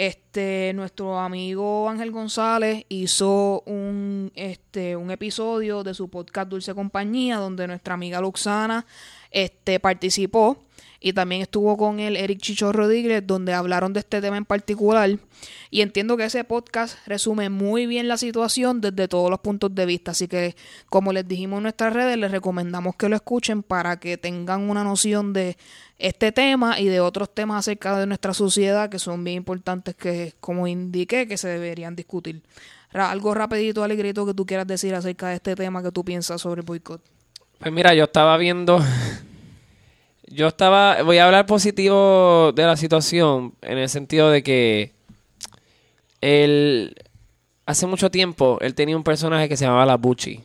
este, 0.00 0.72
nuestro 0.72 1.18
amigo 1.18 1.86
Ángel 1.86 2.10
González 2.10 2.86
hizo 2.88 3.62
un, 3.66 4.32
este, 4.34 4.96
un 4.96 5.10
episodio 5.10 5.82
de 5.82 5.92
su 5.92 6.08
podcast 6.08 6.48
Dulce 6.48 6.74
Compañía, 6.74 7.36
donde 7.36 7.66
nuestra 7.66 7.92
amiga 7.92 8.18
Luxana 8.22 8.86
este, 9.30 9.78
participó. 9.78 10.56
Y 11.00 11.12
también 11.12 11.42
estuvo 11.42 11.76
con 11.76 12.00
él 12.00 12.16
Eric 12.16 12.40
Chicho 12.40 12.72
Rodríguez, 12.72 13.26
donde 13.26 13.52
hablaron 13.52 13.92
de 13.92 14.00
este 14.00 14.22
tema 14.22 14.38
en 14.38 14.46
particular. 14.46 15.18
Y 15.70 15.82
entiendo 15.82 16.16
que 16.16 16.24
ese 16.24 16.44
podcast 16.44 16.96
resume 17.06 17.50
muy 17.50 17.86
bien 17.86 18.08
la 18.08 18.16
situación 18.16 18.80
desde 18.80 19.06
todos 19.06 19.30
los 19.30 19.40
puntos 19.40 19.74
de 19.74 19.84
vista. 19.84 20.12
Así 20.12 20.28
que, 20.28 20.56
como 20.88 21.12
les 21.12 21.28
dijimos 21.28 21.58
en 21.58 21.64
nuestras 21.64 21.92
redes, 21.92 22.16
les 22.16 22.30
recomendamos 22.30 22.96
que 22.96 23.10
lo 23.10 23.16
escuchen 23.16 23.62
para 23.62 24.00
que 24.00 24.16
tengan 24.16 24.68
una 24.70 24.82
noción 24.82 25.34
de 25.34 25.58
este 26.00 26.32
tema 26.32 26.80
y 26.80 26.86
de 26.86 27.00
otros 27.00 27.32
temas 27.32 27.58
acerca 27.58 27.98
de 27.98 28.06
nuestra 28.06 28.34
sociedad 28.34 28.88
que 28.88 28.98
son 28.98 29.22
bien 29.22 29.38
importantes 29.38 29.94
que, 29.94 30.34
como 30.40 30.66
indiqué, 30.66 31.28
que 31.28 31.36
se 31.36 31.48
deberían 31.48 31.94
discutir. 31.94 32.42
Algo 32.92 33.34
rapidito, 33.34 33.84
Alegrito, 33.84 34.26
que 34.26 34.34
tú 34.34 34.44
quieras 34.44 34.66
decir 34.66 34.94
acerca 34.94 35.28
de 35.28 35.36
este 35.36 35.54
tema 35.54 35.82
que 35.82 35.92
tú 35.92 36.04
piensas 36.04 36.40
sobre 36.40 36.62
el 36.62 36.66
boicot. 36.66 37.00
Pues 37.58 37.72
mira, 37.72 37.94
yo 37.94 38.04
estaba 38.04 38.36
viendo. 38.36 38.80
Yo 40.32 40.46
estaba. 40.46 41.02
Voy 41.02 41.18
a 41.18 41.26
hablar 41.26 41.44
positivo 41.44 42.52
de 42.52 42.64
la 42.64 42.76
situación. 42.76 43.54
En 43.62 43.78
el 43.78 43.88
sentido 43.88 44.30
de 44.30 44.42
que. 44.42 44.92
Él. 46.20 46.94
Hace 47.66 47.86
mucho 47.86 48.10
tiempo. 48.10 48.58
Él 48.60 48.74
tenía 48.74 48.96
un 48.96 49.02
personaje 49.02 49.48
que 49.48 49.56
se 49.56 49.64
llamaba 49.64 49.86
La 49.86 49.96
Bucci. 49.96 50.40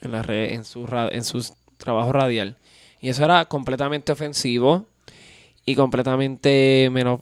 En, 0.00 0.12
la 0.12 0.22
red, 0.22 0.52
en, 0.52 0.64
su, 0.64 0.86
en 1.12 1.24
su 1.24 1.48
trabajo 1.76 2.12
radial. 2.12 2.56
Y 3.02 3.10
eso 3.10 3.24
era 3.24 3.44
completamente 3.44 4.12
ofensivo. 4.12 4.86
Y 5.66 5.74
completamente 5.74 6.88
menos. 6.90 7.20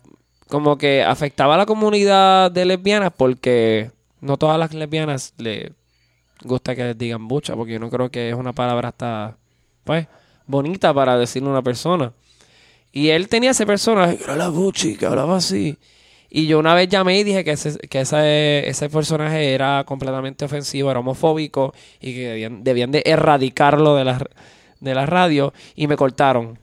Como 0.49 0.79
que 0.79 1.03
afectaba 1.03 1.55
a 1.55 1.59
la 1.59 1.67
comunidad 1.67 2.53
de 2.53 2.65
lesbianas. 2.65 3.13
Porque 3.17 3.91
no 4.21 4.37
todas 4.37 4.59
las 4.59 4.73
lesbianas 4.73 5.35
le 5.39 5.73
gusta 6.45 6.75
que 6.75 6.85
les 6.85 6.99
digan 6.99 7.29
bucha, 7.29 7.55
porque 7.55 7.73
yo 7.73 7.79
no 7.79 7.91
creo 7.91 8.11
que 8.11 8.31
es 8.31 8.35
una 8.35 8.53
palabra 8.53 8.89
hasta, 8.89 9.37
pues, 9.85 10.07
bonita 10.47 10.95
para 10.95 11.19
decirle 11.19 11.49
a 11.49 11.53
una 11.53 11.63
persona. 11.63 12.13
Y 12.93 13.09
él 13.09 13.29
tenía 13.29 13.51
ese 13.51 13.67
personaje, 13.67 14.17
que 14.17 14.25
era 14.25 14.37
la 14.37 14.49
buchi, 14.49 14.97
que 14.97 15.07
hablaba 15.07 15.37
así. 15.37 15.77
Y 16.29 16.47
yo 16.47 16.59
una 16.59 16.75
vez 16.75 16.89
llamé 16.89 17.19
y 17.19 17.25
dije 17.25 17.45
que 17.45 17.53
ese, 17.53 17.77
que 17.79 18.01
ese, 18.01 18.69
ese 18.69 18.89
personaje 18.89 19.53
era 19.53 19.85
completamente 19.85 20.45
ofensivo, 20.45 20.91
era 20.91 21.01
homofóbico 21.01 21.75
y 22.01 22.15
que 22.15 22.29
debían, 22.29 22.65
debían 22.65 22.93
de 22.93 23.03
erradicarlo 23.05 23.97
de 23.97 24.05
la, 24.05 24.25
de 24.81 24.95
la 24.95 25.07
radio 25.07 25.53
y 25.75 25.87
me 25.87 25.97
cortaron. 25.97 26.59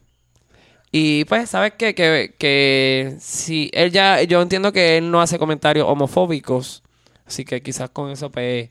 Y 0.91 1.25
pues, 1.25 1.49
¿sabes 1.49 1.73
qué? 1.77 1.93
Que, 1.95 2.35
que 2.37 3.15
si 3.19 3.69
él 3.73 3.91
ya, 3.91 4.21
yo 4.23 4.41
entiendo 4.41 4.71
que 4.71 4.97
él 4.97 5.11
no 5.11 5.21
hace 5.21 5.37
comentarios 5.37 5.87
homofóbicos, 5.87 6.83
así 7.25 7.45
que 7.45 7.61
quizás 7.61 7.89
con 7.89 8.09
eso 8.09 8.31
pues 8.31 8.69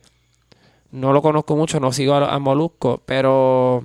no 0.90 1.12
lo 1.12 1.23
conozco 1.23 1.56
mucho, 1.56 1.81
no 1.81 1.93
sigo 1.93 2.14
a, 2.14 2.39
Molusco, 2.39 3.02
pero 3.06 3.85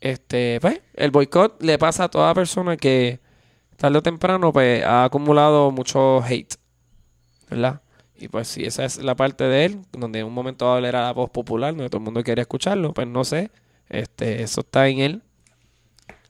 este, 0.00 0.58
pues, 0.60 0.80
el 0.94 1.10
boicot 1.10 1.62
le 1.62 1.78
pasa 1.78 2.04
a 2.04 2.08
toda 2.08 2.34
persona 2.34 2.76
que 2.76 3.20
tarde 3.76 3.98
o 3.98 4.02
temprano 4.02 4.52
pues 4.52 4.84
ha 4.84 5.04
acumulado 5.04 5.70
mucho 5.70 6.22
hate, 6.22 6.54
¿verdad? 7.50 7.82
Y 8.16 8.28
pues 8.28 8.48
si 8.48 8.64
esa 8.64 8.84
es 8.84 9.02
la 9.02 9.16
parte 9.16 9.44
de 9.44 9.66
él, 9.66 9.82
donde 9.92 10.20
en 10.20 10.26
un 10.26 10.32
momento 10.32 10.78
era 10.78 11.02
la 11.02 11.12
voz 11.12 11.30
popular, 11.30 11.74
donde 11.74 11.90
todo 11.90 11.98
el 11.98 12.04
mundo 12.04 12.22
quería 12.22 12.42
escucharlo, 12.42 12.94
pues 12.94 13.06
no 13.06 13.24
sé, 13.24 13.50
este, 13.88 14.42
eso 14.42 14.60
está 14.62 14.88
en 14.88 14.98
él. 15.00 15.22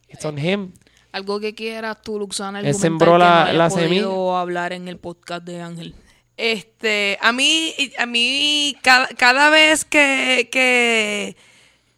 It's 0.09 0.25
on 0.25 0.39
him. 0.39 0.73
Algo 1.13 1.39
que 1.41 1.55
quieras 1.55 2.03
tú, 2.03 2.19
Luxana, 2.19 2.61
Él 2.61 2.75
sembró 2.75 3.13
que 3.13 3.19
la- 3.19 3.29
no 3.29 3.41
hayas 3.43 3.55
la 3.57 3.71
semilla. 3.71 4.41
hablar 4.41 4.73
en 4.73 4.89
el 4.89 4.99
podcast 4.99 5.45
de 5.45 5.61
Ángel. 5.63 5.95
Este, 6.37 7.17
a 7.21 7.31
mí, 7.33 7.73
a 7.99 8.07
mí, 8.07 8.77
cada, 8.83 9.07
cada 9.09 9.51
vez 9.51 9.85
que, 9.85 10.49
que 10.51 11.37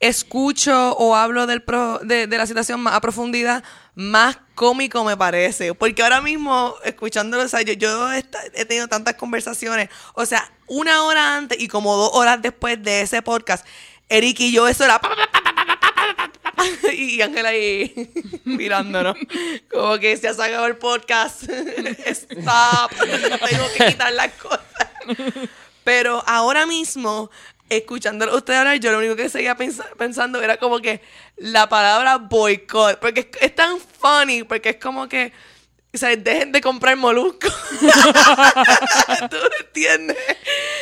escucho 0.00 0.92
o 0.98 1.16
hablo 1.16 1.46
del 1.46 1.62
pro- 1.62 1.98
de, 2.00 2.26
de 2.26 2.38
la 2.38 2.46
situación 2.46 2.80
más 2.80 2.94
a 2.94 3.00
profundidad, 3.00 3.64
más 3.94 4.38
cómico 4.54 5.02
me 5.04 5.16
parece. 5.16 5.72
Porque 5.74 6.02
ahora 6.02 6.20
mismo, 6.20 6.74
escuchándolo, 6.84 7.44
o 7.44 7.48
sea, 7.48 7.62
yo, 7.62 7.72
yo 7.72 8.12
he 8.12 8.22
tenido 8.66 8.88
tantas 8.88 9.14
conversaciones. 9.14 9.88
O 10.14 10.26
sea, 10.26 10.50
una 10.66 11.04
hora 11.04 11.36
antes 11.38 11.58
y 11.58 11.68
como 11.68 11.96
dos 11.96 12.10
horas 12.12 12.42
después 12.42 12.82
de 12.82 13.00
ese 13.00 13.22
podcast, 13.22 13.64
Eric 14.08 14.40
y 14.40 14.52
yo, 14.52 14.68
eso 14.68 14.84
era. 14.84 15.00
Y 16.92 17.20
Ángela 17.20 17.50
ahí 17.50 18.10
mirándonos. 18.44 19.16
Como 19.70 19.98
que 19.98 20.16
se 20.16 20.28
ha 20.28 20.34
sacado 20.34 20.66
el 20.66 20.76
podcast. 20.76 21.42
Stop. 21.44 22.90
Tengo 23.48 23.66
que 23.76 23.86
quitar 23.88 24.12
las 24.12 24.32
cosas. 24.32 24.62
Pero 25.84 26.22
ahora 26.26 26.66
mismo, 26.66 27.30
escuchándolo 27.68 28.32
a 28.32 28.36
usted 28.36 28.54
hablar, 28.54 28.78
yo 28.80 28.90
lo 28.92 28.98
único 28.98 29.16
que 29.16 29.28
seguía 29.28 29.54
pensa- 29.56 29.88
pensando 29.96 30.42
era 30.42 30.56
como 30.56 30.80
que 30.80 31.00
la 31.36 31.68
palabra 31.68 32.16
boicot. 32.18 32.98
Porque 32.98 33.30
es 33.40 33.54
tan 33.54 33.78
funny, 33.78 34.42
porque 34.44 34.70
es 34.70 34.76
como 34.76 35.08
que. 35.08 35.32
O 35.96 35.98
sea, 35.98 36.14
dejen 36.14 36.52
de 36.52 36.60
comprar 36.60 36.94
molusco. 36.96 37.48
¿Tú 39.30 39.36
entiendes? 39.64 40.16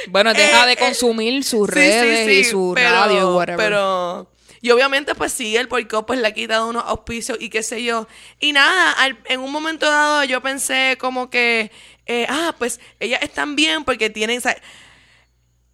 Bueno, 0.09 0.35
deja 0.35 0.65
Eh, 0.65 0.67
de 0.67 0.73
eh, 0.73 0.77
consumir 0.77 1.45
sus 1.45 1.69
Sí, 1.69 1.75
redes 1.75 2.27
sí, 2.27 2.33
y 2.41 2.45
su 2.45 2.73
pero- 2.75 2.91
radio, 2.91 3.37
whatever. 3.37 3.57
Pero. 3.65 4.31
Y 4.61 4.71
obviamente, 4.73 5.15
pues 5.15 5.33
sí, 5.33 5.57
el 5.57 5.69
boicot 5.69 6.05
pues 6.07 6.19
le 6.19 6.27
ha 6.27 6.33
quitado 6.35 6.67
unos 6.69 6.83
auspicios 6.87 7.39
y 7.41 7.49
qué 7.49 7.63
sé 7.63 7.85
yo. 7.85 8.09
Y 8.41 8.53
nada, 8.53 8.91
al- 8.93 9.19
en 9.27 9.39
un 9.41 9.53
momento 9.53 9.87
dado 9.87 10.25
yo 10.25 10.41
pensé 10.41 10.97
como 10.99 11.31
que, 11.31 11.71
eh, 12.07 12.27
ah, 12.29 12.55
pues 12.59 12.81
ellas 12.99 13.21
están 13.23 13.55
bien 13.57 13.85
porque 13.85 14.11
tienen. 14.11 14.41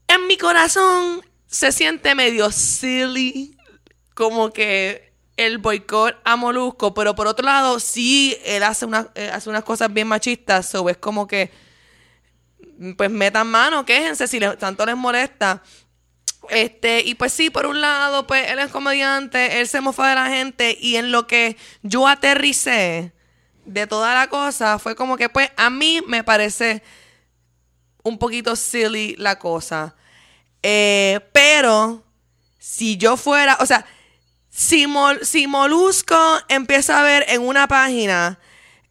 en 0.09 0.27
mi 0.27 0.37
corazón 0.37 1.25
se 1.47 1.73
siente 1.73 2.15
medio 2.15 2.51
silly, 2.53 3.57
como 4.15 4.53
que 4.53 5.10
el 5.47 5.59
boicot 5.59 6.17
a 6.23 6.37
Molusco, 6.37 6.93
pero 6.93 7.15
por 7.15 7.27
otro 7.27 7.47
lado, 7.47 7.81
sí, 7.81 8.37
él 8.45 8.63
hace, 8.63 8.85
una, 8.85 9.09
eh, 9.15 9.31
hace 9.33 9.49
unas 9.49 9.65
cosas 9.65 9.93
bien 9.93 10.07
machistas, 10.07 10.69
so 10.69 10.89
es 10.91 10.99
como 10.99 11.27
que, 11.27 11.51
pues 12.97 13.11
metan 13.11 13.47
mano, 13.47 13.85
quéjense 13.87 14.29
si 14.29 14.39
tanto 14.59 14.85
les 14.85 14.97
molesta. 14.97 15.63
Este, 16.51 17.01
y 17.01 17.15
pues 17.15 17.33
sí, 17.33 17.49
por 17.49 17.65
un 17.65 17.81
lado, 17.81 18.27
pues 18.27 18.51
él 18.51 18.59
es 18.59 18.71
comediante, 18.71 19.61
él 19.61 19.69
se 19.69 19.81
mofa 19.81 20.09
de 20.09 20.15
la 20.15 20.29
gente, 20.29 20.77
y 20.79 20.97
en 20.97 21.11
lo 21.11 21.27
que 21.27 21.57
yo 21.83 22.07
aterricé 22.07 23.13
de 23.65 23.87
toda 23.87 24.15
la 24.15 24.29
cosa, 24.29 24.79
fue 24.79 24.95
como 24.95 25.17
que, 25.17 25.31
pues, 25.31 25.51
a 25.57 25.71
mí 25.71 26.03
me 26.07 26.23
parece 26.23 26.83
un 28.03 28.19
poquito 28.19 28.57
silly 28.57 29.17
la 29.17 29.39
cosa. 29.39 29.95
Eh, 30.63 31.21
pero 31.33 32.05
si 32.59 32.99
yo 32.99 33.17
fuera, 33.17 33.57
o 33.61 33.67
sea, 33.67 33.87
si, 34.61 34.87
Mol- 34.87 35.25
si 35.25 35.47
Molusco 35.47 36.17
empieza 36.49 37.01
a 37.01 37.03
ver 37.03 37.25
en 37.29 37.41
una 37.41 37.67
página 37.67 38.39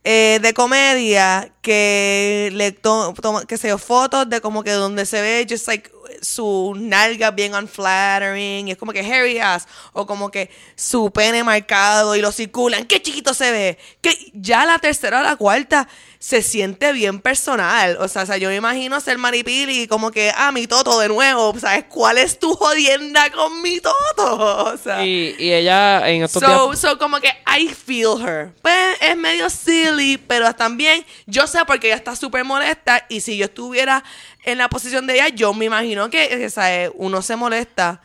eh, 0.04 0.40
de 0.42 0.54
comedia 0.56 1.54
que 1.62 2.50
le 2.54 2.72
to- 2.72 3.14
toma, 3.22 3.46
que 3.46 3.56
yo, 3.58 3.78
fotos 3.78 4.28
de 4.28 4.42
como 4.42 4.64
que 4.64 4.72
donde 4.72 5.06
se 5.06 5.22
ve 5.22 5.46
just 5.48 5.68
like 5.68 5.92
su 6.22 6.74
nalga 6.78 7.32
bien 7.32 7.54
unflattering 7.56 8.68
y 8.68 8.72
es 8.72 8.78
como 8.78 8.92
que 8.94 9.00
hairy 9.02 9.40
ass 9.40 9.68
o 9.94 10.06
como 10.06 10.30
que 10.32 10.50
su 10.76 11.12
pene 11.12 11.44
marcado 11.44 12.16
y 12.16 12.22
lo 12.22 12.32
circulan, 12.32 12.86
qué 12.86 13.02
chiquito 13.02 13.34
se 13.34 13.52
ve, 13.52 13.78
que 14.02 14.32
ya 14.34 14.66
la 14.66 14.80
tercera 14.80 15.20
o 15.20 15.24
la 15.24 15.36
cuarta 15.36 15.88
se 16.20 16.42
siente 16.42 16.92
bien 16.92 17.22
personal, 17.22 17.96
o 18.02 18.08
sea, 18.10 18.24
o 18.24 18.26
sea, 18.26 18.36
yo 18.36 18.50
me 18.50 18.58
imagino 18.58 19.00
ser 19.00 19.18
Maripili 19.18 19.88
como 19.88 20.12
que, 20.12 20.34
ah, 20.36 20.52
mi 20.52 20.68
toto 20.68 21.00
de 21.00 21.08
nuevo, 21.08 21.58
¿sabes? 21.58 21.86
¿Cuál 21.88 22.18
es 22.18 22.38
tu 22.38 22.54
jodienda 22.56 23.30
con 23.32 23.62
mi 23.62 23.80
toto? 23.80 23.96
O 24.70 24.78
sea, 24.78 25.06
Y, 25.06 25.36
y 25.40 25.54
ella 25.54 26.10
en 26.10 26.24
estos 26.24 26.44
So, 26.44 26.68
días... 26.68 26.80
so 26.80 26.98
como 26.98 27.20
que 27.22 27.30
I 27.58 27.70
feel 27.70 28.22
her. 28.22 28.52
Pues 28.62 28.98
es 29.00 29.16
medio 29.16 29.50
silly, 29.50 30.18
pero 30.18 30.54
también 30.54 31.06
yo 31.26 31.48
sé 31.48 31.60
porque 31.66 31.88
ella 31.88 31.96
está 31.96 32.16
súper 32.18 32.44
molesta 32.44 33.06
y 33.08 33.22
si 33.22 33.38
yo 33.38 33.46
estuviera 33.46 34.04
en 34.44 34.58
la 34.58 34.70
posición 34.70 35.08
de 35.08 35.16
ella, 35.16 35.30
yo 35.30 35.54
me 35.54 35.66
imagino 35.66 36.10
que 36.10 36.46
eh, 36.46 36.50
¿sabes? 36.50 36.92
uno 36.96 37.22
se 37.22 37.36
molesta. 37.36 38.02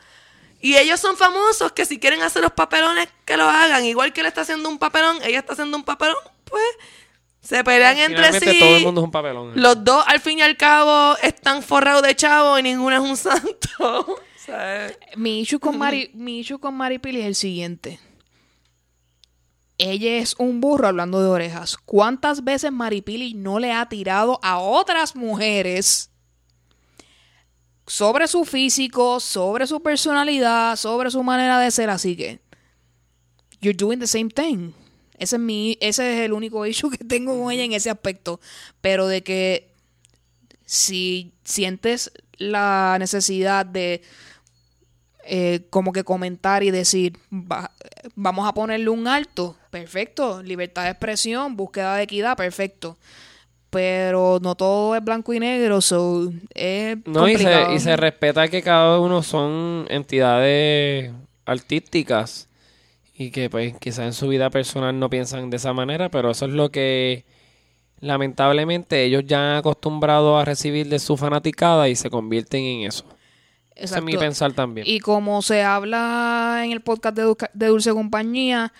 Y 0.61 0.77
ellos 0.77 0.99
son 0.99 1.17
famosos 1.17 1.73
que 1.73 1.85
si 1.85 1.99
quieren 1.99 2.23
hacer 2.23 2.43
los 2.43 2.53
papelones, 2.53 3.09
que 3.27 3.37
lo 3.37 3.45
hagan. 3.45 3.85
Igual 3.85 4.13
que 4.13 4.23
él 4.23 4.27
está 4.27 4.41
haciendo 4.41 4.69
un 4.69 4.79
papelón, 4.79 5.19
ella 5.23 5.41
está 5.41 5.53
haciendo 5.53 5.77
un 5.77 5.85
papelón, 5.85 6.17
pues 6.45 6.65
se 7.43 7.63
pelean 7.63 7.99
entre 7.99 8.41
sí. 8.41 8.59
todo 8.59 8.77
el 8.77 8.83
mundo 8.83 9.03
es 9.03 9.05
un 9.05 9.11
papelón. 9.11 9.53
Los 9.55 9.85
dos, 9.85 10.03
al 10.07 10.21
fin 10.21 10.39
y 10.39 10.43
al 10.43 10.57
cabo, 10.57 11.17
están 11.23 11.63
forrados 11.63 12.03
de 12.03 12.17
chavo 12.17 12.59
y 12.59 12.63
ninguno 12.63 12.97
es 12.97 13.03
un 13.03 13.17
santo. 13.19 14.17
¿Sabes? 14.39 14.99
Mi 15.17 15.41
issue 15.41 15.61
con 15.61 15.77
Mari, 15.77 16.11
mi 16.15 16.41
issue 16.41 16.59
con 16.59 16.75
Maripili 16.75 17.21
es 17.21 17.27
el 17.27 17.35
siguiente. 17.35 18.01
Ella 19.77 20.17
es 20.17 20.35
un 20.39 20.63
burro 20.63 20.89
hablando 20.89 21.21
de 21.21 21.29
orejas. 21.29 21.77
¿Cuántas 21.77 22.45
veces 22.45 22.73
Maripili 22.73 23.35
no 23.35 23.59
le 23.59 23.73
ha 23.73 23.87
tirado 23.91 24.41
a 24.43 24.59
otras 24.59 25.15
mujeres 25.15 26.11
sobre 27.87 28.29
su 28.29 28.45
físico, 28.45 29.21
sobre 29.21 29.67
su 29.67 29.81
personalidad, 29.83 30.77
sobre 30.77 31.11
su 31.11 31.23
manera 31.23 31.59
de 31.59 31.71
ser? 31.71 31.91
Así 31.91 32.17
que, 32.17 32.41
you're 33.61 33.77
doing 33.77 33.99
the 34.01 34.07
same 34.07 34.29
thing. 34.29 34.73
Ese 35.19 35.37
es 35.37 35.41
mi, 35.43 35.79
ese 35.81 36.13
es 36.19 36.25
el 36.25 36.33
único 36.33 36.67
issue 36.67 36.91
que 36.91 37.05
tengo 37.05 37.39
con 37.41 37.53
ella 37.53 37.65
en 37.65 37.73
ese 37.73 37.91
aspecto. 37.91 38.41
Pero 38.81 39.07
de 39.07 39.23
que 39.23 39.71
si 40.67 41.33
sientes 41.45 42.11
la 42.37 42.97
necesidad 42.99 43.65
de 43.67 44.03
eh, 45.27 45.67
como 45.71 45.93
que 45.93 46.05
comentar 46.05 46.63
y 46.63 46.71
decir, 46.71 47.17
"Va- 47.33 47.71
vamos 48.15 48.47
a 48.47 48.53
ponerle 48.53 48.91
un 48.91 49.09
alto, 49.09 49.57
perfecto, 49.71 50.43
libertad 50.43 50.85
de 50.85 50.91
expresión, 50.91 51.57
búsqueda 51.57 51.97
de 51.97 52.03
equidad, 52.03 52.37
perfecto. 52.37 52.99
Pero 53.75 54.39
no 54.41 54.55
todo 54.55 54.97
es 54.97 55.05
blanco 55.05 55.35
y 55.35 55.41
negro, 55.41 55.81
so 55.81 56.33
es 56.55 56.97
No, 57.05 57.29
y 57.29 57.37
se, 57.37 57.75
y 57.75 57.79
se 57.81 57.97
respeta 57.97 58.49
que 58.49 58.63
cada 58.63 58.99
uno 59.01 59.23
son 59.23 59.87
entidades 59.91 61.13
artísticas 61.45 62.49
y 63.17 63.31
que 63.31 63.51
pues 63.51 63.77
quizás 63.79 64.07
en 64.07 64.13
su 64.13 64.29
vida 64.29 64.49
personal 64.51 64.99
no 64.99 65.11
piensan 65.11 65.51
de 65.51 65.57
esa 65.57 65.73
manera, 65.73 66.09
pero 66.09 66.31
eso 66.31 66.47
es 66.47 66.53
lo 66.53 66.71
que 66.71 67.25
lamentablemente 68.01 69.05
ellos 69.05 69.25
ya 69.27 69.53
han 69.53 69.57
acostumbrado 69.57 70.39
a 70.39 70.45
recibir 70.45 70.89
de 70.89 70.99
su 70.99 71.17
fanaticada 71.17 71.89
y 71.89 71.97
se 71.97 72.11
convierten 72.11 72.63
en 72.63 72.87
eso. 72.87 73.05
Ese 73.75 73.99
es 73.99 74.05
mi 74.05 74.17
pensar 74.17 74.53
también. 74.53 74.87
Y 74.89 75.01
como 75.01 75.43
se 75.43 75.63
habla 75.63 76.63
en 76.65 76.71
el 76.71 76.81
podcast 76.81 77.17
de 77.17 77.67
Dulce 77.67 77.91
Compañía, 77.91 78.73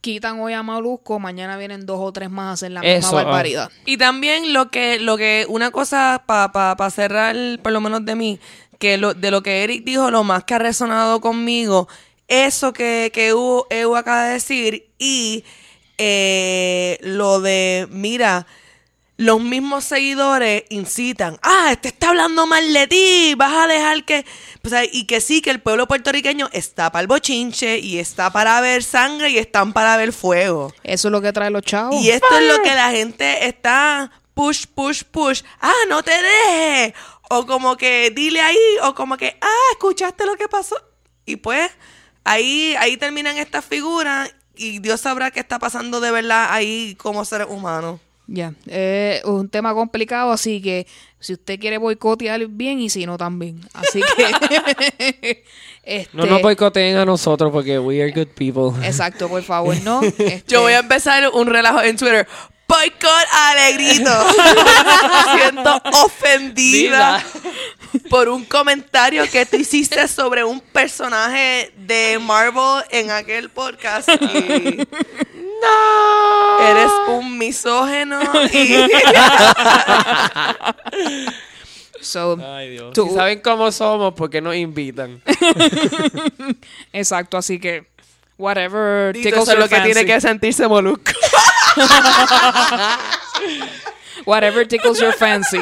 quitan 0.00 0.40
hoy 0.40 0.52
a 0.52 0.62
Malusco, 0.62 1.18
mañana 1.18 1.56
vienen 1.56 1.86
dos 1.86 1.98
o 2.00 2.12
tres 2.12 2.30
más 2.30 2.46
a 2.46 2.52
hacer 2.52 2.70
la 2.72 2.80
Eso, 2.80 3.08
misma 3.08 3.20
ah. 3.20 3.24
barbaridad. 3.24 3.70
Y 3.84 3.96
también 3.96 4.52
lo 4.52 4.70
que, 4.70 4.98
lo 4.98 5.16
que, 5.16 5.46
una 5.48 5.70
cosa 5.70 6.22
para 6.26 6.52
pa, 6.52 6.76
pa 6.76 6.90
cerrar, 6.90 7.36
por 7.62 7.72
lo 7.72 7.80
menos 7.80 8.04
de 8.04 8.14
mí, 8.14 8.40
que 8.78 8.96
lo, 8.96 9.14
de 9.14 9.30
lo 9.30 9.42
que 9.42 9.64
Eric 9.64 9.84
dijo, 9.84 10.10
lo 10.10 10.24
más 10.24 10.44
que 10.44 10.54
ha 10.54 10.58
resonado 10.58 11.20
conmigo, 11.20 11.88
eso 12.28 12.72
que, 12.72 13.10
que 13.12 13.28
Evo, 13.28 13.66
Evo 13.70 13.96
acaba 13.96 14.24
de 14.24 14.34
decir, 14.34 14.88
y 14.98 15.44
eh, 15.98 16.98
lo 17.02 17.40
de, 17.40 17.88
mira, 17.90 18.46
los 19.18 19.40
mismos 19.40 19.84
seguidores 19.84 20.62
incitan, 20.70 21.38
ah, 21.42 21.70
este 21.72 21.88
está 21.88 22.10
hablando 22.10 22.46
mal 22.46 22.72
de 22.72 22.86
ti, 22.86 23.34
vas 23.36 23.52
a 23.52 23.66
dejar 23.66 24.04
que, 24.04 24.24
o 24.64 24.68
sea, 24.68 24.84
y 24.84 25.06
que 25.06 25.20
sí, 25.20 25.42
que 25.42 25.50
el 25.50 25.60
pueblo 25.60 25.88
puertorriqueño 25.88 26.48
está 26.52 26.90
para 26.92 27.00
el 27.02 27.08
bochinche 27.08 27.80
y 27.80 27.98
está 27.98 28.30
para 28.30 28.60
ver 28.60 28.84
sangre 28.84 29.30
y 29.30 29.38
están 29.38 29.72
para 29.72 29.96
ver 29.96 30.12
fuego. 30.12 30.72
Eso 30.84 31.08
es 31.08 31.12
lo 31.12 31.20
que 31.20 31.32
trae 31.32 31.50
los 31.50 31.62
chavos. 31.62 32.00
Y 32.00 32.10
esto 32.10 32.38
es 32.38 32.46
lo 32.46 32.62
que 32.62 32.74
la 32.74 32.90
gente 32.92 33.48
está 33.48 34.12
push, 34.34 34.66
push, 34.72 35.02
push. 35.02 35.42
Ah, 35.60 35.72
no 35.88 36.04
te 36.04 36.12
dejes. 36.12 36.94
O 37.28 37.44
como 37.44 37.76
que 37.76 38.12
dile 38.14 38.40
ahí, 38.40 38.56
o 38.84 38.94
como 38.94 39.16
que, 39.16 39.36
ah, 39.40 39.68
escuchaste 39.72 40.26
lo 40.26 40.36
que 40.36 40.46
pasó. 40.46 40.76
Y 41.26 41.36
pues, 41.36 41.72
ahí, 42.22 42.76
ahí 42.78 42.96
terminan 42.96 43.36
estas 43.36 43.64
figuras 43.64 44.32
y 44.54 44.78
Dios 44.78 45.00
sabrá 45.00 45.32
qué 45.32 45.40
está 45.40 45.58
pasando 45.58 46.00
de 46.00 46.12
verdad 46.12 46.48
ahí 46.50 46.94
como 47.00 47.24
seres 47.24 47.48
humanos. 47.50 48.00
Ya, 48.30 48.52
es 48.66 49.24
un 49.24 49.48
tema 49.48 49.72
complicado, 49.72 50.32
así 50.32 50.60
que 50.60 50.86
si 51.18 51.32
usted 51.32 51.58
quiere 51.58 51.78
boicotear 51.78 52.46
bien 52.46 52.78
y 52.78 52.90
si 52.90 53.06
no 53.06 53.16
también. 53.16 53.58
Así 53.72 54.02
que 54.02 55.44
este, 55.82 56.10
No 56.12 56.26
nos 56.26 56.42
boicoteen 56.42 56.98
a 56.98 57.06
nosotros 57.06 57.50
porque 57.50 57.78
we 57.78 58.02
are 58.02 58.12
good 58.12 58.28
people. 58.36 58.86
Exacto, 58.86 59.30
por 59.30 59.42
favor, 59.42 59.74
no. 59.82 60.02
Este, 60.18 60.44
Yo 60.46 60.60
voy 60.60 60.74
a 60.74 60.80
empezar 60.80 61.26
un 61.32 61.46
relajo 61.46 61.80
en 61.80 61.96
Twitter. 61.96 62.28
Boicot 62.68 63.26
Alegrito. 63.32 64.10
Siento 65.34 65.80
ofendida 66.04 67.24
por 68.10 68.28
un 68.28 68.44
comentario 68.44 69.24
que 69.30 69.46
tú 69.46 69.56
hiciste 69.56 70.06
sobre 70.06 70.44
un 70.44 70.60
personaje 70.60 71.72
de 71.78 72.18
Marvel 72.20 72.84
en 72.90 73.10
aquel 73.10 73.48
podcast. 73.48 74.08
Y 74.10 74.86
¡No! 75.62 76.60
eres 76.68 76.90
un 77.08 77.38
misógeno. 77.38 78.20
Y 78.52 78.74
so, 82.02 82.38
Ay, 82.54 82.70
Dios. 82.70 82.92
Tú- 82.92 83.06
Si 83.08 83.14
saben 83.14 83.40
cómo 83.40 83.72
somos, 83.72 84.12
¿por 84.14 84.28
qué 84.28 84.40
nos 84.42 84.54
invitan? 84.54 85.22
exacto, 86.92 87.38
así 87.38 87.58
que 87.58 87.86
whatever 88.36 89.12
Dito, 89.14 89.24
tickles 89.30 89.42
eso 89.44 89.52
es 89.52 89.58
lo 89.58 89.68
que 89.68 89.80
tiene 89.80 90.04
que 90.04 90.20
sentirse 90.20 90.68
Molusco. 90.68 91.12
Whatever 94.24 94.66
tickles 94.66 95.00
your 95.00 95.12
fancy. 95.14 95.58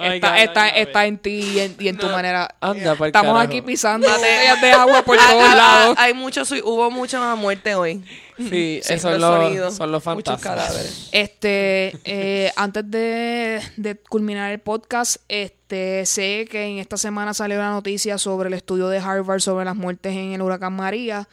Ay, 0.00 0.16
está, 0.16 0.38
está, 0.42 0.62
ay, 0.64 0.72
está 0.82 1.06
en 1.06 1.18
ti 1.18 1.40
y 1.54 1.60
en, 1.60 1.76
y 1.78 1.88
en 1.88 1.96
tu 1.98 2.08
manera. 2.08 2.54
Anda, 2.60 2.92
Estamos 2.92 3.12
carajo. 3.12 3.38
aquí 3.38 3.62
pisando 3.62 4.08
botellas 4.08 4.60
de 4.60 4.72
agua 4.72 5.02
por 5.02 5.16
todos 5.16 5.28
Ah, 5.30 5.50
ah, 5.52 5.54
lados. 5.54 5.96
ah, 5.98 6.02
Hay 6.04 6.14
mucho, 6.14 6.42
hubo 6.64 6.90
mucha 6.90 7.34
muerte 7.36 7.74
hoy. 7.74 8.02
Sí, 8.36 8.44
Sí, 8.50 8.80
esos 8.94 9.20
son 9.20 9.20
son 9.20 9.92
los 9.92 10.04
Muchos 10.06 10.40
fantasmas. 10.40 10.42
cadáveres. 10.42 11.08
Este, 11.12 11.96
eh, 12.04 12.50
antes 12.56 12.90
de, 12.90 13.60
de 13.76 13.94
culminar 13.96 14.50
el 14.50 14.60
podcast, 14.60 15.16
este, 15.28 16.04
sé 16.06 16.48
que 16.50 16.64
en 16.64 16.78
esta 16.78 16.96
semana 16.96 17.34
salió 17.34 17.58
la 17.58 17.70
noticia 17.70 18.18
sobre 18.18 18.48
el 18.48 18.54
estudio 18.54 18.88
de 18.88 18.98
Harvard 18.98 19.40
sobre 19.40 19.64
las 19.66 19.76
muertes 19.76 20.12
en 20.14 20.32
el 20.32 20.42
huracán 20.42 20.74
María. 20.74 21.28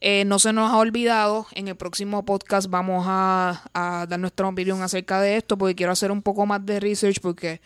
Eh, 0.00 0.24
no 0.26 0.38
se 0.38 0.52
nos 0.52 0.70
ha 0.70 0.76
olvidado, 0.76 1.46
en 1.52 1.68
el 1.68 1.76
próximo 1.76 2.24
podcast 2.24 2.68
vamos 2.68 3.06
a, 3.08 3.62
a 3.72 4.06
dar 4.06 4.20
nuestra 4.20 4.46
opinión 4.46 4.82
acerca 4.82 5.20
de 5.20 5.36
esto, 5.36 5.56
porque 5.56 5.74
quiero 5.74 5.92
hacer 5.92 6.12
un 6.12 6.20
poco 6.20 6.44
más 6.44 6.64
de 6.66 6.80
research, 6.80 7.20
porque 7.20 7.62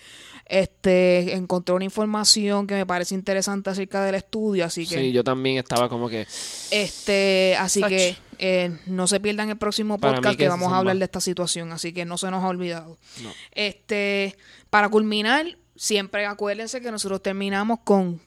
este 0.47 1.35
encontré 1.35 1.75
una 1.75 1.85
información 1.85 2.67
que 2.67 2.75
me 2.75 2.87
parece 2.87 3.15
interesante 3.15 3.71
acerca 3.71 4.03
del 4.05 4.17
estudio, 4.17 4.65
así 4.65 4.87
que 4.87 4.99
Sí, 4.99 5.13
yo 5.13 5.25
también 5.25 5.59
estaba 5.59 5.89
como 5.89 6.09
que... 6.09 6.27
este, 6.71 7.57
así 7.59 7.83
que 7.83 8.17
eh, 8.39 8.77
no 8.87 9.07
se 9.07 9.21
pierdan 9.21 9.51
el 9.51 9.59
próximo 9.59 9.99
podcast 9.99 10.39
que 10.39 10.49
vamos 10.49 10.73
a 10.73 10.79
hablar 10.79 10.97
de 10.97 11.05
esta 11.05 11.21
situación, 11.21 11.73
así 11.73 11.93
que 11.93 12.05
no 12.05 12.17
se 12.17 12.31
nos 12.31 12.43
ha 12.45 12.49
olvidado. 12.49 12.97
No. 13.23 13.31
Este, 13.53 14.37
para 14.71 14.89
culminar, 14.89 15.59
siempre 15.77 16.27
acuérdense 16.27 16.81
que 16.81 16.91
nosotros 16.91 17.23
terminamos 17.23 17.81
con 17.85 18.21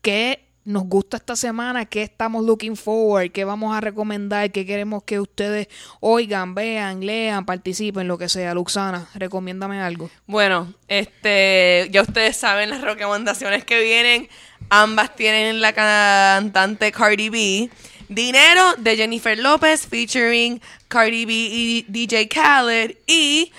qué 0.00 0.47
nos 0.68 0.84
gusta 0.84 1.16
esta 1.16 1.34
semana, 1.34 1.86
qué 1.86 2.02
estamos 2.02 2.44
looking 2.44 2.76
forward, 2.76 3.32
qué 3.32 3.44
vamos 3.44 3.74
a 3.74 3.80
recomendar, 3.80 4.52
qué 4.52 4.66
queremos 4.66 5.02
que 5.02 5.18
ustedes 5.18 5.66
oigan, 6.00 6.54
vean, 6.54 7.04
lean, 7.04 7.46
participen, 7.46 8.06
lo 8.06 8.18
que 8.18 8.28
sea. 8.28 8.52
Luxana, 8.52 9.08
recomiéndame 9.14 9.80
algo. 9.80 10.10
Bueno, 10.26 10.74
este, 10.86 11.88
ya 11.90 12.02
ustedes 12.02 12.36
saben 12.36 12.68
las 12.68 12.82
recomendaciones 12.82 13.64
que 13.64 13.80
vienen. 13.80 14.28
Ambas 14.68 15.16
tienen 15.16 15.62
la 15.62 15.72
cantante 15.72 16.92
Cardi 16.92 17.30
B. 17.30 17.70
Dinero 18.10 18.74
de 18.76 18.96
Jennifer 18.96 19.38
López 19.38 19.86
featuring 19.86 20.60
Cardi 20.88 21.24
B 21.24 21.32
y 21.32 21.86
DJ 21.88 22.28
Khaled. 22.28 22.94
Y 23.06 23.52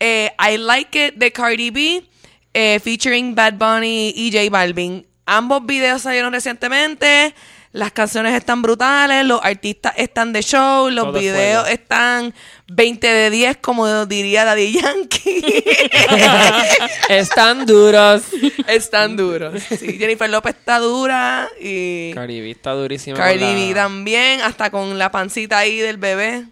eh, 0.00 0.32
I 0.40 0.56
Like 0.58 1.06
It 1.06 1.14
de 1.14 1.30
Cardi 1.30 1.70
B 1.70 2.04
eh, 2.52 2.80
featuring 2.80 3.36
Bad 3.36 3.54
Bunny 3.54 4.12
y 4.16 4.32
J 4.32 4.50
Balvin. 4.50 5.06
Ambos 5.30 5.64
videos 5.66 6.02
salieron 6.02 6.32
recientemente. 6.32 7.34
Las 7.72 7.92
canciones 7.92 8.34
están 8.34 8.62
brutales, 8.62 9.26
los 9.26 9.40
artistas 9.44 9.92
están 9.98 10.32
de 10.32 10.42
show, 10.42 10.88
los 10.88 11.04
Todo 11.04 11.18
videos 11.20 11.64
fuego. 11.64 11.66
están 11.66 12.34
20 12.68 13.06
de 13.06 13.28
10, 13.30 13.58
como 13.58 14.06
diría 14.06 14.46
Daddy 14.46 14.72
Yankee. 14.72 15.44
Están 17.10 17.66
duros. 17.66 18.22
están 18.66 19.16
duros. 19.16 19.62
Sí, 19.62 19.98
Jennifer 19.98 20.28
López 20.30 20.54
está 20.58 20.78
dura 20.78 21.48
y 21.60 22.12
Cardi 22.14 22.40
B 22.40 22.50
está 22.50 22.72
durísima. 22.72 23.16
Cardi 23.16 23.68
la- 23.68 23.74
también, 23.82 24.40
hasta 24.40 24.70
con 24.70 24.98
la 24.98 25.10
pancita 25.10 25.58
ahí 25.58 25.78
del 25.78 25.96
bebé. 25.98 26.44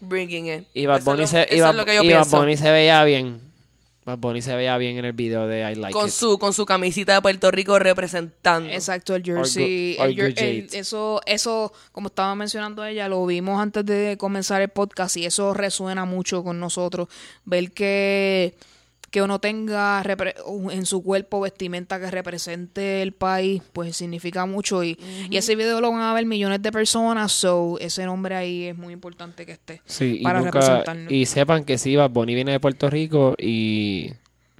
Bringing 0.00 0.46
it. 0.46 0.64
Y 0.74 0.86
Bad 0.86 1.00
se. 1.00 1.04
Bunny 1.04 2.56
se 2.56 2.70
veía 2.70 3.04
bien. 3.04 3.40
Bad 4.04 4.18
Bunny 4.18 4.42
se 4.42 4.54
veía 4.56 4.76
bien 4.78 4.98
en 4.98 5.04
el 5.04 5.12
video 5.12 5.46
de 5.46 5.60
I 5.70 5.76
Like 5.76 5.92
con 5.92 6.08
It. 6.08 6.12
su 6.12 6.36
con 6.38 6.52
su 6.52 6.66
camisita 6.66 7.14
de 7.14 7.22
Puerto 7.22 7.50
Rico 7.52 7.78
representando. 7.78 8.68
Exacto, 8.68 9.14
el 9.14 9.22
jersey. 9.22 9.96
Or 10.00 10.08
good- 10.12 10.20
or 10.20 10.38
el- 10.42 10.68
eso, 10.72 11.20
eso, 11.24 11.72
como 11.92 12.08
estaba 12.08 12.34
mencionando 12.34 12.84
ella, 12.84 13.06
lo 13.08 13.24
vimos 13.26 13.60
antes 13.60 13.86
de 13.86 14.16
comenzar 14.18 14.60
el 14.60 14.70
podcast 14.70 15.16
y 15.18 15.26
eso 15.26 15.54
resuena 15.54 16.04
mucho 16.04 16.42
con 16.42 16.58
nosotros. 16.58 17.06
Ver 17.44 17.70
que, 17.70 18.54
que 19.12 19.20
uno 19.22 19.38
tenga 19.38 20.02
en 20.70 20.86
su 20.86 21.02
cuerpo 21.02 21.40
vestimenta 21.42 22.00
que 22.00 22.10
represente 22.10 23.02
el 23.02 23.12
país, 23.12 23.62
pues 23.74 23.94
significa 23.94 24.46
mucho. 24.46 24.82
Y, 24.82 24.98
y 25.30 25.36
ese 25.36 25.54
video 25.54 25.80
lo 25.82 25.92
van 25.92 26.00
a 26.00 26.14
ver 26.14 26.24
millones 26.24 26.62
de 26.62 26.72
personas, 26.72 27.30
so 27.30 27.76
ese 27.78 28.06
nombre 28.06 28.34
ahí 28.34 28.64
es 28.64 28.76
muy 28.76 28.94
importante 28.94 29.44
que 29.44 29.52
esté. 29.52 29.82
Sí, 29.84 30.16
y, 30.20 30.22
para 30.24 30.40
nunca- 30.40 30.52
representarnos. 30.60 31.12
y 31.12 31.26
sepan 31.26 31.64
que 31.64 31.76
sí, 31.76 31.94
Bad 31.94 32.08
Bunny 32.10 32.34
viene 32.34 32.52
de 32.52 32.60
Puerto 32.60 32.88
Rico 32.88 33.34
y... 33.38 34.12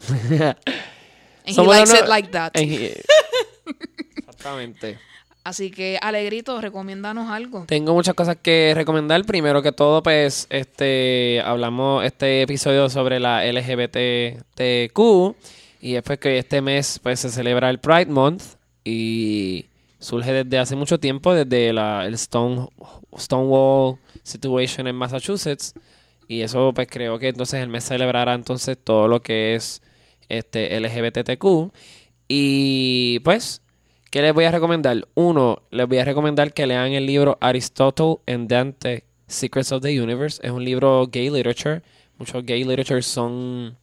And 0.08 0.54
he 1.46 1.62
likes 1.66 1.92
it 1.94 2.06
like 2.06 2.28
that. 2.32 2.50
en- 2.54 2.70
Exactamente. 4.16 4.98
Así 5.44 5.72
que, 5.72 5.98
Alegrito, 6.00 6.60
recomiéndanos 6.60 7.28
algo. 7.28 7.64
Tengo 7.66 7.94
muchas 7.94 8.14
cosas 8.14 8.36
que 8.40 8.72
recomendar. 8.76 9.24
Primero 9.24 9.60
que 9.60 9.72
todo, 9.72 10.02
pues, 10.02 10.46
este, 10.50 11.42
hablamos 11.44 12.04
este 12.04 12.42
episodio 12.42 12.88
sobre 12.88 13.18
la 13.18 13.44
LGBTQ 13.44 15.00
y 15.80 15.92
después 15.94 16.18
que 16.20 16.38
este 16.38 16.62
mes, 16.62 17.00
pues, 17.02 17.20
se 17.20 17.28
celebra 17.28 17.70
el 17.70 17.80
Pride 17.80 18.06
Month 18.06 18.42
y 18.84 19.66
surge 19.98 20.32
desde 20.32 20.58
hace 20.58 20.76
mucho 20.76 21.00
tiempo, 21.00 21.34
desde 21.34 21.72
la, 21.72 22.06
el 22.06 22.14
Stone, 22.14 22.68
Stonewall 23.18 23.98
Situation 24.22 24.86
en 24.86 24.94
Massachusetts 24.94 25.74
y 26.28 26.42
eso, 26.42 26.72
pues, 26.72 26.86
creo 26.88 27.18
que 27.18 27.28
entonces 27.28 27.60
el 27.60 27.68
mes 27.68 27.84
celebrará 27.84 28.34
entonces 28.34 28.78
todo 28.82 29.08
lo 29.08 29.22
que 29.22 29.56
es 29.56 29.82
este 30.28 30.78
LGBTQ 30.78 31.72
y, 32.28 33.18
pues, 33.20 33.60
¿Qué 34.12 34.20
les 34.20 34.34
voy 34.34 34.44
a 34.44 34.50
recomendar? 34.50 35.08
Uno, 35.14 35.62
les 35.70 35.88
voy 35.88 35.96
a 35.96 36.04
recomendar 36.04 36.52
que 36.52 36.66
lean 36.66 36.92
el 36.92 37.06
libro 37.06 37.38
Aristotle 37.40 38.16
and 38.26 38.46
Dante, 38.46 39.04
Secrets 39.26 39.72
of 39.72 39.80
the 39.80 39.98
Universe. 39.98 40.38
Es 40.46 40.50
un 40.50 40.62
libro 40.62 41.06
gay 41.06 41.30
literature. 41.30 41.80
Muchos 42.18 42.44
gay 42.44 42.62
literature 42.62 43.00
son 43.00 43.74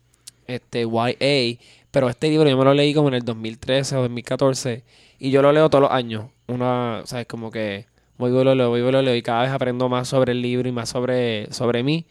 este, 0.45 0.83
YA. 0.83 1.57
Pero 1.89 2.09
este 2.09 2.29
libro 2.29 2.47
yo 2.47 2.55
me 2.59 2.63
lo 2.63 2.75
leí 2.75 2.93
como 2.93 3.07
en 3.07 3.15
el 3.15 3.25
2013 3.25 3.95
o 3.95 4.01
2014. 4.01 4.83
Y 5.17 5.31
yo 5.31 5.41
lo 5.41 5.51
leo 5.51 5.67
todos 5.67 5.81
los 5.81 5.91
años. 5.91 6.25
Una, 6.45 7.01
¿sabes? 7.05 7.25
Como 7.25 7.49
que 7.49 7.87
voy 8.19 8.29
y 8.29 8.43
lo 8.43 8.53
leo, 8.53 8.69
voy 8.69 8.81
y 8.81 8.91
lo 8.91 9.01
leo. 9.01 9.15
Y 9.15 9.23
cada 9.23 9.41
vez 9.41 9.49
aprendo 9.49 9.89
más 9.89 10.09
sobre 10.09 10.33
el 10.33 10.43
libro 10.43 10.69
y 10.69 10.71
más 10.71 10.89
sobre, 10.89 11.51
sobre 11.51 11.81
mí. 11.81 12.05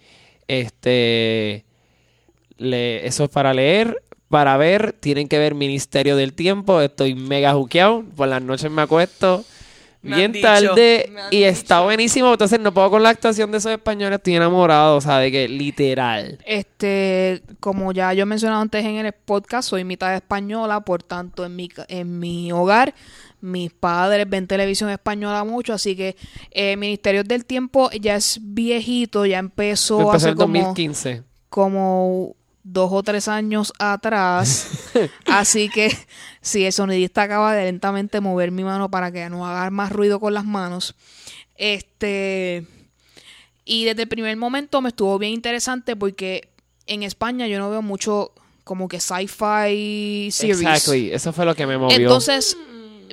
Este... 0.49 1.65
Eso 2.59 3.23
es 3.23 3.31
para 3.31 3.55
leer. 3.55 4.03
Para 4.28 4.56
ver, 4.56 4.92
tienen 4.92 5.26
que 5.28 5.38
ver 5.38 5.55
Ministerio 5.55 6.14
del 6.16 6.32
Tiempo. 6.34 6.80
Estoy 6.80 7.14
mega 7.14 7.52
juqueado. 7.55 8.05
Por 8.16 8.28
las 8.28 8.42
noches 8.42 8.70
me 8.70 8.82
acuesto 8.82 9.42
Me 10.02 10.16
bien 10.16 10.32
dicho, 10.32 10.46
tarde 10.46 11.10
y 11.30 11.44
está 11.44 11.80
buenísimo. 11.80 12.30
Entonces 12.32 12.60
no 12.60 12.72
puedo 12.74 12.90
con 12.90 13.02
la 13.02 13.09
actuación 13.09 13.50
de 13.50 13.59
esos 13.59 13.72
españoles. 13.72 14.18
Estoy 14.18 14.36
enamorado, 14.36 14.96
o 14.96 15.00
sea, 15.00 15.18
de 15.18 15.32
que 15.32 15.48
literal. 15.48 16.38
Este, 16.44 17.42
como 17.60 17.92
ya 17.92 18.12
yo 18.12 18.24
he 18.24 18.26
mencionado 18.26 18.60
antes 18.60 18.84
en 18.84 18.96
el 18.96 19.12
podcast, 19.12 19.68
soy 19.70 19.84
mitad 19.84 20.14
española, 20.14 20.80
por 20.80 21.02
tanto 21.02 21.46
en 21.46 21.56
mi, 21.56 21.68
ca- 21.68 21.86
en 21.88 22.18
mi 22.18 22.52
hogar 22.52 22.94
mis 23.40 23.72
padres 23.72 24.28
ven 24.28 24.48
televisión 24.48 24.90
española 24.90 25.44
mucho, 25.44 25.72
así 25.72 25.94
que 25.94 26.16
eh, 26.50 26.76
Ministerios 26.76 27.24
del 27.24 27.44
Tiempo 27.44 27.88
ya 27.92 28.16
es 28.16 28.40
viejito, 28.42 29.24
ya 29.26 29.38
empezó, 29.38 30.00
Empezó 30.00 30.16
hace 30.16 30.28
en 30.30 30.34
como, 30.34 30.52
2015. 30.59 31.22
como 31.48 32.34
dos 32.73 32.90
o 32.93 33.03
tres 33.03 33.28
años 33.28 33.73
atrás, 33.78 34.90
así 35.27 35.69
que 35.69 35.97
si 36.40 36.65
el 36.65 36.73
sonidista 36.73 37.23
acaba 37.23 37.55
de 37.55 37.65
lentamente 37.65 38.20
mover 38.20 38.51
mi 38.51 38.65
mano 38.65 38.90
para 38.90 39.11
que 39.11 39.28
no 39.31 39.47
haga 39.47 39.70
más 39.70 39.93
ruido 39.93 40.20
con 40.20 40.35
las 40.35 40.45
manos, 40.45 40.95
este... 41.57 42.66
Y 43.70 43.85
desde 43.85 44.03
el 44.03 44.09
primer 44.09 44.35
momento 44.39 44.81
me 44.81 44.89
estuvo 44.89 45.19
bien 45.19 45.35
interesante 45.35 45.95
porque 45.95 46.49
en 46.86 47.03
España 47.03 47.47
yo 47.49 47.59
no 47.59 47.69
veo 47.69 47.82
mucho 47.82 48.32
como 48.65 48.89
que 48.89 48.99
sci-fi 48.99 50.31
series. 50.31 50.61
Exactly. 50.61 51.11
Eso 51.11 51.32
fue 51.32 51.45
lo 51.45 51.55
que 51.55 51.66
me 51.66 51.77
movió. 51.77 51.97
Entonces, 51.97 52.57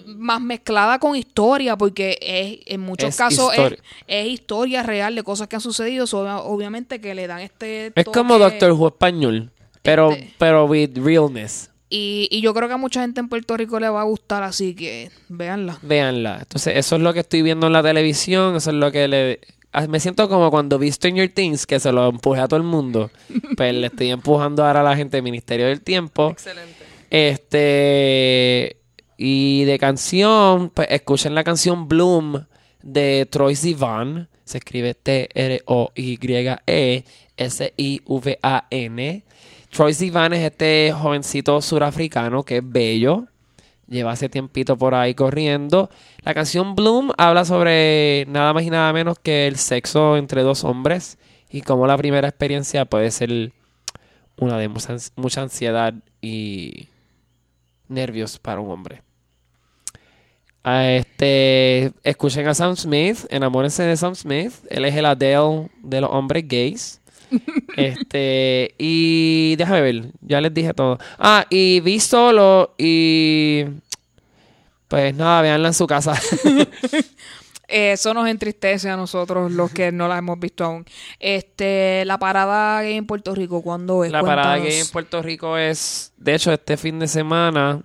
más 0.05 0.41
mezclada 0.41 0.99
con 0.99 1.15
historia, 1.15 1.75
porque 1.77 2.17
es, 2.21 2.59
en 2.73 2.81
muchos 2.81 3.09
Es 3.09 3.15
casos 3.17 3.53
es, 3.53 3.59
histori- 3.59 3.79
es 4.07 4.27
historia 4.27 4.83
real 4.83 5.15
de 5.15 5.23
cosas 5.23 5.47
que 5.47 5.55
han 5.55 5.61
sucedido. 5.61 6.07
so, 6.07 6.19
obviamente 6.45 6.99
que 7.01 7.15
le 7.15 7.27
dan 7.27 7.39
este. 7.41 7.91
es 7.95 8.05
como 8.05 8.37
Doctor 8.37 8.71
Who 8.71 8.87
español. 8.87 9.51
Pero, 9.81 10.11
Este- 10.11 10.33
pero 10.39 10.65
with 10.65 10.97
realness. 10.97 11.69
Y, 11.89 12.27
y 12.31 12.41
yo 12.41 12.53
creo 12.55 12.67
que 12.67 12.73
a 12.73 12.77
mucha 12.77 13.01
gente 13.01 13.19
en 13.19 13.29
Puerto 13.29 13.55
Rico 13.55 13.79
le 13.79 13.87
va 13.89 14.01
a 14.01 14.05
gustar, 14.05 14.41
así 14.41 14.73
que 14.73 15.11
véanla. 15.29 15.77
Véanla. 15.83 16.39
Entonces, 16.41 16.75
eso 16.77 16.95
es 16.95 17.01
lo 17.03 17.13
que 17.13 17.19
estoy 17.19 17.43
viendo 17.43 17.67
en 17.67 17.73
la 17.73 17.83
televisión. 17.83 18.55
Eso 18.55 18.71
es 18.71 18.75
lo 18.75 18.91
que 18.91 19.07
le. 19.07 19.39
ah, 19.71 19.85
Me 19.87 19.99
siento 19.99 20.27
como 20.27 20.49
cuando 20.49 20.79
vi 20.79 20.91
Stranger 20.91 21.31
Things, 21.31 21.67
que 21.67 21.79
se 21.79 21.91
lo 21.91 22.09
empujé 22.09 22.41
a 22.41 22.47
todo 22.47 22.57
el 22.57 22.65
mundo. 22.65 23.11
pues 23.55 23.73
le 23.75 23.87
estoy 23.87 24.09
empujando 24.09 24.65
ahora 24.65 24.79
a 24.81 24.83
la 24.83 24.95
gente 24.97 25.17
del 25.17 25.23
Ministerio 25.23 25.67
del 25.67 25.81
Tiempo. 25.81 26.31
Excelente. 26.31 26.83
Este. 27.11 28.77
Y 29.17 29.63
de 29.65 29.79
canción, 29.79 30.69
pues 30.69 30.87
escuchen 30.91 31.35
la 31.35 31.43
canción 31.43 31.87
Bloom 31.87 32.45
de 32.83 33.27
Troy 33.29 33.55
Sivan. 33.55 34.27
Se 34.43 34.57
escribe 34.59 34.93
T-R-O-Y-E-S-I-V-A-N. 37.95 39.23
Troy 39.71 39.93
Sivan 39.93 40.33
es 40.33 40.43
este 40.43 40.93
jovencito 40.93 41.61
surafricano 41.61 42.43
que 42.43 42.57
es 42.57 42.63
bello. 42.63 43.25
Lleva 43.87 44.11
hace 44.13 44.29
tiempito 44.29 44.77
por 44.77 44.95
ahí 44.95 45.13
corriendo. 45.13 45.89
La 46.23 46.33
canción 46.33 46.75
Bloom 46.75 47.11
habla 47.17 47.45
sobre 47.45 48.25
nada 48.27 48.53
más 48.53 48.63
y 48.63 48.69
nada 48.69 48.91
menos 48.93 49.19
que 49.19 49.47
el 49.47 49.57
sexo 49.57 50.17
entre 50.17 50.41
dos 50.41 50.63
hombres 50.63 51.17
y 51.51 51.61
cómo 51.61 51.85
la 51.85 51.97
primera 51.97 52.27
experiencia 52.27 52.85
puede 52.85 53.11
ser 53.11 53.53
una 54.37 54.57
de 54.57 54.67
mucha, 54.67 54.93
ans- 54.95 55.11
mucha 55.15 55.41
ansiedad 55.41 55.93
y 56.21 56.87
nervios 57.87 58.39
para 58.39 58.59
un 58.59 58.71
hombre. 58.71 59.04
Ah, 60.67 60.89
Este, 60.89 61.91
escuchen 62.03 62.47
a 62.47 62.55
Sam 62.55 62.75
Smith, 62.75 63.19
enamórense 63.29 63.83
de 63.83 63.95
Sam 63.95 64.15
Smith. 64.15 64.51
Él 64.67 64.85
es 64.85 64.95
el 64.95 65.05
Adele 65.05 65.69
de 65.83 66.01
los 66.01 66.09
hombres 66.11 66.47
gays. 66.47 66.99
Este, 67.77 68.73
y 68.77 69.55
déjame 69.57 69.81
ver, 69.81 70.05
ya 70.21 70.41
les 70.41 70.53
dije 70.53 70.73
todo. 70.73 70.97
Ah, 71.19 71.45
y 71.49 71.81
vi 71.81 71.99
solo 71.99 72.73
y 72.77 73.65
pues 74.87 75.13
nada, 75.13 75.41
véanla 75.41 75.67
en 75.67 75.73
su 75.73 75.85
casa. 75.85 76.19
Eso 77.67 78.13
nos 78.13 78.27
entristece 78.27 78.89
a 78.89 78.97
nosotros, 78.97 79.51
los 79.51 79.71
que 79.71 79.91
no 79.91 80.07
la 80.07 80.17
hemos 80.17 80.39
visto 80.39 80.63
aún. 80.63 80.85
Este, 81.19 82.05
la 82.05 82.17
parada 82.17 82.81
gay 82.81 82.95
en 82.95 83.05
Puerto 83.05 83.35
Rico, 83.35 83.61
¿cuándo 83.61 84.03
es? 84.03 84.11
La 84.11 84.23
parada 84.23 84.57
gay 84.57 84.79
en 84.79 84.87
Puerto 84.87 85.21
Rico 85.21 85.57
es, 85.57 86.11
de 86.17 86.33
hecho, 86.35 86.51
este 86.51 86.77
fin 86.77 86.97
de 86.97 87.07
semana 87.07 87.81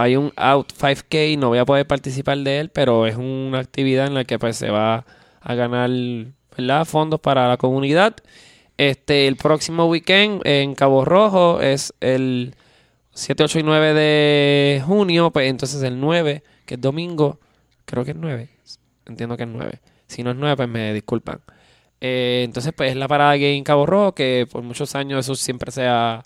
hay 0.00 0.16
un 0.16 0.32
Out 0.36 0.72
5K, 0.72 1.38
no 1.38 1.48
voy 1.48 1.58
a 1.58 1.66
poder 1.66 1.86
participar 1.86 2.38
de 2.38 2.60
él, 2.60 2.70
pero 2.70 3.06
es 3.06 3.16
una 3.16 3.58
actividad 3.58 4.06
en 4.06 4.14
la 4.14 4.24
que 4.24 4.38
pues 4.38 4.56
se 4.56 4.70
va 4.70 5.04
a 5.42 5.54
ganar, 5.54 5.90
¿verdad? 6.56 6.86
fondos 6.86 7.20
para 7.20 7.46
la 7.48 7.58
comunidad. 7.58 8.16
Este, 8.78 9.28
el 9.28 9.36
próximo 9.36 9.84
weekend 9.86 10.40
en 10.46 10.74
Cabo 10.74 11.04
Rojo 11.04 11.60
es 11.60 11.92
el 12.00 12.54
7, 13.12 13.44
8 13.44 13.58
y 13.58 13.62
9 13.62 13.94
de 13.94 14.82
junio, 14.86 15.30
pues 15.32 15.50
entonces 15.50 15.82
el 15.82 16.00
9, 16.00 16.42
que 16.64 16.74
es 16.74 16.80
domingo, 16.80 17.38
creo 17.84 18.02
que 18.02 18.12
es 18.12 18.16
9, 18.16 18.48
entiendo 19.04 19.36
que 19.36 19.42
es 19.42 19.48
9. 19.50 19.80
Si 20.06 20.22
no 20.22 20.30
es 20.30 20.36
9, 20.36 20.56
pues 20.56 20.68
me 20.70 20.94
disculpan. 20.94 21.40
Eh, 22.00 22.42
entonces, 22.46 22.72
pues 22.74 22.92
es 22.92 22.96
la 22.96 23.06
parada 23.06 23.34
gay 23.34 23.58
en 23.58 23.64
Cabo 23.64 23.84
Rojo, 23.84 24.14
que 24.14 24.48
por 24.50 24.62
muchos 24.62 24.94
años 24.94 25.26
eso 25.26 25.34
siempre 25.34 25.70
se 25.70 25.86
ha, 25.86 26.22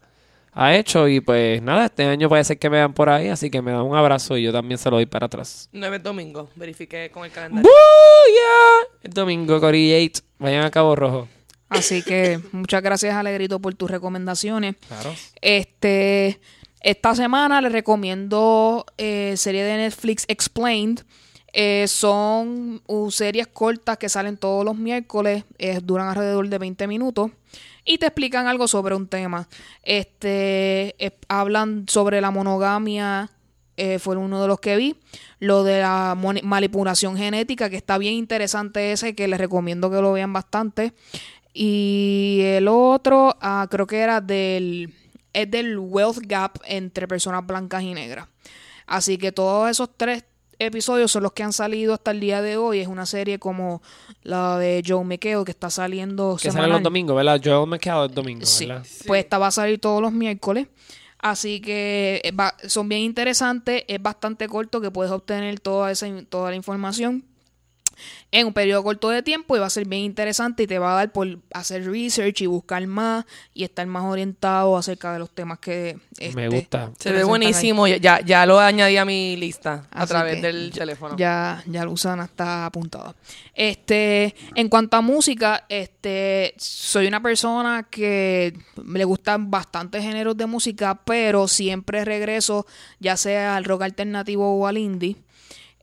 ha 0.54 0.74
hecho. 0.76 1.08
Y 1.08 1.20
pues 1.20 1.60
nada, 1.60 1.86
este 1.86 2.04
año 2.04 2.28
puede 2.28 2.44
ser 2.44 2.58
que 2.58 2.70
me 2.70 2.76
vean 2.76 2.94
por 2.94 3.08
ahí, 3.08 3.28
así 3.28 3.50
que 3.50 3.60
me 3.60 3.72
dan 3.72 3.82
un 3.82 3.96
abrazo 3.96 4.36
y 4.36 4.44
yo 4.44 4.52
también 4.52 4.78
se 4.78 4.90
lo 4.90 4.96
doy 4.96 5.06
para 5.06 5.26
atrás. 5.26 5.68
9 5.72 5.98
domingo. 5.98 6.48
Verifiqué 6.54 7.10
con 7.10 7.24
el 7.24 7.30
calendario. 7.30 7.70
¡Booyah! 7.70 8.98
El 9.02 9.12
domingo, 9.12 9.60
Cory 9.60 9.90
Yates, 9.90 10.24
vayan 10.38 10.64
a 10.64 10.70
Cabo 10.70 10.96
Rojo. 10.96 11.28
Así 11.68 12.02
que 12.02 12.40
muchas 12.52 12.82
gracias, 12.82 13.14
Alegrito, 13.14 13.58
por 13.58 13.74
tus 13.74 13.90
recomendaciones. 13.90 14.76
Claro. 14.86 15.12
Este, 15.40 16.38
esta 16.80 17.14
semana 17.14 17.60
les 17.60 17.72
recomiendo 17.72 18.86
eh, 18.96 19.34
serie 19.36 19.64
de 19.64 19.76
Netflix 19.78 20.24
Explained. 20.28 21.00
Eh, 21.52 21.86
son 21.88 22.82
uh, 22.86 23.10
series 23.10 23.46
cortas 23.46 23.96
que 23.96 24.08
salen 24.08 24.36
todos 24.36 24.64
los 24.64 24.76
miércoles, 24.76 25.44
eh, 25.58 25.78
duran 25.82 26.08
alrededor 26.08 26.48
de 26.48 26.58
20 26.58 26.86
minutos 26.88 27.30
y 27.84 27.98
te 27.98 28.06
explican 28.06 28.46
algo 28.46 28.68
sobre 28.68 28.94
un 28.94 29.08
tema. 29.08 29.48
Este, 29.82 30.94
eh, 31.04 31.18
hablan 31.28 31.86
sobre 31.88 32.20
la 32.20 32.30
monogamia, 32.30 33.30
eh, 33.76 33.98
fue 33.98 34.16
uno 34.16 34.40
de 34.40 34.48
los 34.48 34.60
que 34.60 34.76
vi. 34.76 34.96
Lo 35.40 35.64
de 35.64 35.80
la 35.80 36.16
manipulación 36.16 37.16
genética, 37.16 37.68
que 37.68 37.76
está 37.76 37.98
bien 37.98 38.14
interesante 38.14 38.92
ese, 38.92 39.14
que 39.14 39.28
les 39.28 39.38
recomiendo 39.38 39.90
que 39.90 40.00
lo 40.00 40.12
vean 40.12 40.32
bastante. 40.32 40.92
Y 41.52 42.40
el 42.42 42.68
otro, 42.68 43.36
ah, 43.40 43.66
creo 43.70 43.86
que 43.86 44.00
era 44.00 44.20
del, 44.20 44.94
es 45.32 45.50
del 45.50 45.78
wealth 45.78 46.18
gap 46.22 46.58
entre 46.66 47.06
personas 47.06 47.46
blancas 47.46 47.82
y 47.82 47.94
negras. 47.94 48.28
Así 48.86 49.18
que 49.18 49.32
todos 49.32 49.70
esos 49.70 49.90
tres 49.96 50.24
episodios 50.58 51.10
son 51.12 51.22
los 51.22 51.32
que 51.32 51.42
han 51.42 51.52
salido 51.52 51.94
hasta 51.94 52.10
el 52.10 52.20
día 52.20 52.42
de 52.42 52.56
hoy. 52.56 52.80
Es 52.80 52.88
una 52.88 53.06
serie 53.06 53.38
como 53.38 53.82
la 54.22 54.58
de 54.58 54.82
Joe 54.86 55.04
McHale 55.04 55.44
que 55.44 55.50
está 55.50 55.70
saliendo 55.70 56.36
Que 56.40 56.50
semanal. 56.50 56.70
los 56.72 56.82
domingos, 56.82 57.16
¿verdad? 57.16 57.40
Joel 57.42 57.68
McHale 57.68 58.06
es 58.06 58.14
domingo, 58.14 58.46
Sí. 58.46 58.66
¿verdad? 58.66 58.86
Pues 59.06 59.24
esta 59.24 59.38
va 59.38 59.48
a 59.48 59.50
salir 59.50 59.78
todos 59.80 60.00
los 60.02 60.12
miércoles. 60.12 60.66
Así 61.18 61.60
que 61.60 62.20
eh, 62.22 62.32
va- 62.32 62.54
son 62.66 62.88
bien 62.88 63.00
interesantes. 63.02 63.84
Es 63.88 64.02
bastante 64.02 64.46
corto 64.48 64.80
que 64.80 64.90
puedes 64.90 65.10
obtener 65.12 65.58
toda, 65.60 65.90
esa, 65.90 66.06
toda 66.28 66.50
la 66.50 66.56
información 66.56 67.24
en 68.34 68.48
un 68.48 68.52
periodo 68.52 68.82
corto 68.82 69.10
de 69.10 69.22
tiempo 69.22 69.56
y 69.56 69.60
va 69.60 69.66
a 69.66 69.70
ser 69.70 69.86
bien 69.86 70.02
interesante 70.02 70.64
y 70.64 70.66
te 70.66 70.80
va 70.80 70.92
a 70.92 70.96
dar 70.96 71.12
por 71.12 71.38
hacer 71.52 71.88
research 71.88 72.40
y 72.40 72.46
buscar 72.46 72.84
más 72.88 73.24
y 73.54 73.62
estar 73.62 73.86
más 73.86 74.02
orientado 74.02 74.76
acerca 74.76 75.12
de 75.12 75.20
los 75.20 75.30
temas 75.30 75.60
que 75.60 75.96
Me 76.18 76.26
este, 76.26 76.48
gusta. 76.48 76.90
Se 76.98 77.12
ve 77.12 77.18
ahí. 77.18 77.24
buenísimo. 77.24 77.86
Ya, 77.86 78.20
ya 78.22 78.44
lo 78.44 78.58
añadí 78.58 78.96
a 78.96 79.04
mi 79.04 79.36
lista 79.36 79.86
a 79.88 80.02
Así 80.02 80.08
través 80.08 80.42
del 80.42 80.72
teléfono. 80.72 81.16
Ya, 81.16 81.62
ya 81.66 81.84
Luzana 81.84 82.24
está 82.24 82.66
apuntada. 82.66 83.14
Este, 83.54 84.34
en 84.56 84.68
cuanto 84.68 84.96
a 84.96 85.00
música, 85.00 85.64
este, 85.68 86.54
soy 86.56 87.06
una 87.06 87.22
persona 87.22 87.86
que 87.88 88.58
le 88.84 89.04
gustan 89.04 89.48
bastantes 89.48 90.02
géneros 90.02 90.36
de 90.36 90.46
música, 90.46 91.00
pero 91.04 91.46
siempre 91.46 92.04
regreso 92.04 92.66
ya 92.98 93.16
sea 93.16 93.54
al 93.54 93.64
rock 93.64 93.82
alternativo 93.82 94.58
o 94.58 94.66
al 94.66 94.76
indie. 94.76 95.23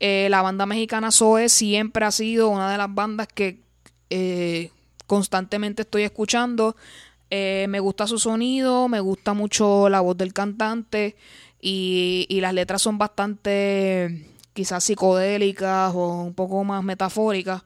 Eh, 0.03 0.29
la 0.31 0.41
banda 0.41 0.65
mexicana 0.65 1.11
Zoe 1.11 1.47
siempre 1.47 2.05
ha 2.05 2.11
sido 2.11 2.49
una 2.49 2.71
de 2.71 2.77
las 2.79 2.91
bandas 2.91 3.27
que 3.27 3.61
eh, 4.09 4.71
constantemente 5.05 5.83
estoy 5.83 6.01
escuchando. 6.01 6.75
Eh, 7.29 7.67
me 7.69 7.79
gusta 7.79 8.07
su 8.07 8.17
sonido, 8.17 8.87
me 8.87 8.99
gusta 8.99 9.35
mucho 9.35 9.89
la 9.89 10.01
voz 10.01 10.17
del 10.17 10.33
cantante 10.33 11.15
y, 11.61 12.25
y 12.29 12.41
las 12.41 12.55
letras 12.55 12.81
son 12.81 12.97
bastante 12.97 14.27
quizás 14.53 14.83
psicodélicas 14.83 15.93
o 15.93 16.23
un 16.23 16.33
poco 16.33 16.63
más 16.63 16.83
metafóricas. 16.83 17.61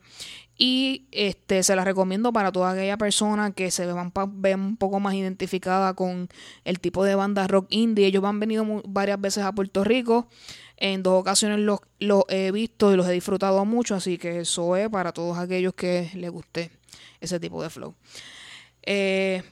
Y 0.58 1.06
este 1.12 1.62
se 1.62 1.74
las 1.74 1.86
recomiendo 1.86 2.32
para 2.34 2.52
toda 2.52 2.72
aquella 2.72 2.98
persona 2.98 3.52
que 3.52 3.70
se 3.70 3.86
vean, 3.86 4.10
pa- 4.10 4.28
vean 4.30 4.60
un 4.60 4.76
poco 4.76 5.00
más 5.00 5.14
identificada 5.14 5.94
con 5.94 6.28
el 6.64 6.80
tipo 6.80 7.02
de 7.02 7.14
banda 7.14 7.46
rock 7.46 7.66
indie. 7.70 8.06
Ellos 8.06 8.24
han 8.24 8.40
venido 8.40 8.82
varias 8.86 9.20
veces 9.20 9.44
a 9.44 9.52
Puerto 9.52 9.84
Rico. 9.84 10.28
En 10.76 11.02
dos 11.02 11.20
ocasiones 11.20 11.58
los, 11.60 11.80
los 11.98 12.24
he 12.28 12.52
visto 12.52 12.92
y 12.92 12.96
los 12.96 13.08
he 13.08 13.12
disfrutado 13.12 13.64
mucho. 13.64 13.94
Así 13.94 14.18
que 14.18 14.40
eso 14.40 14.76
es 14.76 14.88
para 14.88 15.12
todos 15.12 15.38
aquellos 15.38 15.74
que 15.74 16.10
les 16.14 16.30
guste 16.30 16.70
ese 17.20 17.40
tipo 17.40 17.62
de 17.62 17.70
flow. 17.70 17.94
Eh, 18.82 19.42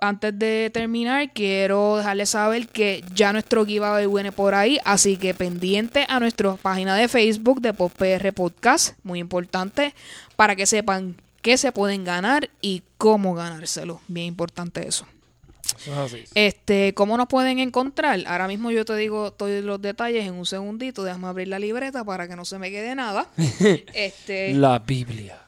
antes 0.00 0.38
de 0.38 0.70
terminar, 0.72 1.32
quiero 1.32 1.96
dejarles 1.96 2.30
saber 2.30 2.68
que 2.68 3.04
ya 3.14 3.32
nuestro 3.32 3.64
giveaway 3.64 4.06
viene 4.06 4.32
por 4.32 4.54
ahí, 4.54 4.78
así 4.84 5.16
que 5.16 5.34
pendiente 5.34 6.04
a 6.08 6.20
nuestra 6.20 6.54
página 6.56 6.96
de 6.96 7.08
Facebook 7.08 7.60
de 7.60 7.72
PopPR 7.72 8.32
Podcast, 8.32 8.98
muy 9.02 9.18
importante, 9.18 9.94
para 10.36 10.56
que 10.56 10.66
sepan 10.66 11.16
qué 11.42 11.56
se 11.56 11.72
pueden 11.72 12.04
ganar 12.04 12.50
y 12.60 12.82
cómo 12.98 13.34
ganárselo. 13.34 14.00
Bien 14.08 14.26
importante 14.26 14.86
eso. 14.86 15.06
Eso 15.66 15.92
es 15.92 15.98
así. 15.98 16.24
Este, 16.34 16.92
¿cómo 16.94 17.16
nos 17.16 17.26
pueden 17.28 17.58
encontrar? 17.58 18.20
Ahora 18.26 18.46
mismo 18.48 18.70
yo 18.70 18.84
te 18.84 18.94
digo 18.96 19.32
todos 19.32 19.64
los 19.64 19.80
detalles 19.80 20.26
en 20.26 20.34
un 20.34 20.44
segundito. 20.46 21.02
Déjame 21.04 21.28
abrir 21.28 21.48
la 21.48 21.58
libreta 21.58 22.04
para 22.04 22.28
que 22.28 22.36
no 22.36 22.44
se 22.44 22.58
me 22.58 22.70
quede 22.70 22.94
nada. 22.94 23.28
este, 23.94 24.52
La 24.54 24.78
Biblia. 24.78 25.38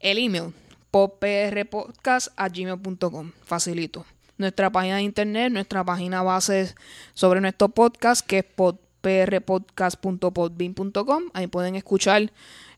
el 0.00 0.18
email 0.18 0.52
popprpodcast.gmail.com 0.90 3.32
Facilito. 3.44 4.04
Nuestra 4.36 4.70
página 4.70 4.96
de 4.96 5.02
internet, 5.02 5.52
nuestra 5.52 5.84
página 5.84 6.22
base 6.22 6.74
sobre 7.12 7.40
nuestro 7.40 7.68
podcast, 7.68 8.24
que 8.26 8.38
es 8.38 8.44
prpodcast.podbean.com. 9.00 11.22
Ahí 11.34 11.46
pueden 11.48 11.74
escuchar 11.74 12.30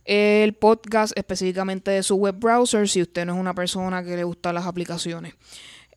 el 0.04 0.54
podcast 0.54 1.12
específicamente 1.16 1.90
de 1.90 2.02
su 2.02 2.16
web 2.16 2.36
browser 2.38 2.88
si 2.88 3.02
usted 3.02 3.26
no 3.26 3.34
es 3.34 3.38
una 3.38 3.54
persona 3.54 4.02
que 4.02 4.16
le 4.16 4.24
gustan 4.24 4.54
las 4.54 4.64
aplicaciones. 4.66 5.34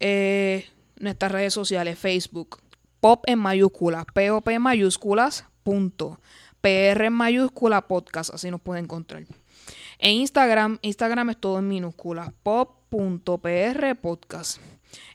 Eh, 0.06 0.66
nuestras 1.00 1.32
redes 1.32 1.54
sociales, 1.54 1.98
Facebook, 1.98 2.60
pop 3.00 3.24
en 3.26 3.40
mayúsculas, 3.40 4.04
pop 4.14 4.46
en 4.50 4.62
mayúsculas, 4.62 5.46
punto, 5.64 6.20
pr 6.60 7.04
en 7.04 7.14
mayúscula, 7.14 7.88
podcast, 7.88 8.34
así 8.34 8.52
nos 8.52 8.60
puede 8.60 8.82
encontrar. 8.82 9.24
En 10.00 10.12
Instagram, 10.12 10.78
Instagram 10.82 11.30
es 11.30 11.38
todo 11.38 11.60
en 11.60 11.70
minúsculas, 11.70 12.34
pop.pr 12.44 13.96
podcast. 14.02 14.60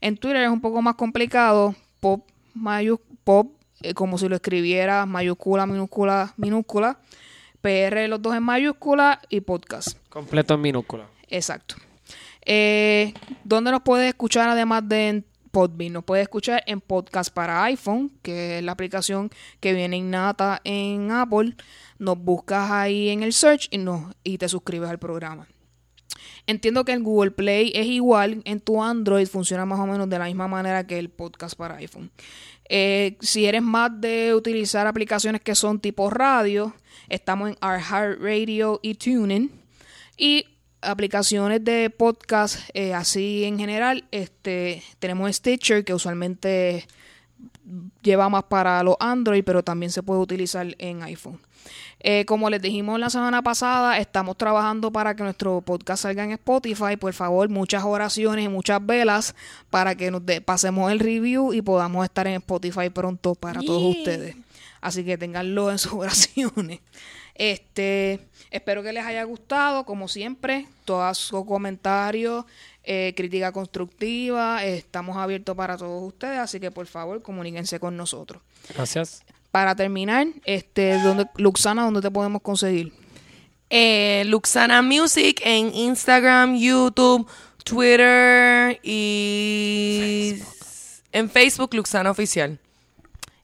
En 0.01 0.17
Twitter 0.17 0.45
es 0.45 0.51
un 0.51 0.63
poco 0.63 0.81
más 0.81 0.95
complicado, 0.95 1.75
pop, 2.01 2.27
mayu, 2.55 2.99
pop, 3.25 3.53
eh, 3.83 3.93
como 3.93 4.17
si 4.17 4.27
lo 4.27 4.37
escribiera 4.37 5.05
mayúscula, 5.05 5.67
minúscula, 5.67 6.33
minúscula, 6.39 6.99
PR 7.61 8.09
los 8.09 8.23
dos 8.23 8.35
en 8.35 8.43
mayúscula 8.43 9.21
y 9.29 9.43
podcast. 9.43 9.99
Completo 10.09 10.55
en 10.55 10.63
minúscula. 10.63 11.11
Exacto. 11.29 11.75
Eh, 12.51 13.13
¿Dónde 13.45 13.71
nos 13.71 13.83
puedes 13.83 14.09
escuchar 14.09 14.49
además 14.49 14.89
de 14.89 15.09
en 15.09 15.27
Podbean? 15.51 15.93
Nos 15.93 16.05
puedes 16.05 16.23
escuchar 16.23 16.63
en 16.67 16.81
Podcast 16.81 17.33
para 17.33 17.63
iPhone, 17.65 18.11
que 18.23 18.59
es 18.59 18.65
la 18.65 18.73
aplicación 18.73 19.31
que 19.61 19.75
viene 19.75 19.99
innata 19.99 20.63
en 20.65 21.11
Apple. 21.11 21.57
Nos 21.99 22.19
buscas 22.19 22.71
ahí 22.71 23.11
en 23.11 23.23
el 23.23 23.35
search 23.35 23.69
y, 23.71 23.77
nos, 23.77 24.15
y 24.25 24.39
te 24.39 24.49
suscribes 24.49 24.89
al 24.89 24.99
programa. 24.99 25.47
Entiendo 26.47 26.87
que 26.87 26.95
el 26.95 27.03
Google 27.03 27.33
Play 27.33 27.71
es 27.75 27.87
igual 27.87 28.41
en 28.47 28.61
tu 28.61 28.83
Android, 28.83 29.27
funciona 29.27 29.67
más 29.67 29.79
o 29.79 29.87
menos 29.87 30.09
de 30.09 30.19
la 30.19 30.25
misma 30.25 30.49
manera 30.49 30.87
que 30.87 30.99
el 30.99 31.11
podcast 31.11 31.55
para 31.55 31.77
iPhone. 31.77 32.11
Eh, 32.71 33.19
si 33.21 33.45
eres 33.45 33.61
más 33.61 34.01
de 34.01 34.35
utilizar 34.35 34.87
aplicaciones 34.87 35.43
que 35.43 35.55
son 35.55 35.81
tipo 35.81 36.09
radio, 36.09 36.75
estamos 37.11 37.51
en 37.51 37.57
iHeartRadio 37.61 38.81
y 38.83 38.95
TuneIn. 38.95 39.53
Y 40.17 40.47
aplicaciones 40.81 41.65
de 41.65 41.91
podcast 41.91 42.61
eh, 42.75 42.95
así 42.95 43.45
en 43.45 43.59
general, 43.59 44.05
este 44.11 44.83
tenemos 44.99 45.35
Stitcher 45.35 45.85
que 45.85 45.95
usualmente 45.95 46.87
lleva 48.03 48.29
más 48.29 48.45
para 48.45 48.83
los 48.83 48.97
Android, 49.01 49.45
pero 49.45 49.63
también 49.63 49.93
se 49.93 50.03
puede 50.03 50.21
utilizar 50.21 50.67
en 50.79 51.03
iPhone. 51.03 51.39
Eh, 52.01 52.25
como 52.27 52.49
les 52.49 52.63
dijimos 52.63 52.99
la 53.01 53.11
semana 53.11 53.43
pasada, 53.43 53.99
estamos 53.99 54.37
trabajando 54.39 54.91
para 54.93 55.15
que 55.17 55.25
nuestro 55.25 55.61
podcast 55.61 56.05
salga 56.05 56.23
en 56.25 56.31
Spotify. 56.33 56.97
Por 56.99 57.13
favor, 57.13 57.49
muchas 57.49 57.83
oraciones 57.85 58.45
y 58.45 58.49
muchas 58.49 58.85
velas 58.87 59.35
para 59.69 59.97
que 59.97 60.11
nos 60.11 60.25
de- 60.25 60.41
pasemos 60.41 60.91
el 60.93 61.01
review 61.01 61.53
y 61.53 61.61
podamos 61.61 62.05
estar 62.05 62.27
en 62.29 62.35
Spotify 62.35 62.89
pronto 62.89 63.35
para 63.35 63.61
todos 63.61 63.97
ustedes. 63.97 64.37
Así 64.81 65.05
que 65.05 65.19
tenganlo 65.19 65.71
en 65.73 65.79
sus 65.79 65.93
oraciones. 65.93 66.81
Este, 67.39 68.19
espero 68.51 68.83
que 68.83 68.93
les 68.93 69.05
haya 69.05 69.23
gustado, 69.23 69.85
como 69.85 70.09
siempre, 70.09 70.67
todos 70.85 71.17
sus 71.17 71.45
comentarios, 71.45 72.45
eh, 72.83 73.15
crítica 73.17 73.53
constructiva, 73.53 74.65
eh, 74.65 74.79
estamos 74.79 75.17
abiertos 75.17 75.57
para 75.57 75.77
todos 75.77 76.03
ustedes, 76.03 76.39
así 76.39 76.59
que 76.59 76.73
por 76.73 76.87
favor 76.87 77.23
comuníquense 77.23 77.79
con 77.79 77.97
nosotros. 77.97 78.43
Gracias. 78.75 79.23
Para 79.53 79.77
terminar, 79.77 80.27
este, 80.45 81.01
donde, 81.01 81.27
Luxana, 81.37 81.85
¿dónde 81.85 82.03
te 82.03 82.11
podemos 82.11 82.43
conseguir? 82.43 82.93
Eh, 83.71 84.25
Luxana 84.27 84.83
Music 84.83 85.41
en 85.45 85.73
Instagram, 85.75 86.57
YouTube, 86.57 87.27
Twitter 87.63 88.81
y 88.83 90.43
en 91.13 91.31
Facebook 91.31 91.75
Luxana 91.75 92.11
Oficial. 92.11 92.59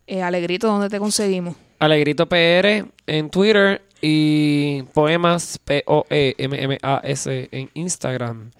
Eh, 0.07 0.23
Alegrito, 0.23 0.67
¿dónde 0.67 0.89
te 0.89 0.99
conseguimos? 0.99 1.57
Alegrito 1.79 2.29
PR 2.29 2.87
en 3.07 3.31
Twitter 3.31 3.83
y 4.01 4.83
Poemas 4.93 5.59
P-O-E-M-M-A-S 5.65 7.49
en 7.51 7.71
Instagram. 7.75 8.51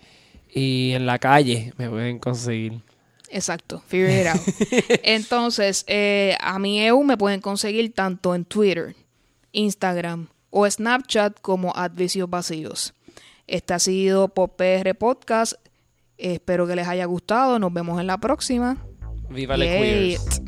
Y 0.53 0.93
en 0.93 1.07
la 1.07 1.19
calle 1.19 1.73
me 1.77 1.91
pueden 1.91 2.19
conseguir. 2.19 2.81
Exacto, 3.29 3.83
figure 3.87 4.21
it 4.21 4.27
out. 4.29 4.41
Entonces, 5.03 5.85
eh, 5.89 6.37
a 6.41 6.59
mi 6.59 6.81
EU 6.81 7.03
me 7.03 7.17
pueden 7.17 7.41
conseguir 7.41 7.93
tanto 7.93 8.35
en 8.35 8.45
Twitter, 8.45 8.95
Instagram 9.53 10.29
o 10.51 10.71
Snapchat 10.71 11.41
como 11.41 11.75
Advicios 11.75 12.31
Vacíos. 12.31 12.95
Este 13.47 13.75
ha 13.75 13.79
sido 13.79 14.29
Pop 14.29 14.57
PR 14.57 14.95
Podcast. 14.95 15.55
Espero 16.17 16.67
que 16.67 16.77
les 16.77 16.87
haya 16.87 17.05
gustado. 17.07 17.59
Nos 17.59 17.73
vemos 17.73 18.01
en 18.01 18.07
la 18.07 18.19
próxima. 18.19 18.77
Viva 19.29 19.57
queers. 19.57 20.41